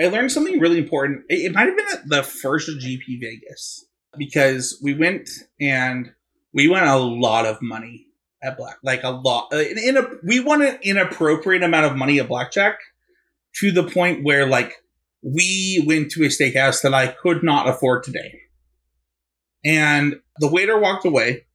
I 0.00 0.06
learned 0.06 0.32
something 0.32 0.58
really 0.58 0.78
important. 0.78 1.24
It, 1.28 1.40
it 1.40 1.52
might 1.52 1.66
have 1.66 1.76
been 1.76 1.86
at 1.92 2.08
the 2.08 2.22
first 2.22 2.70
GP 2.70 3.20
Vegas 3.20 3.84
because 4.16 4.80
we 4.82 4.94
went 4.94 5.28
and 5.60 6.12
we 6.54 6.68
won 6.68 6.84
a 6.84 6.96
lot 6.96 7.44
of 7.44 7.60
money 7.60 8.06
at 8.42 8.56
black, 8.56 8.76
like 8.82 9.02
a 9.02 9.10
lot. 9.10 9.48
Uh, 9.52 9.58
in, 9.58 9.78
in 9.78 9.96
a, 9.96 10.06
we 10.22 10.40
won 10.40 10.62
an 10.62 10.78
inappropriate 10.82 11.62
amount 11.62 11.86
of 11.86 11.96
money 11.96 12.20
at 12.20 12.28
blackjack 12.28 12.78
to 13.56 13.70
the 13.70 13.84
point 13.84 14.24
where 14.24 14.46
like 14.46 14.74
we 15.24 15.82
went 15.86 16.10
to 16.12 16.24
a 16.24 16.28
steakhouse 16.28 16.82
that 16.82 16.94
I 16.94 17.08
could 17.08 17.42
not 17.42 17.68
afford 17.68 18.04
today. 18.04 18.40
And 19.64 20.16
the 20.38 20.48
waiter 20.48 20.78
walked 20.78 21.06
away. 21.06 21.46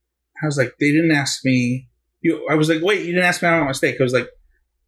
I 0.41 0.45
was 0.45 0.57
like, 0.57 0.74
they 0.80 0.91
didn't 0.91 1.11
ask 1.11 1.45
me. 1.45 1.88
I 2.49 2.55
was 2.55 2.70
like, 2.70 2.82
wait, 2.82 3.05
you 3.05 3.13
didn't 3.13 3.26
ask 3.26 3.41
me 3.41 3.47
I 3.47 3.57
about 3.57 3.67
my 3.67 3.72
steak. 3.74 3.97
I 3.99 4.03
was 4.03 4.13
like, 4.13 4.30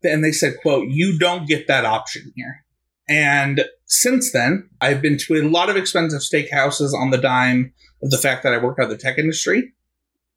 and 0.04 0.24
they 0.24 0.32
said, 0.32 0.56
quote, 0.62 0.88
you 0.90 1.20
don't 1.20 1.48
get 1.48 1.68
that 1.68 1.86
option 1.86 2.34
here. 2.36 2.66
And 3.08 3.66
since 3.86 4.32
then, 4.32 4.70
I've 4.80 5.02
been 5.02 5.18
to 5.18 5.36
a 5.36 5.48
lot 5.48 5.70
of 5.70 5.76
expensive 5.76 6.22
steakhouses 6.22 6.94
on 6.94 7.12
the 7.12 7.18
dime 7.18 7.74
of 8.02 8.10
the 8.10 8.18
fact 8.18 8.44
that 8.44 8.54
I 8.54 8.58
work 8.58 8.80
out 8.80 8.90
the 8.90 8.98
tech 8.98 9.18
industry. 9.18 9.74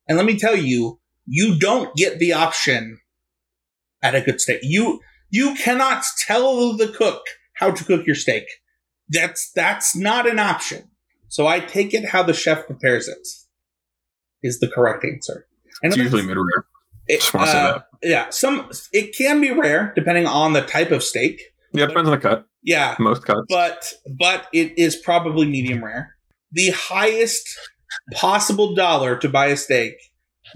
And 0.06 0.18
let 0.18 0.26
me 0.26 0.38
tell 0.38 0.56
you, 0.56 1.00
you 1.26 1.58
don't 1.58 1.94
get 1.96 2.18
the 2.18 2.34
option 2.34 2.98
at 4.02 4.14
a 4.14 4.20
good 4.20 4.40
steak. 4.40 4.60
You 4.62 5.00
you 5.30 5.54
cannot 5.54 6.04
tell 6.26 6.76
the 6.76 6.88
cook 6.88 7.22
how 7.64 7.70
to 7.74 7.84
cook 7.84 8.06
your 8.06 8.16
steak. 8.16 8.44
That's 9.08 9.50
that's 9.52 9.96
not 9.96 10.28
an 10.28 10.38
option. 10.38 10.90
So 11.28 11.46
I 11.46 11.60
take 11.60 11.94
it 11.94 12.10
how 12.10 12.22
the 12.22 12.34
chef 12.34 12.66
prepares 12.66 13.08
it 13.08 13.26
is 14.42 14.60
the 14.60 14.68
correct 14.68 15.04
answer. 15.04 15.46
And 15.82 15.92
it's 15.92 15.96
usually 15.96 16.22
mid 16.22 16.36
rare. 16.36 16.66
Uh, 17.34 17.80
yeah, 18.02 18.30
some 18.30 18.70
it 18.92 19.14
can 19.16 19.40
be 19.40 19.50
rare 19.50 19.92
depending 19.94 20.26
on 20.26 20.52
the 20.52 20.62
type 20.62 20.90
of 20.90 21.02
steak. 21.02 21.40
Yeah, 21.72 21.86
depends 21.86 22.08
on 22.08 22.14
the 22.14 22.20
cut. 22.20 22.46
Yeah, 22.62 22.96
most 22.98 23.24
cuts. 23.24 23.46
But 23.48 23.92
but 24.18 24.46
it 24.52 24.78
is 24.78 24.96
probably 24.96 25.46
medium 25.46 25.84
rare. 25.84 26.16
The 26.52 26.70
highest 26.70 27.58
possible 28.14 28.74
dollar 28.74 29.16
to 29.18 29.28
buy 29.28 29.46
a 29.46 29.56
steak, 29.56 29.94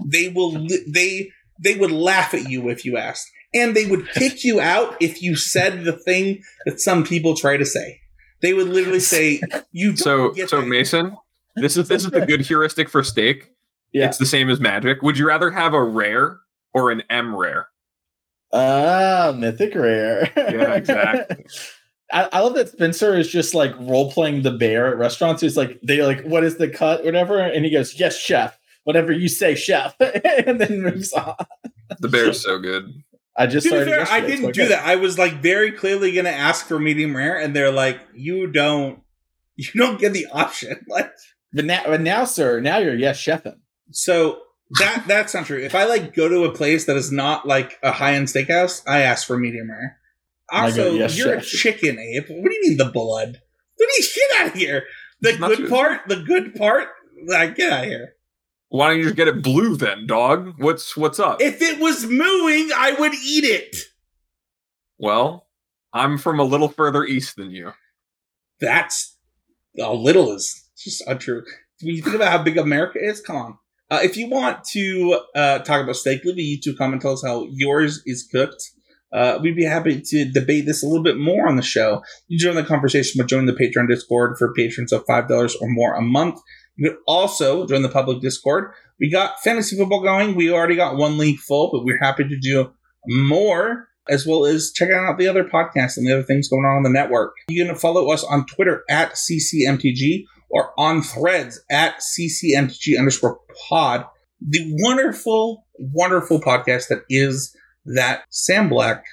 they 0.03 0.29
will 0.29 0.67
they 0.87 1.29
they 1.61 1.75
would 1.75 1.91
laugh 1.91 2.33
at 2.33 2.49
you 2.49 2.69
if 2.69 2.83
you 2.85 2.97
asked 2.97 3.29
and 3.53 3.75
they 3.75 3.85
would 3.85 4.09
kick 4.11 4.43
you 4.43 4.59
out 4.59 4.95
if 4.99 5.21
you 5.21 5.35
said 5.35 5.83
the 5.83 5.93
thing 5.93 6.41
that 6.65 6.79
some 6.79 7.03
people 7.03 7.35
try 7.35 7.57
to 7.57 7.65
say. 7.65 7.99
They 8.41 8.53
would 8.53 8.67
literally 8.67 8.99
say, 8.99 9.41
"You." 9.71 9.95
so, 9.95 10.33
so 10.33 10.61
that. 10.61 10.67
Mason, 10.67 11.17
this 11.55 11.77
is 11.77 11.87
this 11.87 12.05
is 12.05 12.11
the 12.11 12.25
good 12.25 12.41
heuristic 12.41 12.89
for 12.89 13.03
steak. 13.03 13.51
Yeah. 13.91 14.05
It's 14.05 14.17
the 14.17 14.25
same 14.25 14.49
as 14.49 14.59
magic. 14.59 15.01
Would 15.01 15.17
you 15.17 15.27
rather 15.27 15.51
have 15.51 15.73
a 15.73 15.83
rare 15.83 16.39
or 16.73 16.91
an 16.91 17.03
M 17.09 17.35
rare? 17.35 17.67
Ah, 18.53 19.29
uh, 19.29 19.31
mythic 19.33 19.75
rare. 19.75 20.31
yeah, 20.35 20.73
exactly. 20.75 21.45
I, 22.11 22.29
I, 22.31 22.39
love 22.39 22.55
that 22.55 22.69
Spencer 22.69 23.15
is 23.15 23.27
just 23.27 23.53
like 23.53 23.77
role 23.79 24.11
playing 24.11 24.41
the 24.41 24.51
bear 24.51 24.87
at 24.87 24.97
restaurants. 24.97 25.43
He's 25.43 25.55
like, 25.55 25.79
they 25.83 26.01
like, 26.01 26.23
what 26.23 26.43
is 26.43 26.57
the 26.57 26.67
cut, 26.67 27.05
whatever, 27.05 27.37
and 27.39 27.63
he 27.63 27.71
goes, 27.71 27.99
"Yes, 27.99 28.17
chef." 28.17 28.57
Whatever 28.85 29.11
you 29.11 29.27
say, 29.27 29.53
chef, 29.53 29.95
and 30.47 30.59
then 30.59 30.81
moves 30.81 31.13
on. 31.13 31.35
The 31.99 32.07
bear's 32.07 32.41
so 32.41 32.57
good. 32.57 32.98
I 33.39 33.47
just 33.47 33.69
to 33.69 33.85
fair, 33.85 34.05
I 34.09 34.19
didn't 34.19 34.51
do 34.51 34.67
that. 34.67 34.85
I 34.85 34.97
was 34.97 35.17
like 35.17 35.41
very 35.41 35.71
clearly 35.71 36.11
going 36.11 36.25
to 36.25 36.33
ask 36.33 36.67
for 36.67 36.77
medium 36.77 37.15
rare, 37.15 37.39
and 37.39 37.55
they're 37.55 37.71
like, 37.71 38.01
"You 38.13 38.47
don't, 38.47 38.99
you 39.55 39.71
don't 39.75 39.97
get 39.97 40.13
the 40.13 40.27
option." 40.27 40.85
Like, 40.89 41.11
but 41.53 41.65
now, 41.65 41.83
but 41.85 42.01
now, 42.01 42.25
sir, 42.25 42.59
now 42.59 42.79
you're 42.79 42.95
yes 42.95 43.17
chefing. 43.19 43.57
So 43.91 44.41
that 44.77 45.05
that's 45.07 45.33
not 45.33 45.45
true. 45.45 45.57
If 45.57 45.73
I 45.73 45.85
like 45.85 46.13
go 46.13 46.27
to 46.27 46.43
a 46.43 46.53
place 46.53 46.85
that 46.85 46.97
is 46.97 47.11
not 47.13 47.47
like 47.47 47.79
a 47.81 47.93
high 47.93 48.15
end 48.15 48.27
steakhouse, 48.27 48.83
I 48.85 49.01
ask 49.01 49.25
for 49.25 49.37
medium 49.37 49.71
rare. 49.71 49.97
Also, 50.51 50.91
go, 50.91 50.95
yes, 50.95 51.17
you're 51.17 51.39
chef. 51.39 51.43
a 51.43 51.45
chicken, 51.45 51.97
Abe. 51.97 52.25
What 52.29 52.49
do 52.49 52.55
you 52.55 52.61
mean 52.61 52.77
the 52.77 52.91
blood? 52.91 53.41
What 53.77 53.89
do 53.89 54.03
you 54.03 54.09
get 54.15 54.41
out 54.41 54.47
of 54.47 54.59
here? 54.59 54.83
The 55.21 55.37
good 55.37 55.69
part, 55.69 56.01
the 56.07 56.17
good 56.17 56.55
part, 56.55 56.89
like 57.25 57.55
get 57.55 57.71
out 57.71 57.83
of 57.83 57.89
here. 57.89 58.15
Why 58.69 58.89
don't 58.89 58.97
you 58.97 59.03
just 59.03 59.15
get 59.15 59.27
it 59.27 59.41
blue 59.41 59.75
then, 59.75 60.05
dog? 60.05 60.53
What's 60.59 60.95
what's 60.95 61.19
up? 61.19 61.41
If 61.41 61.61
it 61.61 61.79
was 61.79 62.05
mooing, 62.05 62.69
I 62.75 62.95
would 62.99 63.13
eat 63.13 63.43
it. 63.43 63.75
Well, 64.99 65.47
I'm 65.91 66.17
from 66.17 66.39
a 66.39 66.43
little 66.43 66.69
further 66.69 67.03
east 67.03 67.35
than 67.35 67.51
you. 67.51 67.73
That's 68.61 69.17
a 69.79 69.93
little 69.93 70.31
is 70.33 70.69
just 70.77 71.01
untrue. 71.07 71.43
When 71.81 71.95
you 71.95 72.01
think 72.01 72.15
about 72.15 72.31
how 72.31 72.43
big 72.43 72.57
America 72.57 72.99
is, 73.01 73.21
come 73.21 73.35
on. 73.35 73.57
Uh, 73.89 73.99
if 74.03 74.17
you 74.17 74.29
want 74.29 74.63
to 74.65 75.19
uh, 75.33 75.59
talk 75.59 75.81
about 75.81 75.95
steak, 75.95 76.23
leave 76.23 76.37
a 76.37 76.39
YouTube 76.39 76.77
comment. 76.77 77.01
Tell 77.01 77.13
us 77.13 77.23
how 77.25 77.47
yours 77.49 78.03
is 78.05 78.27
cooked. 78.31 78.61
Uh, 79.11 79.39
we'd 79.41 79.55
be 79.55 79.63
happy 79.63 79.99
to 79.99 80.31
debate 80.31 80.67
this 80.67 80.83
a 80.83 80.85
little 80.85 81.03
bit 81.03 81.17
more 81.17 81.47
on 81.47 81.55
the 81.55 81.63
show. 81.63 82.03
You 82.27 82.37
join 82.37 82.55
the 82.55 82.63
conversation 82.63 83.19
by 83.19 83.25
joining 83.25 83.47
the 83.47 83.53
Patreon 83.53 83.87
Discord 83.87 84.37
for 84.37 84.53
patrons 84.53 84.93
of 84.93 85.05
$5 85.05 85.55
or 85.59 85.69
more 85.69 85.95
a 85.95 86.01
month. 86.01 86.39
You 86.79 86.91
can 86.91 86.99
also 87.05 87.67
join 87.67 87.81
the 87.81 87.89
public 87.89 88.21
Discord. 88.21 88.71
We 88.99 89.11
got 89.11 89.41
fantasy 89.41 89.77
football 89.77 90.01
going. 90.01 90.35
We 90.35 90.51
already 90.51 90.75
got 90.75 90.95
one 90.95 91.17
league 91.17 91.39
full, 91.39 91.71
but 91.71 91.83
we're 91.83 91.99
happy 91.99 92.23
to 92.23 92.39
do 92.39 92.71
more 93.05 93.89
as 94.09 94.25
well 94.25 94.45
as 94.45 94.71
checking 94.71 94.95
out 94.95 95.17
the 95.17 95.27
other 95.27 95.43
podcasts 95.43 95.97
and 95.97 96.07
the 96.07 96.13
other 96.13 96.23
things 96.23 96.47
going 96.47 96.65
on 96.65 96.77
on 96.77 96.83
the 96.83 96.89
network. 96.89 97.35
You 97.49 97.65
can 97.65 97.75
follow 97.75 98.11
us 98.11 98.23
on 98.23 98.45
Twitter 98.45 98.83
at 98.89 99.13
CCMTG 99.13 100.23
or 100.49 100.71
on 100.77 101.01
threads 101.03 101.59
at 101.69 101.99
CCMTG 101.99 102.97
underscore 102.97 103.39
pod. 103.67 104.05
The 104.41 104.73
wonderful, 104.81 105.65
wonderful 105.77 106.39
podcast 106.39 106.87
that 106.87 107.03
is 107.09 107.55
that 107.85 108.23
Sam 108.29 108.69
Black 108.69 109.03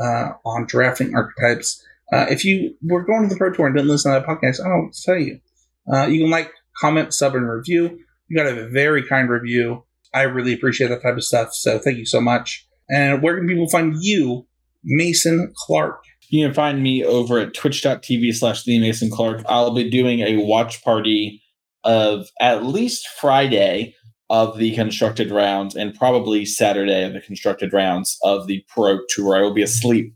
uh, 0.00 0.30
on 0.46 0.66
drafting 0.66 1.14
archetypes. 1.14 1.84
Uh, 2.10 2.26
if 2.30 2.44
you 2.44 2.74
were 2.82 3.04
going 3.04 3.22
to 3.22 3.28
the 3.28 3.36
Pro 3.36 3.52
Tour 3.52 3.66
and 3.66 3.76
didn't 3.76 3.88
listen 3.88 4.12
to 4.12 4.18
that 4.18 4.26
podcast, 4.26 4.64
I 4.64 4.68
don't 4.68 4.96
tell 5.04 5.18
you. 5.18 5.40
Uh, 5.92 6.06
you 6.06 6.22
can 6.22 6.30
like 6.30 6.50
comment, 6.78 7.14
sub, 7.14 7.34
and 7.34 7.48
review. 7.48 7.98
You 8.28 8.36
got 8.36 8.46
a 8.46 8.68
very 8.68 9.02
kind 9.02 9.28
review. 9.28 9.84
I 10.14 10.22
really 10.22 10.52
appreciate 10.52 10.88
that 10.88 11.02
type 11.02 11.16
of 11.16 11.24
stuff. 11.24 11.54
So 11.54 11.78
thank 11.78 11.98
you 11.98 12.06
so 12.06 12.20
much. 12.20 12.66
And 12.90 13.22
where 13.22 13.36
can 13.36 13.46
people 13.46 13.68
find 13.68 13.94
you, 14.00 14.46
Mason 14.84 15.52
Clark? 15.56 16.02
You 16.28 16.46
can 16.46 16.54
find 16.54 16.82
me 16.82 17.04
over 17.04 17.38
at 17.38 17.54
twitch.tv 17.54 18.34
slash 18.34 18.64
the 18.64 18.78
Mason 18.78 19.10
Clark. 19.10 19.42
I'll 19.46 19.74
be 19.74 19.90
doing 19.90 20.20
a 20.20 20.36
watch 20.38 20.82
party 20.82 21.42
of 21.84 22.26
at 22.40 22.64
least 22.64 23.06
Friday 23.20 23.94
of 24.30 24.56
the 24.56 24.74
constructed 24.74 25.30
rounds 25.30 25.74
and 25.74 25.94
probably 25.94 26.46
Saturday 26.46 27.04
of 27.04 27.12
the 27.12 27.20
constructed 27.20 27.72
rounds 27.72 28.16
of 28.22 28.46
the 28.46 28.64
Pro 28.68 28.98
Tour. 29.10 29.36
I 29.36 29.42
will 29.42 29.52
be 29.52 29.62
asleep 29.62 30.14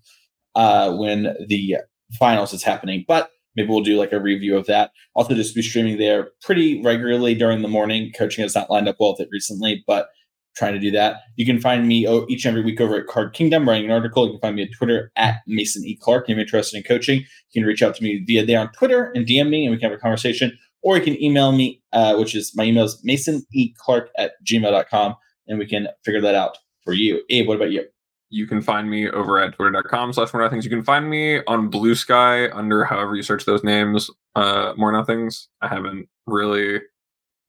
uh, 0.54 0.94
when 0.94 1.34
the 1.48 1.76
finals 2.18 2.54
is 2.54 2.62
happening. 2.62 3.04
But 3.06 3.28
maybe 3.56 3.68
we'll 3.68 3.82
do 3.82 3.98
like 3.98 4.12
a 4.12 4.20
review 4.20 4.56
of 4.56 4.66
that. 4.66 4.90
Also, 5.14 5.34
just 5.34 5.54
be 5.54 5.62
streaming 5.62 5.98
there 5.98 6.28
pretty 6.42 6.82
regularly 6.82 7.34
during 7.34 7.62
the 7.62 7.68
morning. 7.68 8.12
Coaching 8.16 8.42
has 8.42 8.54
not 8.54 8.70
lined 8.70 8.88
up 8.88 8.96
well 9.00 9.12
with 9.12 9.20
it 9.20 9.28
recently, 9.32 9.82
but 9.86 10.08
trying 10.56 10.72
to 10.72 10.80
do 10.80 10.90
that. 10.90 11.20
You 11.36 11.44
can 11.44 11.60
find 11.60 11.86
me 11.86 12.08
each 12.28 12.44
and 12.44 12.56
every 12.56 12.64
week 12.64 12.80
over 12.80 12.96
at 12.96 13.06
Card 13.06 13.34
Kingdom 13.34 13.68
writing 13.68 13.86
an 13.86 13.92
article. 13.92 14.26
You 14.26 14.32
can 14.32 14.40
find 14.40 14.56
me 14.56 14.62
at 14.62 14.72
Twitter 14.76 15.12
at 15.16 15.40
Mason 15.46 15.84
E. 15.84 15.98
Clark. 16.00 16.24
If 16.24 16.30
you're 16.30 16.40
interested 16.40 16.78
in 16.78 16.82
coaching, 16.82 17.18
you 17.18 17.60
can 17.60 17.64
reach 17.64 17.82
out 17.82 17.94
to 17.96 18.02
me 18.02 18.24
via 18.26 18.44
there 18.44 18.60
on 18.60 18.72
Twitter 18.72 19.12
and 19.14 19.26
DM 19.26 19.50
me 19.50 19.66
and 19.66 19.72
we 19.72 19.78
can 19.78 19.90
have 19.90 19.98
a 19.98 20.00
conversation. 20.00 20.56
Or 20.82 20.96
you 20.96 21.02
can 21.02 21.22
email 21.22 21.52
me, 21.52 21.82
uh, 21.92 22.16
which 22.16 22.34
is 22.34 22.52
my 22.54 22.64
email 22.64 22.84
is 22.84 23.00
Mason. 23.04 23.44
Clark 23.78 24.08
at 24.16 24.32
gmail.com 24.44 25.14
and 25.46 25.58
we 25.58 25.66
can 25.66 25.88
figure 26.04 26.20
that 26.20 26.34
out 26.34 26.56
for 26.84 26.92
you. 26.92 27.22
Abe, 27.28 27.48
what 27.48 27.56
about 27.56 27.72
you? 27.72 27.84
You 28.28 28.46
can 28.46 28.60
find 28.60 28.90
me 28.90 29.08
over 29.08 29.38
at 29.38 29.54
twitter.com 29.54 30.12
slash 30.12 30.32
more 30.32 30.42
nothings. 30.42 30.64
You 30.64 30.70
can 30.70 30.82
find 30.82 31.08
me 31.08 31.42
on 31.44 31.68
Blue 31.68 31.94
Sky 31.94 32.50
under 32.50 32.84
however 32.84 33.14
you 33.14 33.22
search 33.22 33.44
those 33.44 33.62
names, 33.62 34.10
uh, 34.34 34.72
more 34.76 34.92
nothings. 34.92 35.48
I 35.60 35.68
haven't 35.68 36.08
really 36.26 36.80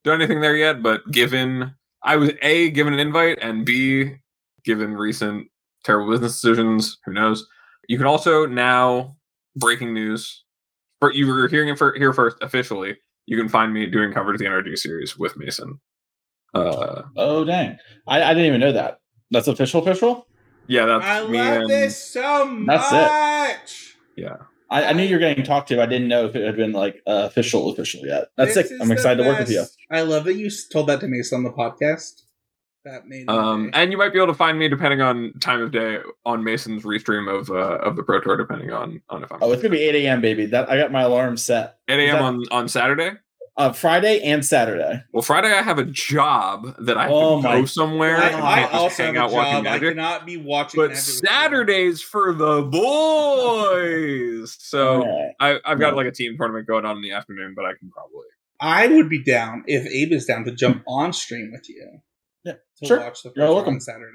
done 0.03 0.21
anything 0.21 0.41
there 0.41 0.55
yet, 0.55 0.84
but 0.84 1.09
given 1.11 1.75
I 2.03 2.15
was 2.15 2.32
A, 2.41 2.69
given 2.71 2.93
an 2.93 2.99
invite, 2.99 3.39
and 3.41 3.65
B, 3.65 4.15
given 4.63 4.93
recent 4.93 5.47
terrible 5.84 6.11
business 6.11 6.39
decisions, 6.39 6.97
who 7.05 7.13
knows? 7.13 7.47
You 7.88 7.97
can 7.97 8.07
also 8.07 8.45
now 8.45 9.17
breaking 9.55 9.93
news. 9.93 10.43
For 10.99 11.13
you 11.13 11.28
were 11.28 11.47
hearing 11.47 11.69
it 11.69 11.78
for, 11.78 11.93
here 11.93 12.11
first 12.11 12.38
officially. 12.41 12.97
You 13.28 13.38
can 13.38 13.49
find 13.49 13.73
me 13.73 13.86
doing 13.86 14.11
coverage 14.11 14.36
of 14.36 14.39
the 14.39 14.45
NRG 14.45 14.78
series 14.78 15.17
with 15.17 15.38
Mason. 15.38 15.80
Uh, 16.53 17.03
oh 17.17 17.43
dang! 17.43 17.78
I, 18.07 18.23
I 18.23 18.34
didn't 18.34 18.47
even 18.47 18.61
know 18.61 18.71
that. 18.71 18.99
That's 19.30 19.47
official. 19.47 19.82
Official. 19.82 20.25
Yeah, 20.68 20.86
that's 20.86 21.05
I 21.05 21.20
love 21.20 21.61
and, 21.61 21.70
this 21.70 21.97
so 21.97 22.45
much. 22.45 22.68
That's 22.91 23.53
it. 23.53 23.95
Yeah. 24.15 24.38
I, 24.70 24.86
I 24.86 24.93
knew 24.93 25.03
you 25.03 25.15
were 25.15 25.20
getting 25.20 25.45
talked 25.45 25.70
to. 25.70 25.82
I 25.82 25.86
didn't 25.86 26.09
know 26.09 26.26
if 26.26 26.36
it 26.36 26.45
had 26.45 26.57
been 26.57 26.74
like 26.74 27.01
uh, 27.07 27.24
official, 27.26 27.70
official 27.72 28.01
yet. 28.05 28.30
That's 28.36 28.53
This 28.53 28.70
sick. 28.70 28.78
I'm 28.82 28.89
the 28.89 28.93
excited 28.93 29.24
to 29.24 29.30
work 29.30 29.39
with 29.39 29.49
you. 29.49 29.63
I 29.89 30.01
love 30.01 30.26
that 30.26 30.34
you 30.34 30.49
told 30.72 30.88
that 30.88 30.99
to 31.01 31.07
me 31.07 31.22
on 31.34 31.43
the 31.43 31.51
podcast. 31.51 32.24
That 32.84 33.07
made 33.07 33.26
my 33.28 33.34
Um, 33.34 33.65
day. 33.72 33.82
and 33.82 33.91
you 33.91 33.97
might 33.97 34.13
be 34.13 34.20
able 34.20 34.28
to 34.28 34.34
find 34.34 34.57
me 34.59 34.68
depending 34.70 35.01
on 35.01 35.34
time 35.41 35.61
of 35.61 35.72
day 35.72 35.99
on 36.26 36.43
Mason's 36.43 36.84
restream 36.84 37.34
of 37.34 37.49
uh, 37.49 37.78
of 37.80 37.95
the 37.97 38.03
Pro 38.03 38.20
Tour, 38.22 38.38
depending 38.38 38.72
on 38.72 39.01
on 39.09 39.24
if 39.24 39.32
I'm 39.32 39.39
Oh, 39.41 39.51
it's 39.51 39.61
gonna 39.61 39.72
be 39.74 39.82
8 39.82 40.05
a.m. 40.05 40.22
baby. 40.22 40.45
That 40.45 40.70
I 40.70 40.78
got 40.78 40.91
my 40.91 41.01
alarm 41.01 41.36
set. 41.38 41.80
8 41.89 41.99
a.m. 41.99 42.15
that- 42.15 42.22
on 42.24 42.43
on 42.51 42.68
Saturday. 42.70 43.11
Uh, 43.57 43.73
Friday 43.73 44.21
and 44.21 44.45
Saturday. 44.45 45.01
Well, 45.11 45.23
Friday 45.23 45.47
I 45.51 45.63
have 45.63 45.79
a 45.79 45.83
job 45.85 46.75
that 46.77 46.95
I 46.95 47.03
have 47.05 47.11
Oh 47.11 47.41
to 47.41 47.47
go 47.47 47.65
somewhere. 47.65 48.17
I, 48.17 48.27
and 48.27 48.35
I 48.35 48.39
not 48.61 48.71
just 48.71 48.73
also 48.83 49.03
hang 49.03 49.15
have 49.15 49.23
out 49.23 49.31
a 49.31 49.33
watching 49.33 49.63
job. 49.63 49.73
I 49.73 49.79
cannot 49.79 50.25
be 50.27 50.37
watching. 50.37 50.77
But 50.79 50.89
Magic 50.91 51.05
with 51.07 51.23
you. 51.23 51.27
Saturdays 51.27 52.01
for 52.03 52.33
the 52.33 52.61
boys. 52.61 54.55
So 54.59 55.01
Alright. 55.01 55.31
I, 55.39 55.59
I've 55.65 55.79
got 55.79 55.89
Yeah. 55.89 55.95
like 55.95 56.05
a 56.07 56.11
team 56.11 56.37
tournament 56.37 56.67
going 56.67 56.85
on 56.85 56.97
in 56.97 57.01
the 57.01 57.13
afternoon, 57.13 57.53
but 57.55 57.65
I 57.65 57.73
can 57.79 57.89
probably. 57.89 58.27
I 58.61 58.87
would 58.87 59.09
be 59.09 59.23
down 59.23 59.63
if 59.67 59.85
Abe 59.87 60.11
is 60.13 60.25
down 60.25 60.43
to 60.45 60.51
jump 60.51 60.83
on 60.87 61.11
stream 61.13 61.49
with 61.51 61.67
you. 61.67 61.99
Yeah, 62.43 62.53
to 62.77 62.85
sure. 62.85 62.99
watch 62.99 63.23
the 63.23 63.33
You're 63.35 63.47
welcome. 63.53 63.75
on 63.75 63.79
Saturday. 63.81 64.13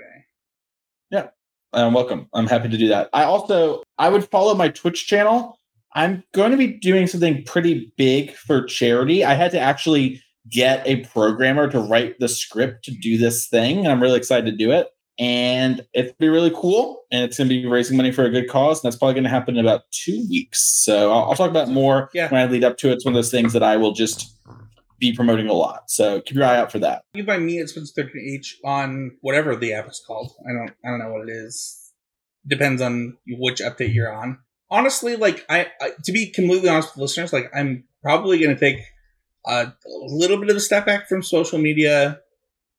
I'm 1.74 1.95
welcome. 1.95 2.28
I'm 2.34 2.47
happy 2.47 2.68
to 2.68 2.76
do 2.76 2.88
that. 2.88 3.09
I 3.14 3.24
also 3.24 3.82
I 3.97 4.11
would 4.11 4.28
follow 4.28 4.55
my 4.55 4.68
Twitch 4.68 5.07
channel. 5.07 5.59
I'm 5.95 6.24
going 6.32 6.51
to 6.53 6.57
be 6.57 6.78
doing 6.78 7.07
something 7.07 7.45
pretty 7.45 7.93
big 7.97 8.32
for 8.34 8.64
charity. 8.64 9.24
I 9.24 9.34
had 9.34 9.51
to 9.53 9.61
actually 9.61 10.22
get 10.51 10.86
a 10.86 11.05
programmer 11.07 11.68
to 11.70 11.78
write 11.78 12.18
the 12.18 12.28
script 12.28 12.84
to 12.86 12.90
do 12.93 13.16
this 13.18 13.47
thing. 13.47 13.78
and 13.80 13.88
I'm 13.88 14.03
really 14.03 14.18
excited 14.18 14.51
to 14.51 14.57
do 14.57 14.72
it. 14.72 14.88
And 15.18 15.82
it's 15.93 16.12
be 16.18 16.28
really 16.28 16.51
cool. 16.55 17.03
And 17.12 17.22
it's 17.22 17.36
going 17.38 17.49
to 17.49 17.55
be 17.55 17.66
raising 17.66 17.97
money 17.97 18.11
for 18.11 18.24
a 18.24 18.30
good 18.30 18.49
cause. 18.49 18.82
And 18.82 18.90
that's 18.90 18.99
probably 18.99 19.14
going 19.14 19.24
to 19.24 19.30
happen 19.30 19.57
in 19.57 19.64
about 19.64 19.82
two 19.93 20.24
weeks. 20.30 20.62
So 20.82 21.12
I'll, 21.12 21.24
I'll 21.30 21.34
talk 21.34 21.51
about 21.51 21.68
more 21.68 22.09
Yeah. 22.14 22.30
when 22.30 22.40
I 22.40 22.51
lead 22.51 22.64
up 22.64 22.78
to 22.78 22.90
it. 22.90 22.95
It's 22.95 23.05
one 23.05 23.12
of 23.14 23.16
those 23.16 23.30
things 23.30 23.53
that 23.53 23.62
I 23.62 23.76
will 23.76 23.93
just 23.93 24.34
be 24.99 25.12
promoting 25.14 25.49
a 25.49 25.53
lot. 25.53 25.90
So 25.90 26.20
keep 26.22 26.36
your 26.36 26.45
eye 26.47 26.57
out 26.57 26.72
for 26.72 26.78
that. 26.78 27.03
You 27.14 27.24
find 27.24 27.45
me 27.45 27.59
at 27.61 27.68
Spence 27.68 27.93
Thirteen 27.95 28.36
H 28.36 28.57
on 28.64 29.11
whatever 29.20 29.55
the 29.55 29.74
app 29.74 29.88
is 29.90 30.03
called. 30.07 30.32
I 30.49 30.53
don't 30.53 30.70
I 30.84 30.88
don't 30.88 30.99
know 31.01 31.12
what 31.12 31.28
it 31.28 31.32
is. 31.32 31.93
Depends 32.47 32.80
on 32.80 33.16
which 33.28 33.61
update 33.61 33.93
you're 33.95 34.12
on. 34.12 34.38
Honestly, 34.73 35.14
like 35.16 35.45
I, 35.49 35.66
I 35.81 35.91
to 36.05 36.12
be 36.12 36.31
completely 36.31 36.68
honest 36.68 36.95
with 36.95 37.03
listeners, 37.03 37.33
like 37.33 37.51
I'm 37.55 37.85
probably 38.03 38.41
gonna 38.41 38.59
take 38.59 38.79
a 39.47 39.73
little 39.87 40.39
bit 40.39 40.51
of 40.51 40.57
a 40.57 40.61
step 40.61 40.87
back 40.87 41.09
from 41.09 41.23
social 41.23 41.59
media 41.59 42.18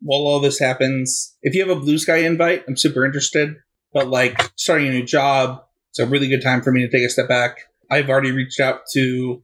while 0.02 0.22
all 0.22 0.40
this 0.40 0.60
happens. 0.60 1.36
If 1.42 1.56
you 1.56 1.66
have 1.66 1.78
a 1.78 1.80
Bluesky 1.80 2.24
invite, 2.24 2.64
I'm 2.68 2.76
super 2.76 3.06
interested. 3.06 3.56
But 3.94 4.08
like 4.08 4.52
starting 4.56 4.88
a 4.88 4.92
new 4.92 5.06
job, 5.06 5.64
it's 5.92 6.00
a 6.00 6.08
really 6.08 6.28
good 6.28 6.42
time 6.42 6.62
for 6.62 6.72
me 6.72 6.82
to 6.82 6.90
take 6.90 7.06
a 7.06 7.10
step 7.10 7.28
back. 7.28 7.60
I've 7.92 8.10
already 8.10 8.32
reached 8.32 8.60
out 8.60 8.82
to 8.94 9.44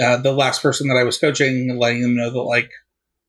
uh, 0.00 0.18
the 0.18 0.32
last 0.32 0.62
person 0.62 0.88
that 0.88 0.96
I 0.96 1.02
was 1.02 1.18
coaching, 1.18 1.76
letting 1.76 2.02
them 2.02 2.16
know 2.16 2.30
that 2.30 2.38
like 2.38 2.70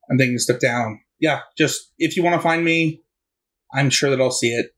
I'm 0.09 0.17
taking 0.17 0.35
a 0.35 0.39
step 0.39 0.59
down. 0.59 1.01
Yeah, 1.19 1.41
just 1.57 1.91
if 1.97 2.15
you 2.15 2.23
want 2.23 2.35
to 2.35 2.41
find 2.41 2.63
me, 2.63 3.01
I'm 3.73 3.89
sure 3.89 4.09
that 4.09 4.21
I'll 4.21 4.31
see 4.31 4.53
it. 4.53 4.73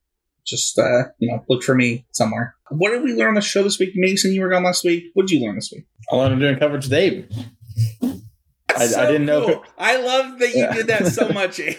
Just 0.46 0.78
uh, 0.80 1.04
you 1.20 1.30
know, 1.32 1.44
look 1.50 1.64
for 1.64 1.76
me 1.76 2.06
somewhere. 2.12 2.56
What 2.70 2.92
did 2.92 3.04
we 3.04 3.14
learn 3.14 3.30
on 3.30 3.34
the 3.36 3.42
show 3.42 3.64
this 3.64 3.80
week? 3.80 3.92
Mason, 3.96 4.34
you 4.34 4.42
were 4.42 4.50
gone 4.50 4.64
last 4.64 4.84
week. 4.84 5.06
What 5.14 5.28
did 5.28 5.40
you 5.40 5.46
learn 5.46 5.56
this 5.56 5.72
week? 5.74 5.86
I 6.12 6.16
learned 6.16 6.34
I'm 6.34 6.40
doing 6.40 6.58
coverage 6.58 6.86
with 6.86 6.94
Abe. 6.94 7.26
I- 8.04 8.16
I 8.76 9.06
didn't 9.06 9.26
know 9.26 9.48
it- 9.50 9.60
I 9.78 9.98
love 9.98 10.40
that 10.40 10.50
you 10.54 10.62
Yeah. 10.62 10.74
did 10.74 10.88
that 10.88 11.08
so 11.08 11.30
much, 11.30 11.60
Abe. 11.60 11.78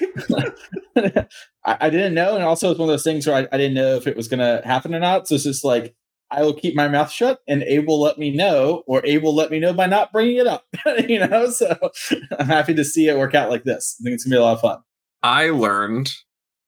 I, 1.65 1.77
I 1.81 1.91
didn't 1.91 2.15
know, 2.15 2.35
and 2.35 2.45
also 2.45 2.71
it's 2.71 2.79
one 2.79 2.89
of 2.89 2.93
those 2.93 3.03
things 3.05 3.27
where 3.27 3.37
I, 3.37 3.49
I 3.55 3.57
didn't 3.57 3.75
know 3.75 3.97
if 3.97 4.07
it 4.07 4.17
was 4.17 4.29
going 4.29 4.41
to 4.41 4.67
happen 4.67 4.95
or 4.95 5.01
not. 5.01 5.27
So 5.27 5.35
it's 5.37 5.45
just 5.45 5.65
like 5.65 5.95
I 6.31 6.43
will 6.43 6.55
keep 6.55 6.75
my 6.75 6.89
mouth 6.89 7.11
shut, 7.11 7.41
and 7.49 7.63
Abe 7.63 7.87
will 7.89 8.01
let 8.01 8.19
me 8.19 8.31
know, 8.35 8.83
or 8.87 9.05
Abe 9.05 9.23
will 9.23 9.35
let 9.35 9.51
me 9.51 9.59
know 9.59 9.73
by 9.73 9.87
not 9.87 10.13
bringing 10.13 10.37
it 10.37 10.47
up. 10.47 10.65
you 11.09 11.19
know, 11.27 11.51
so 11.51 11.77
I'm 12.39 12.47
happy 12.47 12.75
to 12.75 12.85
see 12.85 13.09
it 13.09 13.19
work 13.19 13.35
out 13.35 13.51
like 13.51 13.65
this. 13.65 13.97
I 14.01 14.05
think 14.05 14.15
it's 14.15 14.25
gonna 14.25 14.37
be 14.37 14.39
a 14.39 14.43
lot 14.45 14.55
of 14.55 14.61
fun. 14.61 14.79
I 15.23 15.51
learned 15.51 16.13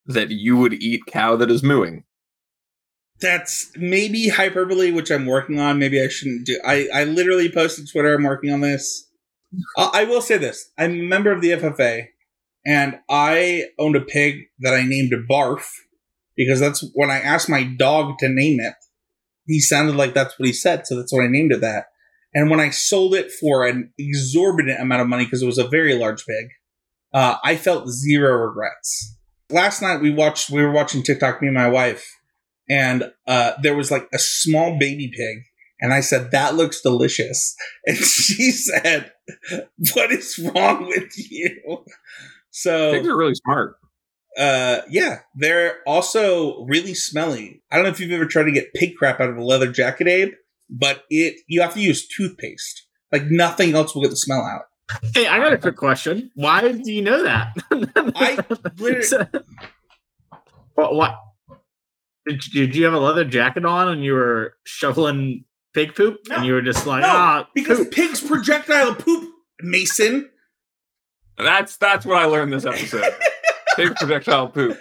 that 0.07 0.31
you 0.31 0.57
would 0.57 0.75
eat 0.75 1.07
cow 1.07 1.37
that 1.37 1.51
is 1.51 1.63
mooing. 1.63 2.05
That's 3.21 3.71
maybe 3.77 4.29
hyperbole, 4.29 4.91
which 4.91 5.11
I'm 5.11 5.27
working 5.27 5.59
on. 5.59 5.79
Maybe 5.79 6.03
I 6.03 6.09
shouldn't 6.09 6.47
do. 6.47 6.61
I 6.65 6.89
I 6.93 7.05
literally 7.05 7.51
posted 7.51 7.89
Twitter. 7.91 8.15
I'm 8.15 8.25
working 8.25 8.53
on 8.53 8.61
this. 8.61 9.09
I, 9.79 9.91
I 9.95 10.05
will 10.05 10.21
say 10.21 10.37
this: 10.37 10.71
I'm 10.79 10.93
a 10.93 11.03
member 11.03 11.31
of 11.31 11.41
the 11.41 11.51
FFA, 11.51 12.09
and 12.67 12.99
I 13.09 13.67
owned 13.79 13.97
a 13.97 14.01
pig 14.01 14.47
that 14.61 14.75
I 14.75 14.83
named 14.83 15.13
Barf 15.31 15.65
because 16.37 16.61
that's 16.61 16.85
when 16.95 17.11
I 17.11 17.21
asked 17.21 17.49
my 17.49 17.63
dog 17.63 18.19
to 18.19 18.29
name 18.29 18.61
it. 18.61 18.75
He 19.47 19.61
sounded 19.61 19.95
like 19.95 20.15
that's 20.15 20.39
what 20.39 20.47
he 20.47 20.53
said, 20.53 20.87
so 20.87 20.97
that's 20.97 21.13
what 21.13 21.23
I 21.23 21.29
named 21.29 21.53
it 21.53 21.61
that. 21.61 21.87
And 22.35 22.51
when 22.51 22.61
I 22.61 22.71
sold 22.71 23.15
it 23.15 23.31
for 23.31 23.65
an 23.65 23.93
exorbitant 23.97 24.81
amount 24.81 25.03
of 25.03 25.09
money 25.09 25.25
because 25.25 25.43
it 25.43 25.47
was 25.47 25.59
a 25.59 25.69
very 25.69 25.95
large 25.95 26.27
pig, 26.27 26.49
uh, 27.13 27.37
I 27.45 27.57
felt 27.57 27.89
zero 27.89 28.35
regrets. 28.35 29.17
Last 29.55 29.81
night 29.81 30.01
we 30.03 30.11
watched. 30.11 30.51
We 30.51 30.63
were 30.63 30.73
watching 30.73 31.03
TikTok. 31.03 31.41
Me 31.41 31.49
and 31.49 31.55
my 31.55 31.69
wife 31.69 32.05
and 32.69 33.13
uh, 33.27 33.53
there 33.63 33.77
was 33.77 33.91
like 33.91 34.09
a 34.13 34.19
small 34.19 34.79
baby 34.79 35.11
pig. 35.15 35.45
And 35.81 35.93
I 35.93 36.01
said, 36.01 36.31
that 36.31 36.55
looks 36.55 36.81
delicious. 36.81 37.55
And 37.87 37.99
she 37.99 38.51
said, 38.51 39.13
what 39.95 40.11
is 40.11 40.39
wrong 40.39 40.87
with 40.87 41.13
you? 41.31 41.85
So 42.51 42.93
Pigs 42.93 43.09
are 43.09 43.17
really 43.17 43.35
smart. 43.35 43.77
uh, 44.39 44.81
yeah, 44.89 45.21
they're 45.35 45.79
also 45.87 46.65
really 46.65 46.95
smelly. 46.95 47.63
I 47.71 47.77
don't 47.77 47.85
know 47.85 47.91
if 47.91 48.01
you've 48.01 48.13
ever 48.13 48.27
tried 48.27 48.45
to 48.45 48.53
get 48.53 48.73
pig 48.75 48.97
crap 48.97 49.21
out 49.21 49.29
of 49.29 49.37
a 49.37 49.45
leather 49.45 49.71
jacket, 49.71 50.09
Abe, 50.09 50.33
but 50.71 51.05
it, 51.11 51.41
you 51.49 51.61
have 51.61 51.75
to 51.75 51.81
use 51.81 52.09
toothpaste. 52.09 52.87
Like 53.13 53.25
nothing 53.27 53.75
else 53.75 53.95
will 53.95 54.03
get 54.03 54.11
the 54.11 54.17
smell 54.17 54.41
out. 54.43 54.63
Hey, 55.15 55.27
I 55.27 55.39
got 55.39 55.53
a 55.53 55.59
quick 55.59 55.77
question. 55.77 56.31
Why 56.35 56.71
do 56.73 56.93
you 56.93 57.03
know 57.03 57.23
that? 57.23 57.57
I 57.71 58.39
literally- 58.79 59.27
what, 60.75 60.95
what? 60.95 61.21
Did, 62.27 62.41
did 62.53 62.77
you 62.77 62.85
have 62.85 62.95
a 62.95 62.99
leather 62.99 63.25
jacket 63.25 63.65
on 63.65 63.89
and 63.89 64.03
you 64.05 64.15
were 64.15 64.55
shoveling 64.65 65.45
pig 65.75 65.95
poop 65.95 66.19
No. 66.29 66.37
and 66.37 66.47
you 66.47 66.55
were 66.55 66.63
just 66.63 66.87
like, 66.87 67.03
No, 67.03 67.09
ah, 67.11 67.49
Because 67.55 67.79
poop. 67.79 67.93
pigs 67.93 68.21
projectile 68.23 68.95
poop, 68.95 69.31
Mason. 69.61 70.31
That's 71.37 71.77
that's 71.79 72.07
what 72.07 72.17
I 72.19 72.27
learned 72.27 72.53
this 72.53 72.65
episode. 72.65 73.13
Pig 73.77 73.97
projectile 73.97 74.47
poop. 74.49 74.79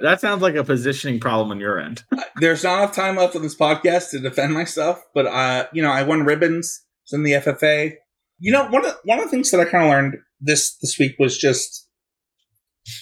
that 0.00 0.22
sounds 0.22 0.40
like 0.40 0.54
a 0.54 0.64
positioning 0.64 1.20
problem 1.20 1.50
on 1.50 1.60
your 1.60 1.78
end. 1.78 2.02
there's 2.36 2.64
not 2.64 2.78
enough 2.78 2.94
time 2.96 3.16
left 3.16 3.36
on 3.36 3.42
this 3.42 3.54
podcast 3.54 4.10
to 4.12 4.18
defend 4.20 4.54
myself, 4.54 5.02
but 5.14 5.26
uh, 5.26 5.66
you 5.74 5.82
know, 5.82 5.90
I 5.90 6.02
won 6.02 6.24
ribbons. 6.24 6.82
It's 7.04 7.12
in 7.12 7.24
the 7.24 7.32
FFA. 7.32 7.92
You 8.38 8.52
know, 8.52 8.68
one 8.68 8.84
of 8.84 8.94
one 9.04 9.18
of 9.18 9.24
the 9.24 9.30
things 9.30 9.50
that 9.50 9.60
I 9.60 9.64
kind 9.64 9.84
of 9.84 9.90
learned 9.90 10.16
this 10.40 10.76
this 10.78 10.98
week 10.98 11.16
was 11.18 11.38
just 11.38 11.88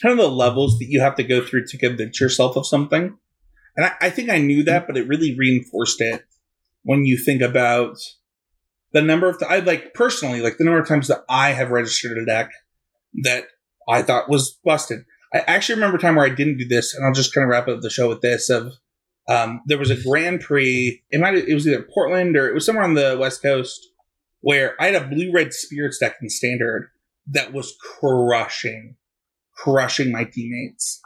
kind 0.03 0.13
of 0.13 0.25
the 0.25 0.31
levels 0.31 0.79
that 0.79 0.87
you 0.89 1.01
have 1.01 1.17
to 1.17 1.25
go 1.25 1.45
through 1.45 1.67
to 1.67 1.79
convince 1.79 2.21
yourself 2.21 2.57
of 2.57 2.67
something. 2.67 3.17
And 3.77 3.87
I, 3.87 3.93
I 4.01 4.11
think 4.11 4.31
I 4.31 4.39
knew 4.39 4.63
that, 4.65 4.87
but 4.87 4.97
it 4.97 5.09
really 5.09 5.37
reinforced 5.37 6.01
it 6.01 6.25
when 6.85 7.05
you 7.05 7.19
think 7.19 7.43
about 7.43 7.97
the 8.93 9.03
number 9.03 9.29
of 9.29 9.43
I 9.49 9.59
like 9.59 9.93
personally 9.95 10.41
like 10.41 10.57
the 10.57 10.65
number 10.65 10.79
of 10.79 10.89
times 10.89 11.09
that 11.09 11.25
I 11.29 11.51
have 11.51 11.71
registered 11.71 12.17
a 12.17 12.25
deck 12.25 12.51
that 13.25 13.47
I 13.89 14.03
thought 14.03 14.31
was 14.31 14.59
busted. 14.65 15.01
I 15.35 15.39
actually 15.49 15.75
remember 15.75 15.97
a 15.97 16.01
time 16.01 16.15
where 16.15 16.27
I 16.27 16.35
didn't 16.35 16.59
do 16.59 16.69
this, 16.69 16.95
and 16.95 17.05
I'll 17.05 17.13
just 17.13 17.35
kind 17.35 17.45
of 17.45 17.51
wrap 17.51 17.67
up 17.67 17.81
the 17.81 17.91
show 17.91 18.09
with 18.09 18.21
this. 18.21 18.49
Of 18.49 18.73
um, 19.29 19.63
there 19.67 19.79
was 19.79 19.91
a 19.91 20.01
Grand 20.01 20.41
Prix. 20.41 21.03
It 21.11 21.21
might 21.21 21.35
it 21.35 21.53
was 21.53 21.67
either 21.67 21.87
Portland 21.93 22.37
or 22.37 22.49
it 22.49 22.55
was 22.55 22.65
somewhere 22.65 22.85
on 22.85 22.95
the 22.95 23.17
West 23.19 23.43
Coast 23.43 23.85
where 24.45 24.75
I 24.79 24.89
had 24.89 25.03
a 25.03 25.09
blue 25.09 25.33
red 25.33 25.55
spirits 25.55 25.99
deck 25.99 26.17
in 26.21 26.29
standard 26.29 26.91
that 27.29 27.55
was 27.55 27.75
crushing, 27.81 28.97
crushing 29.55 30.13
my 30.13 30.25
teammates, 30.25 31.01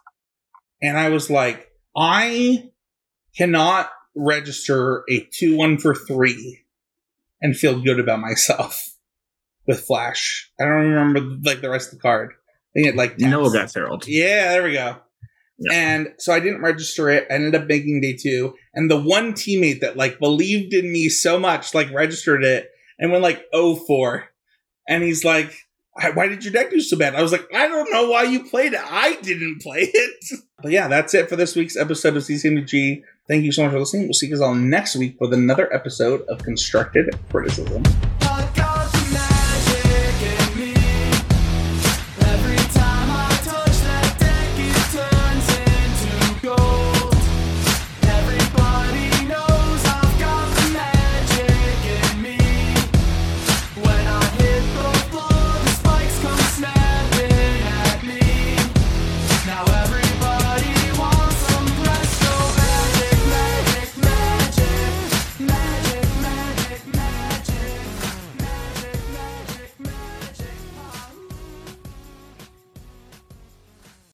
and 0.83 0.99
I 0.99 1.11
was 1.11 1.31
like, 1.31 1.71
I 1.97 2.71
cannot 3.37 3.91
register 4.17 5.05
a 5.09 5.29
two 5.33 5.57
one 5.57 5.79
for 5.79 5.95
three 5.95 6.65
and 7.41 7.57
feel 7.57 7.81
good 7.81 8.01
about 8.01 8.19
myself 8.19 8.91
with 9.69 9.85
Flash. 9.85 10.51
I 10.61 10.65
don't 10.65 10.91
remember 10.91 11.21
like 11.45 11.61
the 11.61 11.71
rest 11.71 11.93
of 11.93 11.99
the 11.99 12.03
card. 12.03 12.33
I 12.33 12.71
think 12.75 12.89
it 12.89 12.97
like 12.97 13.19
taps. 13.19 13.53
got 13.53 13.73
Herald. 13.73 14.09
Yeah, 14.09 14.49
there 14.49 14.65
we 14.65 14.73
go. 14.73 14.97
Yeah. 15.61 15.73
And 15.73 16.09
so 16.19 16.33
I 16.33 16.41
didn't 16.41 16.63
register 16.63 17.09
it. 17.09 17.29
I 17.31 17.35
ended 17.35 17.55
up 17.55 17.69
making 17.69 18.01
day 18.01 18.17
two. 18.21 18.55
And 18.75 18.91
the 18.91 19.01
one 19.01 19.33
teammate 19.33 19.81
that 19.81 19.97
like 19.97 20.19
believed 20.19 20.75
in 20.75 20.91
me 20.91 21.09
so 21.09 21.39
much, 21.39 21.73
like 21.73 21.93
registered 21.93 22.43
it 22.43 22.71
and 22.99 23.11
went 23.11 23.23
like 23.23 23.45
04. 23.53 24.25
And 24.89 25.03
he's 25.03 25.25
like, 25.25 25.53
"Why- 26.15 26.29
did 26.29 26.45
your 26.45 26.53
deck 26.53 26.71
do 26.71 26.81
so 26.81 26.97
bad? 26.97 27.15
I 27.15 27.23
was 27.23 27.33
like, 27.33 27.47
I 27.55 27.69
don't 27.69 27.91
know 27.93 28.11
why 28.11 28.23
you 28.25 28.45
played 28.45 28.73
it. 28.73 28.81
I 28.83 29.19
didn't 29.23 29.59
play 29.63 29.91
it. 29.93 30.41
But 30.63 30.73
yeah, 30.73 30.89
that's 30.89 31.15
it 31.15 31.29
for 31.29 31.37
this 31.37 31.55
week's 31.55 31.77
episode 31.77 32.17
of 32.17 32.23
CCMG. 32.23 33.03
Thank 33.29 33.45
you 33.45 33.53
so 33.53 33.63
much 33.65 33.73
for 33.73 33.79
listening. 33.79 34.05
We'll 34.05 34.15
see 34.15 34.27
you 34.27 34.33
guys 34.33 34.41
all 34.41 34.55
next 34.55 34.97
week 34.97 35.21
with 35.21 35.33
another 35.35 35.73
episode 35.73 36.23
of 36.23 36.39
Constructed 36.43 37.15
Criticism. 37.31 37.83